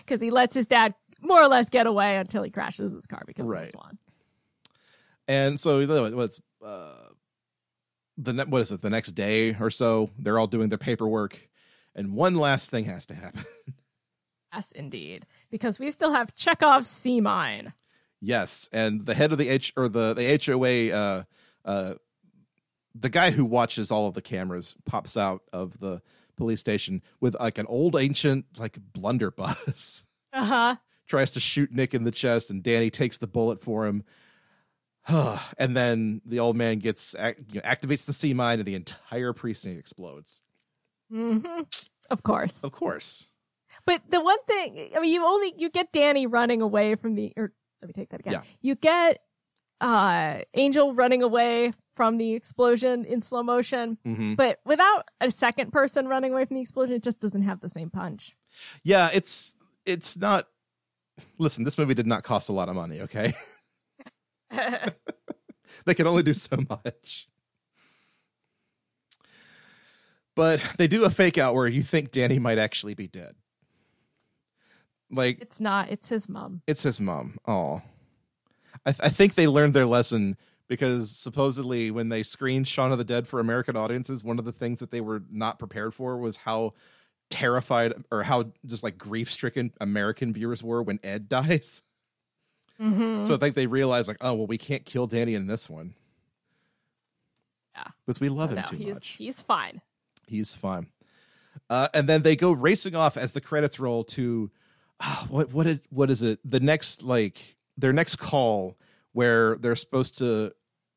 Because 0.00 0.20
he 0.20 0.30
lets 0.30 0.54
his 0.54 0.66
dad 0.66 0.94
more 1.20 1.42
or 1.42 1.48
less 1.48 1.68
get 1.68 1.86
away 1.86 2.16
until 2.16 2.42
he 2.42 2.50
crashes 2.50 2.92
his 2.92 3.06
car 3.06 3.22
because 3.26 3.50
of 3.50 3.56
the 3.58 3.66
swan. 3.66 3.98
And 5.28 5.58
so 5.58 5.78
you 5.78 5.86
know, 5.86 6.04
it 6.04 6.14
was 6.14 6.40
uh, 6.64 6.92
the 8.18 8.32
ne- 8.32 8.44
what 8.44 8.62
is 8.62 8.72
it? 8.72 8.82
The 8.82 8.90
next 8.90 9.12
day 9.12 9.56
or 9.58 9.70
so, 9.70 10.10
they're 10.18 10.38
all 10.38 10.46
doing 10.46 10.68
their 10.68 10.78
paperwork, 10.78 11.38
and 11.96 12.12
one 12.14 12.36
last 12.36 12.70
thing 12.70 12.84
has 12.84 13.06
to 13.06 13.14
happen. 13.14 13.44
Yes, 14.54 14.72
indeed. 14.72 15.26
Because 15.50 15.78
we 15.78 15.90
still 15.90 16.12
have 16.12 16.34
Chekhov's 16.34 16.88
sea 16.88 17.20
mine. 17.20 17.74
yes, 18.22 18.70
and 18.72 19.04
the 19.04 19.12
head 19.14 19.30
of 19.32 19.36
the 19.38 19.48
H 19.50 19.70
or 19.76 19.86
the 19.88 20.14
the 20.14 20.40
HOA, 20.42 20.96
uh, 20.96 21.24
uh, 21.66 21.94
the 22.94 23.10
guy 23.10 23.32
who 23.32 23.44
watches 23.44 23.90
all 23.90 24.06
of 24.06 24.14
the 24.14 24.22
cameras 24.22 24.74
pops 24.86 25.14
out 25.18 25.42
of 25.52 25.78
the 25.80 26.00
police 26.38 26.60
station 26.60 27.02
with 27.20 27.36
like 27.38 27.58
an 27.58 27.66
old 27.66 27.96
ancient 27.96 28.46
like 28.58 28.78
blunderbuss. 28.94 30.04
Uh-huh. 30.32 30.76
Tries 31.06 31.32
to 31.32 31.40
shoot 31.40 31.70
Nick 31.72 31.92
in 31.94 32.04
the 32.04 32.10
chest, 32.10 32.50
and 32.50 32.62
Danny 32.62 32.88
takes 32.90 33.18
the 33.18 33.26
bullet 33.26 33.62
for 33.62 33.86
him. 33.86 34.04
and 35.08 35.76
then 35.76 36.20
the 36.24 36.40
old 36.40 36.56
man 36.56 36.78
gets 36.78 37.14
ac- 37.18 37.38
you 37.52 37.60
know, 37.60 37.68
activates 37.68 38.04
the 38.06 38.12
sea 38.12 38.32
mine, 38.34 38.58
and 38.58 38.66
the 38.66 38.74
entire 38.74 39.32
precinct 39.32 39.78
explodes. 39.78 40.40
Hmm 41.10 41.38
Of 42.10 42.22
course. 42.22 42.62
Of 42.64 42.72
course. 42.72 43.26
But 43.84 44.02
the 44.10 44.20
one 44.20 44.38
thing, 44.48 44.90
I 44.96 45.00
mean, 45.00 45.12
you 45.12 45.24
only 45.24 45.54
you 45.56 45.70
get 45.70 45.92
Danny 45.92 46.26
running 46.26 46.62
away 46.62 46.94
from 46.96 47.14
the, 47.14 47.32
or 47.36 47.52
let 47.82 47.88
me 47.88 47.92
take 47.92 48.08
that 48.10 48.20
again. 48.20 48.32
Yeah. 48.34 48.42
You 48.60 48.74
get 48.74 49.20
uh 49.80 50.40
Angel 50.54 50.94
running 50.94 51.22
away 51.22 51.72
from 51.94 52.16
the 52.18 52.32
explosion 52.34 53.04
in 53.04 53.20
slow 53.20 53.42
motion, 53.42 53.98
Mhm. 54.06 54.36
but 54.36 54.60
without 54.64 55.04
a 55.20 55.30
second 55.30 55.72
person 55.72 56.08
running 56.08 56.32
away 56.32 56.44
from 56.46 56.54
the 56.56 56.60
explosion, 56.62 56.96
it 56.96 57.02
just 57.02 57.20
doesn't 57.20 57.42
have 57.42 57.60
the 57.60 57.68
same 57.68 57.90
punch. 57.90 58.36
Yeah, 58.82 59.10
it's 59.12 59.54
it's 59.84 60.16
not. 60.16 60.48
Listen, 61.38 61.64
this 61.64 61.76
movie 61.78 61.94
did 61.94 62.06
not 62.06 62.22
cost 62.24 62.48
a 62.48 62.52
lot 62.52 62.68
of 62.68 62.74
money. 62.76 63.00
Okay, 63.02 63.34
they 65.84 65.94
can 65.94 66.06
only 66.06 66.22
do 66.22 66.32
so 66.32 66.56
much. 66.68 67.28
But 70.36 70.62
they 70.78 70.86
do 70.86 71.04
a 71.04 71.10
fake 71.10 71.38
out 71.38 71.54
where 71.54 71.66
you 71.66 71.82
think 71.82 72.12
Danny 72.12 72.38
might 72.38 72.58
actually 72.58 72.94
be 72.94 73.08
dead. 73.08 73.34
Like 75.10 75.40
It's 75.40 75.58
not. 75.58 75.90
It's 75.90 76.08
his 76.08 76.28
mom. 76.28 76.62
it's 76.68 76.84
his 76.84 77.00
mom. 77.00 77.38
Oh, 77.46 77.82
I, 78.84 78.92
th- 78.92 79.00
I 79.02 79.08
think 79.08 79.34
they 79.34 79.48
learned 79.48 79.74
their 79.74 79.86
lesson 79.86 80.36
because 80.68 81.10
supposedly 81.10 81.90
when 81.90 82.08
they 82.08 82.22
screened 82.22 82.68
Shaun 82.68 82.92
of 82.92 82.98
the 82.98 83.04
Dead 83.04 83.26
for 83.26 83.40
American 83.40 83.76
audiences, 83.76 84.22
one 84.24 84.38
of 84.38 84.44
the 84.44 84.52
things 84.52 84.80
that 84.80 84.90
they 84.90 85.00
were 85.00 85.22
not 85.30 85.58
prepared 85.58 85.94
for 85.94 86.18
was 86.18 86.36
how 86.36 86.74
terrified 87.30 87.94
or 88.10 88.22
how 88.22 88.46
just 88.64 88.82
like 88.82 88.98
grief 88.98 89.30
stricken 89.30 89.72
American 89.80 90.32
viewers 90.32 90.62
were 90.62 90.82
when 90.82 91.00
Ed 91.02 91.28
dies. 91.28 91.82
Mm-hmm. 92.80 93.22
So 93.22 93.34
I 93.34 93.38
think 93.38 93.54
they 93.54 93.66
realized 93.66 94.08
like, 94.08 94.18
oh 94.20 94.34
well, 94.34 94.46
we 94.46 94.58
can't 94.58 94.84
kill 94.84 95.06
Danny 95.06 95.34
in 95.34 95.46
this 95.46 95.70
one. 95.70 95.94
Yeah, 97.74 97.84
because 98.04 98.20
we 98.20 98.28
love 98.28 98.50
him 98.50 98.56
no, 98.56 98.62
too 98.62 98.76
he's 98.76 98.94
much. 98.94 99.08
he's 99.08 99.40
fine. 99.40 99.80
He's 100.26 100.54
fine. 100.54 100.88
Uh, 101.68 101.88
and 101.94 102.08
then 102.08 102.22
they 102.22 102.36
go 102.36 102.52
racing 102.52 102.94
off 102.94 103.16
as 103.16 103.32
the 103.32 103.40
credits 103.40 103.80
roll 103.80 104.04
to 104.04 104.50
ah, 105.00 105.26
what 105.28 105.52
what 105.52 105.66
it, 105.66 105.84
what 105.90 106.10
is 106.10 106.22
it? 106.22 106.38
The 106.44 106.60
next 106.60 107.02
like 107.02 107.56
their 107.76 107.92
next 107.92 108.16
call 108.16 108.76
where 109.12 109.56
they're 109.56 109.76
supposed 109.76 110.18
to 110.18 110.52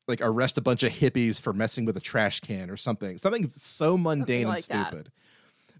like 0.06 0.20
arrest 0.20 0.58
a 0.58 0.60
bunch 0.60 0.82
of 0.82 0.92
hippies 0.92 1.40
for 1.40 1.52
messing 1.52 1.84
with 1.86 1.96
a 1.96 2.00
trash 2.00 2.40
can 2.40 2.70
or 2.70 2.76
something. 2.76 3.16
Something 3.16 3.50
so 3.54 3.96
mundane 3.96 4.46
like 4.46 4.64
and 4.70 4.80
that. 4.80 4.88
stupid. 4.88 5.12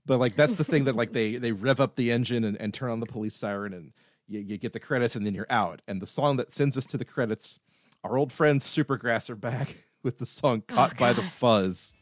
But 0.06 0.18
like 0.18 0.36
that's 0.36 0.54
the 0.54 0.64
thing 0.64 0.84
that 0.84 0.96
like 0.96 1.12
they 1.12 1.36
they 1.36 1.52
rev 1.52 1.80
up 1.80 1.96
the 1.96 2.10
engine 2.10 2.44
and, 2.44 2.56
and 2.60 2.72
turn 2.72 2.90
on 2.90 3.00
the 3.00 3.06
police 3.06 3.36
siren 3.36 3.74
and 3.74 3.92
you, 4.26 4.40
you 4.40 4.58
get 4.58 4.72
the 4.72 4.80
credits 4.80 5.16
and 5.16 5.26
then 5.26 5.34
you're 5.34 5.46
out. 5.50 5.82
And 5.86 6.00
the 6.00 6.06
song 6.06 6.36
that 6.38 6.50
sends 6.52 6.78
us 6.78 6.86
to 6.86 6.96
the 6.96 7.04
credits, 7.04 7.58
our 8.02 8.16
old 8.16 8.32
friends 8.32 8.64
Supergrass 8.64 9.28
are 9.28 9.36
back 9.36 9.76
with 10.02 10.18
the 10.18 10.26
song 10.26 10.62
"Caught 10.66 10.96
by 10.96 11.12
the 11.12 11.22
Fuzz." 11.22 11.92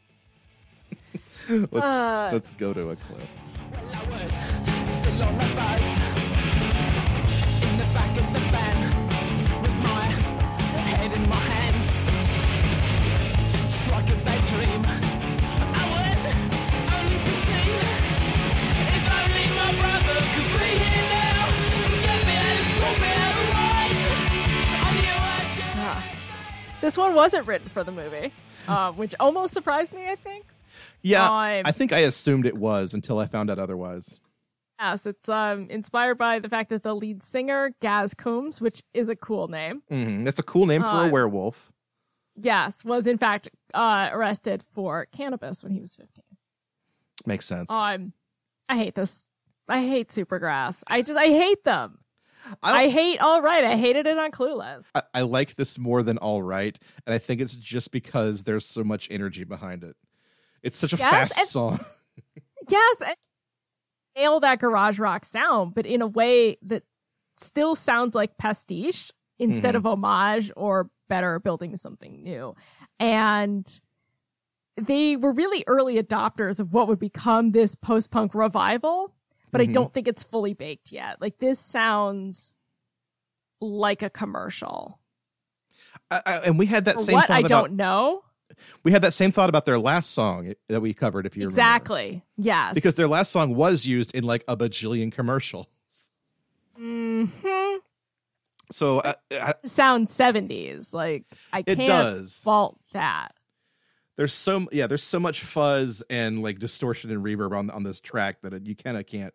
let's 1.71 1.95
Uh. 1.95 2.29
let's 2.33 2.51
go 2.51 2.73
to 2.73 2.89
a 2.89 2.95
clip. 2.95 3.21
Still 4.89 5.23
on 5.23 5.33
the 5.37 5.49
bus 5.55 5.87
In 7.63 7.77
the 7.77 7.85
back 7.93 8.13
of 8.17 8.27
the 8.33 8.39
van 8.53 8.77
With 9.61 9.77
my 9.83 10.05
head 10.81 11.11
in 11.11 11.23
my 11.29 11.35
hands 11.35 11.87
It's 13.65 13.87
like 13.91 14.09
a 14.09 14.15
bad 14.25 14.41
dream 14.47 14.83
I 14.85 15.83
was 15.93 16.21
only 16.95 17.17
15 17.17 17.29
If 18.95 19.05
only 19.19 19.45
my 19.59 19.69
brother 19.79 20.17
could 20.33 20.49
be 20.59 20.69
here 20.83 21.07
now 21.09 21.43
Get 22.05 22.19
me 22.27 22.35
out 22.35 22.53
and 22.59 22.69
sort 22.77 22.97
me 22.99 23.11
out 23.23 23.35
right 23.55 23.99
I 24.85 24.91
knew 25.01 25.17
I 25.19 26.03
should. 26.03 26.81
This 26.81 26.95
one 26.97 27.13
wasn't 27.15 27.47
written 27.47 27.69
for 27.69 27.83
the 27.83 27.91
movie, 27.91 28.31
uh, 28.67 28.91
which 28.93 29.13
almost 29.19 29.53
surprised 29.53 29.93
me. 29.93 30.09
I 30.09 30.15
think. 30.15 30.45
Yeah, 31.01 31.29
I 31.31 31.71
think 31.71 31.93
I 31.93 31.99
assumed 31.99 32.45
it 32.45 32.57
was 32.57 32.93
until 32.93 33.19
I 33.19 33.25
found 33.27 33.49
out 33.49 33.59
otherwise. 33.59 34.19
Yes, 34.79 35.05
it's 35.05 35.27
um 35.27 35.69
inspired 35.69 36.15
by 36.17 36.39
the 36.39 36.49
fact 36.49 36.69
that 36.69 36.83
the 36.83 36.95
lead 36.95 37.21
singer 37.23 37.75
Gaz 37.81 38.13
Coombes, 38.13 38.61
which 38.61 38.81
is 38.93 39.09
a 39.09 39.15
cool 39.15 39.47
name, 39.47 39.83
hmm 39.89 40.23
That's 40.23 40.39
a 40.39 40.43
cool 40.43 40.65
name 40.65 40.83
for 40.83 41.03
a 41.03 41.07
Uh, 41.07 41.09
werewolf. 41.09 41.71
yes, 42.35 42.85
was 42.85 43.05
in 43.07 43.17
fact 43.17 43.49
uh, 43.73 44.09
arrested 44.11 44.63
for 44.73 45.05
cannabis 45.07 45.63
when 45.63 45.73
he 45.73 45.79
was 45.81 45.95
fifteen. 45.95 46.23
Makes 47.25 47.45
sense. 47.45 47.69
Um, 47.69 48.13
I 48.69 48.77
hate 48.77 48.95
this. 48.95 49.25
I 49.67 49.81
hate 49.85 50.07
Supergrass. 50.07 50.83
I 50.87 51.01
just 51.01 51.17
I 51.19 51.27
hate 51.27 51.63
them. 51.65 51.99
I 52.63 52.83
I, 52.85 52.87
hate 52.87 53.19
All 53.19 53.41
Right. 53.41 53.65
I 53.65 53.75
hated 53.75 54.07
it 54.07 54.17
on 54.17 54.31
Clueless. 54.31 54.85
I, 54.95 55.03
I 55.13 55.21
like 55.21 55.55
this 55.55 55.77
more 55.77 56.01
than 56.03 56.17
all 56.17 56.41
right, 56.41 56.79
and 57.05 57.13
I 57.13 57.17
think 57.17 57.41
it's 57.41 57.55
just 57.57 57.91
because 57.91 58.43
there's 58.43 58.65
so 58.65 58.83
much 58.85 59.09
energy 59.11 59.43
behind 59.43 59.83
it. 59.83 59.97
It's 60.63 60.77
such 60.77 60.93
a 60.93 60.97
Yes, 60.97 61.09
fast 61.11 61.37
and- 61.39 61.47
song. 61.47 61.85
Yes, 62.69 63.01
and 63.05 63.15
nail 64.15 64.39
that 64.41 64.59
garage 64.59 64.99
rock 64.99 65.25
sound, 65.25 65.73
but 65.73 65.85
in 65.85 66.01
a 66.01 66.07
way 66.07 66.57
that 66.61 66.83
still 67.35 67.73
sounds 67.75 68.13
like 68.15 68.37
pastiche 68.37 69.11
instead 69.39 69.73
Mhm. 69.73 69.77
of 69.77 69.85
homage 69.85 70.51
or 70.55 70.89
better 71.07 71.39
building 71.39 71.75
something 71.77 72.21
new. 72.21 72.55
And 72.99 73.79
they 74.75 75.15
were 75.15 75.31
really 75.31 75.63
early 75.67 75.95
adopters 76.01 76.59
of 76.59 76.73
what 76.73 76.87
would 76.87 76.99
become 76.99 77.51
this 77.51 77.75
post 77.75 78.11
punk 78.11 78.35
revival, 78.35 79.13
but 79.51 79.61
Mhm. 79.61 79.69
I 79.69 79.71
don't 79.71 79.93
think 79.93 80.07
it's 80.07 80.23
fully 80.23 80.53
baked 80.53 80.91
yet. 80.91 81.19
Like 81.21 81.39
this 81.39 81.59
sounds 81.59 82.53
like 83.61 84.01
a 84.03 84.09
commercial. 84.09 84.99
And 86.11 86.59
we 86.59 86.65
had 86.67 86.85
that 86.85 86.99
same 86.99 87.15
what 87.15 87.29
I 87.29 87.39
about 87.39 87.49
don't 87.49 87.73
know 87.73 88.23
we 88.83 88.91
had 88.91 89.01
that 89.01 89.13
same 89.13 89.31
thought 89.31 89.49
about 89.49 89.65
their 89.65 89.79
last 89.79 90.11
song 90.11 90.53
that 90.67 90.81
we 90.81 90.93
covered. 90.93 91.25
If 91.25 91.35
you 91.37 91.41
remember. 91.43 91.53
exactly. 91.61 92.23
Yes, 92.37 92.73
because 92.73 92.95
their 92.95 93.07
last 93.07 93.31
song 93.31 93.55
was 93.55 93.85
used 93.85 94.13
in 94.15 94.23
like 94.23 94.43
a 94.47 94.55
bajillion 94.57 95.11
commercials. 95.11 95.67
hmm 96.75 97.25
So 98.71 98.99
uh, 98.99 99.13
I, 99.31 99.53
sound 99.65 100.09
seventies. 100.09 100.93
Like 100.93 101.25
I 101.51 101.59
It 101.59 101.75
can't 101.75 101.87
does. 101.87 102.35
fault 102.43 102.79
that. 102.93 103.33
there's 104.15 104.33
so 104.33 104.67
yeah 104.71 104.87
there's 104.87 105.03
so 105.03 105.19
much 105.19 105.41
fuzz 105.43 106.03
and 106.09 106.41
like 106.43 106.59
distortion 106.59 107.11
and 107.11 107.23
reverb 107.23 107.57
on 107.57 107.69
on 107.69 107.83
this 107.83 107.99
track 107.99 108.41
that 108.41 108.53
it, 108.53 108.65
you 108.65 108.75
kind 108.75 108.97
of 108.97 109.05
can't 109.05 109.33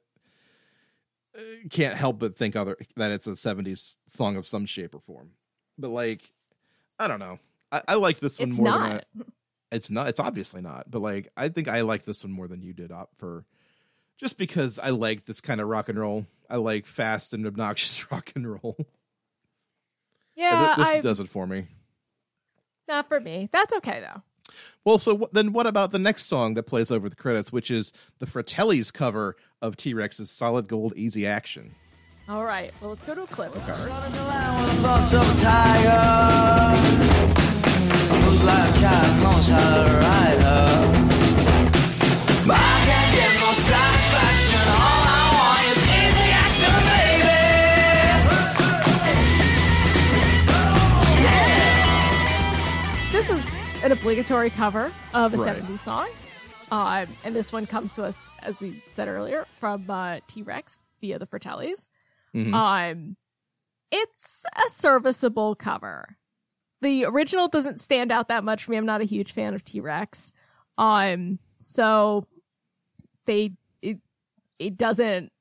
uh, 1.36 1.40
can't 1.70 1.96
help 1.96 2.18
but 2.18 2.36
think 2.36 2.54
other 2.56 2.76
that 2.96 3.10
it's 3.10 3.26
a 3.26 3.30
70s 3.32 3.96
song 4.06 4.36
of 4.36 4.46
some 4.46 4.66
shape 4.66 4.94
or 4.94 5.00
form 5.00 5.30
but 5.78 5.88
like 5.90 6.22
i 6.98 7.08
don't 7.08 7.18
know 7.18 7.38
i, 7.74 7.82
I 7.88 7.94
like 7.94 8.20
this 8.20 8.38
one 8.38 8.48
It's 8.48 8.58
more 8.58 8.72
than 8.72 8.80
I, 8.82 8.88
not. 8.92 9.04
it's 9.72 9.90
not 9.90 10.08
it's 10.08 10.20
obviously 10.20 10.60
not 10.62 10.90
but 10.90 11.00
like 11.02 11.30
i 11.36 11.48
think 11.48 11.68
i 11.68 11.80
like 11.82 12.04
this 12.04 12.22
one 12.24 12.32
more 12.32 12.48
than 12.48 12.62
you 12.62 12.72
did 12.72 12.92
op 12.92 13.10
for 13.18 13.44
just 14.18 14.38
because 14.38 14.78
i 14.78 14.90
like 14.90 15.24
this 15.24 15.40
kind 15.40 15.60
of 15.60 15.68
rock 15.68 15.88
and 15.88 15.98
roll 15.98 16.26
i 16.48 16.56
like 16.56 16.86
fast 16.86 17.34
and 17.34 17.46
obnoxious 17.46 18.10
rock 18.12 18.32
and 18.36 18.50
roll 18.50 18.76
Yeah, 20.36 20.74
And 20.74 20.80
this 20.82 20.88
I 20.92 21.00
does 21.00 21.20
it 21.20 21.28
for 21.28 21.46
me 21.46 21.66
not 22.86 23.08
for 23.08 23.18
me. 23.18 23.48
That's 23.50 23.72
okay 23.76 24.00
though. 24.00 24.20
Well, 24.84 24.98
so 24.98 25.16
wh- 25.16 25.32
then 25.32 25.54
what 25.54 25.66
about 25.66 25.90
the 25.90 25.98
next 25.98 26.26
song 26.26 26.52
that 26.52 26.64
plays 26.64 26.90
over 26.90 27.08
the 27.08 27.16
credits, 27.16 27.50
which 27.50 27.70
is 27.70 27.94
the 28.18 28.26
Fratellis 28.26 28.92
cover 28.92 29.36
of 29.62 29.74
T 29.74 29.94
Rex's 29.94 30.30
Solid 30.30 30.68
Gold 30.68 30.92
Easy 30.94 31.26
Action? 31.26 31.74
All 32.28 32.44
right. 32.44 32.74
Well, 32.82 32.90
let's 32.90 33.04
go 33.06 33.14
to 33.14 33.22
a 33.22 33.26
clip 33.26 33.54
first. 33.54 33.88
Thoughts 38.44 38.50
of 38.50 38.52
a 38.52 38.52
tiger 38.52 38.52
Moves 38.52 38.52
like 38.52 38.68
a 38.68 38.80
cat, 38.80 39.22
knows 39.22 39.48
how 39.48 39.84
to 39.84 39.92
ride 39.92 40.40
her 40.44 40.68
I 42.46 42.76
can't 42.84 43.10
get 43.16 43.32
no 43.40 43.50
satisfaction 43.64 44.64
All 44.74 45.02
I 45.08 45.22
want 45.34 45.64
is 45.72 45.80
easy 45.84 46.28
action, 46.44 46.74
baby 46.90 47.32
This 53.12 53.30
is 53.30 53.44
an 53.84 53.92
obligatory 53.92 54.50
cover 54.50 54.92
of 55.14 55.32
a 55.34 55.36
Right. 55.38 55.56
70s 55.62 55.78
song. 55.78 56.08
Um, 56.70 57.06
and 57.24 57.34
this 57.36 57.52
one 57.52 57.66
comes 57.66 57.94
to 57.94 58.02
us, 58.04 58.18
as 58.42 58.60
we 58.60 58.82
said 58.94 59.06
earlier, 59.08 59.46
from 59.60 59.88
uh, 59.88 60.18
T 60.26 60.42
Rex 60.42 60.76
via 61.00 61.18
the 61.18 61.26
Fratellis. 61.26 61.88
Mhm. 62.34 62.52
Um, 62.52 63.16
it's 63.92 64.44
a 64.56 64.68
serviceable 64.70 65.54
cover. 65.54 66.16
The 66.82 67.04
original 67.04 67.48
doesn't 67.48 67.80
stand 67.80 68.12
out 68.12 68.28
that 68.28 68.44
much 68.44 68.64
for 68.64 68.70
me. 68.72 68.76
I'm 68.76 68.86
not 68.86 69.00
a 69.00 69.04
huge 69.04 69.32
fan 69.32 69.54
of 69.54 69.64
T 69.64 69.80
Rex. 69.80 70.32
Um, 70.76 71.38
so 71.60 72.26
they 73.26 73.52
it 73.80 73.98
it 74.58 74.76
doesn't 74.76 75.32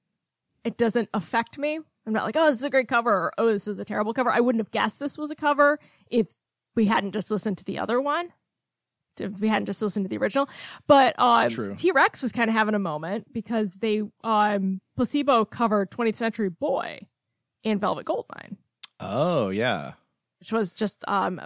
it 0.63 0.77
doesn't 0.77 1.09
affect 1.13 1.57
me. 1.57 1.79
I'm 2.05 2.13
not 2.13 2.25
like, 2.25 2.35
oh, 2.37 2.45
this 2.47 2.55
is 2.59 2.63
a 2.63 2.69
great 2.69 2.87
cover, 2.87 3.11
or 3.11 3.33
oh, 3.37 3.47
this 3.47 3.67
is 3.67 3.79
a 3.79 3.85
terrible 3.85 4.13
cover. 4.13 4.29
I 4.31 4.39
wouldn't 4.41 4.61
have 4.61 4.71
guessed 4.71 4.99
this 4.99 5.17
was 5.17 5.31
a 5.31 5.35
cover 5.35 5.79
if 6.09 6.27
we 6.75 6.85
hadn't 6.85 7.13
just 7.13 7.31
listened 7.31 7.57
to 7.59 7.63
the 7.65 7.79
other 7.79 7.99
one. 8.01 8.29
If 9.17 9.39
we 9.39 9.47
hadn't 9.47 9.67
just 9.67 9.81
listened 9.81 10.05
to 10.05 10.09
the 10.09 10.17
original. 10.17 10.49
But 10.87 11.17
um 11.19 11.49
T 11.75 11.91
Rex 11.91 12.21
was 12.21 12.31
kind 12.31 12.49
of 12.49 12.55
having 12.55 12.75
a 12.75 12.79
moment 12.79 13.31
because 13.33 13.75
they 13.75 14.01
um 14.23 14.81
placebo 14.95 15.45
covered 15.45 15.91
20th 15.91 16.15
Century 16.15 16.49
Boy 16.49 17.01
and 17.65 17.79
Velvet 17.79 18.05
Goldmine, 18.05 18.57
Oh, 18.99 19.49
yeah. 19.49 19.93
Which 20.43 20.51
was 20.51 20.73
just 20.73 21.05
um 21.07 21.39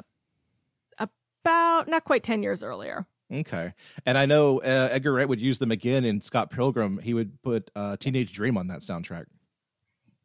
about 1.45 1.87
not 1.87 2.03
quite 2.03 2.23
10 2.23 2.41
years 2.41 2.63
earlier. 2.63 3.05
Okay. 3.31 3.73
And 4.07 4.17
I 4.17 4.25
know 4.25 4.59
uh, 4.61 4.89
Edgar 4.91 5.13
Wright 5.13 5.29
would 5.29 5.39
use 5.39 5.59
them 5.59 5.69
again 5.71 6.03
in 6.03 6.19
Scott 6.21 6.49
Pilgrim. 6.49 6.97
He 6.97 7.13
would 7.13 7.39
put 7.43 7.69
uh, 7.75 7.95
Teenage 7.97 8.33
Dream 8.33 8.57
on 8.57 8.67
that 8.67 8.79
soundtrack. 8.79 9.25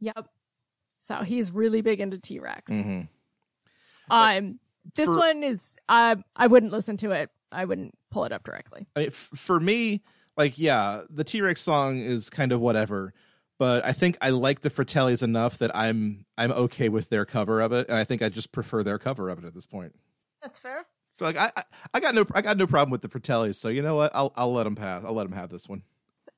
Yep. 0.01 0.27
So 1.01 1.17
he's 1.17 1.53
really 1.53 1.83
big 1.83 2.01
into 2.01 2.17
T 2.17 2.39
Rex. 2.41 2.73
Mhm. 2.73 3.09
Um, 4.09 4.59
this 4.95 5.07
for- 5.07 5.19
one 5.19 5.43
is 5.43 5.77
I 5.89 6.17
I 6.35 6.47
wouldn't 6.47 6.73
listen 6.73 6.97
to 6.99 7.11
it. 7.11 7.29
I 7.53 7.67
wouldn't 7.67 7.95
pull 8.11 8.25
it 8.25 8.33
up 8.33 8.43
directly. 8.45 8.87
I 8.97 9.01
mean, 9.01 9.09
f- 9.09 9.15
for 9.35 9.61
me, 9.61 10.03
like, 10.39 10.59
yeah, 10.59 11.03
the 11.11 11.25
T 11.25 11.43
Rex 11.43 11.61
song 11.61 11.99
is 11.99 12.31
kind 12.31 12.53
of 12.53 12.61
whatever, 12.61 13.13
but 13.63 13.85
I 13.85 13.93
think 13.93 14.19
I 14.21 14.31
like 14.31 14.63
the 14.63 14.71
Fratellis 14.71 15.23
enough 15.23 15.59
that 15.59 15.71
I'm 15.73 16.27
I'm 16.37 16.51
okay 16.51 16.89
with 16.89 17.11
their 17.11 17.25
cover 17.25 17.61
of 17.61 17.71
it, 17.71 17.89
and 17.89 17.97
I 17.97 18.03
think 18.03 18.21
I 18.21 18.29
just 18.29 18.51
prefer 18.51 18.83
their 18.83 18.99
cover 18.99 19.29
of 19.29 19.39
it 19.39 19.45
at 19.45 19.55
this 19.55 19.67
point. 19.67 19.95
That's 20.43 20.59
fair. 20.59 20.85
So 21.13 21.27
like 21.27 21.37
I, 21.37 21.53
I 21.57 21.63
I 21.95 22.01
got 22.01 22.17
no 22.17 22.27
I 22.35 22.43
got 22.43 22.57
no 22.57 22.67
problem 22.67 22.91
with 22.91 23.03
the 23.03 23.09
Fratellis. 23.09 23.55
So 23.55 23.69
you 23.69 23.81
know 23.81 23.95
what? 23.95 24.11
I'll 24.17 24.33
I'll 24.35 24.53
let 24.53 24.65
them 24.65 24.75
pass. 24.75 25.05
I'll 25.05 25.13
let 25.13 25.23
them 25.23 25.39
have 25.39 25.49
this 25.49 25.69
one. 25.69 25.85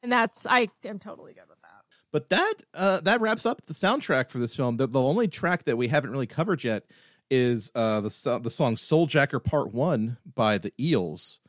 And 0.03 0.13
that's 0.13 0.47
I 0.47 0.69
am 0.85 0.99
totally 0.99 1.33
good 1.33 1.49
with 1.49 1.63
that. 1.63 1.71
But 2.13 2.29
that 2.29 2.55
uh, 2.75 3.01
that 3.01 3.23
wraps 3.23 3.47
up 3.47 3.65
the 3.65 3.73
soundtrack 3.73 4.29
for 4.29 4.39
this 4.39 4.55
film. 4.55 4.77
The, 4.77 4.87
the 4.87 5.01
only 5.01 5.27
track 5.27 5.65
that 5.65 5.79
we 5.79 5.89
haven't 5.89 6.11
really 6.11 6.27
covered 6.27 6.63
yet 6.63 6.85
is 7.31 7.73
uh, 7.75 8.03
the 8.03 8.41
the 8.43 8.51
song 8.51 8.77
"Souljacker 8.77 9.43
Part 9.43 9.73
One" 9.73 10.19
by 10.35 10.59
the 10.59 10.75
Eels. 10.79 11.41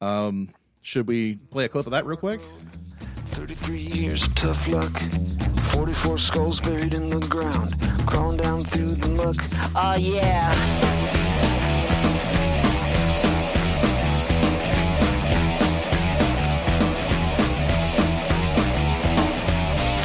Um, 0.00 0.50
should 0.80 1.08
we 1.08 1.34
play 1.34 1.64
a 1.64 1.68
clip 1.68 1.86
of 1.86 1.90
that 1.90 2.06
real 2.06 2.18
quick? 2.18 2.40
33 3.28 3.78
years 3.78 4.24
of 4.24 4.34
tough 4.34 4.68
luck. 4.68 5.00
44 5.72 6.18
skulls 6.18 6.60
buried 6.60 6.94
in 6.94 7.08
the 7.08 7.20
ground. 7.26 7.74
Crawling 8.06 8.38
down 8.38 8.62
through 8.64 8.94
the 8.94 9.08
muck. 9.08 9.36
Oh, 9.74 9.96
yeah. 9.96 10.54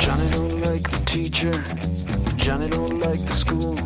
Johnny 0.02 0.30
don't 0.32 0.62
like 0.62 0.90
the 0.90 1.04
teacher. 1.06 1.52
Johnny 2.38 2.68
don't 2.70 3.00
like 3.00 3.20
the 3.20 3.34
school. 3.34 3.78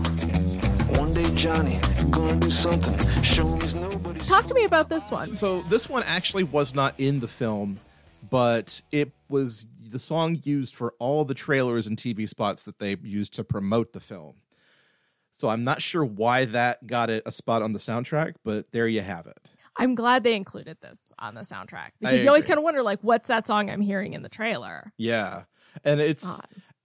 One 0.99 1.13
day 1.13 1.29
Johnny 1.35 1.79
gonna 2.09 2.35
do 2.37 2.49
something. 2.49 3.23
Show 3.23 3.47
him 3.47 3.61
he's 3.61 3.75
nobody. 3.75 4.19
Talk 4.21 4.47
to 4.47 4.53
me 4.53 4.63
about 4.63 4.89
this 4.89 5.11
one. 5.11 5.33
So 5.33 5.61
this 5.63 5.87
one 5.87 6.03
actually 6.03 6.43
was 6.43 6.73
not 6.73 6.95
in 6.97 7.19
the 7.19 7.27
film, 7.27 7.79
but 8.29 8.81
it 8.91 9.11
was 9.29 9.65
the 9.89 9.99
song 9.99 10.39
used 10.43 10.75
for 10.75 10.93
all 10.99 11.25
the 11.25 11.33
trailers 11.33 11.87
and 11.87 11.97
TV 11.97 12.27
spots 12.27 12.63
that 12.63 12.79
they 12.79 12.97
used 13.01 13.33
to 13.35 13.43
promote 13.43 13.93
the 13.93 13.99
film. 13.99 14.35
So 15.33 15.49
I'm 15.49 15.63
not 15.63 15.81
sure 15.81 16.03
why 16.03 16.45
that 16.45 16.85
got 16.87 17.09
it 17.09 17.23
a 17.25 17.31
spot 17.31 17.61
on 17.61 17.73
the 17.73 17.79
soundtrack, 17.79 18.35
but 18.43 18.71
there 18.71 18.87
you 18.87 19.01
have 19.01 19.27
it. 19.27 19.37
I'm 19.77 19.93
glad 19.93 20.23
they 20.23 20.35
included 20.35 20.77
this 20.81 21.13
on 21.19 21.35
the 21.35 21.41
soundtrack 21.41 21.91
because 21.99 22.23
you 22.23 22.29
always 22.29 22.43
agree. 22.43 22.53
kind 22.53 22.57
of 22.57 22.63
wonder, 22.63 22.81
like, 22.81 22.99
what's 23.01 23.27
that 23.27 23.45
song 23.45 23.69
I'm 23.69 23.81
hearing 23.81 24.13
in 24.13 24.23
the 24.23 24.29
trailer? 24.29 24.91
Yeah. 24.97 25.43
And 25.83 26.01
it's 26.01 26.41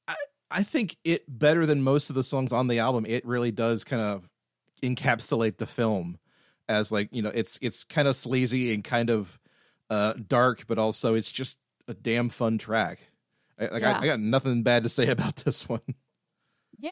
I, 0.07 0.15
I 0.51 0.63
think 0.63 0.99
it 1.03 1.25
better 1.27 1.65
than 1.65 1.83
most 1.83 2.11
of 2.11 2.17
the 2.17 2.23
songs 2.23 2.53
on 2.53 2.69
the 2.69 2.81
album, 2.81 3.07
it 3.07 3.25
really 3.25 3.51
does 3.51 3.85
kind 3.85 4.03
of 4.03 4.29
encapsulate 4.83 5.57
the 5.57 5.67
film 5.67 6.19
as 6.69 6.93
like, 6.93 7.09
you 7.13 7.23
know, 7.23 7.33
it's 7.35 7.59
it's 7.63 7.85
kind 7.85 8.07
of 8.07 8.17
sleazy 8.17 8.75
and 8.75 8.85
kind 8.85 9.09
of 9.09 9.41
uh 9.93 10.15
dark, 10.15 10.67
but 10.67 10.79
also 10.79 11.15
it's 11.15 11.31
just 11.31 11.59
a 11.89 11.95
damn 11.95 12.29
fun 12.31 12.59
track. 12.59 13.01
I, 13.59 13.67
like 13.67 13.83
Yeah. 13.83 13.99
I, 13.99 14.03
I 14.03 14.07
got 14.07 14.21
nothing 14.21 14.63
bad 14.63 14.83
to 14.85 14.89
say 14.89 15.09
about 15.17 15.37
this 15.37 15.69
one. 15.69 15.81
Yeah, 16.79 16.91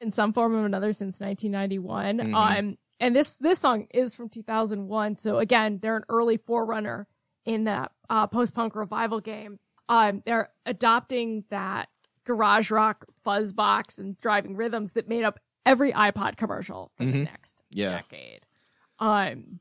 in 0.00 0.10
some 0.10 0.32
form 0.32 0.54
or 0.54 0.64
another 0.64 0.92
since 0.92 1.20
1991. 1.20 2.18
Mhm. 2.18 2.34
Um, 2.34 2.78
and 3.00 3.14
this 3.14 3.38
this 3.38 3.58
song 3.58 3.86
is 3.92 4.14
from 4.14 4.28
2001. 4.28 5.18
So 5.18 5.38
again, 5.38 5.78
they're 5.80 5.96
an 5.98 6.04
early 6.08 6.36
forerunner 6.38 7.06
in 7.44 7.64
that 7.64 7.92
uh, 8.10 8.26
post 8.26 8.54
punk 8.54 8.74
revival 8.74 9.20
game. 9.20 9.58
Um, 9.88 10.22
they're 10.26 10.50
adopting 10.66 11.44
that 11.50 11.88
garage 12.24 12.70
rock 12.70 13.06
fuzz 13.24 13.52
box 13.52 13.98
and 13.98 14.18
driving 14.20 14.54
rhythms 14.56 14.92
that 14.94 15.08
made 15.08 15.24
up 15.24 15.38
every 15.64 15.92
iPod 15.92 16.36
commercial 16.36 16.90
for 16.96 17.04
the 17.04 17.12
Mhm. 17.12 17.24
next 17.24 17.62
Yeah. 17.70 17.90
decade. 18.00 18.46
Um, 18.98 19.60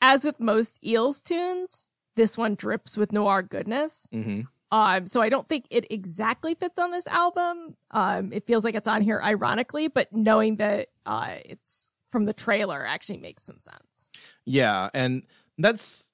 as 0.00 0.24
with 0.24 0.40
most 0.40 0.78
Eels 0.84 1.22
tunes, 1.22 1.86
this 2.16 2.36
one 2.36 2.54
drips 2.54 2.96
with 2.96 3.12
noir 3.12 3.42
goodness. 3.42 4.08
Mm-hmm. 4.12 4.42
Um, 4.72 5.06
so 5.06 5.22
I 5.22 5.28
don't 5.28 5.48
think 5.48 5.66
it 5.70 5.86
exactly 5.90 6.54
fits 6.54 6.78
on 6.78 6.90
this 6.90 7.06
album. 7.06 7.76
Um, 7.92 8.32
it 8.32 8.46
feels 8.46 8.64
like 8.64 8.74
it's 8.74 8.88
on 8.88 9.00
here 9.00 9.20
ironically, 9.22 9.88
but 9.88 10.12
knowing 10.12 10.56
that 10.56 10.88
uh, 11.04 11.34
it's 11.44 11.90
from 12.08 12.24
the 12.24 12.32
trailer 12.32 12.84
actually 12.84 13.18
makes 13.18 13.44
some 13.44 13.58
sense. 13.58 14.10
Yeah, 14.44 14.90
and 14.92 15.22
that's 15.58 16.10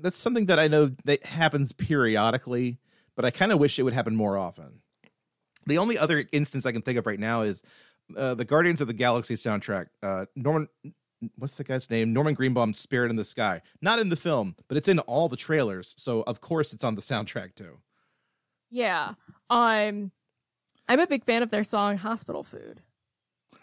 that's 0.00 0.16
something 0.16 0.46
that 0.46 0.58
I 0.58 0.68
know 0.68 0.92
that 1.04 1.24
happens 1.24 1.72
periodically, 1.72 2.78
but 3.16 3.24
I 3.24 3.30
kind 3.30 3.52
of 3.52 3.58
wish 3.58 3.78
it 3.78 3.82
would 3.82 3.92
happen 3.92 4.16
more 4.16 4.38
often. 4.38 4.80
The 5.66 5.78
only 5.78 5.98
other 5.98 6.24
instance 6.32 6.64
I 6.64 6.72
can 6.72 6.82
think 6.82 6.98
of 6.98 7.06
right 7.06 7.20
now 7.20 7.42
is 7.42 7.62
uh, 8.16 8.34
the 8.34 8.46
Guardians 8.46 8.80
of 8.80 8.86
the 8.86 8.94
Galaxy 8.94 9.34
soundtrack. 9.34 9.88
Uh, 10.02 10.24
Norman, 10.34 10.68
what's 11.36 11.54
the 11.54 11.64
guy's 11.64 11.88
name? 11.90 12.12
Norman 12.12 12.34
Greenbaum's 12.34 12.78
"Spirit 12.78 13.10
in 13.10 13.16
the 13.16 13.24
Sky." 13.24 13.60
Not 13.80 13.98
in 13.98 14.08
the 14.08 14.16
film, 14.16 14.56
but 14.68 14.76
it's 14.76 14.88
in 14.88 14.98
all 15.00 15.28
the 15.28 15.36
trailers, 15.36 15.94
so 15.98 16.22
of 16.22 16.40
course 16.40 16.72
it's 16.72 16.84
on 16.84 16.94
the 16.94 17.02
soundtrack 17.02 17.54
too. 17.54 17.78
Yeah. 18.70 19.14
Um, 19.48 20.12
I'm 20.88 21.00
a 21.00 21.06
big 21.06 21.24
fan 21.24 21.42
of 21.42 21.50
their 21.50 21.64
song 21.64 21.96
"Hospital 21.98 22.42
Food." 22.44 22.80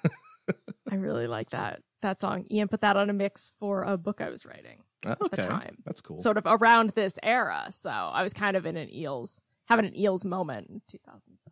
I 0.91 0.95
really 0.95 1.27
like 1.27 1.49
that 1.51 1.81
that 2.01 2.19
song. 2.21 2.45
Ian 2.51 2.67
put 2.67 2.81
that 2.81 2.95
on 2.97 3.09
a 3.09 3.13
mix 3.13 3.53
for 3.59 3.83
a 3.83 3.97
book 3.97 4.21
I 4.21 4.29
was 4.29 4.45
writing 4.45 4.83
at 5.03 5.21
Okay, 5.21 5.41
the 5.41 5.47
time. 5.47 5.77
that's 5.85 5.99
cool. 6.01 6.17
Sort 6.17 6.37
of 6.37 6.43
around 6.45 6.91
this 6.91 7.17
era, 7.23 7.67
so 7.71 7.89
I 7.89 8.23
was 8.23 8.33
kind 8.33 8.55
of 8.55 8.65
in 8.65 8.77
an 8.77 8.93
Eels 8.93 9.41
having 9.67 9.85
an 9.85 9.97
Eels 9.97 10.23
moment 10.23 10.67
in 10.69 10.81
2007. 10.87 11.46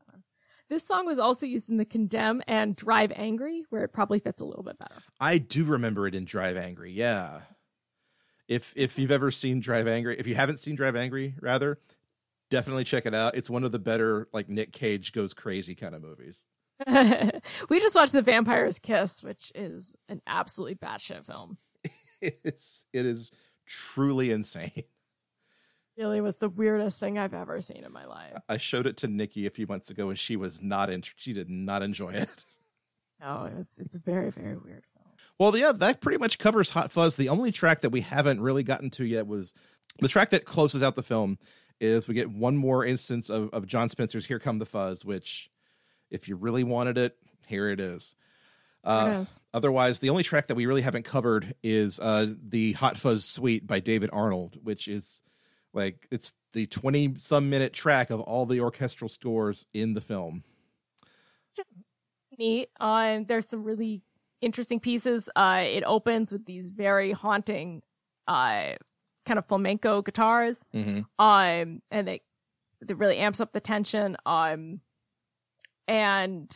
This 0.70 0.86
song 0.86 1.06
was 1.06 1.20
also 1.20 1.46
used 1.46 1.70
in 1.70 1.78
the 1.78 1.86
Condemn 1.86 2.42
and 2.48 2.76
Drive 2.76 3.12
Angry, 3.16 3.64
where 3.70 3.84
it 3.84 3.94
probably 3.94 4.20
fits 4.20 4.42
a 4.42 4.46
little 4.46 4.64
bit 4.64 4.78
better. 4.78 4.96
I 5.20 5.38
do 5.38 5.64
remember 5.64 6.08
it 6.08 6.16
in 6.16 6.26
Drive 6.26 6.58
Angry. 6.58 6.92
Yeah. 6.92 7.42
If 8.48 8.74
if 8.76 8.98
you've 8.98 9.12
ever 9.12 9.32
seen 9.32 9.60
Drive 9.60 9.88
Angry, 9.88 10.18
if 10.20 10.28
you 10.28 10.36
haven't 10.36 10.60
seen 10.60 10.76
Drive 10.76 10.96
Angry, 10.96 11.36
rather, 11.40 11.80
definitely 12.50 12.84
check 12.84 13.06
it 13.06 13.14
out. 13.14 13.36
It's 13.36 13.50
one 13.50 13.64
of 13.64 13.72
the 13.72 13.80
better 13.80 14.28
like 14.34 14.50
Nick 14.50 14.72
Cage 14.72 15.12
goes 15.12 15.34
crazy 15.34 15.76
kind 15.76 15.96
of 15.96 16.02
movies. 16.02 16.46
we 16.88 17.80
just 17.80 17.96
watched 17.96 18.12
The 18.12 18.22
Vampire's 18.22 18.80
Kiss, 18.80 19.24
which 19.24 19.52
is 19.56 19.96
an 20.10 20.22
absolutely 20.28 20.76
batshit 20.76 21.26
film. 21.26 21.58
It's 22.22 22.86
it 22.92 23.06
is 23.06 23.30
truly 23.68 24.32
insane. 24.32 24.84
Really 25.98 26.20
was 26.20 26.40
the 26.40 26.50
weirdest 26.50 27.00
thing 27.00 27.18
I've 27.18 27.34
ever 27.34 27.62
seen 27.62 27.84
in 27.86 27.94
my 27.94 28.06
life. 28.06 28.34
I 28.50 28.58
showed 28.58 28.86
it 28.86 28.98
to 28.98 29.08
Nikki 29.08 29.46
a 29.46 29.50
few 29.50 29.66
months 29.66 29.90
ago 29.90 30.10
and 30.10 30.20
she 30.20 30.36
was 30.36 30.62
not 30.62 30.90
in 30.90 31.04
she 31.16 31.34
did 31.34 31.50
not 31.50 31.82
enjoy 31.82 32.14
it. 32.14 32.30
No, 33.22 33.50
it's 33.60 33.80
it's 33.80 33.96
very 33.96 34.30
very 34.30 34.58
weird. 34.58 34.84
Film. 34.94 35.06
Well, 35.40 35.58
yeah, 35.58 35.72
that 35.72 36.02
pretty 36.02 36.18
much 36.18 36.38
covers 36.38 36.72
Hot 36.72 36.92
Fuzz. 36.92 37.16
The 37.16 37.30
only 37.30 37.52
track 37.52 37.80
that 37.82 37.92
we 37.92 38.02
haven't 38.02 38.42
really 38.42 38.64
gotten 38.64 38.90
to 38.92 39.06
yet 39.06 39.26
was 39.26 39.54
the 40.00 40.10
track 40.10 40.32
that 40.32 40.46
closes 40.46 40.84
out 40.84 40.96
the 40.96 41.04
film. 41.04 41.38
Is 41.80 42.08
we 42.08 42.14
get 42.14 42.30
one 42.30 42.56
more 42.56 42.86
instance 42.86 43.30
of, 43.30 43.50
of 43.52 43.66
Jon 43.66 43.90
Spencer's 43.90 44.26
"Here 44.26 44.40
Come 44.40 44.60
the 44.60 44.66
Fuzz," 44.66 45.04
which, 45.04 45.50
if 46.10 46.28
you 46.28 46.36
really 46.36 46.64
wanted 46.64 46.98
it, 46.98 47.18
here 47.48 47.70
it 47.70 47.80
is. 47.80 48.16
Uh. 48.84 49.26
Otherwise, 49.54 50.00
the 50.00 50.10
only 50.10 50.24
track 50.24 50.48
that 50.48 50.56
we 50.56 50.68
really 50.68 50.84
haven't 50.84 51.04
covered 51.04 51.56
is 51.64 52.00
uh, 52.00 52.28
the 52.48 52.74
Hot 52.74 52.98
Fuzz 52.98 53.26
Suite 53.26 53.66
by 53.66 53.80
David 53.80 54.10
Arnold, 54.14 54.58
which 54.64 54.88
is 54.88 55.22
like 55.76 56.08
it's 56.10 56.34
the 56.54 56.66
twenty 56.66 57.14
some 57.18 57.50
minute 57.52 57.74
track 57.74 58.10
of 58.10 58.22
all 58.22 58.46
the 58.48 58.62
orchestral 58.62 59.10
scores 59.10 59.66
in 59.74 59.94
the 59.94 60.02
film. 60.02 60.44
Neat. 62.38 62.70
Um, 62.80 63.26
there's 63.26 63.48
some 63.48 63.64
really 63.64 64.02
interesting 64.42 64.80
pieces. 64.80 65.30
Uh, 65.36 65.64
it 65.66 65.84
opens 65.86 66.32
with 66.34 66.46
these 66.46 66.70
very 66.70 67.12
haunting, 67.14 67.82
uh, 68.28 68.74
kind 69.26 69.38
of 69.40 69.46
flamenco 69.48 70.02
guitars. 70.02 70.66
Mm-hmm. 70.74 71.00
um 71.24 71.82
and 71.92 72.10
it 72.10 72.22
it 72.88 72.98
really 72.98 73.18
amps 73.18 73.40
up 73.40 73.54
the 73.54 73.60
tension 73.60 74.16
um 74.28 74.82
and 75.88 76.56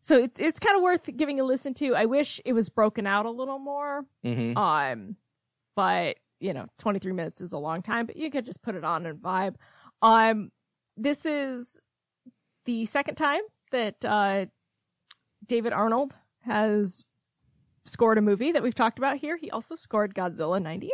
so 0.00 0.16
it's 0.18 0.40
it's 0.40 0.58
kind 0.58 0.74
of 0.76 0.82
worth 0.82 1.14
giving 1.16 1.38
a 1.40 1.44
listen 1.44 1.74
to 1.74 1.94
i 1.94 2.06
wish 2.06 2.40
it 2.46 2.54
was 2.54 2.70
broken 2.70 3.06
out 3.06 3.26
a 3.26 3.30
little 3.30 3.58
more 3.58 4.06
Mm-hmm. 4.24 4.56
um 4.56 5.16
but 5.74 6.16
you 6.40 6.52
know 6.52 6.66
23 6.78 7.12
minutes 7.12 7.40
is 7.40 7.52
a 7.52 7.58
long 7.58 7.82
time 7.82 8.06
but 8.06 8.16
you 8.16 8.30
could 8.30 8.46
just 8.46 8.62
put 8.62 8.74
it 8.74 8.84
on 8.84 9.06
and 9.06 9.18
vibe 9.18 9.54
um 10.02 10.50
this 10.96 11.24
is 11.24 11.80
the 12.64 12.84
second 12.84 13.14
time 13.14 13.42
that 13.70 14.04
uh 14.04 14.46
david 15.46 15.72
arnold 15.72 16.16
has 16.42 17.04
scored 17.84 18.18
a 18.18 18.22
movie 18.22 18.52
that 18.52 18.62
we've 18.62 18.74
talked 18.74 18.98
about 18.98 19.16
here 19.16 19.36
he 19.36 19.50
also 19.50 19.76
scored 19.76 20.14
godzilla 20.14 20.60
98 20.60 20.92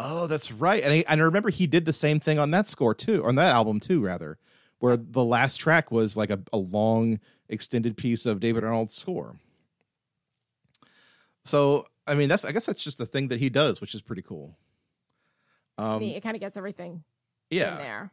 Oh, 0.00 0.26
that's 0.26 0.52
right. 0.52 0.82
And 0.82 0.92
I, 0.92 1.04
and 1.08 1.20
I 1.20 1.24
remember 1.24 1.50
he 1.50 1.66
did 1.66 1.84
the 1.84 1.92
same 1.92 2.20
thing 2.20 2.38
on 2.38 2.50
that 2.52 2.68
score 2.68 2.94
too, 2.94 3.24
on 3.24 3.34
that 3.34 3.52
album 3.52 3.80
too, 3.80 4.00
rather, 4.00 4.38
where 4.78 4.96
the 4.96 5.24
last 5.24 5.56
track 5.56 5.90
was 5.90 6.16
like 6.16 6.30
a, 6.30 6.40
a 6.52 6.58
long 6.58 7.18
extended 7.48 7.96
piece 7.96 8.24
of 8.24 8.38
David 8.38 8.62
Arnold's 8.62 8.94
score. 8.94 9.36
So, 11.44 11.86
I 12.08 12.14
mean, 12.14 12.28
that's 12.28 12.44
I 12.44 12.52
guess 12.52 12.66
that's 12.66 12.82
just 12.82 12.98
the 12.98 13.06
thing 13.06 13.28
that 13.28 13.38
he 13.38 13.50
does, 13.50 13.80
which 13.80 13.94
is 13.94 14.02
pretty 14.02 14.22
cool. 14.22 14.56
Um, 15.76 16.02
it 16.02 16.22
kind 16.22 16.34
of 16.34 16.40
gets 16.40 16.56
everything 16.56 17.04
yeah. 17.50 17.72
in 17.72 17.78
there 17.78 18.12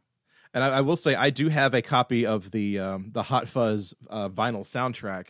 And 0.53 0.63
I, 0.63 0.77
I 0.77 0.81
will 0.81 0.95
say, 0.95 1.15
I 1.15 1.31
do 1.31 1.49
have 1.49 1.73
a 1.73 1.81
copy 1.81 2.25
of 2.25 2.51
the 2.51 2.79
um, 2.79 3.09
the 3.11 3.23
Hot 3.23 3.47
Fuzz 3.47 3.95
uh, 4.09 4.29
vinyl 4.29 4.61
soundtrack 4.61 5.29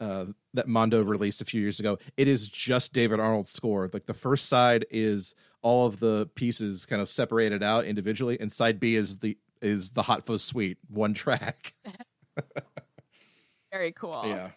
uh, 0.00 0.26
that 0.54 0.68
Mondo 0.68 1.02
released 1.02 1.40
a 1.40 1.44
few 1.44 1.60
years 1.60 1.80
ago. 1.80 1.98
It 2.16 2.28
is 2.28 2.48
just 2.48 2.92
David 2.92 3.20
Arnold's 3.20 3.50
score. 3.50 3.88
Like 3.92 4.06
the 4.06 4.14
first 4.14 4.46
side 4.46 4.84
is 4.90 5.34
all 5.62 5.86
of 5.86 5.98
the 5.98 6.28
pieces 6.34 6.86
kind 6.86 7.00
of 7.00 7.08
separated 7.08 7.62
out 7.62 7.86
individually, 7.86 8.38
and 8.38 8.52
side 8.52 8.78
B 8.78 8.96
is 8.96 9.18
the 9.18 9.38
is 9.62 9.90
the 9.90 10.02
Hot 10.02 10.26
Fuzz 10.26 10.44
suite, 10.44 10.78
one 10.88 11.14
track. 11.14 11.74
very 13.72 13.92
cool 13.92 14.22
Yeah. 14.26 14.50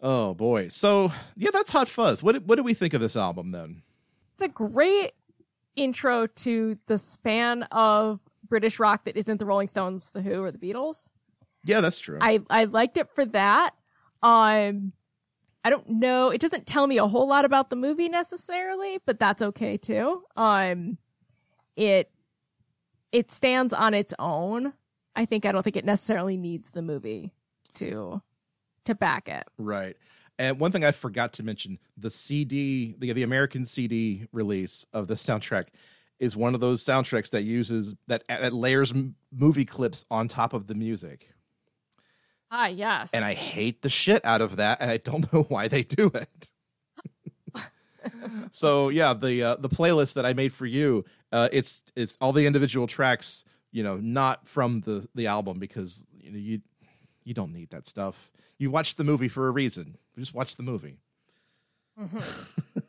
Oh 0.00 0.34
boy. 0.34 0.68
So 0.68 1.12
yeah, 1.36 1.50
that's 1.52 1.70
Hot 1.72 1.88
Fuzz. 1.88 2.22
What 2.22 2.44
what 2.44 2.56
do 2.56 2.62
we 2.62 2.74
think 2.74 2.94
of 2.94 3.00
this 3.00 3.16
album 3.16 3.50
then? 3.50 3.82
It's 4.34 4.44
a 4.44 4.48
great 4.48 5.12
intro 5.76 6.26
to 6.26 6.78
the 6.86 6.98
span 6.98 7.64
of 7.64 8.20
British 8.48 8.78
rock 8.78 9.04
that 9.04 9.16
isn't 9.16 9.38
the 9.38 9.46
Rolling 9.46 9.68
Stones, 9.68 10.10
the 10.10 10.22
Who, 10.22 10.42
or 10.42 10.50
the 10.50 10.58
Beatles. 10.58 11.10
Yeah, 11.64 11.80
that's 11.80 12.00
true. 12.00 12.18
I 12.20 12.40
I 12.48 12.64
liked 12.64 12.96
it 12.96 13.08
for 13.14 13.24
that. 13.26 13.74
Um, 14.22 14.92
I 15.64 15.70
don't 15.70 15.88
know. 15.88 16.30
It 16.30 16.40
doesn't 16.40 16.66
tell 16.66 16.86
me 16.86 16.98
a 16.98 17.06
whole 17.06 17.28
lot 17.28 17.44
about 17.44 17.70
the 17.70 17.76
movie 17.76 18.08
necessarily, 18.08 18.98
but 19.04 19.18
that's 19.18 19.42
okay 19.42 19.76
too. 19.76 20.22
Um, 20.36 20.98
it 21.76 22.10
it 23.10 23.30
stands 23.30 23.72
on 23.72 23.94
its 23.94 24.14
own. 24.18 24.72
I 25.16 25.24
think 25.24 25.44
I 25.44 25.52
don't 25.52 25.62
think 25.62 25.76
it 25.76 25.84
necessarily 25.84 26.36
needs 26.36 26.70
the 26.70 26.82
movie 26.82 27.32
to 27.74 28.22
to 28.88 28.94
back 28.94 29.28
it. 29.28 29.44
Right. 29.58 29.96
And 30.38 30.60
one 30.60 30.70
thing 30.72 30.84
I 30.84 30.92
forgot 30.92 31.32
to 31.34 31.42
mention, 31.42 31.78
the 31.96 32.10
CD, 32.10 32.94
the, 32.98 33.12
the 33.12 33.22
American 33.22 33.66
CD 33.66 34.26
release 34.32 34.84
of 34.92 35.08
the 35.08 35.14
soundtrack 35.14 35.66
is 36.20 36.36
one 36.36 36.54
of 36.54 36.60
those 36.60 36.82
soundtracks 36.84 37.30
that 37.30 37.42
uses 37.42 37.94
that, 38.06 38.22
that 38.28 38.52
layers 38.52 38.92
m- 38.92 39.14
movie 39.32 39.64
clips 39.64 40.04
on 40.10 40.28
top 40.28 40.52
of 40.52 40.66
the 40.66 40.74
music. 40.74 41.30
Ah, 42.50 42.66
yes. 42.66 43.12
And 43.12 43.24
I 43.24 43.34
hate 43.34 43.82
the 43.82 43.90
shit 43.90 44.24
out 44.24 44.40
of 44.40 44.56
that 44.56 44.80
and 44.80 44.90
I 44.90 44.96
don't 44.96 45.30
know 45.32 45.42
why 45.44 45.68
they 45.68 45.82
do 45.82 46.10
it. 46.14 46.50
so 48.52 48.88
yeah, 48.88 49.14
the 49.14 49.42
uh, 49.42 49.56
the 49.56 49.68
playlist 49.68 50.14
that 50.14 50.24
I 50.24 50.32
made 50.32 50.52
for 50.52 50.66
you, 50.66 51.04
uh, 51.32 51.48
it's 51.52 51.82
it's 51.96 52.16
all 52.20 52.32
the 52.32 52.46
individual 52.46 52.86
tracks, 52.86 53.44
you 53.72 53.82
know, 53.82 53.96
not 53.96 54.48
from 54.48 54.80
the 54.80 55.06
the 55.14 55.26
album 55.26 55.58
because 55.58 56.06
you 56.16 56.30
know 56.30 56.38
you 56.38 56.60
you 57.28 57.34
don't 57.34 57.52
need 57.52 57.70
that 57.70 57.86
stuff. 57.86 58.32
You 58.58 58.70
watch 58.70 58.96
the 58.96 59.04
movie 59.04 59.28
for 59.28 59.46
a 59.46 59.50
reason. 59.50 59.98
Just 60.18 60.34
watch 60.34 60.56
the 60.56 60.62
movie. 60.62 60.96
Mm-hmm. 62.00 62.18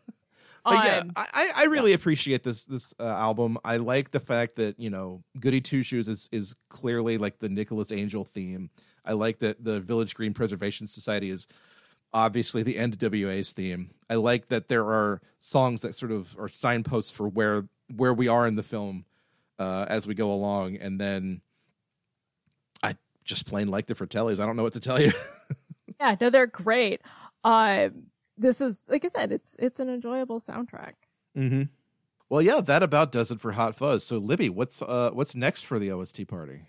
But 0.65 0.85
yeah, 0.85 1.03
I, 1.15 1.51
I 1.55 1.63
really 1.63 1.93
appreciate 1.93 2.43
this 2.43 2.65
this 2.65 2.93
uh, 2.99 3.03
album. 3.05 3.57
I 3.63 3.77
like 3.77 4.11
the 4.11 4.19
fact 4.19 4.57
that 4.57 4.77
you 4.77 4.89
know 4.89 5.23
Goody 5.39 5.61
Two 5.61 5.83
Shoes 5.83 6.07
is 6.07 6.27
is 6.33 6.53
clearly 6.69 7.17
like 7.17 7.39
the 7.39 7.47
Nicholas 7.49 7.93
Angel 7.93 8.25
theme. 8.25 8.69
I 9.05 9.13
like 9.13 9.39
that 9.39 9.63
the 9.63 9.79
Village 9.79 10.15
Green 10.15 10.33
Preservation 10.33 10.85
Society 10.85 11.29
is 11.29 11.47
obviously 12.13 12.61
the 12.61 12.75
NWA's 12.75 13.53
theme. 13.53 13.91
I 14.09 14.15
like 14.15 14.49
that 14.49 14.67
there 14.67 14.85
are 14.85 15.21
songs 15.37 15.81
that 15.81 15.95
sort 15.95 16.11
of 16.11 16.35
are 16.37 16.49
signposts 16.49 17.11
for 17.11 17.27
where 17.27 17.67
where 17.95 18.13
we 18.13 18.27
are 18.27 18.45
in 18.45 18.55
the 18.55 18.61
film 18.61 19.05
uh, 19.57 19.85
as 19.87 20.07
we 20.07 20.13
go 20.13 20.31
along, 20.31 20.75
and 20.75 20.99
then 20.99 21.41
just 23.29 23.45
plain 23.45 23.67
like 23.67 23.87
the 23.87 23.95
Fratellis. 23.95 24.39
I 24.39 24.45
don't 24.45 24.55
know 24.55 24.63
what 24.63 24.73
to 24.73 24.79
tell 24.79 25.01
you. 25.01 25.11
yeah, 25.99 26.15
no, 26.19 26.29
they're 26.29 26.47
great. 26.47 27.01
Um, 27.43 28.07
this 28.37 28.59
is 28.61 28.83
like 28.89 29.05
I 29.05 29.07
said, 29.07 29.31
it's 29.31 29.55
it's 29.59 29.79
an 29.79 29.89
enjoyable 29.89 30.39
soundtrack. 30.39 30.93
mm-hmm. 31.37 31.63
Well, 32.29 32.41
yeah, 32.43 32.61
that 32.61 32.83
about 32.83 33.11
does 33.11 33.31
it 33.31 33.41
for 33.41 33.53
Hot 33.53 33.75
Fuzz. 33.75 34.03
So, 34.03 34.17
Libby, 34.17 34.49
what's 34.49 34.81
uh, 34.81 35.11
what's 35.13 35.35
next 35.35 35.63
for 35.63 35.79
the 35.79 35.91
OST 35.91 36.27
party? 36.27 36.61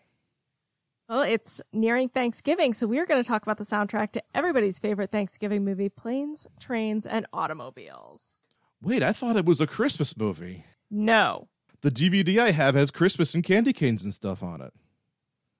Well, 1.08 1.22
it's 1.22 1.60
nearing 1.72 2.08
Thanksgiving, 2.08 2.72
so 2.72 2.86
we're 2.86 3.04
going 3.04 3.20
to 3.20 3.26
talk 3.28 3.42
about 3.42 3.58
the 3.58 3.64
soundtrack 3.64 4.12
to 4.12 4.22
everybody's 4.32 4.78
favorite 4.78 5.10
Thanksgiving 5.10 5.64
movie, 5.64 5.88
Planes, 5.88 6.46
Trains, 6.60 7.04
and 7.04 7.26
Automobiles. 7.32 8.38
Wait, 8.80 9.02
I 9.02 9.12
thought 9.12 9.36
it 9.36 9.44
was 9.44 9.60
a 9.60 9.66
Christmas 9.66 10.16
movie. 10.16 10.64
No. 10.88 11.48
The 11.80 11.90
DVD 11.90 12.38
I 12.38 12.52
have 12.52 12.76
has 12.76 12.92
Christmas 12.92 13.34
and 13.34 13.42
candy 13.42 13.72
canes 13.72 14.04
and 14.04 14.14
stuff 14.14 14.40
on 14.40 14.60
it. 14.60 14.72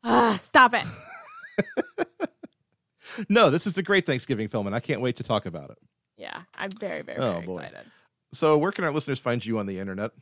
Ah, 0.05 0.35
stop 0.39 0.74
it. 0.74 0.85
No, 3.28 3.51
this 3.51 3.66
is 3.66 3.77
a 3.77 3.82
great 3.82 4.06
Thanksgiving 4.06 4.47
film, 4.48 4.66
and 4.68 4.74
I 4.77 4.81
can't 4.81 5.01
wait 5.01 5.16
to 5.16 5.24
talk 5.24 5.44
about 5.44 5.70
it. 5.70 5.78
Yeah, 6.16 6.43
I'm 6.55 6.70
very, 6.70 7.02
very, 7.02 7.18
Oh, 7.18 7.32
very 7.35 7.47
boy. 7.47 7.56
excited. 7.59 7.86
So, 8.32 8.56
where 8.56 8.70
can 8.70 8.85
our 8.85 8.93
listeners 8.93 9.18
find 9.18 9.44
you 9.44 9.59
on 9.59 9.66
the 9.66 9.81
internet? 9.81 10.12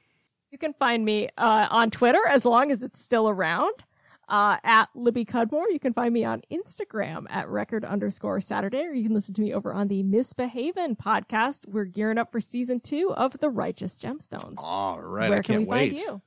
You 0.51 0.57
can 0.59 0.73
find 0.73 1.05
me 1.05 1.29
uh, 1.37 1.67
on 1.71 1.91
Twitter 1.91 2.21
as 2.27 2.47
long 2.47 2.71
as 2.73 2.83
it's 2.83 2.99
still 3.01 3.29
around. 3.29 3.75
Uh, 4.31 4.59
at 4.63 4.91
Libby 4.95 5.25
Cudmore. 5.25 5.65
You 5.71 5.79
can 5.81 5.95
find 5.95 6.13
me 6.13 6.23
on 6.23 6.43
Instagram 6.53 7.25
at 7.31 7.49
record 7.49 7.83
underscore 7.83 8.43
Saturday, 8.43 8.83
or 8.85 8.93
you 8.93 9.03
can 9.05 9.15
listen 9.15 9.35
to 9.37 9.41
me 9.41 9.55
over 9.55 9.73
on 9.73 9.89
the 9.89 10.03
Misbehavin 10.03 10.99
podcast. 10.99 11.67
We're 11.67 11.87
gearing 11.87 12.19
up 12.19 12.31
for 12.31 12.39
season 12.39 12.81
two 12.81 13.11
of 13.15 13.39
The 13.39 13.49
Righteous 13.49 13.99
Gemstones. 13.99 14.59
All 14.63 15.01
right, 15.01 15.31
Where 15.31 15.39
I 15.39 15.43
can 15.43 15.55
can't 15.55 15.61
we 15.61 15.67
wait. 15.67 15.93
find 15.97 15.99
you? 16.07 16.23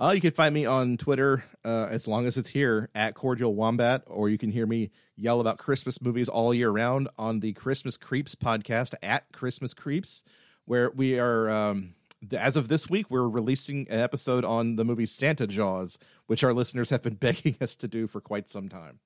Uh, 0.00 0.12
you 0.12 0.20
can 0.22 0.30
find 0.30 0.54
me 0.54 0.64
on 0.64 0.96
Twitter 0.96 1.44
uh, 1.62 1.86
as 1.90 2.08
long 2.08 2.26
as 2.26 2.38
it's 2.38 2.48
here 2.48 2.88
at 2.94 3.14
Cordial 3.14 3.54
Wombat, 3.54 4.02
or 4.06 4.30
you 4.30 4.38
can 4.38 4.50
hear 4.50 4.66
me 4.66 4.90
yell 5.14 5.40
about 5.40 5.58
Christmas 5.58 6.00
movies 6.00 6.26
all 6.26 6.54
year 6.54 6.70
round 6.70 7.10
on 7.18 7.40
the 7.40 7.52
Christmas 7.52 7.98
Creeps 7.98 8.34
podcast 8.34 8.94
at 9.02 9.30
Christmas 9.32 9.74
Creeps, 9.74 10.24
where 10.64 10.90
we 10.90 11.18
are. 11.18 11.50
Um, 11.50 11.94
as 12.32 12.56
of 12.56 12.68
this 12.68 12.88
week, 12.88 13.10
we're 13.10 13.28
releasing 13.28 13.88
an 13.90 14.00
episode 14.00 14.42
on 14.42 14.76
the 14.76 14.86
movie 14.86 15.04
Santa 15.04 15.46
Jaws, 15.46 15.98
which 16.28 16.44
our 16.44 16.54
listeners 16.54 16.88
have 16.88 17.02
been 17.02 17.14
begging 17.20 17.56
us 17.60 17.76
to 17.76 17.88
do 17.88 18.06
for 18.06 18.22
quite 18.22 18.48
some 18.48 18.70
time. 18.70 19.00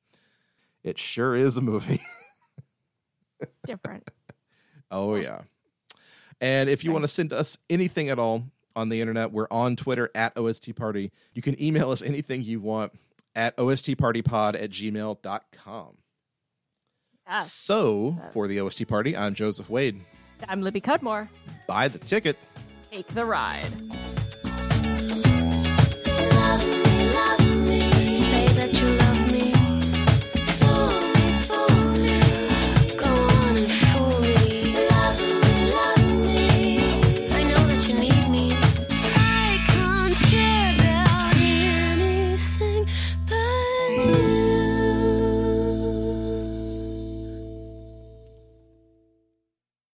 It 0.85 1.01
sure 1.01 1.35
is 1.35 1.57
a 1.57 1.61
movie. 1.61 2.03
It's 3.41 3.59
different. 3.67 4.09
Oh 4.91 5.17
yeah. 5.17 5.41
And 6.41 6.71
if 6.71 6.83
you 6.83 6.93
want 6.93 7.03
to 7.03 7.09
send 7.09 7.33
us 7.33 7.59
anything 7.69 8.09
at 8.09 8.19
all 8.19 8.45
on 8.77 8.89
the 8.89 9.01
internet, 9.01 9.33
we're 9.33 9.49
on 9.51 9.77
Twitter 9.77 10.11
at 10.15 10.37
OST 10.37 10.75
Party. 10.75 11.13
You 11.33 11.43
can 11.43 11.61
email 11.63 11.91
us 11.91 12.03
anything 12.03 12.43
you 12.43 12.61
want 12.61 12.93
at 13.35 13.57
ostpartypod 13.57 14.55
at 14.55 14.71
gmail.com. 14.71 15.97
Yes. 17.27 17.53
So 17.53 18.19
for 18.33 18.47
the 18.47 18.61
OST 18.61 18.87
Party, 18.87 19.17
I'm 19.17 19.35
Joseph 19.35 19.71
Wade. 19.71 20.01
I'm 20.49 20.63
Libby 20.63 20.81
Cudmore. 20.81 21.29
Buy 21.67 21.89
the 21.89 21.99
ticket. 21.99 22.37
Take 22.91 23.07
the 23.09 23.25
ride. 23.25 23.73